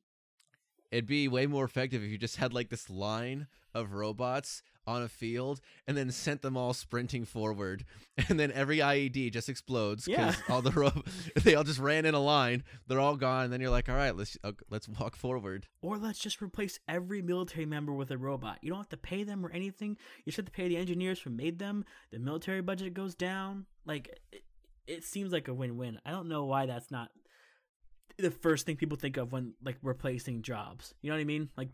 it'd 0.93 1.07
be 1.07 1.27
way 1.27 1.47
more 1.47 1.65
effective 1.65 2.05
if 2.05 2.11
you 2.11 2.19
just 2.19 2.37
had 2.37 2.53
like 2.53 2.69
this 2.69 2.89
line 2.89 3.49
of 3.75 3.95
robots 3.95 4.63
on 4.87 5.01
a 5.03 5.09
field 5.09 5.61
and 5.87 5.97
then 5.97 6.11
sent 6.11 6.43
them 6.43 6.57
all 6.57 6.75
sprinting 6.75 7.25
forward 7.25 7.85
and 8.29 8.39
then 8.39 8.51
every 8.53 8.79
IED 8.79 9.33
just 9.33 9.49
explodes 9.49 10.05
because 10.07 10.37
Yeah. 10.37 10.55
all 10.55 10.61
the 10.61 10.73
ro- 10.73 11.03
they 11.37 11.55
all 11.55 11.63
just 11.65 11.79
ran 11.79 12.05
in 12.05 12.15
a 12.15 12.21
line 12.21 12.65
they're 12.89 12.99
all 13.01 13.17
gone 13.17 13.45
and 13.45 13.53
then 13.53 13.61
you're 13.61 13.71
like 13.71 13.89
all 13.89 13.95
right 13.95 14.15
let's 14.17 14.37
uh, 14.45 14.53
let's 14.71 14.89
walk 14.89 15.17
forward. 15.17 15.67
Or 15.83 15.97
let's 15.99 16.19
just 16.19 16.43
replace 16.43 16.79
every 16.89 17.23
military 17.23 17.65
member 17.67 17.93
with 17.93 18.11
a 18.11 18.19
robot. 18.19 18.59
You 18.61 18.71
don't 18.71 18.81
have 18.81 18.89
to 18.91 18.97
pay 18.97 19.23
them 19.25 19.47
or 19.47 19.51
anything. 19.53 19.97
You 20.25 20.31
just 20.33 20.37
have 20.37 20.47
to 20.47 20.53
pay 20.53 20.69
the 20.69 20.77
engineers 20.77 21.21
who 21.21 21.31
made 21.31 21.59
them. 21.59 21.85
The 22.11 22.19
military 22.19 22.61
budget 22.61 22.93
goes 22.93 23.15
down. 23.15 23.67
Like 23.87 24.19
it, 24.33 24.43
it 24.87 25.05
seems 25.05 25.33
like 25.33 25.47
a 25.49 25.55
win-win. 25.55 26.01
I 26.05 26.11
don't 26.11 26.29
know 26.29 26.45
why 26.45 26.67
that's 26.67 26.91
not 26.91 27.11
the 28.19 28.31
first 28.31 28.67
thing 28.67 28.77
people 28.77 28.97
think 28.97 29.17
of 29.17 29.33
when 29.33 29.55
like 29.65 29.77
replacing 29.83 30.43
jobs. 30.43 30.95
You 31.03 31.11
know 31.11 31.17
what 31.17 31.23
i 31.23 31.25
mean? 31.25 31.51
Like 31.57 31.69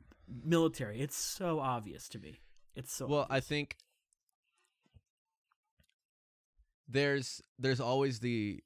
military. 0.45 1.01
It's 1.01 1.16
so 1.16 1.61
obvious 1.61 2.09
to 2.11 2.18
me. 2.18 2.41
It's 2.74 2.93
so 2.93 3.07
well 3.07 3.26
i 3.28 3.41
think 3.41 3.76
there's 6.89 7.43
there's 7.59 7.80
always 7.80 8.20
the 8.20 8.62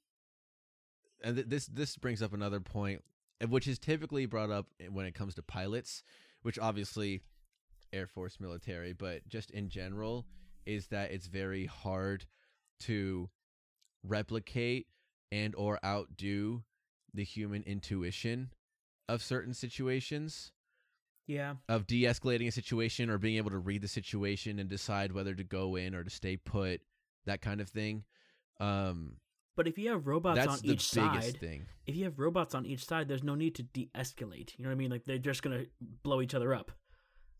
and 1.23 1.35
th- 1.35 1.47
this 1.47 1.65
this 1.65 1.97
brings 1.97 2.21
up 2.21 2.31
another 2.31 2.59
point 2.59 3.01
point 3.39 3.51
which 3.51 3.67
is 3.67 3.79
typically 3.79 4.25
brought 4.25 4.51
up 4.51 4.67
when 4.91 5.05
it 5.05 5.15
comes 5.15 5.35
to 5.35 5.43
pilots, 5.43 6.03
which 6.41 6.59
obviously 6.59 7.21
Air 7.91 8.07
Force 8.07 8.39
military, 8.39 8.93
but 8.93 9.27
just 9.27 9.51
in 9.51 9.69
general, 9.69 10.25
is 10.65 10.87
that 10.87 11.11
it's 11.11 11.27
very 11.27 11.65
hard 11.65 12.25
to 12.81 13.29
replicate 14.03 14.87
and 15.31 15.55
or 15.55 15.79
outdo 15.85 16.63
the 17.13 17.23
human 17.23 17.63
intuition 17.63 18.49
of 19.07 19.21
certain 19.21 19.53
situations 19.53 20.51
Yeah. 21.27 21.55
of 21.69 21.87
de-escalating 21.87 22.47
a 22.47 22.51
situation 22.51 23.09
or 23.09 23.17
being 23.17 23.37
able 23.37 23.51
to 23.51 23.57
read 23.57 23.81
the 23.81 23.87
situation 23.87 24.59
and 24.59 24.69
decide 24.69 25.11
whether 25.11 25.33
to 25.35 25.43
go 25.43 25.75
in 25.75 25.93
or 25.95 26.03
to 26.03 26.09
stay 26.09 26.37
put 26.37 26.81
that 27.25 27.41
kind 27.41 27.61
of 27.61 27.69
thing 27.69 28.03
um 28.59 29.17
But 29.55 29.67
if 29.67 29.77
you 29.77 29.89
have 29.91 30.07
robots 30.07 30.37
that's 30.37 30.53
on 30.53 30.59
the 30.61 30.73
each 30.73 30.91
biggest 30.93 31.31
side, 31.31 31.39
thing 31.39 31.65
if 31.85 31.95
you 31.95 32.05
have 32.05 32.17
robots 32.19 32.55
on 32.55 32.65
each 32.65 32.85
side, 32.85 33.07
there's 33.07 33.23
no 33.23 33.35
need 33.35 33.55
to 33.55 33.63
de-escalate. 33.63 34.57
You 34.57 34.63
know 34.63 34.69
what 34.69 34.75
I 34.75 34.77
mean? 34.77 34.89
Like 34.91 35.05
they're 35.05 35.17
just 35.17 35.43
gonna 35.43 35.65
blow 36.03 36.21
each 36.21 36.33
other 36.33 36.53
up. 36.53 36.71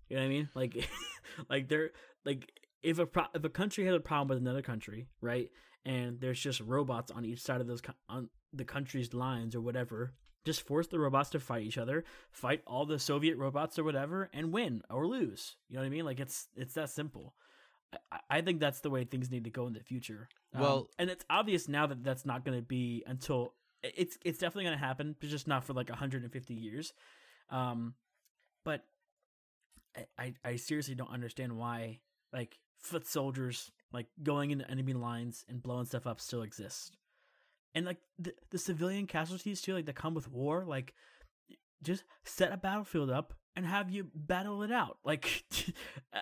You 0.10 0.18
know 0.18 0.22
what 0.24 0.26
I 0.28 0.30
mean? 0.30 0.50
Like, 0.54 0.90
like 1.50 1.70
they're 1.70 1.92
like 2.26 2.52
if 2.84 3.00
a 3.00 3.06
pro- 3.06 3.32
if 3.34 3.44
a 3.44 3.50
country 3.50 3.86
has 3.86 3.96
a 3.96 4.00
problem 4.00 4.28
with 4.28 4.38
another 4.38 4.62
country, 4.62 5.08
right? 5.22 5.50
And 5.86 6.20
there's 6.22 6.40
just 6.40 6.62
robots 6.62 7.12
on 7.12 7.26
each 7.26 7.42
side 7.42 7.60
of 7.62 7.68
those 7.68 7.82
co- 7.82 7.94
on 8.08 8.30
the 8.54 8.64
country's 8.66 9.14
lines 9.14 9.54
or 9.56 9.62
whatever. 9.62 10.14
Just 10.46 10.62
force 10.62 10.88
the 10.88 11.00
robots 11.00 11.30
to 11.32 11.40
fight 11.40 11.64
each 11.64 11.78
other, 11.78 12.04
fight 12.32 12.62
all 12.68 12.86
the 12.86 13.00
Soviet 13.00 13.38
robots 13.38 13.80
or 13.80 13.84
whatever, 13.84 14.30
and 14.34 14.52
win 14.52 14.82
or 14.90 15.08
lose. 15.08 15.56
You 15.70 15.76
know 15.76 15.82
what 15.82 15.88
I 15.88 15.90
mean? 15.90 16.06
Like 16.06 16.20
it's 16.20 16.48
it's 16.56 16.74
that 16.76 16.90
simple. 16.90 17.34
I, 18.12 18.20
I 18.30 18.42
think 18.42 18.60
that's 18.60 18.80
the 18.82 18.90
way 18.90 19.04
things 19.04 19.30
need 19.32 19.44
to 19.46 19.50
go 19.50 19.68
in 19.68 19.74
the 19.74 19.80
future. 19.82 20.28
Um, 20.54 20.62
Well- 20.62 20.90
and 21.00 21.10
it's 21.10 21.26
obvious 21.30 21.68
now 21.68 21.86
that 21.88 22.04
that's 22.04 22.26
not 22.26 22.44
going 22.46 22.58
to 22.58 22.64
be 22.66 23.04
until 23.08 23.54
it's 23.84 24.18
it's 24.24 24.38
definitely 24.40 24.66
going 24.66 24.78
to 24.80 24.86
happen, 24.86 25.16
but 25.20 25.30
just 25.30 25.48
not 25.48 25.64
for 25.66 25.74
like 25.74 25.90
150 25.90 26.54
years. 26.54 26.94
Um, 27.50 27.94
but 28.64 28.86
I 30.18 30.34
I 30.44 30.56
seriously 30.56 30.96
don't 30.96 31.12
understand 31.12 31.58
why 31.58 32.00
like 32.32 32.58
foot 32.80 33.06
soldiers 33.08 33.72
like 33.94 34.08
going 34.22 34.52
into 34.52 34.70
enemy 34.70 34.94
lines 34.94 35.46
and 35.48 35.64
blowing 35.64 35.86
stuff 35.86 36.08
up 36.08 36.20
still 36.20 36.42
exist, 36.42 36.98
and 37.74 37.86
like 37.86 37.98
the 38.20 38.34
the 38.50 38.58
civilian 38.58 39.08
casualties 39.08 39.62
too, 39.62 39.74
like 39.74 39.86
that 39.86 39.96
come 39.96 40.14
with 40.14 40.30
war, 40.30 40.66
like 40.68 40.94
just 41.82 42.04
set 42.24 42.52
a 42.52 42.58
battlefield 42.58 43.10
up 43.10 43.34
and 43.56 43.66
have 43.66 43.90
you 43.92 44.08
battle 44.14 44.64
it 44.64 44.72
out. 44.72 44.98
Like 45.06 45.44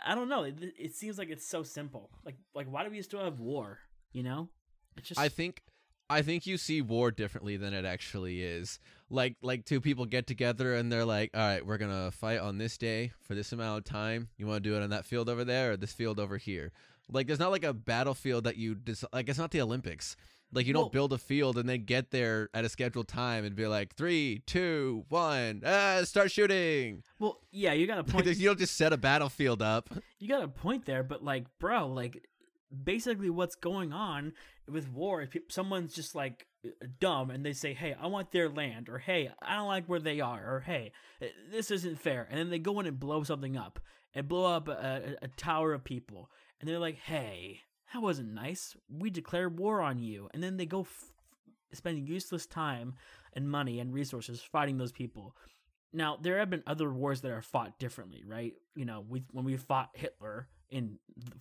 I 0.06 0.16
don't 0.16 0.30
know, 0.30 0.44
it, 0.44 0.56
it 0.78 0.96
seems 0.96 1.18
like 1.18 1.30
it's 1.30 1.48
so 1.48 1.64
simple. 1.64 2.12
Like 2.26 2.36
like 2.54 2.68
why 2.68 2.84
do 2.84 2.92
we 2.92 3.02
still 3.02 3.24
have 3.24 3.40
war? 3.40 3.80
You 4.12 4.24
know, 4.24 4.50
it's 4.98 5.10
just 5.10 5.20
i 5.20 5.30
think 5.30 5.62
i 6.10 6.22
think 6.22 6.46
you 6.46 6.58
see 6.58 6.82
war 6.82 7.12
differently 7.12 7.58
than 7.58 7.74
it 7.74 7.86
actually 7.86 8.42
is 8.42 8.80
like 9.10 9.36
like 9.42 9.66
two 9.66 9.82
people 9.82 10.06
get 10.06 10.28
together 10.28 10.76
and 10.76 10.92
they're 10.92 11.06
like 11.06 11.32
all 11.34 11.42
right 11.42 11.66
we're 11.66 11.78
gonna 11.78 12.12
fight 12.12 12.40
on 12.40 12.58
this 12.58 12.78
day 12.78 13.12
for 13.22 13.36
this 13.36 13.52
amount 13.52 13.78
of 13.78 13.84
time 13.86 14.30
you 14.38 14.48
want 14.48 14.64
to 14.64 14.70
do 14.70 14.76
it 14.76 14.84
on 14.84 14.90
that 14.90 15.06
field 15.06 15.30
over 15.30 15.44
there 15.44 15.72
or 15.72 15.78
this 15.78 15.94
field 15.94 16.20
over 16.20 16.38
here 16.38 16.72
like 17.12 17.28
there's 17.28 17.40
not 17.40 17.52
like 17.52 17.64
a 17.64 17.74
battlefield 17.74 18.44
that 18.46 18.58
you 18.58 18.76
dis- 18.76 19.06
like 19.14 19.30
it's 19.30 19.40
not 19.40 19.52
the 19.52 19.62
olympics 19.62 20.16
like 20.54 20.66
you 20.66 20.74
Well- 20.74 20.84
don't 20.84 20.92
build 20.92 21.14
a 21.14 21.18
field 21.18 21.58
and 21.58 21.68
then 21.70 21.86
get 21.86 22.12
there 22.12 22.50
at 22.54 22.66
a 22.66 22.70
scheduled 22.70 23.08
time 23.08 23.46
and 23.46 23.56
be 23.56 23.68
like 23.68 23.96
three 23.96 24.42
two 24.46 25.06
one 25.10 25.62
ah, 25.66 26.02
start 26.04 26.32
shooting 26.32 27.04
well, 27.20 27.40
yeah, 27.52 27.74
you 27.74 27.88
got 27.88 28.00
a 28.00 28.04
point. 28.12 28.26
you 28.26 28.48
don't 28.48 28.60
just 28.60 28.76
set 28.76 28.92
a 28.94 28.98
battlefield 28.98 29.62
up 29.62 29.90
you 30.20 30.28
got 30.28 30.44
a 30.44 30.48
point 30.48 30.86
there, 30.86 31.04
but 31.04 31.24
like, 31.24 31.46
bro, 31.60 31.88
like, 31.88 32.28
basically, 32.84 33.30
what's 33.30 33.56
going 33.56 33.92
on 33.92 34.34
with 34.70 34.90
war? 34.92 35.28
Someone's 35.50 35.94
just 35.94 36.16
like 36.16 36.46
dumb, 37.00 37.32
and 37.32 37.46
they 37.46 37.54
say, 37.54 37.74
"Hey, 37.74 37.96
I 38.00 38.08
want 38.08 38.32
their 38.32 38.50
land," 38.50 38.88
or 38.90 39.00
"Hey, 39.00 39.30
I 39.42 39.56
don't 39.56 39.68
like 39.68 39.86
where 39.88 40.00
they 40.00 40.20
are," 40.22 40.56
or 40.56 40.60
"Hey, 40.62 40.92
eh, 41.22 41.28
this 41.52 41.72
isn't 41.72 42.00
fair," 42.00 42.28
and 42.30 42.38
then 42.40 42.50
they 42.50 42.60
go 42.60 42.80
in 42.80 42.86
and 42.86 43.00
blow 43.00 43.24
something 43.24 43.58
up 43.58 43.80
and 44.14 44.28
blow 44.28 44.46
up 44.54 44.68
a, 44.68 44.72
a, 45.22 45.26
a 45.26 45.28
tower 45.30 45.74
of 45.74 45.84
people, 45.84 46.30
and 46.62 46.70
they're 46.70 46.80
like, 46.80 46.98
"Hey, 46.98 47.62
that 47.92 48.02
wasn't 48.02 48.34
nice. 48.34 48.78
We 48.90 49.10
declare 49.10 49.50
war 49.50 49.82
on 49.82 50.00
you," 50.00 50.30
and 50.34 50.42
then 50.42 50.56
they 50.56 50.66
go 50.66 50.82
f- 50.82 51.14
spend 51.74 52.08
useless 52.08 52.46
time 52.46 52.94
and 53.34 53.50
money 53.50 53.80
and 53.80 53.94
resources 53.94 54.42
fighting 54.42 54.78
those 54.78 54.92
people. 54.92 55.36
Now, 55.94 56.18
there 56.22 56.40
have 56.40 56.50
been 56.50 56.64
other 56.66 56.92
wars 56.92 57.22
that 57.22 57.32
are 57.32 57.42
fought 57.42 57.78
differently, 57.80 58.24
right? 58.26 58.54
You 58.76 58.86
know, 58.86 59.04
we 59.08 59.24
when 59.32 59.44
we 59.44 59.58
fought 59.58 59.90
Hitler 59.94 60.48
in 60.70 61.00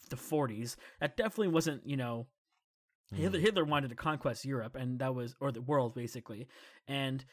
the 0.08 0.16
40s, 0.16 0.74
that 0.98 1.16
definitely 1.16 1.48
wasn't, 1.48 1.86
you 1.86 1.96
know, 1.96 2.26
Hitler, 3.14 3.38
Hitler 3.38 3.64
wanted 3.64 3.90
to 3.90 3.96
conquest 3.96 4.44
Europe, 4.44 4.76
and 4.76 4.98
that 5.00 5.14
was 5.14 5.34
or 5.40 5.50
the 5.52 5.60
world 5.60 5.94
basically, 5.94 6.48
and 6.86 7.24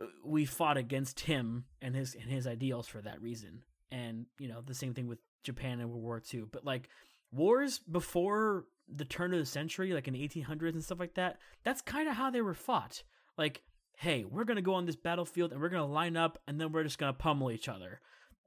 uh, 0.00 0.06
we 0.24 0.44
fought 0.44 0.76
against 0.76 1.20
him 1.20 1.64
and 1.82 1.94
his 1.94 2.14
and 2.14 2.30
his 2.30 2.46
ideals 2.46 2.86
for 2.86 3.00
that 3.02 3.20
reason. 3.20 3.62
And 3.90 4.26
you 4.38 4.48
know, 4.48 4.60
the 4.64 4.74
same 4.74 4.94
thing 4.94 5.08
with 5.08 5.18
Japan 5.42 5.80
in 5.80 5.88
World 5.88 6.02
War 6.02 6.22
II. 6.32 6.44
But 6.50 6.64
like 6.64 6.88
wars 7.32 7.78
before 7.78 8.66
the 8.92 9.04
turn 9.04 9.32
of 9.32 9.38
the 9.38 9.46
century, 9.46 9.92
like 9.92 10.08
in 10.08 10.14
the 10.14 10.28
1800s 10.28 10.72
and 10.72 10.84
stuff 10.84 10.98
like 11.00 11.14
that, 11.14 11.38
that's 11.64 11.80
kind 11.80 12.08
of 12.08 12.16
how 12.16 12.30
they 12.30 12.40
were 12.40 12.54
fought. 12.54 13.02
Like, 13.38 13.62
hey, 13.96 14.24
we're 14.24 14.44
gonna 14.44 14.62
go 14.62 14.74
on 14.74 14.86
this 14.86 14.96
battlefield 14.96 15.52
and 15.52 15.60
we're 15.60 15.68
gonna 15.68 15.86
line 15.86 16.16
up, 16.16 16.38
and 16.48 16.60
then 16.60 16.72
we're 16.72 16.84
just 16.84 16.98
gonna 16.98 17.12
pummel 17.12 17.50
each 17.50 17.68
other. 17.68 18.00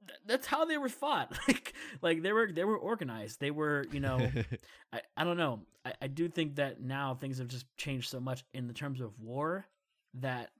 Th- 0.06 0.18
That's 0.26 0.46
how 0.46 0.64
they 0.64 0.76
were 0.78 0.88
fought. 0.88 1.38
Like, 1.48 1.74
like 2.02 2.22
they 2.22 2.32
were 2.32 2.50
they 2.52 2.64
were 2.64 2.76
organized. 2.76 3.40
They 3.40 3.50
were, 3.50 3.84
you 3.90 4.00
know, 4.00 4.30
I, 4.92 5.00
I 5.16 5.24
don't 5.24 5.36
know. 5.38 5.60
I, 5.84 5.94
I 6.02 6.06
do 6.08 6.28
think 6.28 6.56
that 6.56 6.80
now 6.80 7.14
things 7.14 7.38
have 7.38 7.48
just 7.48 7.66
changed 7.76 8.10
so 8.10 8.20
much 8.20 8.44
in 8.52 8.66
the 8.66 8.74
terms 8.74 9.00
of 9.00 9.18
war 9.18 9.66
that 10.14 10.50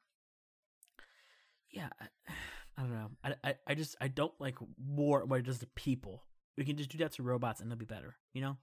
yeah, 1.71 1.89
I, 2.01 2.07
I 2.77 2.83
don't 2.83 2.93
know. 2.93 3.11
I, 3.23 3.35
I, 3.45 3.55
I 3.69 3.75
just 3.75 3.97
I 4.01 4.09
don't 4.09 4.33
like 4.41 4.57
war 4.79 5.25
what 5.25 5.41
it 5.41 5.47
does 5.47 5.59
to 5.59 5.67
people. 5.69 6.23
We 6.57 6.65
can 6.65 6.77
just 6.77 6.91
do 6.91 6.99
that 6.99 7.13
to 7.13 7.23
robots 7.23 7.61
and 7.61 7.71
they'll 7.71 7.79
be 7.79 7.85
better, 7.85 8.17
you 8.33 8.41
know? 8.41 8.57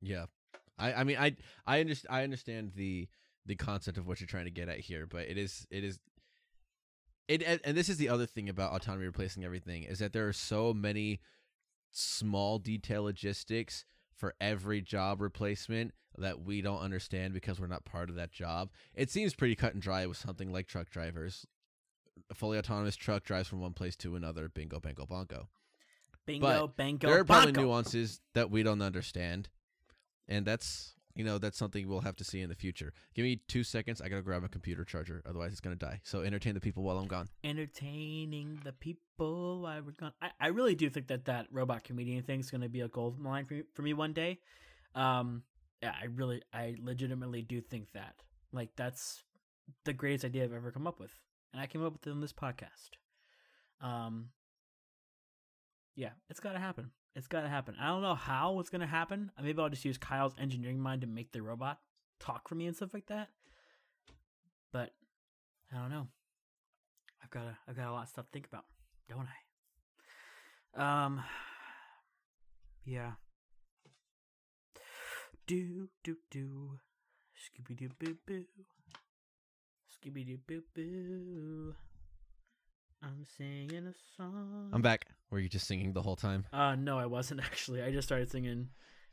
Yeah, 0.00 0.26
I 0.78 0.92
I 0.92 1.04
mean 1.04 1.16
I 1.18 1.36
I 1.66 1.80
understand 1.80 2.14
I 2.14 2.22
understand 2.22 2.72
the 2.76 3.08
the 3.46 3.56
concept 3.56 3.98
of 3.98 4.06
what 4.06 4.20
you're 4.20 4.28
trying 4.28 4.44
to 4.44 4.50
get 4.50 4.68
at 4.68 4.78
here, 4.78 5.06
but 5.06 5.22
it 5.22 5.36
is 5.36 5.66
it 5.70 5.82
is 5.82 5.98
it 7.26 7.42
and, 7.42 7.60
and 7.64 7.76
this 7.76 7.88
is 7.88 7.96
the 7.96 8.08
other 8.08 8.26
thing 8.26 8.48
about 8.48 8.72
autonomy 8.72 9.06
replacing 9.06 9.44
everything 9.44 9.82
is 9.82 9.98
that 9.98 10.12
there 10.12 10.28
are 10.28 10.32
so 10.32 10.72
many 10.72 11.20
small 11.90 12.58
detail 12.58 13.04
logistics 13.04 13.84
for 14.14 14.34
every 14.40 14.80
job 14.80 15.20
replacement 15.20 15.92
that 16.16 16.40
we 16.42 16.60
don't 16.60 16.80
understand 16.80 17.32
because 17.32 17.60
we're 17.60 17.66
not 17.66 17.84
part 17.84 18.10
of 18.10 18.16
that 18.16 18.32
job. 18.32 18.70
It 18.94 19.10
seems 19.10 19.34
pretty 19.34 19.54
cut 19.54 19.74
and 19.74 19.82
dry 19.82 20.06
with 20.06 20.16
something 20.16 20.52
like 20.52 20.66
truck 20.66 20.90
drivers. 20.90 21.46
A 22.30 22.34
fully 22.34 22.58
autonomous 22.58 22.96
truck 22.96 23.24
drives 23.24 23.48
from 23.48 23.60
one 23.60 23.72
place 23.72 23.96
to 23.96 24.16
another. 24.16 24.48
Bingo, 24.48 24.80
bango, 24.80 25.06
bongo 25.06 25.48
Bingo, 26.26 26.68
bango, 26.76 27.08
there 27.08 27.20
are 27.20 27.24
probably 27.24 27.52
bongo. 27.52 27.68
nuances 27.68 28.20
that 28.34 28.50
we 28.50 28.62
don't 28.62 28.82
understand 28.82 29.48
and 30.28 30.44
that's 30.44 30.94
you 31.14 31.24
know 31.24 31.38
that's 31.38 31.56
something 31.56 31.88
we'll 31.88 32.00
have 32.02 32.16
to 32.16 32.22
see 32.24 32.42
in 32.42 32.50
the 32.50 32.54
future 32.54 32.92
give 33.14 33.22
me 33.24 33.40
two 33.48 33.64
seconds 33.64 34.02
i 34.02 34.08
gotta 34.10 34.20
grab 34.20 34.44
a 34.44 34.48
computer 34.48 34.84
charger 34.84 35.22
otherwise 35.26 35.52
it's 35.52 35.60
gonna 35.62 35.74
die 35.74 36.00
so 36.04 36.20
entertain 36.20 36.52
the 36.52 36.60
people 36.60 36.82
while 36.82 36.98
i'm 36.98 37.06
gone 37.06 37.28
Entertaining 37.44 38.60
the 38.62 38.72
people 38.72 39.62
while 39.62 39.80
we're 39.82 39.92
gone. 39.92 40.12
I, 40.20 40.30
I 40.38 40.46
really 40.48 40.74
do 40.74 40.90
think 40.90 41.06
that 41.08 41.24
that 41.24 41.46
robot 41.50 41.82
comedian 41.84 42.22
thing 42.24 42.40
is 42.40 42.50
going 42.50 42.60
to 42.60 42.68
be 42.68 42.82
a 42.82 42.88
gold 42.88 43.18
mine 43.18 43.46
for 43.46 43.54
me, 43.54 43.62
for 43.74 43.82
me 43.82 43.94
one 43.94 44.12
day. 44.12 44.38
Um, 44.94 45.42
yeah, 45.82 45.92
I 46.00 46.06
really, 46.06 46.42
I 46.52 46.76
legitimately 46.80 47.42
do 47.42 47.60
think 47.60 47.92
that. 47.92 48.14
Like, 48.52 48.70
that's 48.76 49.22
the 49.84 49.92
greatest 49.92 50.24
idea 50.24 50.44
I've 50.44 50.52
ever 50.52 50.70
come 50.70 50.86
up 50.86 51.00
with, 51.00 51.12
and 51.52 51.60
I 51.60 51.66
came 51.66 51.84
up 51.84 51.92
with 51.92 52.06
it 52.06 52.10
in 52.10 52.20
this 52.20 52.32
podcast. 52.32 52.90
Um, 53.80 54.30
yeah, 55.94 56.10
it's 56.28 56.40
got 56.40 56.52
to 56.52 56.58
happen. 56.58 56.90
It's 57.14 57.26
got 57.26 57.42
to 57.42 57.48
happen. 57.48 57.74
I 57.80 57.88
don't 57.88 58.02
know 58.02 58.14
how 58.14 58.60
it's 58.60 58.70
going 58.70 58.80
to 58.80 58.86
happen. 58.86 59.32
Maybe 59.42 59.60
I'll 59.60 59.68
just 59.68 59.84
use 59.84 59.98
Kyle's 59.98 60.34
engineering 60.38 60.78
mind 60.78 61.00
to 61.00 61.06
make 61.06 61.32
the 61.32 61.42
robot 61.42 61.80
talk 62.20 62.48
for 62.48 62.54
me 62.54 62.66
and 62.66 62.76
stuff 62.76 62.94
like 62.94 63.06
that. 63.06 63.28
But 64.72 64.92
I 65.72 65.78
don't 65.78 65.90
know. 65.90 66.08
I've 67.22 67.30
got 67.30 67.44
a, 67.44 67.58
I've 67.68 67.76
got 67.76 67.88
a 67.88 67.92
lot 67.92 68.04
of 68.04 68.08
stuff 68.08 68.26
to 68.26 68.30
think 68.32 68.46
about, 68.46 68.64
don't 69.08 69.26
I? 70.76 71.04
Um, 71.04 71.22
yeah. 72.84 73.12
Do 75.46 75.88
do 76.04 76.16
do, 76.30 76.78
Scooby 77.34 77.76
Doo 77.76 77.88
boo 77.98 78.16
boo, 78.26 78.44
Doo 80.02 80.10
boo 80.46 80.62
boo. 80.74 81.74
I'm 83.02 83.24
singing 83.36 83.86
a 83.86 83.94
song. 84.16 84.70
i'm 84.72 84.82
back 84.82 85.06
were 85.30 85.38
you 85.38 85.48
just 85.48 85.68
singing 85.68 85.92
the 85.92 86.02
whole 86.02 86.16
time 86.16 86.44
Uh, 86.52 86.74
no, 86.74 86.98
I 86.98 87.06
wasn't 87.06 87.40
actually. 87.44 87.82
I 87.82 87.90
just 87.90 88.06
started 88.08 88.30
singing 88.30 88.68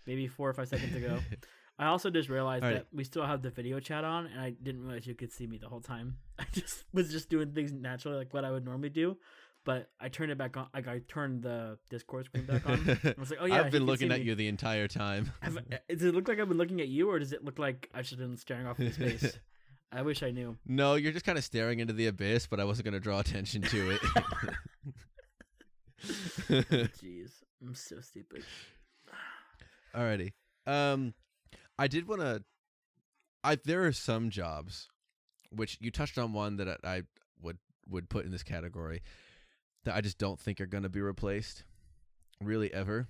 maybe 0.06 0.28
four 0.28 0.49
or 0.49 0.53
five 0.53 0.68
seconds 0.68 0.95
ago. 0.95 1.20
I 1.80 1.88
also 1.88 2.10
just 2.10 2.30
realized 2.30 2.64
right. 2.64 2.76
that 2.76 2.88
we 2.94 3.03
still 3.03 3.26
have 3.26 3.41
the 3.41 3.49
video 3.49 3.80
chat 3.82 4.06
on, 4.06 4.28
and 4.28 4.40
I 4.40 4.52
didn't 4.52 4.84
realize 4.84 5.06
you 5.06 5.14
could 5.14 5.32
see 5.32 5.45
me 5.45 5.57
the 5.57 5.68
whole 5.68 5.82
time. 5.82 6.18
I 6.40 6.45
just 6.53 6.86
was 6.94 7.12
just 7.12 7.30
doing 7.30 7.52
things 7.52 7.74
naturally, 7.74 8.18
like 8.18 8.34
what 8.34 8.45
I 8.45 8.52
would 8.52 8.64
normally 8.64 8.90
do. 8.90 9.18
But 9.66 9.90
I 9.99 10.10
turned 10.10 10.32
it 10.32 10.38
back 10.38 10.56
on. 10.56 10.68
Like 10.74 10.88
I 10.88 11.02
turned 11.07 11.41
the 11.44 11.78
Discord 11.90 12.26
screen 12.26 12.45
back 12.45 12.68
on. 12.70 12.99
I 13.03 13.16
was 13.18 13.32
like, 13.32 13.40
"Oh 13.41 13.45
yeah." 13.45 13.62
i've 13.62 13.72
been 13.72 13.86
looking 13.86 14.12
at 14.12 14.20
me. 14.20 14.26
you 14.26 14.36
the 14.36 14.48
entire 14.48 14.88
time 14.88 15.32
Have, 15.41 15.57
does 15.90 16.03
it 16.03 16.14
look 16.14 16.28
like 16.28 16.40
I've 16.40 16.48
been 16.48 16.60
looking 16.60 16.82
at 16.82 16.88
you, 16.88 17.10
or 17.10 17.20
does 17.20 17.34
it 17.34 17.44
look 17.44 17.60
like 17.60 17.90
I've 17.94 18.06
just 18.06 18.20
been 18.20 18.38
staring 18.38 18.68
off 18.68 18.80
into 18.80 18.94
space? 18.94 19.40
I 19.91 20.02
wish 20.02 20.24
I 20.24 20.32
knew. 20.32 20.57
No, 20.66 20.95
you're 20.95 21.14
just 21.14 21.26
kind 21.26 21.38
of 21.38 21.44
staring 21.44 21.80
into 21.80 21.94
the 21.94 22.07
abyss, 22.07 22.48
but 22.48 22.60
I 22.60 22.66
wasn't 22.66 22.86
gonna 22.86 22.99
draw 22.99 23.20
attention 23.20 23.62
to 23.64 23.91
it. 23.91 24.02
Jeez, 26.02 27.32
I'm 27.62 27.76
so 27.76 27.99
stupid. 28.02 28.44
Alrighty. 29.95 30.34
Um, 30.68 31.14
I 31.78 31.88
did 31.88 32.07
want 32.07 32.22
to. 32.22 32.44
I 33.44 33.57
there 33.64 33.86
are 33.86 33.91
some 33.91 34.30
jobs, 34.30 34.90
which 35.52 35.78
you 35.80 35.91
touched 35.91 36.18
on 36.18 36.34
one 36.34 36.57
that 36.57 36.68
I, 36.68 36.78
I 36.84 37.02
would 37.41 37.57
would 37.90 38.10
put 38.10 38.26
in 38.26 38.32
this 38.32 38.44
category, 38.44 39.02
that 39.86 39.95
I 39.95 40.02
just 40.02 40.18
don't 40.18 40.40
think 40.40 40.60
are 40.60 40.66
going 40.66 40.84
to 40.84 40.90
be 40.90 41.02
replaced, 41.02 41.64
really 42.41 42.74
ever. 42.74 43.07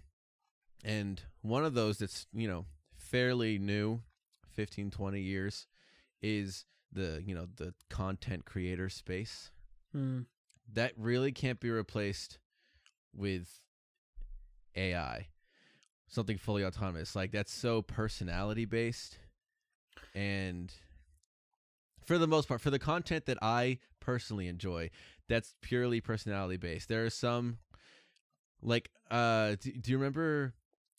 And 0.84 1.22
one 1.42 1.66
of 1.66 1.74
those 1.74 1.98
that's 1.98 2.28
you 2.34 2.48
know 2.48 2.66
fairly 2.98 3.58
new, 3.58 4.02
15, 4.52 4.92
20 4.92 5.20
years, 5.20 5.68
is 6.22 6.66
the 6.92 7.22
you 7.26 7.36
know 7.36 7.48
the 7.56 7.74
content 7.90 8.46
creator 8.46 8.90
space. 8.90 9.52
Hmm. 9.92 10.22
That 10.74 10.94
really 10.98 11.32
can't 11.32 11.60
be 11.60 11.70
replaced 11.70 12.40
with 13.14 13.62
AI 14.76 15.28
something 16.08 16.38
fully 16.38 16.64
autonomous. 16.64 17.16
Like 17.16 17.32
that's 17.32 17.54
so 17.54 17.82
personality 17.82 18.66
based. 18.66 19.20
And 20.14 20.74
for 22.06 22.18
the 22.18 22.28
most 22.28 22.48
part, 22.48 22.62
for 22.62 22.70
the 22.70 22.80
content 22.80 23.26
that 23.26 23.38
I 23.42 23.80
personally 24.00 24.48
enjoy, 24.48 24.90
that's 25.28 25.54
purely 25.62 26.02
personality 26.02 26.58
based. 26.58 26.90
There 26.90 27.06
are 27.06 27.10
some 27.10 27.58
like 28.62 28.90
uh 29.12 29.56
do, 29.60 29.72
do 29.72 29.92
you 29.92 29.98
remember 29.98 30.54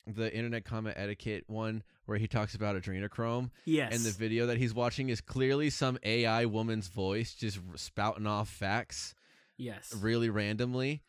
the 0.07 0.33
internet 0.35 0.65
comment 0.65 0.97
etiquette 0.99 1.45
one 1.49 1.83
where 2.05 2.19
he 2.19 2.29
talks 2.29 2.55
about 2.55 2.77
adrenochrome 2.77 3.51
Yes. 3.65 3.93
and 3.93 4.03
the 4.05 4.11
video 4.17 4.47
that 4.47 4.57
he's 4.59 4.73
watching 4.75 5.09
is 5.09 5.21
clearly 5.21 5.69
some 5.71 5.99
AI 6.05 6.45
woman's 6.45 6.87
voice 6.89 7.35
just 7.35 7.59
spouting 7.75 8.27
off 8.27 8.49
facts 8.49 9.15
yes. 9.57 9.95
really 10.01 10.31
randomly 10.31 11.03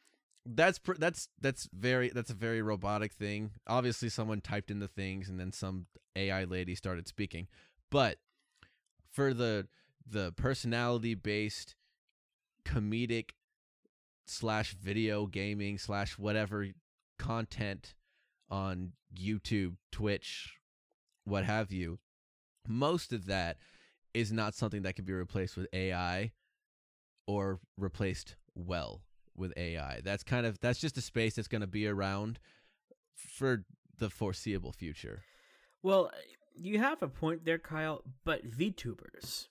that's 0.45 0.79
pr- 0.79 0.93
that's 0.97 1.27
that's 1.41 1.69
very 1.73 2.09
that's 2.09 2.29
a 2.31 2.33
very 2.35 2.61
robotic 2.61 3.11
thing 3.11 3.51
obviously 3.67 4.09
someone 4.09 4.41
typed 4.41 4.71
in 4.71 4.79
the 4.79 4.87
things 4.87 5.27
and 5.29 5.39
then 5.39 5.51
some 5.51 5.85
ai 6.15 6.45
lady 6.45 6.73
started 6.73 7.07
speaking 7.07 7.47
but 7.91 8.17
for 9.11 9.33
the 9.33 9.67
the 10.09 10.31
personality 10.37 11.13
based 11.15 11.75
comedic 12.65 13.31
slash 14.25 14.73
video 14.73 15.25
gaming 15.25 15.77
slash 15.77 16.17
whatever 16.17 16.67
content 17.19 17.93
on 18.49 18.93
youtube 19.15 19.75
twitch 19.91 20.55
what 21.25 21.43
have 21.43 21.71
you 21.71 21.99
most 22.67 23.13
of 23.13 23.25
that 23.25 23.57
is 24.13 24.31
not 24.31 24.55
something 24.55 24.81
that 24.81 24.95
can 24.95 25.05
be 25.05 25.13
replaced 25.13 25.57
with 25.57 25.67
ai 25.73 26.31
or 27.27 27.59
replaced 27.77 28.35
well 28.55 29.01
with 29.37 29.53
AI. 29.55 30.01
That's 30.03 30.23
kind 30.23 30.45
of 30.45 30.59
that's 30.59 30.79
just 30.79 30.97
a 30.97 31.01
space 31.01 31.35
that's 31.35 31.47
going 31.47 31.61
to 31.61 31.67
be 31.67 31.87
around 31.87 32.39
for 33.15 33.63
the 33.97 34.09
foreseeable 34.09 34.71
future. 34.71 35.21
Well, 35.83 36.11
you 36.55 36.79
have 36.79 37.03
a 37.03 37.07
point 37.07 37.45
there, 37.45 37.59
Kyle. 37.59 38.01
But 38.25 38.49
VTubers, 38.49 39.47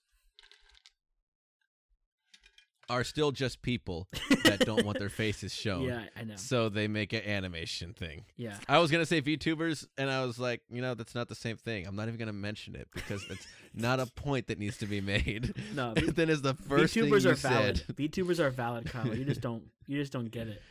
Are 2.88 3.02
still 3.02 3.32
just 3.32 3.62
people 3.62 4.06
that 4.44 4.60
don't 4.60 4.84
want 4.86 4.98
their 5.00 5.08
faces 5.08 5.52
shown. 5.52 5.82
yeah, 5.82 6.02
I 6.16 6.22
know. 6.24 6.36
So 6.36 6.68
they 6.68 6.86
make 6.86 7.12
an 7.12 7.22
animation 7.22 7.92
thing. 7.94 8.24
Yeah, 8.36 8.54
I 8.68 8.78
was 8.78 8.90
gonna 8.92 9.06
say 9.06 9.20
VTubers, 9.20 9.86
and 9.98 10.08
I 10.08 10.24
was 10.24 10.38
like, 10.38 10.60
you 10.70 10.80
know, 10.82 10.94
that's 10.94 11.14
not 11.14 11.28
the 11.28 11.34
same 11.34 11.56
thing. 11.56 11.86
I'm 11.86 11.96
not 11.96 12.06
even 12.06 12.18
gonna 12.18 12.32
mention 12.32 12.76
it 12.76 12.86
because 12.94 13.24
it's 13.28 13.46
not 13.74 13.98
a 13.98 14.06
point 14.06 14.46
that 14.46 14.58
needs 14.58 14.76
to 14.78 14.86
be 14.86 15.00
made. 15.00 15.52
no. 15.74 15.94
And 15.96 16.08
then 16.10 16.30
is 16.30 16.42
the 16.42 16.54
first 16.54 16.94
thing 16.94 17.06
you 17.08 17.14
are 17.16 17.34
valid. 17.34 17.78
said. 17.86 17.96
VTubers 17.96 18.38
are 18.38 18.50
valid, 18.50 18.86
Kyle. 18.90 19.14
You 19.14 19.24
just 19.24 19.40
don't. 19.48 19.64
You 19.88 19.98
just 20.00 20.12
don't 20.12 20.30
get 20.30 20.46
it. 20.48 20.62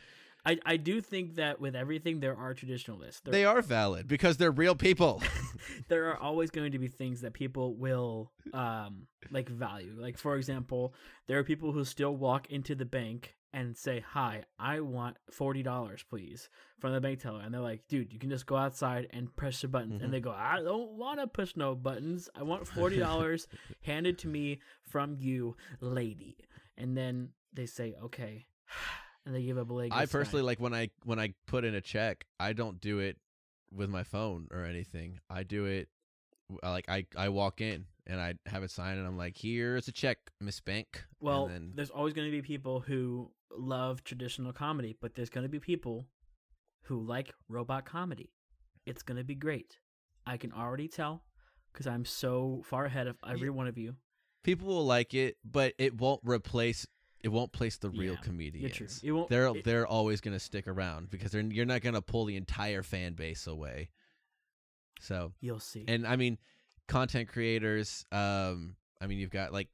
I 0.46 0.58
I 0.64 0.76
do 0.76 1.00
think 1.00 1.34
that 1.34 1.60
with 1.60 1.74
everything 1.74 2.20
there 2.20 2.36
are 2.36 2.54
traditionalists. 2.54 3.20
There, 3.20 3.32
They 3.32 3.44
are 3.44 3.60
valid 3.60 4.06
because 4.06 4.36
they're 4.36 4.52
real 4.52 4.76
people. 4.76 5.20
there 5.88 6.06
are 6.10 6.16
always 6.16 6.50
going 6.50 6.72
to 6.72 6.78
be 6.78 6.88
things 6.88 7.20
that 7.22 7.32
people 7.32 7.74
will 7.74 8.30
um 8.54 9.08
like 9.30 9.48
value. 9.48 9.94
Like 9.98 10.16
for 10.18 10.36
example, 10.36 10.94
there 11.26 11.38
are 11.38 11.44
people 11.44 11.72
who 11.72 11.84
still 11.84 12.14
walk 12.16 12.48
into 12.50 12.74
the 12.74 12.84
bank 12.84 13.34
and 13.52 13.76
say, 13.76 14.00
"Hi, 14.10 14.44
I 14.58 14.80
want 14.80 15.16
forty 15.30 15.62
dollars, 15.62 16.04
please," 16.08 16.48
from 16.78 16.92
the 16.92 17.00
bank 17.00 17.20
teller, 17.20 17.40
and 17.40 17.52
they're 17.52 17.60
like, 17.72 17.88
"Dude, 17.88 18.12
you 18.12 18.18
can 18.18 18.30
just 18.30 18.46
go 18.46 18.56
outside 18.56 19.08
and 19.10 19.34
press 19.34 19.62
your 19.62 19.70
buttons." 19.70 20.00
Mhm. 20.00 20.04
And 20.04 20.12
they 20.12 20.20
go, 20.20 20.30
"I 20.30 20.62
don't 20.62 20.92
want 20.92 21.20
to 21.20 21.26
push 21.26 21.56
no 21.56 21.74
buttons. 21.74 22.28
I 22.34 22.42
want 22.44 22.68
forty 22.68 22.98
dollars 22.98 23.48
handed 23.82 24.18
to 24.18 24.28
me 24.28 24.60
from 24.82 25.16
you, 25.18 25.56
lady." 25.80 26.36
And 26.76 26.96
then 26.96 27.30
they 27.52 27.66
say, 27.66 27.94
"Okay," 28.00 28.46
and 29.26 29.34
they 29.34 29.42
give 29.42 29.56
a 29.58 29.64
blank. 29.64 29.92
I 29.92 30.06
personally 30.06 30.42
like 30.42 30.60
when 30.60 30.72
I 30.72 30.90
when 31.04 31.18
I 31.18 31.34
put 31.46 31.64
in 31.64 31.74
a 31.74 31.80
check, 31.80 32.24
I 32.40 32.52
don't 32.52 32.80
do 32.80 33.00
it 33.00 33.18
with 33.72 33.90
my 33.90 34.04
phone 34.04 34.48
or 34.52 34.64
anything. 34.64 35.18
I 35.28 35.42
do 35.42 35.66
it 35.66 35.88
like 36.62 36.88
I 36.88 37.06
I 37.16 37.28
walk 37.28 37.60
in 37.60 37.86
and 38.06 38.20
I 38.20 38.34
have 38.46 38.62
it 38.62 38.70
signed 38.70 38.98
and 38.98 39.06
I'm 39.06 39.18
like, 39.18 39.36
"Here's 39.36 39.88
a 39.88 39.92
check, 39.92 40.18
Miss 40.40 40.60
Bank." 40.60 41.04
Well, 41.20 41.46
and 41.46 41.54
then 41.54 41.72
there's 41.74 41.90
always 41.90 42.14
going 42.14 42.28
to 42.28 42.32
be 42.32 42.40
people 42.42 42.80
who 42.80 43.30
love 43.50 44.04
traditional 44.04 44.52
comedy, 44.52 44.96
but 45.00 45.14
there's 45.14 45.30
going 45.30 45.44
to 45.44 45.48
be 45.50 45.58
people 45.58 46.06
who 46.84 47.00
like 47.02 47.32
robot 47.48 47.84
comedy. 47.84 48.30
It's 48.86 49.02
going 49.02 49.18
to 49.18 49.24
be 49.24 49.34
great. 49.34 49.78
I 50.24 50.36
can 50.36 50.52
already 50.52 50.86
tell 50.88 51.22
because 51.72 51.88
I'm 51.88 52.04
so 52.04 52.62
far 52.64 52.84
ahead 52.84 53.06
of 53.08 53.16
every 53.28 53.50
one 53.50 53.66
of 53.66 53.76
you. 53.76 53.96
people 54.44 54.68
will 54.68 54.86
like 54.86 55.12
it, 55.14 55.36
but 55.44 55.74
it 55.78 56.00
won't 56.00 56.20
replace 56.24 56.86
it 57.26 57.32
won't 57.32 57.50
place 57.50 57.76
the 57.76 57.90
real 57.90 58.14
Yeah, 58.14 58.20
comedians. 58.20 59.00
It 59.02 59.10
won't- 59.10 59.28
they're 59.28 59.48
it- 59.48 59.64
they're 59.64 59.84
always 59.86 60.20
going 60.20 60.34
to 60.36 60.38
stick 60.38 60.68
around 60.68 61.10
because 61.10 61.32
they're 61.32 61.42
you're 61.42 61.66
not 61.66 61.80
going 61.82 61.94
to 61.96 62.00
pull 62.00 62.24
the 62.24 62.36
entire 62.36 62.84
fan 62.84 63.14
base 63.14 63.48
away. 63.48 63.90
So, 65.00 65.32
You'll 65.40 65.58
see. 65.58 65.84
and 65.88 66.06
I 66.06 66.14
mean 66.14 66.38
content 66.86 67.28
creators 67.28 68.06
um 68.12 68.76
I 69.00 69.08
mean 69.08 69.18
you've 69.18 69.30
got 69.30 69.52
like 69.52 69.66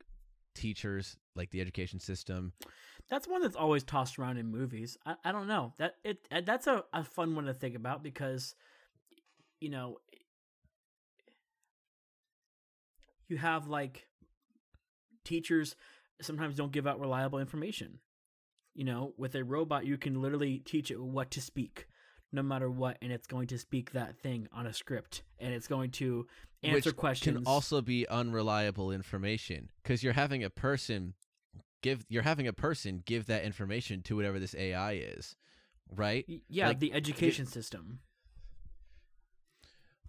teachers, 0.55 1.19
like 1.35 1.51
the 1.51 1.61
education 1.61 2.01
system. 2.01 2.55
that's 3.11 3.29
one 3.29 3.43
that's 3.43 3.55
always 3.57 3.83
tossed 3.85 4.19
around 4.19 4.39
in 4.39 4.47
movies. 4.51 4.97
I, 5.05 5.17
I 5.23 5.31
don't 5.33 5.47
know 5.47 5.75
that 5.77 5.97
it 6.05 6.27
uh, 6.33 6.41
that's 6.41 6.67
a, 6.67 6.85
a 6.95 7.05
fun 7.05 7.35
one 7.35 7.45
to 7.45 7.53
think 7.55 7.75
about 7.77 8.03
because 8.03 8.55
you 9.61 9.69
know 9.69 9.99
you 13.29 13.37
have 13.37 13.69
like 13.69 14.07
teachers 15.25 15.77
sometimes 16.25 16.57
don't 16.57 16.73
give 16.73 16.87
out 16.87 17.01
reliable 17.01 17.39
information. 17.39 17.99
You 18.75 18.85
know, 18.85 19.13
with 19.19 19.35
a 19.35 19.45
robot, 19.45 19.85
you 19.85 19.99
can 19.99 20.23
literally 20.23 20.59
teach 20.59 20.91
it 20.91 20.99
what 20.99 21.31
to 21.33 21.43
speak, 21.43 21.89
no 22.33 22.43
matter 22.43 22.71
what, 22.71 22.97
and 23.03 23.13
it's 23.13 23.27
going 23.27 23.49
to 23.49 23.59
speak 23.59 23.93
that 23.93 24.17
thing 24.17 24.49
on 24.53 24.67
a 24.67 24.73
script, 24.73 25.23
and 25.39 25.53
it's 25.53 25.69
going 25.69 25.91
to 25.93 26.27
answer 26.63 26.91
which 26.91 26.97
questions. 26.97 27.37
can 27.39 27.47
also 27.47 27.83
be 27.83 28.09
unreliable 28.09 28.91
information 28.91 29.69
because 29.83 30.03
you're 30.03 30.15
having 30.15 30.43
a 30.43 30.51
person 30.51 31.15
give 31.83 32.07
you're 32.09 32.23
having 32.23 32.47
a 32.47 32.53
person 32.53 33.03
give 33.05 33.27
that 33.27 33.45
information 33.45 34.01
to 34.03 34.17
whatever 34.17 34.39
this 34.39 34.55
AI 34.55 34.93
is, 34.95 35.37
right? 35.95 36.25
Yeah, 36.49 36.69
like, 36.69 36.79
the 36.79 36.95
education 36.95 37.45
system. 37.47 37.99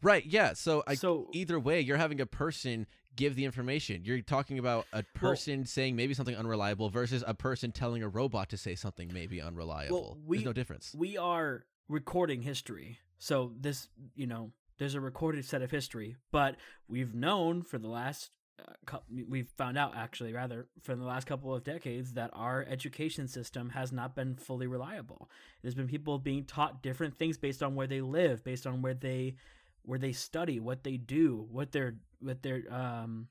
Right. 0.01 0.25
Yeah. 0.25 0.53
So 0.53 0.83
I 0.85 0.95
so 0.95 1.29
either 1.33 1.59
way, 1.59 1.81
you're 1.81 1.97
having 1.97 2.21
a 2.21 2.25
person 2.25 2.87
give 3.15 3.35
the 3.35 3.45
information. 3.45 4.01
You're 4.03 4.21
talking 4.21 4.59
about 4.59 4.85
a 4.93 5.03
person 5.15 5.65
saying 5.65 5.95
maybe 5.95 6.13
something 6.13 6.35
unreliable 6.35 6.89
versus 6.89 7.23
a 7.25 7.33
person 7.33 7.71
telling 7.71 8.03
a 8.03 8.09
robot 8.09 8.49
to 8.49 8.57
say 8.57 8.75
something 8.75 9.11
maybe 9.13 9.41
unreliable. 9.41 10.17
we- 10.25 10.37
There's 10.37 10.45
no 10.45 10.53
difference. 10.53 10.93
we 10.97 11.17
are 11.17 11.65
recording 11.87 12.41
history. 12.41 12.99
So 13.19 13.53
this, 13.59 13.89
you 14.15 14.27
know, 14.27 14.51
there's 14.79 14.95
a 14.95 15.01
recorded 15.01 15.45
set 15.45 15.61
of 15.61 15.71
history, 15.71 16.15
but 16.31 16.55
we've 16.87 17.13
known 17.13 17.61
for 17.61 17.77
the 17.77 17.87
last 17.87 18.31
uh, 18.91 18.97
we've 19.27 19.49
found 19.57 19.77
out 19.79 19.95
actually 19.95 20.31
rather 20.31 20.67
for 20.83 20.95
the 20.95 21.03
last 21.03 21.25
couple 21.25 21.53
of 21.55 21.63
decades 21.63 22.13
that 22.13 22.29
our 22.33 22.63
education 22.69 23.27
system 23.27 23.69
has 23.71 23.91
not 23.91 24.15
been 24.15 24.35
fully 24.35 24.67
reliable. 24.67 25.27
There's 25.61 25.73
been 25.73 25.87
people 25.87 26.19
being 26.19 26.45
taught 26.45 26.83
different 26.83 27.17
things 27.17 27.37
based 27.37 27.63
on 27.63 27.73
where 27.73 27.87
they 27.87 28.01
live, 28.01 28.43
based 28.43 28.67
on 28.67 28.81
where 28.83 28.93
they 28.93 29.35
where 29.83 29.99
they 29.99 30.11
study, 30.11 30.59
what 30.59 30.83
they 30.83 30.97
do, 30.97 31.47
what 31.51 31.71
their 31.71 31.95
what 32.19 32.41
their 32.41 32.63
um 32.71 33.27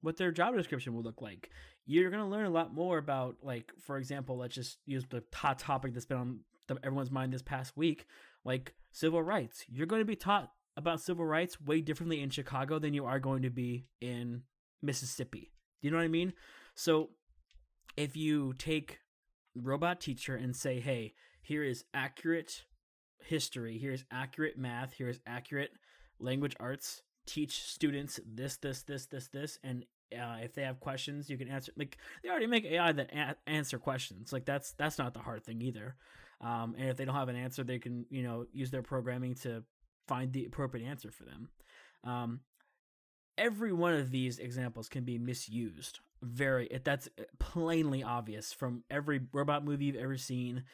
what 0.00 0.16
their 0.16 0.30
job 0.30 0.54
description 0.56 0.94
will 0.94 1.02
look 1.02 1.20
like. 1.20 1.50
You're 1.84 2.10
gonna 2.10 2.28
learn 2.28 2.46
a 2.46 2.50
lot 2.50 2.74
more 2.74 2.98
about 2.98 3.36
like, 3.42 3.72
for 3.80 3.98
example, 3.98 4.38
let's 4.38 4.54
just 4.54 4.78
use 4.86 5.04
the 5.08 5.22
hot 5.34 5.58
topic 5.58 5.94
that's 5.94 6.06
been 6.06 6.18
on 6.18 6.40
the, 6.66 6.76
everyone's 6.82 7.10
mind 7.10 7.32
this 7.32 7.42
past 7.42 7.76
week, 7.76 8.06
like 8.44 8.74
civil 8.92 9.22
rights. 9.22 9.64
You're 9.68 9.86
going 9.86 10.00
to 10.00 10.06
be 10.06 10.16
taught 10.16 10.50
about 10.76 11.00
civil 11.00 11.24
rights 11.24 11.60
way 11.60 11.80
differently 11.80 12.20
in 12.20 12.30
Chicago 12.30 12.78
than 12.78 12.94
you 12.94 13.06
are 13.06 13.18
going 13.18 13.42
to 13.42 13.50
be 13.50 13.86
in 14.00 14.42
Mississippi. 14.82 15.52
Do 15.80 15.88
you 15.88 15.90
know 15.90 15.98
what 15.98 16.04
I 16.04 16.08
mean? 16.08 16.32
So 16.74 17.10
if 17.96 18.16
you 18.16 18.54
take 18.54 19.00
robot 19.54 20.00
teacher 20.00 20.36
and 20.36 20.54
say, 20.54 20.80
"Hey, 20.80 21.14
here 21.40 21.62
is 21.62 21.84
accurate 21.94 22.64
history, 23.20 23.78
here's 23.78 24.04
accurate 24.10 24.58
math, 24.58 24.94
here's 24.96 25.20
accurate 25.26 25.70
language 26.18 26.56
arts, 26.60 27.02
teach 27.26 27.62
students 27.62 28.20
this 28.26 28.56
this 28.56 28.82
this 28.82 29.06
this 29.06 29.28
this 29.28 29.58
and 29.62 29.84
uh, 30.14 30.36
if 30.42 30.54
they 30.54 30.62
have 30.62 30.80
questions, 30.80 31.28
you 31.28 31.36
can 31.36 31.48
answer. 31.48 31.72
Like 31.76 31.98
they 32.22 32.28
already 32.28 32.46
make 32.46 32.64
AI 32.64 32.92
that 32.92 33.12
a- 33.12 33.50
answer 33.50 33.78
questions. 33.78 34.32
Like 34.32 34.44
that's 34.44 34.72
that's 34.72 34.98
not 34.98 35.14
the 35.14 35.20
hard 35.20 35.44
thing 35.44 35.60
either. 35.62 35.96
Um, 36.40 36.74
and 36.78 36.88
if 36.88 36.96
they 36.96 37.04
don't 37.04 37.14
have 37.14 37.28
an 37.28 37.36
answer, 37.36 37.64
they 37.64 37.78
can 37.78 38.06
you 38.10 38.22
know 38.22 38.46
use 38.52 38.70
their 38.70 38.82
programming 38.82 39.34
to 39.36 39.64
find 40.06 40.32
the 40.32 40.44
appropriate 40.44 40.86
answer 40.86 41.10
for 41.10 41.24
them. 41.24 41.48
Um, 42.04 42.40
every 43.36 43.72
one 43.72 43.94
of 43.94 44.10
these 44.10 44.38
examples 44.38 44.88
can 44.88 45.04
be 45.04 45.18
misused. 45.18 46.00
Very 46.22 46.68
that's 46.84 47.08
plainly 47.38 48.02
obvious 48.02 48.52
from 48.52 48.84
every 48.90 49.20
robot 49.32 49.64
movie 49.64 49.86
you've 49.86 49.96
ever 49.96 50.16
seen. 50.16 50.64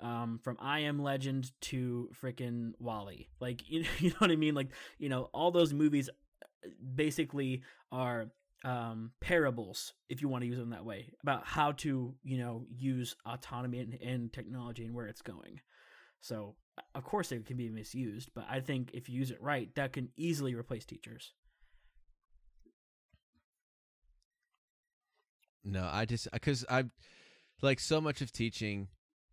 Um, 0.00 0.40
from 0.42 0.56
I 0.60 0.80
Am 0.80 1.02
Legend 1.02 1.50
to 1.62 2.10
freaking 2.22 2.72
WALL-E. 2.78 3.28
Like 3.40 3.62
you, 3.68 3.84
you 3.98 4.10
know 4.10 4.16
what 4.18 4.30
I 4.30 4.36
mean? 4.36 4.54
Like 4.54 4.68
you 4.98 5.08
know 5.08 5.30
all 5.32 5.50
those 5.50 5.72
movies 5.72 6.08
uh, 6.08 6.68
basically 6.94 7.62
are 7.92 8.26
um, 8.64 9.12
parables, 9.20 9.94
if 10.08 10.20
you 10.20 10.28
want 10.28 10.42
to 10.42 10.48
use 10.48 10.58
them 10.58 10.70
that 10.70 10.84
way, 10.84 11.12
about 11.22 11.46
how 11.46 11.72
to 11.72 12.14
you 12.22 12.38
know 12.38 12.66
use 12.70 13.16
autonomy 13.26 13.80
and, 13.80 13.98
and 14.02 14.32
technology 14.32 14.84
and 14.84 14.94
where 14.94 15.06
it's 15.06 15.22
going. 15.22 15.60
So 16.20 16.56
of 16.94 17.04
course 17.04 17.32
it 17.32 17.46
can 17.46 17.56
be 17.56 17.68
misused, 17.68 18.30
but 18.34 18.46
I 18.48 18.60
think 18.60 18.90
if 18.94 19.08
you 19.08 19.18
use 19.18 19.30
it 19.30 19.42
right, 19.42 19.74
that 19.74 19.92
can 19.92 20.10
easily 20.16 20.54
replace 20.54 20.84
teachers. 20.84 21.32
No, 25.64 25.88
I 25.90 26.04
just 26.04 26.28
because 26.32 26.64
I 26.68 26.84
like 27.62 27.80
so 27.80 28.00
much 28.00 28.20
of 28.20 28.32
teaching, 28.32 28.88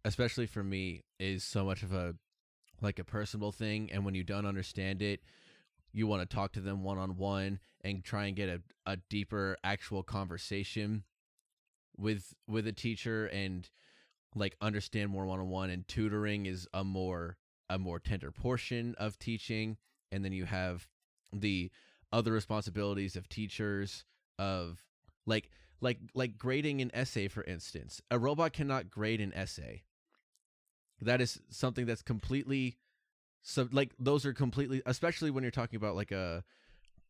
especially 0.08 0.46
for 0.46 0.64
me, 0.64 1.04
is 1.20 1.44
so 1.44 1.66
much 1.66 1.84
of 1.84 1.94
a 1.94 2.16
like 2.82 3.00
a 3.00 3.04
personal 3.04 3.52
thing, 3.52 3.90
and 3.92 4.06
when 4.06 4.16
you 4.16 4.24
don't 4.24 4.46
understand 4.46 5.02
it, 5.02 5.22
you 5.92 6.08
want 6.08 6.28
to 6.28 6.36
talk 6.36 6.54
to 6.54 6.62
them 6.62 6.84
one 6.84 6.98
on 6.98 7.18
one 7.18 7.60
and 7.82 8.04
try 8.04 8.26
and 8.26 8.36
get 8.36 8.48
a, 8.50 8.62
a 8.86 8.98
deeper 9.10 9.58
actual 9.64 10.04
conversation 10.04 11.04
with 11.98 12.34
with 12.48 12.68
a 12.68 12.72
teacher 12.72 13.26
and 13.28 13.70
like 14.36 14.56
understand 14.62 15.10
more 15.10 15.26
one 15.26 15.40
on 15.40 15.50
one 15.50 15.70
and 15.70 15.88
tutoring 15.88 16.46
is 16.46 16.68
a 16.74 16.84
more 16.84 17.38
a 17.70 17.78
more 17.78 18.00
tender 18.00 18.32
portion 18.32 18.96
of 18.98 19.18
teaching 19.18 19.78
and 20.12 20.24
then 20.24 20.32
you 20.32 20.46
have 20.46 20.88
the 21.34 21.72
other 22.14 22.32
responsibilities 22.32 23.16
of 23.16 23.28
teachers 23.28 24.06
of 24.38 24.86
like 25.26 25.50
like 25.82 25.98
like 26.14 26.38
grading 26.38 26.82
an 26.82 26.92
essay 26.94 27.28
for 27.28 27.44
instance. 27.44 28.02
A 28.12 28.20
robot 28.20 28.54
cannot 28.54 28.90
grade 28.90 29.20
an 29.20 29.34
essay 29.34 29.84
that 31.02 31.22
is 31.22 31.40
something 31.50 31.86
that's 31.86 32.02
completely 32.02 32.78
so 33.42 33.68
like 33.72 33.92
those 34.00 34.26
are 34.26 34.34
completely 34.34 34.82
especially 34.86 35.32
when 35.32 35.44
you're 35.44 35.52
talking 35.52 35.78
about 35.78 35.96
like 35.96 36.12
a 36.12 36.44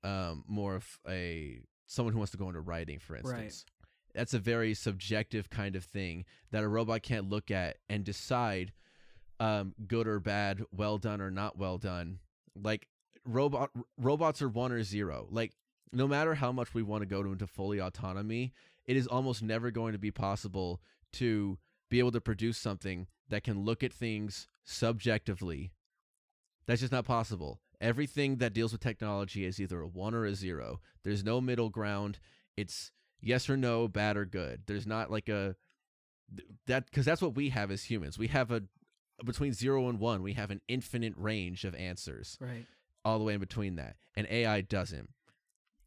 um 0.04 0.44
more 0.48 0.76
of 0.76 1.00
a 1.08 1.60
someone 1.86 2.14
who 2.14 2.20
wants 2.20 2.32
to 2.32 2.38
go 2.38 2.48
into 2.48 2.60
writing 2.60 3.00
for 3.00 3.16
instance. 3.16 3.66
Right. 3.66 4.14
that's 4.14 4.34
a 4.34 4.40
very 4.40 4.74
subjective 4.74 5.50
kind 5.50 5.76
of 5.76 5.84
thing 5.84 6.26
that 6.52 6.64
a 6.64 6.68
robot 6.68 7.02
can't 7.02 7.30
look 7.30 7.50
at 7.50 7.78
and 7.90 8.04
decide 8.04 8.74
um 9.40 9.74
good 9.88 10.08
or 10.08 10.20
bad 10.20 10.64
well 10.72 10.98
done 10.98 11.22
or 11.22 11.32
not 11.32 11.58
well 11.58 11.78
done. 11.78 12.20
Like 12.62 12.88
robot 13.26 13.72
robots 13.98 14.42
are 14.42 14.50
one 14.50 14.72
or 14.72 14.84
zero. 14.84 15.28
Like 15.32 15.54
no 15.92 16.08
matter 16.08 16.36
how 16.36 16.52
much 16.52 16.74
we 16.74 16.84
want 16.84 17.02
to 17.02 17.06
go 17.06 17.24
to 17.24 17.32
into 17.32 17.48
fully 17.48 17.80
autonomy 17.80 18.54
it 18.86 18.96
is 18.96 19.06
almost 19.08 19.44
never 19.44 19.70
going 19.70 19.92
to 19.92 20.00
be 20.00 20.12
possible 20.12 20.82
to 21.14 21.58
be 21.90 22.00
able 22.00 22.12
to 22.12 22.22
produce 22.22 22.58
something 22.58 23.08
that 23.30 23.44
can 23.44 23.64
look 23.64 23.84
at 23.84 23.94
things 23.94 24.48
subjectively 24.64 25.72
that's 26.68 26.82
just 26.82 26.92
not 26.92 27.06
possible. 27.06 27.62
Everything 27.80 28.38
that 28.38 28.54
deals 28.54 28.74
with 28.74 28.82
technology 28.82 29.46
is 29.46 29.60
either 29.60 29.82
a 29.82 29.88
one 29.88 30.14
or 30.14 30.26
a 30.26 30.36
zero. 30.36 30.82
There's 31.04 31.24
no 31.24 31.40
middle 31.42 31.70
ground. 31.70 32.20
It's 32.58 32.92
yes 33.22 33.50
or 33.50 33.58
no, 33.58 33.88
bad 33.88 34.18
or 34.18 34.26
good. 34.26 34.64
There's 34.68 34.86
not 34.86 35.10
like 35.10 35.30
a 35.30 35.56
that 36.66 36.86
because 36.86 37.06
that's 37.06 37.22
what 37.22 37.36
we 37.36 37.50
have 37.50 37.72
as 37.72 37.84
humans. 37.84 38.20
We 38.20 38.28
have 38.28 38.52
a 38.52 38.64
between 39.24 39.54
zero 39.54 39.88
and 39.88 40.00
one. 40.00 40.22
We 40.22 40.34
have 40.34 40.52
an 40.52 40.62
infinite 40.68 41.14
range 41.16 41.64
of 41.64 41.74
answers. 41.76 42.38
Right. 42.42 42.66
All 43.06 43.18
the 43.18 43.24
way 43.24 43.36
in 43.36 43.40
between 43.40 43.78
that, 43.78 43.96
and 44.18 44.28
AI 44.30 44.62
doesn't. 44.62 45.10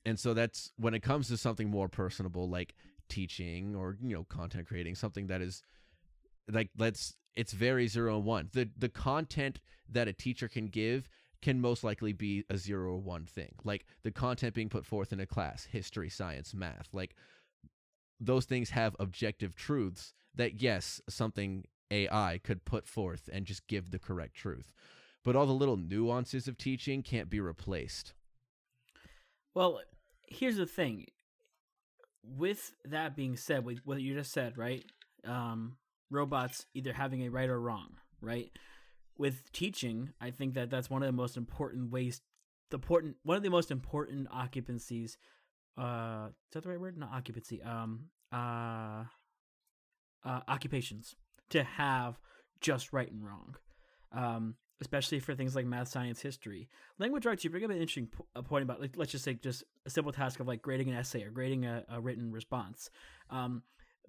And 0.07 0.19
so 0.19 0.33
that's 0.33 0.73
when 0.79 0.95
it 0.95 1.03
comes 1.03 1.29
to 1.29 1.37
something 1.37 1.69
more 1.69 1.89
personable 1.89 2.49
like 2.49 2.75
teaching 3.11 3.75
or 3.75 3.99
you 4.03 4.17
know 4.17 4.25
content 4.25 4.67
creating, 4.67 4.95
something 4.95 5.27
that 5.27 5.43
is 5.43 5.63
like 6.51 6.71
let's 6.79 7.15
it's 7.37 7.53
very 7.53 7.87
zero 7.87 8.17
and 8.17 8.25
one. 8.25 8.49
The 8.53 8.69
the 8.77 8.89
content 8.89 9.61
that 9.89 10.09
a 10.09 10.13
teacher 10.13 10.49
can 10.49 10.67
give 10.67 11.09
can 11.43 11.61
most 11.61 11.83
likely 11.83 12.13
be 12.13 12.45
a 12.51 12.57
zero 12.57 12.93
or 12.93 12.99
one 12.99 13.25
thing. 13.25 13.55
Like 13.65 13.87
the 14.03 14.11
content 14.11 14.55
being 14.55 14.69
put 14.69 14.85
forth 14.85 15.13
in 15.13 15.21
a 15.21 15.27
class, 15.27 15.65
history, 15.65 16.11
science, 16.11 16.55
math, 16.55 16.89
like 16.93 17.15
those 18.21 18.45
things 18.45 18.71
have 18.71 18.95
objective 19.01 19.55
truths 19.55 20.13
that 20.35 20.61
yes, 20.61 21.01
something 21.09 21.65
AI 21.91 22.41
could 22.45 22.65
put 22.65 22.87
forth 22.87 23.29
and 23.33 23.47
just 23.47 23.67
give 23.67 23.91
the 23.91 23.99
correct 23.99 24.35
truth. 24.35 24.73
But 25.25 25.37
all 25.37 25.47
the 25.47 25.53
little 25.53 25.77
nuances 25.77 26.49
of 26.49 26.57
teaching 26.57 27.03
can't 27.03 27.29
be 27.29 27.41
replaced. 27.41 28.15
Well, 29.55 29.81
here's 30.29 30.57
the 30.57 30.67
thing. 30.67 31.07
With 32.23 32.73
that 32.85 33.17
being 33.17 33.37
said, 33.37 33.65
with 33.65 33.81
what 33.85 34.01
you 34.01 34.15
just 34.15 34.33
said, 34.33 34.57
right? 34.57 34.85
Um, 35.27 35.77
robots 36.11 36.67
either 36.75 36.93
having 36.93 37.23
a 37.23 37.29
right 37.29 37.49
or 37.49 37.61
wrong, 37.61 37.97
right? 38.21 38.51
With 39.17 39.53
teaching, 39.53 40.11
I 40.21 40.31
think 40.31 40.55
that 40.55 40.71
that's 40.71 40.91
one 40.91 41.03
of 41.03 41.07
the 41.07 41.13
most 41.13 41.37
important 41.37 41.91
ways, 41.91 42.21
the 42.71 42.77
important 42.77 43.17
one 43.23 43.37
of 43.37 43.43
the 43.43 43.51
most 43.51 43.71
important 43.71 44.29
occupancies. 44.31 45.17
Uh, 45.77 46.29
is 46.29 46.53
that 46.53 46.63
the 46.63 46.71
right 46.71 46.81
word? 46.81 46.99
Not 46.99 47.11
occupancy. 47.13 47.63
Um, 47.63 48.07
uh, 48.33 49.05
uh, 50.25 50.41
occupations 50.49 51.15
to 51.51 51.63
have 51.63 52.19
just 52.61 52.93
right 52.93 53.11
and 53.11 53.25
wrong. 53.25 53.57
Um, 54.13 54.57
especially 54.81 55.21
for 55.21 55.35
things 55.35 55.55
like 55.55 55.67
math, 55.67 55.89
science, 55.89 56.21
history. 56.21 56.69
Language 56.99 57.27
arts, 57.27 57.45
you 57.45 57.51
bring 57.51 57.65
up 57.65 57.71
an 57.71 57.77
interesting 57.77 58.09
point 58.45 58.63
about, 58.63 58.81
like, 58.81 58.97
let's 58.97 59.13
just 59.13 59.25
say, 59.25 59.35
just 59.35 59.63
a 59.85 59.91
simple 59.91 60.13
task 60.13 60.41
of 60.41 60.49
like 60.49 60.63
grading 60.63 60.89
an 60.89 60.97
essay 60.97 61.23
or 61.23 61.31
grading 61.31 61.67
a, 61.67 61.85
a 61.91 62.01
written 62.01 62.33
response. 62.33 62.91
Um, 63.29 63.63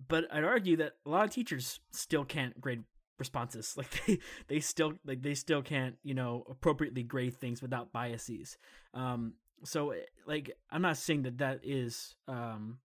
but 0.07 0.25
I'd 0.31 0.43
argue 0.43 0.77
that 0.77 0.93
a 1.05 1.09
lot 1.09 1.25
of 1.25 1.31
teachers 1.31 1.79
still 1.91 2.25
can't 2.25 2.59
grade 2.59 2.83
responses. 3.19 3.75
Like 3.77 4.05
they 4.05 4.19
they 4.47 4.59
still 4.59 4.93
like 5.05 5.21
they 5.21 5.35
still 5.35 5.61
can't 5.61 5.95
you 6.03 6.13
know 6.13 6.43
appropriately 6.49 7.03
grade 7.03 7.35
things 7.35 7.61
without 7.61 7.91
biases. 7.91 8.57
Um, 8.93 9.33
so 9.63 9.91
eh, 9.91 9.99
like 10.25 10.51
I'm 10.71 10.81
not 10.81 10.97
saying 10.97 11.23
that 11.23 11.37
that 11.37 11.59
is 11.63 12.15
um, 12.27 12.79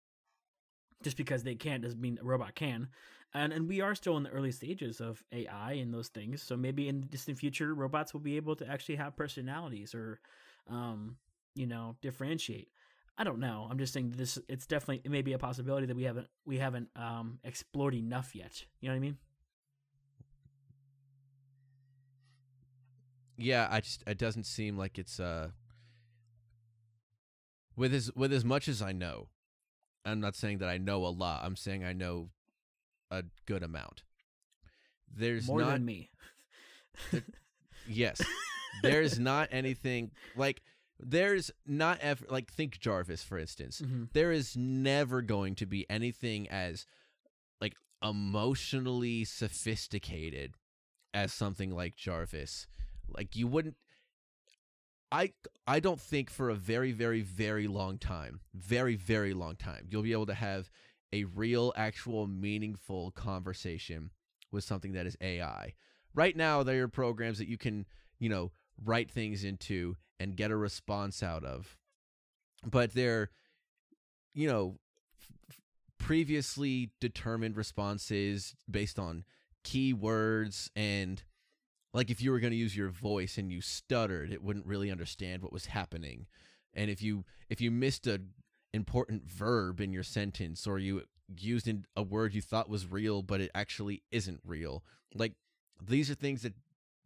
just 1.02 1.16
because 1.16 1.42
they 1.42 1.54
can't 1.54 1.82
doesn't 1.82 2.00
mean 2.00 2.18
a 2.20 2.24
robot 2.24 2.54
can. 2.54 2.88
And 3.34 3.52
and 3.52 3.68
we 3.68 3.80
are 3.80 3.94
still 3.94 4.16
in 4.16 4.22
the 4.22 4.30
early 4.30 4.52
stages 4.52 5.00
of 5.00 5.22
AI 5.32 5.72
and 5.72 5.92
those 5.92 6.08
things. 6.08 6.42
So 6.42 6.56
maybe 6.56 6.88
in 6.88 7.00
the 7.00 7.06
distant 7.06 7.38
future, 7.38 7.74
robots 7.74 8.12
will 8.12 8.20
be 8.20 8.36
able 8.36 8.56
to 8.56 8.68
actually 8.68 8.96
have 8.96 9.16
personalities 9.16 9.94
or, 9.94 10.20
um, 10.70 11.16
you 11.54 11.66
know, 11.66 11.96
differentiate. 12.00 12.68
I 13.18 13.24
don't 13.24 13.38
know. 13.38 13.66
I'm 13.70 13.78
just 13.78 13.94
saying 13.94 14.12
this. 14.16 14.38
It's 14.48 14.66
definitely 14.66 15.00
it 15.04 15.10
may 15.10 15.22
be 15.22 15.32
a 15.32 15.38
possibility 15.38 15.86
that 15.86 15.96
we 15.96 16.04
haven't 16.04 16.28
we 16.44 16.58
haven't 16.58 16.88
um, 16.96 17.38
explored 17.44 17.94
enough 17.94 18.34
yet. 18.34 18.64
You 18.80 18.88
know 18.88 18.94
what 18.94 18.98
I 18.98 19.00
mean? 19.00 19.16
Yeah, 23.38 23.68
I 23.70 23.80
just 23.80 24.02
it 24.06 24.18
doesn't 24.18 24.44
seem 24.44 24.76
like 24.76 24.98
it's 24.98 25.18
uh 25.18 25.48
with 27.74 27.94
as 27.94 28.10
with 28.14 28.32
as 28.32 28.44
much 28.44 28.68
as 28.68 28.82
I 28.82 28.92
know. 28.92 29.28
I'm 30.04 30.20
not 30.20 30.36
saying 30.36 30.58
that 30.58 30.68
I 30.68 30.78
know 30.78 31.04
a 31.04 31.08
lot. 31.08 31.42
I'm 31.44 31.56
saying 31.56 31.84
I 31.84 31.92
know 31.92 32.30
a 33.10 33.24
good 33.46 33.62
amount. 33.62 34.02
There's 35.14 35.46
more 35.46 35.60
not, 35.60 35.72
than 35.72 35.84
me. 35.84 36.10
there, 37.10 37.22
yes, 37.88 38.20
there's 38.82 39.18
not 39.18 39.48
anything 39.52 40.10
like 40.36 40.62
there's 40.98 41.50
not 41.66 41.98
ever 42.00 42.24
like 42.28 42.50
think 42.50 42.78
Jarvis 42.78 43.22
for 43.22 43.38
instance. 43.38 43.82
Mm-hmm. 43.84 44.04
There 44.12 44.32
is 44.32 44.56
never 44.56 45.22
going 45.22 45.54
to 45.56 45.66
be 45.66 45.88
anything 45.90 46.48
as 46.48 46.86
like 47.60 47.74
emotionally 48.02 49.24
sophisticated 49.24 50.54
as 51.12 51.32
something 51.32 51.70
like 51.70 51.96
Jarvis. 51.96 52.66
Like 53.08 53.36
you 53.36 53.46
wouldn't 53.46 53.76
I 55.12 55.32
I 55.66 55.80
don't 55.80 56.00
think 56.00 56.30
for 56.30 56.50
a 56.50 56.54
very 56.54 56.92
very 56.92 57.22
very 57.22 57.66
long 57.66 57.98
time, 57.98 58.40
very 58.54 58.96
very 58.96 59.34
long 59.34 59.56
time, 59.56 59.86
you'll 59.90 60.02
be 60.02 60.12
able 60.12 60.26
to 60.26 60.34
have 60.34 60.70
a 61.12 61.24
real 61.24 61.72
actual 61.76 62.26
meaningful 62.26 63.12
conversation 63.12 64.10
with 64.50 64.64
something 64.64 64.92
that 64.92 65.06
is 65.06 65.16
AI. 65.20 65.74
Right 66.14 66.36
now 66.36 66.62
there 66.62 66.82
are 66.82 66.88
programs 66.88 67.38
that 67.38 67.48
you 67.48 67.58
can, 67.58 67.86
you 68.18 68.28
know, 68.28 68.50
write 68.84 69.10
things 69.10 69.44
into 69.44 69.96
and 70.18 70.36
get 70.36 70.50
a 70.50 70.56
response 70.56 71.22
out 71.22 71.44
of. 71.44 71.76
But 72.64 72.94
they're, 72.94 73.30
you 74.34 74.48
know, 74.48 74.78
previously 75.98 76.90
determined 77.00 77.56
responses 77.56 78.54
based 78.70 78.98
on 78.98 79.24
keywords 79.64 80.70
and 80.76 81.24
like 81.92 82.10
if 82.10 82.22
you 82.22 82.30
were 82.30 82.38
going 82.38 82.52
to 82.52 82.56
use 82.56 82.76
your 82.76 82.90
voice 82.90 83.38
and 83.38 83.50
you 83.50 83.60
stuttered 83.60 84.30
it 84.30 84.42
wouldn't 84.42 84.66
really 84.66 84.90
understand 84.90 85.42
what 85.42 85.52
was 85.52 85.66
happening 85.66 86.26
and 86.74 86.88
if 86.90 87.02
you 87.02 87.24
if 87.48 87.60
you 87.60 87.72
missed 87.72 88.06
a 88.06 88.20
important 88.72 89.28
verb 89.28 89.80
in 89.80 89.92
your 89.92 90.04
sentence 90.04 90.66
or 90.66 90.78
you 90.78 91.02
used 91.40 91.68
a 91.96 92.02
word 92.02 92.34
you 92.34 92.42
thought 92.42 92.68
was 92.68 92.88
real 92.88 93.22
but 93.22 93.40
it 93.40 93.50
actually 93.54 94.02
isn't 94.12 94.40
real 94.44 94.84
like 95.14 95.32
these 95.84 96.10
are 96.10 96.14
things 96.14 96.42
that 96.42 96.54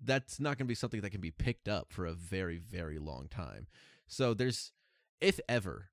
that's 0.02 0.40
not 0.40 0.58
going 0.58 0.66
to 0.66 0.70
be 0.70 0.74
something 0.74 1.00
that 1.00 1.10
can 1.10 1.20
be 1.20 1.30
picked 1.30 1.68
up 1.68 1.92
for 1.92 2.06
a 2.06 2.12
very 2.12 2.58
very 2.58 2.98
long 2.98 3.28
time. 3.28 3.66
So 4.06 4.34
there's 4.34 4.72
if 5.20 5.38
ever 5.48 5.90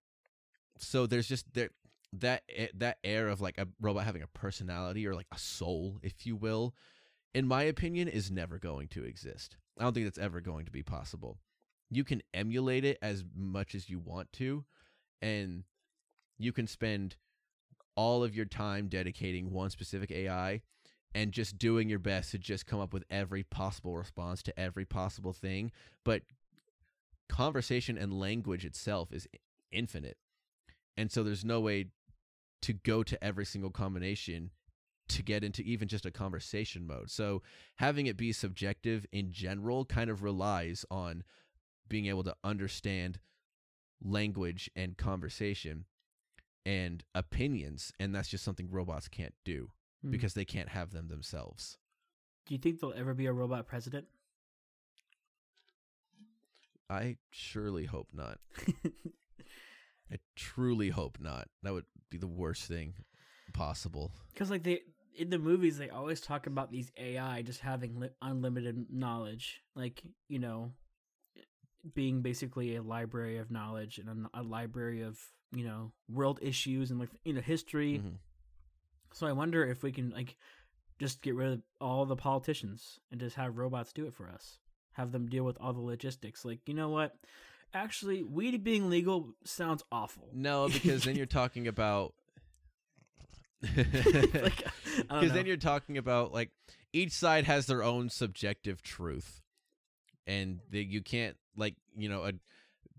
so 0.78 1.06
there's 1.06 1.28
just 1.28 1.54
there 1.54 1.70
that 2.14 2.44
that 2.74 2.98
air 3.04 3.28
of 3.28 3.42
like 3.42 3.58
a 3.58 3.68
robot 3.82 4.06
having 4.06 4.22
a 4.22 4.28
personality 4.28 5.06
or 5.06 5.14
like 5.14 5.28
a 5.34 5.40
soul 5.40 6.00
if 6.02 6.26
you 6.26 6.36
will 6.36 6.74
in 7.34 7.48
my 7.48 7.64
opinion 7.64 8.08
is 8.08 8.32
never 8.32 8.58
going 8.58 8.88
to 8.90 9.04
exist. 9.04 9.58
I 9.78 9.84
don't 9.84 9.94
think 9.94 10.06
that's 10.06 10.18
ever 10.18 10.42
going 10.42 10.66
to 10.66 10.72
be 10.72 10.84
possible. 10.84 11.38
You 11.90 12.04
can 12.04 12.24
emulate 12.34 12.86
it 12.86 12.98
as 13.02 13.24
much 13.36 13.76
as 13.76 13.90
you 13.90 14.00
want 14.00 14.32
to 14.34 14.66
and 15.22 15.64
you 16.38 16.52
can 16.52 16.68
spend 16.68 17.18
all 17.96 18.24
of 18.24 18.36
your 18.36 18.46
time 18.46 18.88
dedicating 18.88 19.52
one 19.52 19.70
specific 19.70 20.12
ai 20.12 20.62
and 21.16 21.32
just 21.32 21.58
doing 21.58 21.90
your 21.90 22.00
best 22.00 22.32
to 22.32 22.38
just 22.38 22.66
come 22.66 22.80
up 22.80 22.94
with 22.94 23.04
every 23.10 23.44
possible 23.44 23.96
response 23.98 24.44
to 24.44 24.60
every 24.60 24.86
possible 24.86 25.34
thing 25.34 25.72
but 26.04 26.24
conversation 27.30 27.98
and 27.98 28.20
language 28.20 28.66
itself 28.66 29.12
is 29.12 29.28
infinite. 29.72 30.18
And 30.96 31.12
so 31.12 31.24
there's 31.24 31.46
no 31.46 31.60
way 31.60 31.88
to 32.64 32.74
go 32.74 33.04
to 33.04 33.22
every 33.24 33.46
single 33.46 33.70
combination 33.70 34.52
to 35.10 35.24
get 35.24 35.44
into 35.44 35.62
even 35.62 35.88
just 35.88 36.06
a 36.06 36.12
conversation 36.12 36.86
mode. 36.86 37.10
So 37.10 37.42
having 37.78 38.08
it 38.08 38.18
be 38.18 38.34
subjective 38.34 39.06
in 39.12 39.32
general 39.32 39.86
kind 39.86 40.10
of 40.10 40.24
relies 40.24 40.84
on 40.92 41.24
being 41.88 42.08
able 42.08 42.24
to 42.24 42.36
understand 42.44 43.20
language 44.04 44.70
and 44.76 44.98
conversation 44.98 45.86
and 46.66 47.04
opinions 47.16 47.94
and 48.00 48.14
that's 48.14 48.28
just 48.28 48.44
something 48.44 48.70
robots 48.70 49.08
can't 49.08 49.34
do 49.46 49.72
Hmm. 50.04 50.12
because 50.12 50.34
they 50.34 50.46
can't 50.46 50.70
have 50.70 50.92
them 50.92 51.08
themselves 51.08 51.78
Do 52.46 52.54
you 52.54 52.60
think 52.60 52.80
there'll 52.80 52.96
ever 52.96 53.14
be 53.14 53.26
a 53.26 53.34
robot 53.34 53.68
president? 53.68 54.06
i 56.90 57.18
surely 57.32 57.86
hope 57.86 58.08
not 58.14 58.40
i 60.12 60.18
truly 60.36 60.90
hope 60.90 61.18
not 61.20 61.48
that 61.64 61.74
would 61.74 61.86
be 62.10 62.18
the 62.18 62.28
worst 62.28 62.64
thing 62.66 62.94
possible 63.54 64.12
Because 64.34 64.50
like 64.50 64.64
they 64.64 64.82
in 65.20 65.32
the 65.32 65.40
movies, 65.40 65.80
they 65.80 65.90
always 65.90 66.22
talk 66.22 66.46
about 66.46 66.72
these 66.72 66.92
AI 66.96 67.42
just 67.42 67.60
having 67.62 68.00
li- 68.00 68.10
unlimited 68.22 68.86
knowledge, 68.92 69.64
like 69.76 70.04
you 70.30 70.38
know, 70.38 70.74
being 71.96 72.22
basically 72.22 72.76
a 72.76 72.84
library 72.84 73.38
of 73.40 73.50
knowledge 73.50 73.98
and 73.98 74.28
a, 74.32 74.42
a 74.42 74.44
library 74.44 75.02
of 75.02 75.18
you 75.52 75.64
know 75.66 75.92
world 76.08 76.38
issues 76.42 76.92
and 76.92 77.00
like 77.00 77.10
you 77.26 77.34
know 77.34 77.42
history. 77.42 78.04
Mhm. 78.06 78.18
So 79.14 79.28
I 79.28 79.32
wonder 79.32 79.66
if 79.66 79.84
we 79.84 79.92
can 79.92 80.12
like 80.12 80.36
just 81.00 81.22
get 81.22 81.36
rid 81.36 81.54
of 81.54 81.62
all 81.80 82.06
the 82.06 82.16
politicians 82.16 83.00
and 83.12 83.20
just 83.20 83.36
have 83.36 83.58
robots 83.58 83.94
do 83.94 84.06
it 84.06 84.14
for 84.14 84.30
us. 84.30 84.58
Have 84.94 85.12
them 85.12 85.28
deal 85.28 85.44
with 85.44 85.58
all 85.62 85.74
the 85.74 85.82
logistics. 85.82 86.44
Like, 86.44 86.60
you 86.66 86.74
know 86.74 86.90
what? 86.90 87.16
Actually, 87.74 88.24
weed 88.24 88.64
being 88.64 88.90
legal 88.90 89.36
sounds 89.44 89.84
awful. 89.92 90.30
no 90.34 90.68
because 90.74 91.04
then 91.04 91.16
you're 91.16 91.26
talking 91.26 91.68
about 91.68 92.14
like, 93.62 94.64
because 94.98 95.32
then 95.34 95.46
you're 95.46 95.58
talking 95.58 95.98
about 95.98 96.34
like 96.34 96.52
each 96.94 97.12
side 97.12 97.46
has 97.46 97.66
their 97.66 97.84
own 97.84 98.10
subjective 98.10 98.82
truth 98.82 99.42
and 100.28 100.60
the, 100.70 100.84
you 100.84 101.02
can't 101.02 101.38
like 101.56 101.76
you 101.96 102.10
know 102.10 102.24
a, 102.24 102.34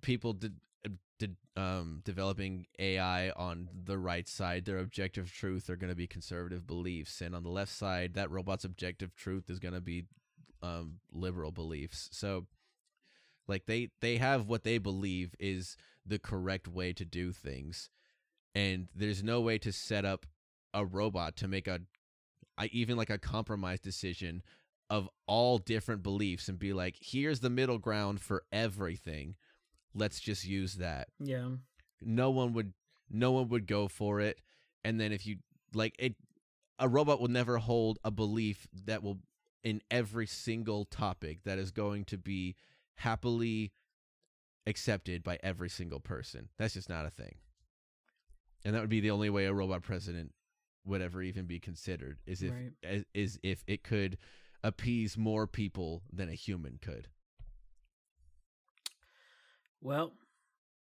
people 0.01 0.33
did 0.33 0.55
did 1.19 1.37
um 1.57 2.01
developing 2.05 2.67
ai 2.79 3.31
on 3.31 3.69
the 3.85 3.99
right 3.99 4.29
side 4.29 4.65
their 4.65 4.79
objective 4.79 5.33
truth 5.33 5.69
are 5.69 5.77
going 5.77 5.91
to 5.91 5.97
be 5.97 6.07
conservative 6.07 6.67
beliefs 6.67 7.21
and 7.21 7.35
on 7.35 7.43
the 7.43 7.49
left 7.49 7.73
side 7.73 8.15
that 8.15 8.31
robot's 8.31 8.65
objective 8.65 9.15
truth 9.15 9.51
is 9.51 9.59
going 9.59 9.75
to 9.75 9.81
be 9.81 10.05
um 10.63 10.95
liberal 11.13 11.51
beliefs 11.51 12.09
so 12.13 12.47
like 13.47 13.67
they 13.67 13.89
they 14.01 14.17
have 14.17 14.47
what 14.47 14.65
they 14.65 14.79
believe 14.79 15.35
is 15.39 15.77
the 16.07 16.19
correct 16.19 16.69
way 16.69 16.93
to 16.93 17.05
do 17.05 17.33
things 17.33 17.91
and 18.55 18.89
there's 18.95 19.23
no 19.23 19.41
way 19.41 19.59
to 19.59 19.73
set 19.73 20.05
up 20.05 20.27
a 20.75 20.85
robot 20.85 21.37
to 21.37 21.49
make 21.49 21.67
a 21.67 21.81
I 22.59 22.67
even 22.73 22.97
like 22.97 23.11
a 23.11 23.19
compromise 23.19 23.81
decision 23.81 24.43
of 24.91 25.09
all 25.27 25.59
different 25.59 26.03
beliefs 26.03 26.49
and 26.49 26.59
be 26.59 26.73
like, 26.73 26.97
here's 27.01 27.41
the 27.41 27.51
middle 27.51 27.79
ground 27.79 28.21
for 28.21 28.43
everything. 28.51 29.37
Let's 29.95 30.21
just 30.21 30.45
use 30.45 30.75
that. 30.75 31.09
yeah. 31.19 31.49
No 32.01 32.31
one 32.31 32.53
would 32.53 32.73
no 33.11 33.33
one 33.33 33.49
would 33.49 33.67
go 33.67 33.89
for 33.89 34.21
it. 34.21 34.41
And 34.85 35.01
then 35.01 35.11
if 35.13 35.27
you 35.27 35.39
like 35.75 35.95
it 35.99 36.15
a 36.79 36.89
robot 36.89 37.21
will 37.21 37.29
never 37.29 37.59
hold 37.59 37.99
a 38.05 38.11
belief 38.11 38.69
that 38.85 39.03
will 39.03 39.19
in 39.65 39.83
every 39.91 40.27
single 40.27 40.85
topic 40.85 41.43
that 41.45 41.59
is 41.59 41.73
going 41.73 42.05
to 42.05 42.17
be 42.17 42.55
happily 42.95 43.73
accepted 44.67 45.23
by 45.25 45.39
every 45.43 45.69
single 45.69 45.99
person. 46.01 46.49
That's 46.59 46.75
just 46.75 46.89
not 46.89 47.07
a 47.07 47.11
thing. 47.11 47.37
And 48.65 48.75
that 48.75 48.81
would 48.81 48.91
be 48.91 49.01
the 49.01 49.11
only 49.11 49.31
way 49.31 49.47
a 49.47 49.53
robot 49.53 49.83
president 49.83 50.33
would 50.85 51.01
ever 51.03 51.23
even 51.23 51.47
be 51.47 51.59
considered 51.59 52.19
is 52.27 52.43
if 52.43 52.53
Right. 52.53 52.73
as- 52.83 53.05
is 53.15 53.39
if 53.43 53.65
it 53.67 53.83
could 53.83 54.19
appease 54.63 55.17
more 55.17 55.47
people 55.47 56.03
than 56.13 56.29
a 56.29 56.35
human 56.35 56.79
could. 56.79 57.09
Well, 59.81 60.13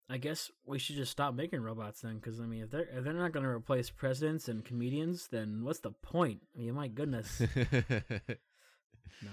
I 0.10 0.18
guess 0.18 0.52
we 0.66 0.80
should 0.80 0.96
just 0.96 1.12
stop 1.12 1.34
making 1.34 1.62
robots 1.62 2.02
then, 2.02 2.16
because 2.16 2.40
I 2.40 2.44
mean, 2.44 2.64
if 2.64 2.72
they're 2.72 2.88
if 2.92 3.04
they're 3.04 3.14
not 3.14 3.32
going 3.32 3.44
to 3.44 3.50
replace 3.50 3.90
presidents 3.90 4.48
and 4.48 4.64
comedians, 4.64 5.28
then 5.32 5.64
what's 5.64 5.80
the 5.80 5.92
point? 5.92 6.42
I 6.56 6.62
mean, 6.62 6.74
my 6.76 6.88
goodness. 6.88 7.42
no. 7.56 9.32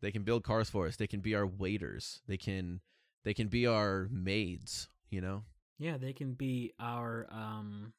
they 0.00 0.10
can 0.10 0.22
build 0.22 0.44
cars 0.44 0.68
for 0.68 0.86
us. 0.86 0.96
They 0.96 1.06
can 1.06 1.20
be 1.20 1.34
our 1.34 1.46
waiters. 1.46 2.20
They 2.28 2.36
can 2.36 2.80
they 3.24 3.34
can 3.34 3.48
be 3.48 3.66
our 3.66 4.08
maids, 4.10 4.88
you 5.10 5.20
know? 5.20 5.44
Yeah, 5.78 5.96
they 5.96 6.12
can 6.12 6.34
be 6.34 6.72
our 6.78 7.26
um, 7.30 7.92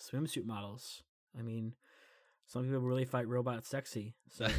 swimsuit 0.00 0.46
models. 0.46 1.02
I 1.38 1.42
mean, 1.42 1.74
some 2.46 2.64
people 2.64 2.80
really 2.80 3.04
fight 3.04 3.28
robots 3.28 3.68
sexy. 3.68 4.14
So. 4.30 4.46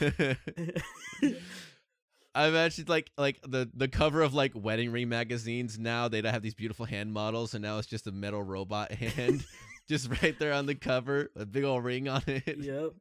I 2.34 2.48
imagine 2.48 2.84
like 2.88 3.10
like 3.16 3.40
the 3.42 3.70
the 3.74 3.88
cover 3.88 4.22
of 4.22 4.34
like 4.34 4.52
wedding 4.54 4.92
ring 4.92 5.08
magazines 5.08 5.78
now 5.78 6.08
they'd 6.08 6.24
have 6.24 6.42
these 6.42 6.54
beautiful 6.54 6.86
hand 6.86 7.12
models 7.12 7.54
and 7.54 7.62
now 7.62 7.78
it's 7.78 7.86
just 7.86 8.06
a 8.06 8.12
metal 8.12 8.42
robot 8.42 8.92
hand 8.92 9.44
just 9.88 10.08
right 10.22 10.38
there 10.38 10.52
on 10.52 10.66
the 10.66 10.74
cover 10.74 11.30
a 11.36 11.46
big 11.46 11.64
old 11.64 11.84
ring 11.84 12.08
on 12.08 12.22
it 12.26 12.58
yep. 12.58 12.90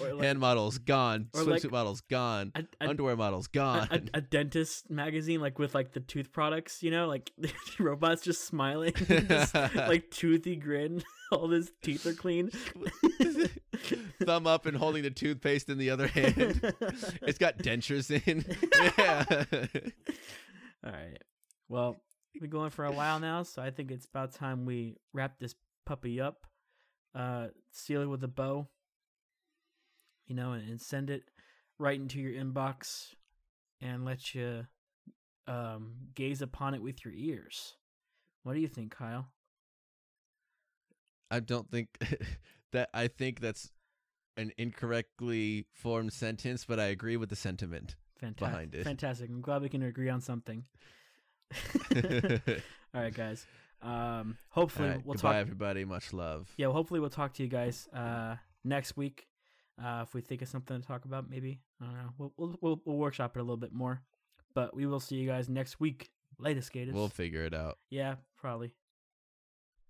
Like 0.00 0.20
hand 0.22 0.40
models 0.40 0.78
gone 0.78 1.28
swimsuit 1.34 1.64
like 1.64 1.70
models 1.70 2.00
gone 2.00 2.52
a, 2.54 2.64
a, 2.80 2.88
underwear 2.88 3.14
models 3.14 3.46
gone 3.46 3.88
a, 3.90 4.00
a 4.14 4.20
dentist 4.22 4.90
magazine, 4.90 5.42
like 5.42 5.58
with 5.58 5.74
like 5.74 5.92
the 5.92 6.00
tooth 6.00 6.32
products, 6.32 6.82
you 6.82 6.90
know, 6.90 7.06
like 7.06 7.30
robots 7.78 8.22
just 8.22 8.46
smiling, 8.46 8.94
just, 8.94 9.54
like 9.54 10.10
toothy 10.10 10.56
grin. 10.56 11.02
All 11.30 11.50
his 11.50 11.72
teeth 11.82 12.06
are 12.06 12.14
clean. 12.14 12.50
thumb 14.24 14.46
up 14.46 14.66
and 14.66 14.76
holding 14.76 15.02
the 15.02 15.10
toothpaste 15.10 15.68
in 15.68 15.78
the 15.78 15.90
other 15.90 16.06
hand 16.06 16.74
it's 17.22 17.38
got 17.38 17.58
dentures 17.58 18.10
in 18.26 18.44
yeah 18.98 19.44
All 20.84 20.90
right. 20.92 21.18
Well, 21.68 21.96
we've 22.34 22.40
been 22.40 22.50
going 22.50 22.70
for 22.70 22.84
a 22.84 22.92
while 22.92 23.20
now, 23.20 23.44
so 23.44 23.62
I 23.62 23.70
think 23.70 23.90
it's 23.90 24.06
about 24.06 24.32
time 24.32 24.64
we 24.64 24.96
wrap 25.12 25.38
this 25.38 25.54
puppy 25.86 26.20
up, 26.20 26.44
uh, 27.14 27.48
seal 27.70 28.02
it 28.02 28.06
with 28.06 28.24
a 28.24 28.28
bow, 28.28 28.68
you 30.26 30.34
know, 30.34 30.52
and, 30.52 30.68
and 30.68 30.80
send 30.80 31.08
it 31.08 31.22
right 31.78 31.98
into 31.98 32.18
your 32.20 32.32
inbox 32.32 33.14
and 33.80 34.04
let 34.04 34.34
you 34.34 34.66
um, 35.46 35.92
gaze 36.14 36.42
upon 36.42 36.74
it 36.74 36.82
with 36.82 37.04
your 37.04 37.14
ears. 37.14 37.76
What 38.42 38.54
do 38.54 38.60
you 38.60 38.68
think, 38.68 38.96
Kyle? 38.96 39.28
I 41.30 41.40
don't 41.40 41.70
think 41.70 41.88
that 42.72 42.90
I 42.92 43.08
think 43.08 43.40
that's 43.40 43.70
an 44.36 44.52
incorrectly 44.58 45.66
formed 45.72 46.12
sentence, 46.12 46.64
but 46.64 46.80
I 46.80 46.86
agree 46.86 47.16
with 47.16 47.28
the 47.30 47.36
sentiment. 47.36 47.96
Fantastic. 48.20 48.50
Behind 48.50 48.74
it. 48.74 48.84
Fantastic. 48.84 49.30
I'm 49.30 49.40
glad 49.40 49.62
we 49.62 49.68
can 49.68 49.82
agree 49.82 50.08
on 50.08 50.20
something. 50.20 50.64
All 51.94 53.00
right, 53.02 53.14
guys. 53.14 53.46
Um, 53.82 54.36
hopefully 54.50 54.88
right, 54.90 55.04
we'll 55.04 55.14
goodbye, 55.14 55.32
talk. 55.32 55.40
everybody. 55.40 55.84
Much 55.84 56.12
love. 56.12 56.48
Yeah, 56.56 56.66
well, 56.68 56.76
hopefully 56.76 57.00
we'll 57.00 57.10
talk 57.10 57.34
to 57.34 57.42
you 57.42 57.48
guys 57.48 57.88
uh, 57.94 58.36
next 58.64 58.96
week. 58.96 59.26
Uh, 59.82 60.04
if 60.06 60.14
we 60.14 60.20
think 60.20 60.42
of 60.42 60.48
something 60.48 60.80
to 60.80 60.86
talk 60.86 61.04
about, 61.04 61.28
maybe 61.28 61.60
I 61.80 61.86
don't 61.86 61.94
know. 61.94 62.08
We'll, 62.18 62.32
we'll 62.36 62.58
we'll 62.60 62.82
we'll 62.84 62.96
workshop 62.96 63.36
it 63.36 63.40
a 63.40 63.42
little 63.42 63.56
bit 63.56 63.72
more, 63.72 64.02
but 64.54 64.76
we 64.76 64.86
will 64.86 65.00
see 65.00 65.16
you 65.16 65.26
guys 65.26 65.48
next 65.48 65.80
week. 65.80 66.10
Latest 66.38 66.68
skaters. 66.68 66.94
We'll 66.94 67.08
figure 67.08 67.44
it 67.44 67.54
out. 67.54 67.78
yeah, 67.90 68.16
probably. 68.36 68.72